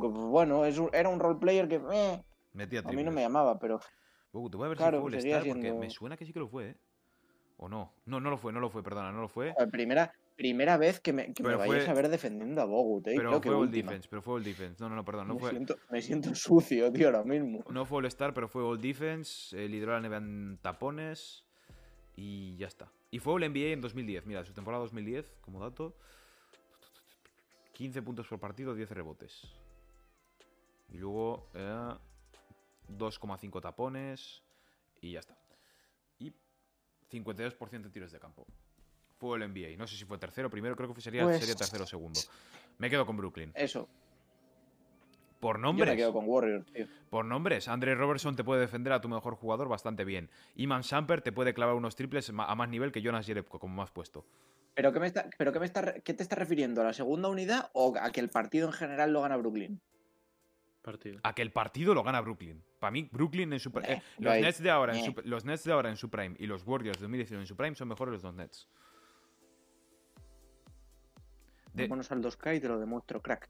que, 0.00 0.08
pues, 0.08 0.24
bueno, 0.24 0.64
es 0.64 0.76
un- 0.78 0.90
era 0.92 1.08
un 1.08 1.20
roleplayer 1.20 1.68
que 1.68 1.80
eh, 1.92 2.22
Metía 2.54 2.80
a 2.80 2.92
mí 2.92 3.02
no 3.04 3.12
me 3.12 3.22
llamaba, 3.22 3.58
pero 3.58 3.80
Bogut, 4.32 4.50
te 4.50 4.56
voy 4.58 4.66
a 4.66 4.68
ver 4.70 4.78
Claro, 4.78 4.98
si 4.98 5.02
fue 5.02 5.10
All-Star 5.12 5.44
porque 5.46 5.60
siendo- 5.62 5.80
me 5.80 5.90
suena 5.90 6.16
que 6.16 6.26
sí 6.26 6.32
que 6.32 6.40
lo 6.40 6.48
fue, 6.48 6.70
¿eh? 6.70 6.76
O 7.58 7.68
no. 7.68 7.92
No, 8.06 8.18
no 8.18 8.28
lo 8.30 8.36
fue, 8.38 8.52
no 8.52 8.58
lo 8.60 8.68
fue, 8.70 8.82
perdona, 8.82 9.12
no 9.12 9.20
lo 9.20 9.28
fue. 9.28 9.54
primera, 9.70 10.12
primera 10.36 10.76
vez 10.76 11.00
que 11.00 11.12
me, 11.12 11.32
que 11.32 11.42
me 11.42 11.54
vayas 11.56 11.84
fue- 11.84 11.90
a 11.90 11.94
ver 11.94 12.08
defendiendo 12.08 12.60
a 12.60 12.64
Bogut, 12.64 13.06
eh, 13.08 13.14
Pero 13.16 13.28
creo 13.30 13.40
que 13.40 13.48
fue 13.50 13.58
All. 13.58 13.70
Defense, 13.70 14.08
pero 14.08 14.22
fue 14.22 14.34
All 14.34 14.44
Defense. 14.44 14.76
No, 14.82 14.88
no, 14.88 14.96
no, 14.96 15.04
perdón, 15.04 15.28
no 15.28 15.34
me, 15.34 15.40
fue... 15.40 15.50
siento, 15.50 15.76
me 15.90 16.02
siento 16.02 16.34
sucio, 16.34 16.92
tío, 16.92 17.06
ahora 17.08 17.24
mismo. 17.24 17.64
No 17.70 17.84
fue 17.84 17.98
All-Star, 17.98 18.32
pero 18.34 18.48
fue 18.48 18.62
All 18.62 18.80
Defense. 18.80 19.56
eh, 19.62 19.68
lideró 19.68 19.92
la 19.98 20.00
NBA 20.08 20.16
en 20.18 20.58
tapones. 20.62 21.44
Y 22.14 22.56
ya 22.56 22.66
está. 22.66 22.90
Y 23.10 23.18
fue 23.20 23.32
All 23.34 23.40
NBA 23.50 23.68
en 23.72 23.80
2010. 23.80 24.26
Mira, 24.26 24.44
su 24.44 24.52
temporada 24.52 24.82
2010, 24.82 25.32
como 25.40 25.60
dato. 25.60 25.96
15 27.72 28.02
puntos 28.02 28.26
por 28.28 28.38
partido, 28.38 28.74
10 28.74 28.90
rebotes. 28.90 29.42
Y 30.90 30.98
luego 30.98 31.48
eh, 31.54 31.94
2,5 32.88 33.60
tapones 33.62 34.42
y 35.00 35.12
ya 35.12 35.20
está. 35.20 35.36
Y 36.18 36.32
52% 37.10 37.82
de 37.82 37.90
tiros 37.90 38.12
de 38.12 38.18
campo. 38.20 38.46
Fue 39.22 39.38
el 39.38 39.44
NBA. 39.52 39.76
No 39.78 39.86
sé 39.86 39.94
si 39.96 40.04
fue 40.04 40.18
tercero, 40.18 40.50
primero, 40.50 40.74
creo 40.74 40.92
que 40.92 41.00
sería, 41.00 41.22
Pues- 41.22 41.38
sería 41.38 41.54
tercero 41.54 41.84
o 41.84 41.86
segundo. 41.86 42.18
Me 42.78 42.90
quedo 42.90 43.06
con 43.06 43.16
Brooklyn. 43.16 43.52
Eso. 43.54 43.88
Por 45.38 45.58
Yo 45.58 45.62
nombres. 45.62 45.90
me 45.90 45.96
quedo 45.96 46.12
con 46.12 46.24
Warriors, 46.26 46.66
tío. 46.72 46.88
Por 47.08 47.24
nombres, 47.24 47.68
Andre 47.68 47.94
Robertson 47.94 48.34
te 48.34 48.42
puede 48.42 48.62
defender 48.62 48.92
a 48.92 49.00
tu 49.00 49.08
mejor 49.08 49.36
jugador 49.36 49.68
bastante 49.68 50.04
bien. 50.04 50.28
Iman 50.56 50.82
Samper 50.82 51.22
te 51.22 51.30
puede 51.30 51.54
clavar 51.54 51.76
unos 51.76 51.94
triples 51.94 52.30
a 52.30 52.54
más 52.56 52.68
nivel 52.68 52.90
que 52.90 53.00
Jonas 53.00 53.24
Jerebko, 53.24 53.60
como 53.60 53.76
más 53.76 53.92
puesto. 53.92 54.26
¿Pero, 54.74 54.92
qué, 54.92 54.98
me 54.98 55.06
está, 55.06 55.30
pero 55.38 55.52
qué, 55.52 55.60
me 55.60 55.66
está, 55.66 56.00
qué 56.00 56.14
te 56.14 56.24
estás 56.24 56.36
refiriendo? 56.40 56.80
¿A 56.80 56.84
la 56.84 56.92
segunda 56.92 57.28
unidad 57.28 57.70
o 57.74 57.94
a 57.96 58.10
que 58.10 58.18
el 58.18 58.28
partido 58.28 58.66
en 58.66 58.72
general 58.72 59.12
lo 59.12 59.22
gana 59.22 59.36
Brooklyn? 59.36 59.80
Partido. 60.82 61.20
A 61.22 61.32
que 61.32 61.42
el 61.42 61.52
partido 61.52 61.94
lo 61.94 62.02
gana 62.02 62.20
Brooklyn. 62.20 62.60
Para 62.80 62.90
mí, 62.90 63.08
Brooklyn 63.12 63.52
en 63.52 63.60
su 63.60 63.68
Eh, 63.68 63.82
eh, 63.84 64.02
los, 64.18 64.34
right. 64.34 64.44
Nets 64.44 64.60
de 64.60 64.70
ahora 64.70 64.94
en 64.98 64.98
Eh. 64.98 65.04
su, 65.14 65.28
los 65.28 65.44
Nets 65.44 65.62
de 65.62 65.72
ahora 65.72 65.90
en 65.90 65.96
su 65.96 66.10
prime 66.10 66.34
y 66.40 66.46
los 66.48 66.66
Warriors 66.66 66.98
de 66.98 67.02
2019 67.02 67.42
en 67.44 67.46
su 67.46 67.54
prime 67.56 67.76
son 67.76 67.86
mejores 67.86 68.12
los 68.14 68.22
dos 68.22 68.34
Nets. 68.34 68.68
De- 71.74 71.84
Vámonos 71.84 72.10
al 72.12 72.22
2K 72.22 72.56
y 72.56 72.60
te 72.60 72.68
lo 72.68 72.78
demuestro, 72.78 73.20
crack. 73.22 73.48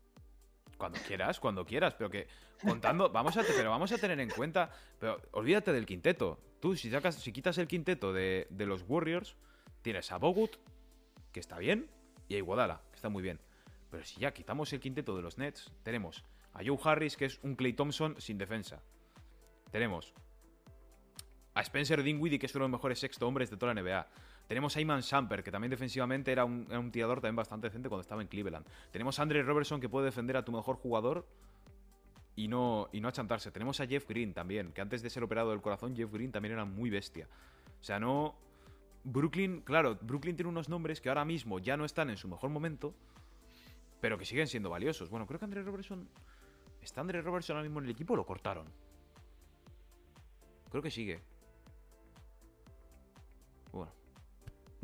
Cuando 0.78 0.98
quieras, 1.06 1.38
cuando 1.38 1.64
quieras, 1.64 1.94
pero 1.94 2.10
que 2.10 2.26
contando, 2.64 3.10
vamos 3.10 3.36
a, 3.36 3.42
pero 3.42 3.70
vamos 3.70 3.92
a 3.92 3.98
tener 3.98 4.18
en 4.20 4.30
cuenta, 4.30 4.70
pero 4.98 5.20
olvídate 5.32 5.72
del 5.72 5.86
quinteto. 5.86 6.40
Tú, 6.60 6.76
si 6.76 6.90
sacas, 6.90 7.16
si 7.16 7.32
quitas 7.32 7.58
el 7.58 7.68
quinteto 7.68 8.12
de, 8.12 8.46
de 8.50 8.66
los 8.66 8.84
Warriors, 8.88 9.36
tienes 9.82 10.10
a 10.12 10.18
Bogut, 10.18 10.56
que 11.32 11.40
está 11.40 11.58
bien, 11.58 11.88
y 12.28 12.34
a 12.34 12.38
Iguodala, 12.38 12.80
que 12.90 12.96
está 12.96 13.08
muy 13.08 13.22
bien. 13.22 13.38
Pero 13.90 14.04
si 14.04 14.20
ya 14.20 14.32
quitamos 14.32 14.72
el 14.72 14.80
quinteto 14.80 15.14
de 15.16 15.22
los 15.22 15.38
Nets, 15.38 15.72
tenemos 15.82 16.24
a 16.54 16.60
Joe 16.64 16.78
Harris, 16.82 17.16
que 17.16 17.26
es 17.26 17.38
un 17.42 17.54
Clay 17.56 17.72
Thompson 17.74 18.16
sin 18.20 18.38
defensa. 18.38 18.80
Tenemos 19.70 20.12
a 21.54 21.60
Spencer 21.62 22.02
Dinwiddie, 22.02 22.38
que 22.38 22.46
es 22.46 22.54
uno 22.54 22.64
de 22.64 22.70
los 22.70 22.78
mejores 22.78 22.98
sexto 22.98 23.26
hombres 23.28 23.50
de 23.50 23.56
toda 23.56 23.74
la 23.74 23.82
NBA. 23.82 24.06
Tenemos 24.52 24.76
a 24.76 24.82
Iman 24.82 25.02
Samper, 25.02 25.42
que 25.42 25.50
también 25.50 25.70
defensivamente 25.70 26.30
era 26.30 26.44
un, 26.44 26.90
tirador 26.92 27.22
también 27.22 27.36
bastante 27.36 27.68
decente 27.68 27.88
cuando 27.88 28.02
estaba 28.02 28.20
en 28.20 28.28
Cleveland. 28.28 28.66
Tenemos 28.90 29.18
a 29.18 29.22
Andre 29.22 29.42
Robertson, 29.42 29.80
que 29.80 29.88
puede 29.88 30.04
defender 30.04 30.36
a 30.36 30.44
tu 30.44 30.52
mejor 30.52 30.76
jugador 30.76 31.26
y 32.36 32.48
no, 32.48 32.90
y 32.92 33.00
no 33.00 33.08
achantarse. 33.08 33.50
Tenemos 33.50 33.80
a 33.80 33.86
Jeff 33.86 34.06
Green 34.06 34.34
también, 34.34 34.70
que 34.72 34.82
antes 34.82 35.00
de 35.00 35.08
ser 35.08 35.24
operado 35.24 35.52
del 35.52 35.62
corazón, 35.62 35.96
Jeff 35.96 36.12
Green 36.12 36.30
también 36.30 36.52
era 36.52 36.66
muy 36.66 36.90
bestia. 36.90 37.28
O 37.80 37.82
sea, 37.82 37.98
no... 37.98 38.34
Brooklyn, 39.04 39.62
claro, 39.62 39.96
Brooklyn 40.02 40.36
tiene 40.36 40.50
unos 40.50 40.68
nombres 40.68 41.00
que 41.00 41.08
ahora 41.08 41.24
mismo 41.24 41.58
ya 41.58 41.78
no 41.78 41.86
están 41.86 42.10
en 42.10 42.18
su 42.18 42.28
mejor 42.28 42.50
momento, 42.50 42.92
pero 44.02 44.18
que 44.18 44.26
siguen 44.26 44.48
siendo 44.48 44.68
valiosos. 44.68 45.08
Bueno, 45.08 45.26
creo 45.26 45.38
que 45.38 45.46
Andre 45.46 45.62
Robertson... 45.62 46.06
¿Está 46.82 47.00
Andre 47.00 47.22
Robertson 47.22 47.56
ahora 47.56 47.66
mismo 47.66 47.78
en 47.78 47.86
el 47.86 47.92
equipo 47.92 48.12
o 48.12 48.16
lo 48.18 48.26
cortaron? 48.26 48.66
Creo 50.68 50.82
que 50.82 50.90
sigue. 50.90 51.22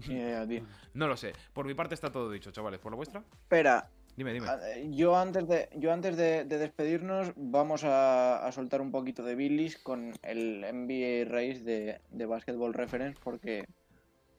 Ni 0.07 0.15
idea, 0.15 0.47
tío. 0.47 0.65
no 0.95 1.09
lo 1.09 1.17
sé. 1.17 1.33
Por 1.53 1.67
mi 1.67 1.75
parte 1.75 1.95
está 1.95 2.11
todo 2.13 2.31
dicho, 2.31 2.51
chavales. 2.53 2.79
¿Por 2.81 2.93
la 2.93 2.97
vuestra? 2.97 3.25
Espera, 3.43 3.91
Dime, 4.17 4.33
dime. 4.33 4.49
a- 4.49 4.59
yo 4.91 5.17
antes 5.17 5.47
de, 5.49 5.69
yo 5.77 5.93
antes 5.93 6.17
de, 6.17 6.45
de 6.45 6.59
despedirnos 6.59 7.33
vamos 7.37 7.85
a, 7.85 8.45
a 8.47 8.53
soltar 8.53 8.81
un 8.81 8.91
poquito 8.91 9.23
de 9.23 9.35
Billis 9.37 9.79
con 9.79 10.13
el 10.23 10.61
NBA 10.61 11.25
Race 11.33 11.61
de, 11.65 12.01
de 12.11 12.27
Basketball 12.27 12.75
Reference 12.75 13.19
porque 13.23 13.65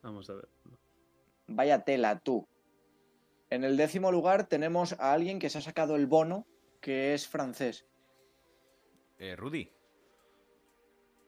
Vamos 0.01 0.29
a 0.29 0.33
ver. 0.35 0.47
vaya 1.47 1.83
tela 1.83 2.19
tú. 2.19 2.47
En 3.49 3.63
el 3.63 3.77
décimo 3.77 4.11
lugar 4.11 4.47
tenemos 4.47 4.93
a 4.99 5.13
alguien 5.13 5.39
que 5.39 5.49
se 5.49 5.57
ha 5.57 5.61
sacado 5.61 5.95
el 5.95 6.07
bono 6.07 6.45
que 6.81 7.13
es 7.13 7.27
francés. 7.27 7.85
Eh, 9.17 9.35
Rudy. 9.35 9.69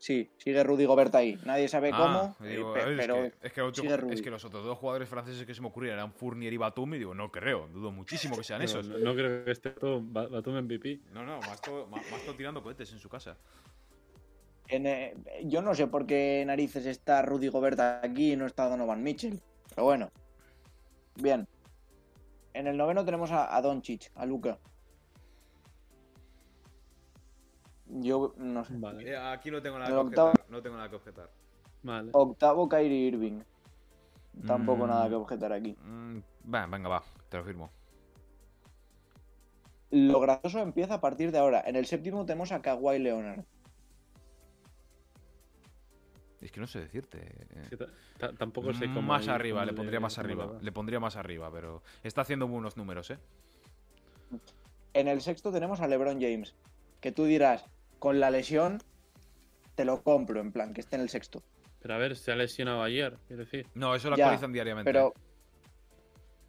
Sí, 0.02 0.32
sigue 0.40 0.64
Rudy 0.64 0.86
Gobert 0.86 1.14
ahí. 1.14 1.38
Nadie 1.46 1.68
sabe 1.68 1.92
Ah, 1.94 2.34
cómo, 2.40 2.50
digo, 2.50 2.72
a 2.72 2.74
pe- 2.74 2.80
ver, 2.86 2.90
es 2.94 2.98
pero 3.06 3.14
que- 3.14 3.34
es, 3.48 3.54
que, 3.54 3.62
otro- 3.62 3.82
sigue 3.84 3.94
es 3.94 4.00
Rudy. 4.00 4.22
que 4.24 4.32
los 4.32 4.44
otros 4.44 4.66
dos 4.66 4.76
jugadores 4.80 5.08
franceses 5.08 5.46
que 5.46 5.54
se 5.54 5.62
me 5.62 5.68
ocurrían 5.68 5.94
eran 5.94 6.12
Fournier 6.12 6.52
y 6.52 6.58
Batum 6.58 6.96
y 6.96 6.98
digo, 6.98 7.14
no 7.14 7.32
creo, 7.32 7.68
dudo 7.68 7.92
muchísimo 7.92 8.36
que 8.36 8.44
sean 8.44 8.60
No, 8.62 8.66
esos. 8.66 8.88
No, 8.90 8.98
no 8.98 9.14
creo 9.14 9.46
que 9.46 9.52
esté 9.52 9.70
todo 9.70 10.02
Ba- 10.04 10.26
Batum 10.28 10.56
MVP. 10.58 11.02
No, 11.14 11.24
no, 11.24 11.38
más 11.42 11.62
todo, 11.62 11.86
más, 11.86 12.02
más 12.10 12.20
todo 12.26 12.34
tirando 12.34 12.64
cohetes 12.64 12.92
en 12.94 12.98
su 12.98 13.10
casa. 13.10 13.38
en, 14.70 14.88
eh, 14.88 15.14
yo 15.44 15.62
no 15.62 15.76
sé 15.76 15.86
por 15.86 16.08
qué 16.08 16.44
narices 16.48 16.88
está 16.88 17.22
Rudy 17.22 17.50
Gobert 17.50 17.80
aquí 17.80 18.32
y 18.34 18.36
no 18.36 18.48
está 18.48 18.68
Donovan 18.70 19.04
Mitchell. 19.04 19.40
Pero 19.70 19.84
bueno. 19.84 20.10
Bien. 21.18 21.48
En 22.56 22.66
el 22.66 22.76
noveno 22.76 23.06
tenemos 23.06 23.30
a, 23.32 23.56
a 23.56 23.62
Doncic, 23.62 24.10
a 24.16 24.26
Luca. 24.26 24.58
Yo 27.94 28.34
no 28.38 28.64
sé. 28.64 28.74
Vale. 28.78 29.10
Eh, 29.10 29.18
aquí 29.18 29.52
no 29.52 29.62
tengo 29.62 29.78
nada 29.78 29.90
que 29.92 29.98
octavo- 29.98 30.30
objetar. 30.30 30.50
No 30.52 30.62
tengo 30.62 30.78
nada 30.78 30.90
que 30.90 30.96
objetar. 30.96 31.30
Vale. 31.84 32.10
Octavo, 32.14 32.70
Kyrie 32.70 33.08
Irving. 33.08 33.42
Tampoco 34.48 34.86
Mm. 34.86 34.90
nada 34.90 35.10
que 35.10 35.16
objetar 35.16 35.52
aquí. 35.52 35.76
Mm, 35.84 36.20
venga, 36.46 36.88
va, 36.90 37.04
te 37.30 37.38
lo 37.38 37.44
firmo. 37.44 37.70
Lo 39.90 40.22
gracioso 40.22 40.60
empieza 40.60 40.94
a 40.96 41.02
partir 41.02 41.32
de 41.34 41.38
ahora. 41.40 41.64
En 41.66 41.76
el 41.76 41.86
séptimo 41.86 42.26
tenemos 42.26 42.52
a 42.54 42.62
Kawhi 42.62 42.98
Leonard. 43.00 43.44
Es 46.40 46.52
que 46.52 46.60
no 46.60 46.68
sé 46.68 46.80
decirte. 46.80 47.20
eh. 47.20 47.78
Ta- 48.18 48.34
tampoco 48.34 48.74
sé 48.74 48.86
cómo. 48.86 49.02
más 49.02 49.24
ahí- 49.24 49.30
arriba, 49.36 49.66
le 49.66 49.74
pondría 49.74 50.00
más 50.00 50.18
arriba. 50.18 50.46
va. 50.46 50.60
Le 50.62 50.72
pondría 50.72 51.00
más 51.00 51.16
arriba, 51.18 51.52
pero 51.52 51.84
está 52.04 52.22
haciendo 52.22 52.48
buenos 52.48 52.78
números, 52.78 53.12
¿eh? 53.12 53.20
En 54.94 55.08
el 55.08 55.22
sexto 55.22 55.52
tenemos 55.52 55.82
a 55.82 55.88
LeBron 55.88 56.20
James. 56.22 56.56
Que 57.00 57.12
tú 57.12 57.26
dirás, 57.26 57.66
con 58.02 58.20
la 58.20 58.32
lesión, 58.32 58.82
te 59.76 59.86
lo 59.86 60.02
compro, 60.02 60.42
en 60.42 60.52
plan, 60.52 60.74
que 60.74 60.82
esté 60.82 60.96
en 60.96 61.04
el 61.04 61.10
sexto. 61.10 61.44
Pero 61.84 61.94
a 61.94 61.98
ver, 62.00 62.18
se 62.18 62.32
ha 62.32 62.36
lesionado 62.36 62.82
ayer, 62.82 63.16
quiero 63.28 63.44
decir. 63.44 63.68
No, 63.76 63.94
eso 63.94 64.10
lo 64.10 64.18
Ya, 64.18 64.26
actualizan 64.26 64.52
diariamente. 64.52 64.90
Pero, 64.92 65.14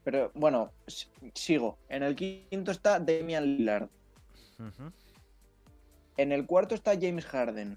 pero 0.02 0.32
bueno, 0.32 0.72
sigo. 1.34 1.76
En 1.90 2.04
el 2.04 2.16
quinto 2.16 2.70
está 2.70 2.98
Damian 2.98 3.44
Lillard. 3.44 3.86
En 6.16 6.32
el 6.32 6.46
cuarto 6.46 6.74
está 6.74 6.92
James 6.98 7.26
Harden. 7.26 7.76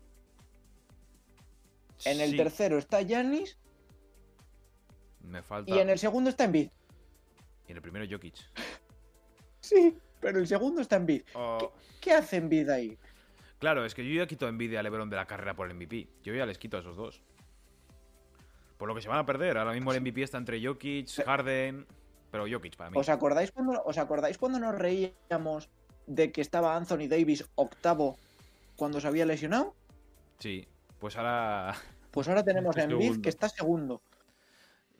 En 2.05 2.21
el 2.21 2.37
tercero 2.37 2.77
está 2.77 3.01
Giannis. 3.01 3.57
Me 5.19 5.43
falta. 5.43 5.75
Y 5.75 5.79
en 5.79 5.89
el 5.89 5.99
segundo 5.99 6.29
está 6.29 6.45
Embiid. 6.45 6.69
y 7.67 7.71
en 7.71 7.75
el 7.75 7.81
primero 7.81 8.05
Jokic. 8.09 8.35
Sí, 9.59 9.97
pero 10.21 10.39
el 10.39 10.47
segundo 10.47 10.79
está 10.79 10.95
Embiid. 10.95 11.23
Oh, 11.33 11.73
¿Qué 11.99 12.13
hace 12.13 12.37
Embiid 12.37 12.69
ahí? 12.69 12.97
Claro, 13.59 13.85
es 13.85 13.95
que 13.95 14.07
yo 14.07 14.15
ya 14.21 14.27
quito 14.27 14.47
envidia 14.47 14.79
a 14.79 14.83
LeBron 14.83 15.09
de 15.09 15.15
la 15.15 15.25
carrera 15.25 15.55
por 15.55 15.69
el 15.69 15.75
MVP. 15.75 16.07
Yo 16.23 16.33
ya 16.33 16.45
les 16.45 16.57
quito 16.57 16.77
a 16.77 16.81
esos 16.81 16.95
dos. 16.95 17.21
Por 18.77 18.87
lo 18.87 18.95
que 18.95 19.01
se 19.01 19.07
van 19.07 19.19
a 19.19 19.25
perder. 19.25 19.57
Ahora 19.57 19.71
mismo 19.71 19.93
el 19.93 20.01
MVP 20.01 20.23
está 20.23 20.37
entre 20.37 20.63
Jokic, 20.63 21.23
Harden. 21.25 21.85
Pero 22.31 22.45
Jokic 22.49 22.75
para 22.75 22.89
mí. 22.89 22.97
¿Os 22.99 23.09
acordáis 23.09 23.51
cuando, 23.51 23.81
¿Os 23.83 23.97
acordáis 23.97 24.37
cuando 24.37 24.59
nos 24.59 24.75
reíamos 24.75 25.69
de 26.05 26.31
que 26.31 26.41
estaba 26.41 26.75
Anthony 26.75 27.07
Davis 27.07 27.45
octavo 27.55 28.17
cuando 28.75 28.99
se 28.99 29.07
había 29.07 29.25
lesionado? 29.25 29.73
Sí. 30.39 30.67
Pues 30.99 31.15
ahora. 31.17 31.73
Pues 32.11 32.29
ahora 32.29 32.45
tenemos 32.45 32.77
a 32.77 32.83
Embiid 32.83 33.19
que 33.19 33.27
está 33.27 33.49
segundo. 33.49 34.01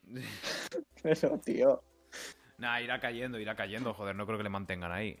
Eso, 1.02 1.40
tío. 1.42 1.82
Nah, 2.58 2.80
irá 2.82 3.00
cayendo, 3.00 3.40
irá 3.40 3.54
cayendo. 3.54 3.94
Joder, 3.94 4.14
no 4.14 4.26
creo 4.26 4.36
que 4.36 4.44
le 4.44 4.50
mantengan 4.50 4.92
ahí. 4.92 5.18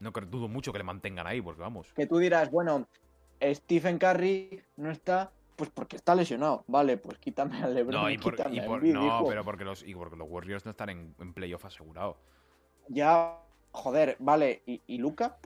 No 0.00 0.12
creo, 0.12 0.26
dudo 0.28 0.48
mucho 0.48 0.72
que 0.72 0.78
le 0.78 0.84
mantengan 0.84 1.26
ahí, 1.26 1.40
porque 1.42 1.60
vamos. 1.60 1.92
Que 1.94 2.06
tú 2.06 2.18
dirás, 2.18 2.50
bueno, 2.50 2.86
Stephen 3.42 3.98
Curry 3.98 4.62
no 4.76 4.90
está, 4.90 5.32
pues 5.56 5.70
porque 5.70 5.96
está 5.96 6.14
lesionado. 6.14 6.64
Vale, 6.68 6.96
pues 6.98 7.18
quítame 7.18 7.62
al 7.62 7.74
LeBron 7.74 8.00
No, 8.02 8.10
y, 8.10 8.18
por- 8.18 8.36
quítame 8.36 8.56
y 8.56 8.58
a 8.60 8.66
por- 8.66 8.76
Embiid, 8.78 8.94
no 8.94 9.24
pero 9.26 9.44
porque 9.44 9.64
los, 9.64 9.82
y 9.82 9.94
porque 9.94 10.16
los 10.16 10.28
Warriors 10.30 10.64
no 10.64 10.70
están 10.70 10.90
en, 10.90 11.14
en 11.18 11.34
playoff 11.34 11.64
asegurado. 11.64 12.16
Ya, 12.88 13.38
joder, 13.72 14.16
vale. 14.20 14.62
¿Y, 14.66 14.82
y 14.86 14.98
Luca? 14.98 15.36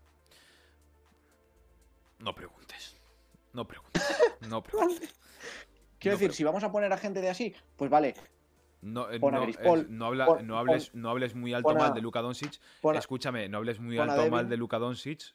No 2.19 2.35
preguntes. 2.35 3.01
No 3.53 3.67
preguntes. 3.67 4.03
No 4.49 4.63
preguntes. 4.63 5.15
Quiero 5.99 6.17
No, 6.17 6.21
decir, 6.21 6.35
si 6.35 6.45
vamos 6.45 6.63
a 6.65 6.71
poner 6.73 6.93
a 6.93 6.99
gente 6.99 7.21
de 7.21 7.31
así, 7.31 7.55
pues 7.77 7.91
vale, 7.91 8.15
No, 8.83 9.11
eh, 9.11 9.19
no, 9.39 9.45
eh, 9.59 9.87
no 9.89 10.07
habla- 10.07 10.27
pon- 10.27 10.47
no 10.47 10.59
hables, 10.59 10.95
no 10.95 11.09
hables 11.11 11.35
muy 11.35 11.55
alto 11.55 11.69
a- 11.71 11.79
mal 11.87 11.95
de 11.95 12.01
Luka 12.03 12.21
Doncic. 12.21 12.61
a- 12.97 13.01
Escúchame, 13.01 13.49
no 13.49 13.59
hables 13.59 13.81
muy 13.81 13.97
alto 14.11 14.23
mal 14.31 14.49
de 14.51 14.57
Luka 14.57 14.79
Doncic. 14.79 15.35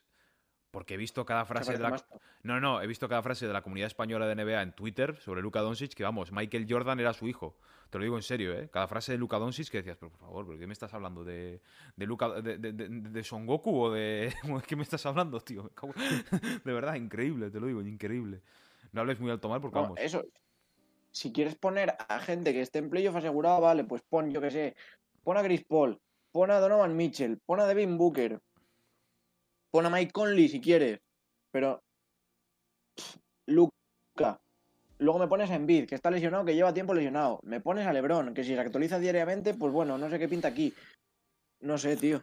Porque 0.70 0.94
he 0.94 0.96
visto 0.98 1.24
cada 1.24 1.46
frase 1.46 1.72
de 1.78 1.82
la. 1.82 1.90
más- 1.90 2.04
No, 2.42 2.60
no, 2.60 2.82
he 2.82 2.86
visto 2.86 3.08
cada 3.08 3.22
frase 3.22 3.46
de 3.46 3.54
la 3.54 3.62
comunidad 3.62 3.86
española 3.86 4.26
de 4.26 4.34
NBA 4.34 4.60
en 4.62 4.72
Twitter 4.74 5.16
sobre 5.16 5.40
Luka 5.40 5.60
Doncic 5.60 5.94
que, 5.94 6.02
vamos, 6.04 6.30
Michael 6.30 6.66
Jordan 6.68 7.00
era 7.00 7.14
su 7.14 7.26
hijo. 7.26 7.56
Te 7.88 7.96
lo 7.96 8.04
digo 8.04 8.16
en 8.16 8.22
serio, 8.22 8.52
¿eh? 8.52 8.68
Cada 8.70 8.86
frase 8.86 9.12
de 9.12 9.18
Luka 9.18 9.38
Doncic 9.38 9.70
que 9.70 9.78
decías, 9.78 9.96
pero 9.96 10.10
por 10.10 10.20
favor, 10.20 10.46
¿pero 10.46 10.58
qué 10.58 10.66
me 10.66 10.74
estás 10.74 10.92
hablando? 10.92 11.24
¿De, 11.24 11.62
de, 11.96 12.06
Luka, 12.06 12.28
de, 12.42 12.58
de, 12.58 12.72
de- 12.74 12.88
de 12.90 13.24
Son 13.24 13.46
Goku 13.46 13.80
o 13.84 13.90
de... 13.92 14.30
¿Qué 14.68 14.76
me 14.76 14.82
estás 14.82 15.06
hablando, 15.06 15.40
tío? 15.40 15.70
De 16.64 16.72
verdad, 16.74 16.96
increíble, 16.96 17.50
te 17.50 17.60
lo 17.60 17.66
digo, 17.66 17.80
increíble. 17.80 18.42
No 18.92 19.00
hables 19.00 19.18
muy 19.20 19.30
alto 19.30 19.48
mal 19.48 19.62
porque, 19.62 19.78
vamos... 19.80 19.98
eso. 19.98 20.22
Si 21.18 21.32
quieres 21.32 21.56
poner 21.56 21.96
a 22.08 22.20
gente 22.20 22.52
que 22.52 22.60
esté 22.60 22.78
en 22.78 22.90
playoff 22.90 23.16
asegurado, 23.16 23.60
vale, 23.60 23.82
pues 23.82 24.02
pon, 24.08 24.30
yo 24.30 24.40
que 24.40 24.52
sé, 24.52 24.76
pon 25.24 25.36
a 25.36 25.42
Chris 25.42 25.64
Paul. 25.64 26.00
Pon 26.30 26.52
a 26.52 26.60
Donovan 26.60 26.96
Mitchell, 26.96 27.38
pon 27.44 27.58
a 27.58 27.66
Devin 27.66 27.98
Booker, 27.98 28.38
pon 29.72 29.86
a 29.86 29.90
Mike 29.90 30.12
Conley 30.12 30.48
si 30.48 30.60
quieres, 30.60 31.00
pero. 31.50 31.82
Luca. 33.46 34.40
Luego 34.98 35.18
me 35.18 35.26
pones 35.26 35.50
a 35.50 35.56
Embiid, 35.56 35.88
que 35.88 35.96
está 35.96 36.08
lesionado, 36.08 36.44
que 36.44 36.54
lleva 36.54 36.72
tiempo 36.72 36.94
lesionado. 36.94 37.40
Me 37.42 37.60
pones 37.60 37.84
a 37.88 37.92
LeBron, 37.92 38.32
que 38.32 38.44
si 38.44 38.54
se 38.54 38.60
actualiza 38.60 39.00
diariamente, 39.00 39.54
pues 39.54 39.72
bueno, 39.72 39.98
no 39.98 40.08
sé 40.08 40.20
qué 40.20 40.28
pinta 40.28 40.46
aquí. 40.46 40.72
No 41.62 41.78
sé, 41.78 41.96
tío. 41.96 42.22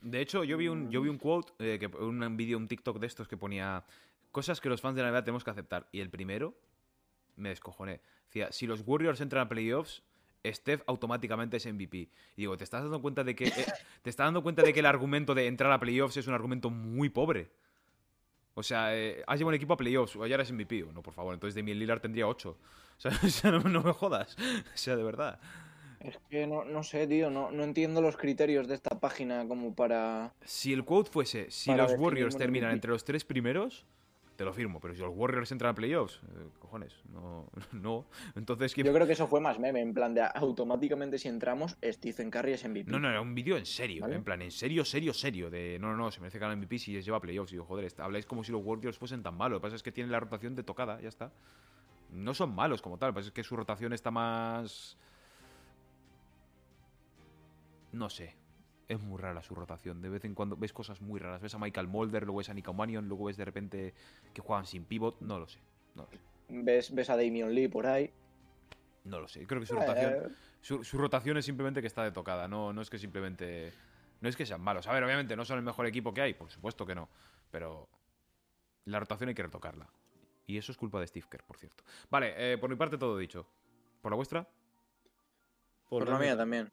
De 0.00 0.22
hecho, 0.22 0.42
yo 0.42 0.56
vi 0.56 0.68
un, 0.68 0.90
yo 0.90 1.02
vi 1.02 1.10
un 1.10 1.18
quote, 1.18 1.52
eh, 1.58 1.78
que, 1.78 1.88
un 1.88 2.36
vídeo, 2.38 2.56
un 2.56 2.68
TikTok 2.68 2.98
de 2.98 3.08
estos 3.08 3.28
que 3.28 3.36
ponía 3.36 3.84
cosas 4.32 4.58
que 4.62 4.70
los 4.70 4.80
fans 4.80 4.96
de 4.96 5.02
la 5.02 5.10
NBA 5.10 5.24
tenemos 5.24 5.44
que 5.44 5.50
aceptar. 5.50 5.86
Y 5.92 6.00
el 6.00 6.08
primero, 6.08 6.54
me 7.36 7.50
descojoné. 7.50 8.00
Decía, 8.26 8.50
si 8.52 8.66
los 8.66 8.82
Warriors 8.86 9.20
entran 9.20 9.46
a 9.46 9.48
playoffs, 9.48 10.02
Steph 10.44 10.82
automáticamente 10.86 11.56
es 11.56 11.66
MVP. 11.66 11.96
Y 11.96 12.10
digo, 12.36 12.56
¿te 12.56 12.64
estás 12.64 12.82
dando 12.82 13.00
cuenta 13.00 13.24
de 13.24 13.34
que 13.34 13.48
eh, 13.48 13.52
te 14.02 14.10
estás 14.10 14.26
dando 14.26 14.42
cuenta 14.42 14.62
de 14.62 14.72
que 14.72 14.80
el 14.80 14.86
argumento 14.86 15.34
de 15.34 15.46
entrar 15.46 15.72
a 15.72 15.80
playoffs 15.80 16.16
es 16.16 16.26
un 16.26 16.34
argumento 16.34 16.70
muy 16.70 17.08
pobre? 17.08 17.50
O 18.54 18.62
sea, 18.62 18.96
eh, 18.96 19.22
has 19.26 19.38
llevado 19.38 19.50
un 19.50 19.54
equipo 19.54 19.74
a 19.74 19.76
playoffs, 19.76 20.16
o 20.16 20.26
ya 20.26 20.34
eres 20.34 20.50
MVP. 20.50 20.84
O 20.84 20.92
no, 20.92 21.02
por 21.02 21.14
favor, 21.14 21.34
entonces 21.34 21.54
Damian 21.54 21.78
Lillard 21.78 22.00
tendría 22.00 22.26
8. 22.26 22.56
O 22.96 22.98
sea, 22.98 23.12
o 23.22 23.28
sea, 23.28 23.50
no, 23.50 23.60
no 23.60 23.82
me 23.82 23.92
jodas. 23.92 24.38
O 24.38 24.78
sea, 24.78 24.96
de 24.96 25.02
verdad. 25.02 25.38
Es 26.00 26.18
que 26.30 26.46
no, 26.46 26.64
no 26.64 26.82
sé, 26.82 27.06
tío, 27.06 27.28
no, 27.28 27.50
no 27.50 27.62
entiendo 27.62 28.00
los 28.00 28.16
criterios 28.16 28.68
de 28.68 28.74
esta 28.74 28.98
página 28.98 29.46
como 29.46 29.74
para. 29.74 30.32
Si 30.46 30.72
el 30.72 30.82
quote 30.82 31.10
fuese, 31.10 31.50
si 31.50 31.74
los 31.74 31.92
Warriors 31.98 32.38
terminan 32.38 32.70
MVP. 32.70 32.74
entre 32.76 32.90
los 32.92 33.04
tres 33.04 33.22
primeros, 33.26 33.84
te 34.36 34.44
lo 34.44 34.52
firmo. 34.52 34.78
Pero 34.80 34.94
si 34.94 35.00
los 35.00 35.12
Warriors 35.14 35.50
entran 35.50 35.72
a 35.72 35.74
playoffs, 35.74 36.20
eh, 36.22 36.48
cojones, 36.58 36.94
no, 37.10 37.48
no. 37.72 38.06
Entonces, 38.34 38.74
¿qué- 38.74 38.84
Yo 38.84 38.92
creo 38.92 39.06
que 39.06 39.14
eso 39.14 39.26
fue 39.26 39.40
más 39.40 39.58
meme, 39.58 39.80
en 39.80 39.92
plan 39.94 40.14
de 40.14 40.22
automáticamente 40.34 41.18
si 41.18 41.28
entramos, 41.28 41.76
Stephen 41.82 42.30
Curry 42.30 42.52
es 42.52 42.64
MVP. 42.68 42.90
No, 42.90 42.98
no, 42.98 43.08
era 43.10 43.20
un 43.20 43.34
vídeo 43.34 43.56
en 43.56 43.66
serio, 43.66 44.02
¿Vale? 44.02 44.16
en 44.16 44.24
plan, 44.24 44.42
en 44.42 44.50
serio, 44.50 44.84
serio, 44.84 45.12
serio. 45.12 45.50
De 45.50 45.78
no, 45.80 45.90
no, 45.90 45.96
no, 45.96 46.10
se 46.10 46.20
merece 46.20 46.38
ganar 46.38 46.56
MVP 46.56 46.78
si 46.78 47.00
lleva 47.02 47.20
playoffs. 47.20 47.50
Y 47.52 47.56
digo, 47.56 47.64
joder, 47.64 47.92
habláis 47.98 48.26
como 48.26 48.44
si 48.44 48.52
los 48.52 48.62
Warriors 48.64 48.98
fuesen 48.98 49.22
tan 49.22 49.36
malos. 49.36 49.56
Lo 49.56 49.60
que 49.60 49.66
pasa 49.66 49.76
es 49.76 49.82
que 49.82 49.92
tienen 49.92 50.12
la 50.12 50.20
rotación 50.20 50.54
de 50.54 50.62
tocada, 50.62 51.00
ya 51.00 51.08
está. 51.08 51.32
No 52.12 52.34
son 52.34 52.54
malos 52.54 52.82
como 52.82 52.98
tal, 52.98 53.08
lo 53.08 53.14
que 53.14 53.16
pasa 53.20 53.28
es 53.28 53.32
que 53.32 53.42
su 53.42 53.56
rotación 53.56 53.92
está 53.92 54.10
más. 54.10 54.96
No 57.92 58.08
sé. 58.10 58.34
Es 58.88 59.00
muy 59.00 59.18
rara 59.18 59.42
su 59.42 59.54
rotación. 59.54 60.00
De 60.00 60.08
vez 60.08 60.24
en 60.24 60.34
cuando 60.34 60.56
ves 60.56 60.72
cosas 60.72 61.00
muy 61.00 61.18
raras. 61.18 61.40
Ves 61.42 61.54
a 61.54 61.58
Michael 61.58 61.88
Mulder, 61.88 62.22
luego 62.24 62.38
ves 62.38 62.48
a 62.50 62.54
Nico 62.54 62.72
Mannion, 62.72 63.08
luego 63.08 63.24
ves 63.24 63.36
de 63.36 63.44
repente 63.44 63.94
que 64.32 64.40
juegan 64.40 64.64
sin 64.66 64.84
pivot. 64.84 65.20
No 65.20 65.38
lo 65.40 65.48
sé. 65.48 65.58
No, 65.94 66.02
lo 66.02 66.08
sé. 66.10 66.18
Ves, 66.48 66.94
ves 66.94 67.10
a 67.10 67.16
Damian 67.16 67.52
Lee 67.52 67.66
por 67.68 67.86
ahí. 67.86 68.10
no 69.04 69.18
lo 69.20 69.26
sé. 69.28 69.46
Creo 69.46 69.60
que 69.60 69.66
su 69.66 69.74
rotación. 69.74 70.12
Eh, 70.12 70.28
Su, 70.60 70.84
su 70.84 70.98
rotación 70.98 71.36
es 71.36 71.44
simplemente 71.44 71.80
que 71.80 71.86
está 71.88 72.04
de 72.04 72.12
tocada, 72.12 72.46
no, 72.48 72.72
no 72.72 72.80
es 72.82 72.90
que 72.90 72.98
simplemente. 72.98 73.72
No 74.20 74.28
es 74.28 74.36
que 74.36 74.46
sean 74.46 74.60
malos. 74.60 74.86
A 74.86 74.92
ver, 74.92 75.02
obviamente 75.04 75.36
no 75.36 75.44
son 75.44 75.58
el 75.58 75.64
mejor 75.64 75.86
equipo 75.86 76.14
que 76.14 76.22
hay, 76.22 76.34
por 76.34 76.50
supuesto 76.50 76.86
que 76.86 76.94
no. 76.94 77.08
Pero 77.50 77.88
la 78.84 78.98
rotación 79.00 79.28
hay 79.28 79.34
que 79.34 79.42
retocarla. 79.42 79.88
Y 80.46 80.56
eso 80.58 80.70
es 80.72 80.78
culpa 80.78 81.00
de 81.00 81.06
Steve 81.08 81.26
Kerr, 81.28 81.42
por 81.44 81.58
cierto. 81.58 81.82
Vale, 82.08 82.34
eh, 82.36 82.56
por 82.58 82.70
mi 82.70 82.76
parte 82.76 82.96
todo 82.96 83.18
dicho. 83.18 83.46
¿Por 84.00 84.12
la 84.12 84.16
vuestra? 84.16 84.48
por 85.88 86.08
la 86.08 86.18
mía 86.18 86.36
también. 86.36 86.70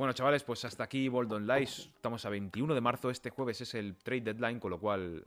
Bueno, 0.00 0.14
chavales, 0.14 0.42
pues 0.44 0.64
hasta 0.64 0.82
aquí 0.84 1.10
Boldon 1.10 1.46
Lies. 1.46 1.90
Estamos 1.94 2.24
a 2.24 2.30
21 2.30 2.74
de 2.74 2.80
marzo. 2.80 3.10
Este 3.10 3.28
jueves 3.28 3.60
es 3.60 3.74
el 3.74 3.96
trade 3.96 4.22
deadline, 4.22 4.58
con 4.58 4.70
lo 4.70 4.80
cual. 4.80 5.22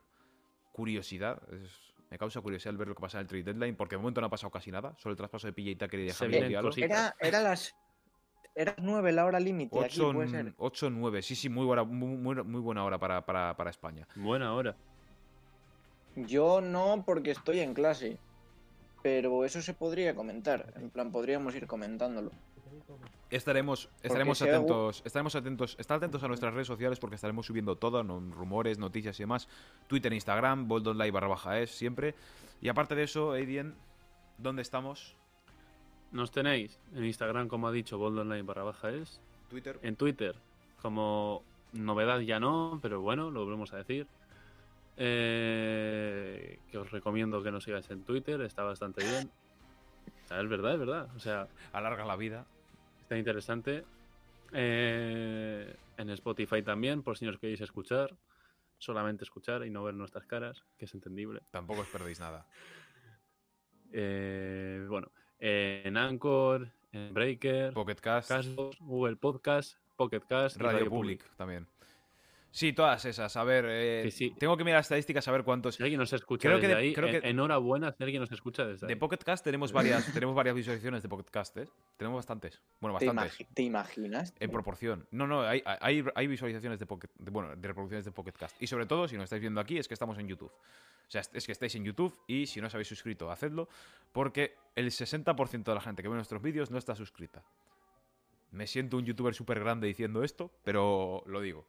Curiosidad. 0.71 1.39
es- 1.53 1.93
me 2.09 2.17
causa 2.17 2.41
curiosidad 2.41 2.71
el 2.71 2.77
ver 2.79 2.87
lo 2.87 2.95
que 2.95 3.01
pasa 3.01 3.19
en 3.19 3.21
el 3.21 3.27
trade 3.27 3.43
deadline, 3.43 3.75
porque 3.75 3.93
de 3.95 3.99
momento 3.99 4.19
no 4.19 4.25
ha 4.25 4.29
pasado 4.31 4.49
casi 4.49 4.71
nada. 4.71 4.95
Solo 4.97 5.11
el 5.13 5.17
traspaso 5.17 5.45
de 5.45 5.53
PJ 5.53 5.75
Tucker 5.77 5.99
y 5.99 6.03
de 6.05 6.13
Javier. 6.13 6.41
Era, 6.85 7.15
era 7.19 7.39
las. 7.41 7.75
Era 8.55 8.73
nueve 8.79 9.11
la 9.11 9.25
hora 9.25 9.39
límite. 9.39 9.79
aquí, 9.79 10.01
8, 10.01 10.11
puede 10.11 10.27
ser. 10.29 10.53
8, 10.57 10.89
9. 10.89 11.21
Sí, 11.21 11.35
sí, 11.35 11.49
muy 11.49 11.65
buena, 11.67 11.83
muy, 11.83 12.17
muy- 12.17 12.43
muy 12.43 12.59
buena 12.61 12.83
hora 12.83 12.97
para, 12.97 13.23
para, 13.23 13.55
para 13.55 13.69
España. 13.69 14.07
Buena 14.15 14.55
hora. 14.55 14.75
Yo 16.15 16.61
no, 16.61 17.03
porque 17.05 17.29
estoy 17.29 17.59
en 17.59 17.75
clase. 17.75 18.17
Pero 19.03 19.45
eso 19.45 19.61
se 19.61 19.75
podría 19.75 20.15
comentar. 20.15 20.73
En 20.77 20.89
plan, 20.89 21.11
podríamos 21.11 21.53
ir 21.53 21.67
comentándolo. 21.67 22.31
Estaremos, 23.29 23.89
estaremos 24.01 24.41
atentos, 24.41 25.01
estaremos 25.05 25.35
atentos, 25.35 25.75
estad 25.79 25.97
atentos 25.97 26.23
a 26.23 26.27
nuestras 26.27 26.53
redes 26.53 26.67
sociales 26.67 26.99
porque 26.99 27.15
estaremos 27.15 27.45
subiendo 27.45 27.75
todo, 27.77 28.03
no- 28.03 28.19
rumores, 28.19 28.77
noticias 28.77 29.19
y 29.19 29.23
demás. 29.23 29.47
Twitter, 29.87 30.13
Instagram, 30.13 30.67
boldonlive 30.67 31.11
barra 31.11 31.27
baja 31.27 31.59
es 31.59 31.71
siempre. 31.71 32.15
Y 32.61 32.69
aparte 32.69 32.95
de 32.95 33.03
eso, 33.03 33.31
Aidien, 33.31 33.75
¿dónde 34.37 34.61
estamos? 34.61 35.15
Nos 36.11 36.31
tenéis 36.31 36.79
en 36.93 37.05
Instagram, 37.05 37.47
como 37.47 37.67
ha 37.67 37.71
dicho, 37.71 37.97
boldonline 37.97 38.45
barra 38.45 38.63
baja 38.63 38.91
es. 38.91 39.19
Twitter. 39.49 39.79
En 39.81 39.95
Twitter, 39.95 40.35
como 40.81 41.43
novedad 41.73 42.19
ya 42.19 42.39
no, 42.39 42.79
pero 42.81 43.01
bueno, 43.01 43.31
lo 43.31 43.41
volvemos 43.45 43.73
a 43.73 43.77
decir. 43.77 44.07
Eh, 44.95 46.59
que 46.71 46.77
os 46.77 46.91
recomiendo 46.91 47.41
que 47.41 47.51
nos 47.51 47.63
sigáis 47.63 47.89
en 47.89 48.03
Twitter, 48.03 48.39
está 48.41 48.63
bastante 48.63 49.03
bien. 49.03 49.31
O 50.25 50.27
sea, 50.27 50.39
es 50.41 50.47
verdad, 50.49 50.73
es 50.73 50.79
verdad. 50.79 51.09
O 51.15 51.19
sea, 51.19 51.47
Alarga 51.71 52.05
la 52.05 52.15
vida. 52.15 52.45
Está 53.13 53.19
interesante. 53.19 53.85
Eh, 54.53 55.75
en 55.97 56.09
Spotify 56.09 56.63
también, 56.63 57.03
por 57.03 57.17
si 57.17 57.25
nos 57.25 57.37
queréis 57.37 57.61
escuchar. 57.61 58.15
Solamente 58.79 59.23
escuchar 59.23 59.65
y 59.65 59.69
no 59.69 59.83
ver 59.83 59.93
nuestras 59.93 60.25
caras, 60.25 60.63
que 60.77 60.85
es 60.85 60.93
entendible. 60.93 61.41
Tampoco 61.51 61.81
os 61.81 61.87
perdéis 61.87 62.19
nada. 62.19 62.47
Eh, 63.95 64.87
bueno, 64.89 65.11
en 65.37 65.97
Anchor, 65.97 66.67
en 66.91 67.13
Breaker, 67.13 67.73
Pocket 67.73 67.97
Cast, 67.97 68.31
Google 68.79 69.17
Podcast, 69.17 69.77
Pocket 69.95 70.21
Cast, 70.21 70.57
Radio, 70.57 70.89
Public, 70.89 71.23
también. 71.35 71.67
Sí, 72.55 72.71
todas 72.71 73.03
esas. 73.05 73.35
A 73.35 73.43
ver, 73.43 73.65
eh, 73.67 74.01
Sí, 74.11 74.29
sí. 74.29 74.35
tengo 74.37 74.55
que 74.55 74.63
mirar 74.63 74.81
estadísticas 74.81 75.27
a 75.27 75.31
ver 75.31 75.43
cuántos. 75.43 75.73
Si 75.73 75.81
alguien 75.81 75.99
nos 75.99 76.13
escucha 76.13 76.47
Creo 76.47 76.59
que 76.59 76.67
desde 76.67 76.79
de- 76.79 76.87
ahí, 76.87 76.93
creo 76.93 77.09
que- 77.09 77.17
en- 77.17 77.25
enhorabuena 77.25 77.91
si 77.93 78.03
alguien 78.03 78.21
nos 78.21 78.31
escucha 78.31 78.63
desde 78.63 78.85
De 78.85 78.93
ahí. 78.93 78.99
Pocket 78.99 79.17
Cast 79.17 79.43
tenemos 79.43 79.71
varias, 79.71 80.13
tenemos 80.13 80.35
varias 80.35 80.55
visualizaciones 80.55 81.01
de 81.01 81.09
Pocket 81.09 81.31
Cast, 81.31 81.57
¿eh? 81.57 81.67
Tenemos 81.97 82.17
bastantes. 82.17 82.61
Bueno, 82.79 82.95
¿Te, 82.99 83.07
bastantes. 83.07 83.47
¿Te 83.55 83.63
imaginas? 83.63 84.35
En 84.39 84.51
proporción. 84.51 85.07
No, 85.09 85.25
no, 85.25 85.41
hay, 85.41 85.63
hay, 85.65 86.05
hay 86.13 86.27
visualizaciones 86.27 86.79
de 86.79 86.85
Pocket, 86.85 87.09
de- 87.17 87.31
bueno, 87.31 87.55
de 87.55 87.67
reproducciones 87.67 88.05
de 88.05 88.11
Pocket 88.11 88.33
Cast. 88.33 88.61
Y 88.61 88.67
sobre 88.67 88.85
todo, 88.85 89.07
si 89.07 89.15
nos 89.15 89.23
estáis 89.23 89.41
viendo 89.41 89.59
aquí, 89.59 89.79
es 89.79 89.87
que 89.87 89.95
estamos 89.95 90.19
en 90.19 90.27
YouTube. 90.27 90.51
O 90.51 91.11
sea, 91.13 91.21
es 91.33 91.45
que 91.47 91.51
estáis 91.53 91.73
en 91.73 91.83
YouTube 91.85 92.15
y 92.27 92.45
si 92.45 92.61
no 92.61 92.67
os 92.67 92.73
habéis 92.75 92.87
suscrito, 92.87 93.31
hacedlo, 93.31 93.67
porque 94.11 94.55
el 94.75 94.91
60% 94.91 95.71
de 95.71 95.75
la 95.75 95.81
gente 95.81 96.03
que 96.03 96.07
ve 96.07 96.13
nuestros 96.13 96.41
vídeos 96.43 96.69
no 96.69 96.77
está 96.77 96.95
suscrita. 96.95 97.43
Me 98.51 98.67
siento 98.67 98.97
un 98.97 99.05
youtuber 99.05 99.33
súper 99.33 99.59
grande 99.59 99.87
diciendo 99.87 100.23
esto, 100.23 100.51
pero 100.63 101.23
lo 101.25 101.41
digo. 101.41 101.65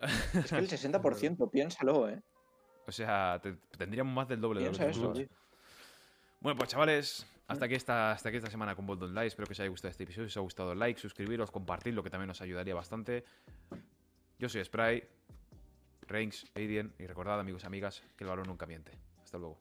Es 0.00 0.50
que 0.50 0.58
el 0.58 0.68
60%, 0.68 1.50
piénsalo, 1.50 2.08
¿eh? 2.08 2.22
O 2.86 2.92
sea, 2.92 3.40
te- 3.42 3.56
tendríamos 3.78 4.14
más 4.14 4.28
del 4.28 4.40
doble 4.40 4.60
de 4.60 4.66
los 4.68 4.78
Piensa 4.78 4.98
eso. 4.98 5.12
Bueno, 6.40 6.58
pues 6.58 6.68
chavales, 6.68 7.26
hasta 7.46 7.64
aquí 7.64 7.74
esta, 7.74 8.12
hasta 8.12 8.28
aquí 8.28 8.36
esta 8.36 8.50
semana 8.50 8.74
con 8.76 8.86
Bold 8.86 9.04
Live. 9.10 9.26
Espero 9.28 9.46
que 9.46 9.52
os 9.52 9.60
haya 9.60 9.70
gustado 9.70 9.90
este 9.90 10.04
episodio. 10.04 10.28
Si 10.28 10.32
os 10.32 10.36
ha 10.36 10.40
gustado, 10.40 10.74
like, 10.74 11.00
suscribiros, 11.00 11.50
compartirlo, 11.50 12.02
que 12.02 12.10
también 12.10 12.28
nos 12.28 12.42
ayudaría 12.42 12.74
bastante. 12.74 13.24
Yo 14.38 14.48
soy 14.50 14.62
Spray, 14.64 15.02
Reigns, 16.06 16.44
Aidien, 16.54 16.92
y 16.98 17.06
recordad, 17.06 17.40
amigos 17.40 17.62
y 17.62 17.66
amigas, 17.66 18.02
que 18.16 18.24
el 18.24 18.28
balón 18.30 18.46
nunca 18.46 18.66
miente. 18.66 18.92
Hasta 19.22 19.38
luego. 19.38 19.58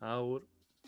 Aur. 0.00 0.44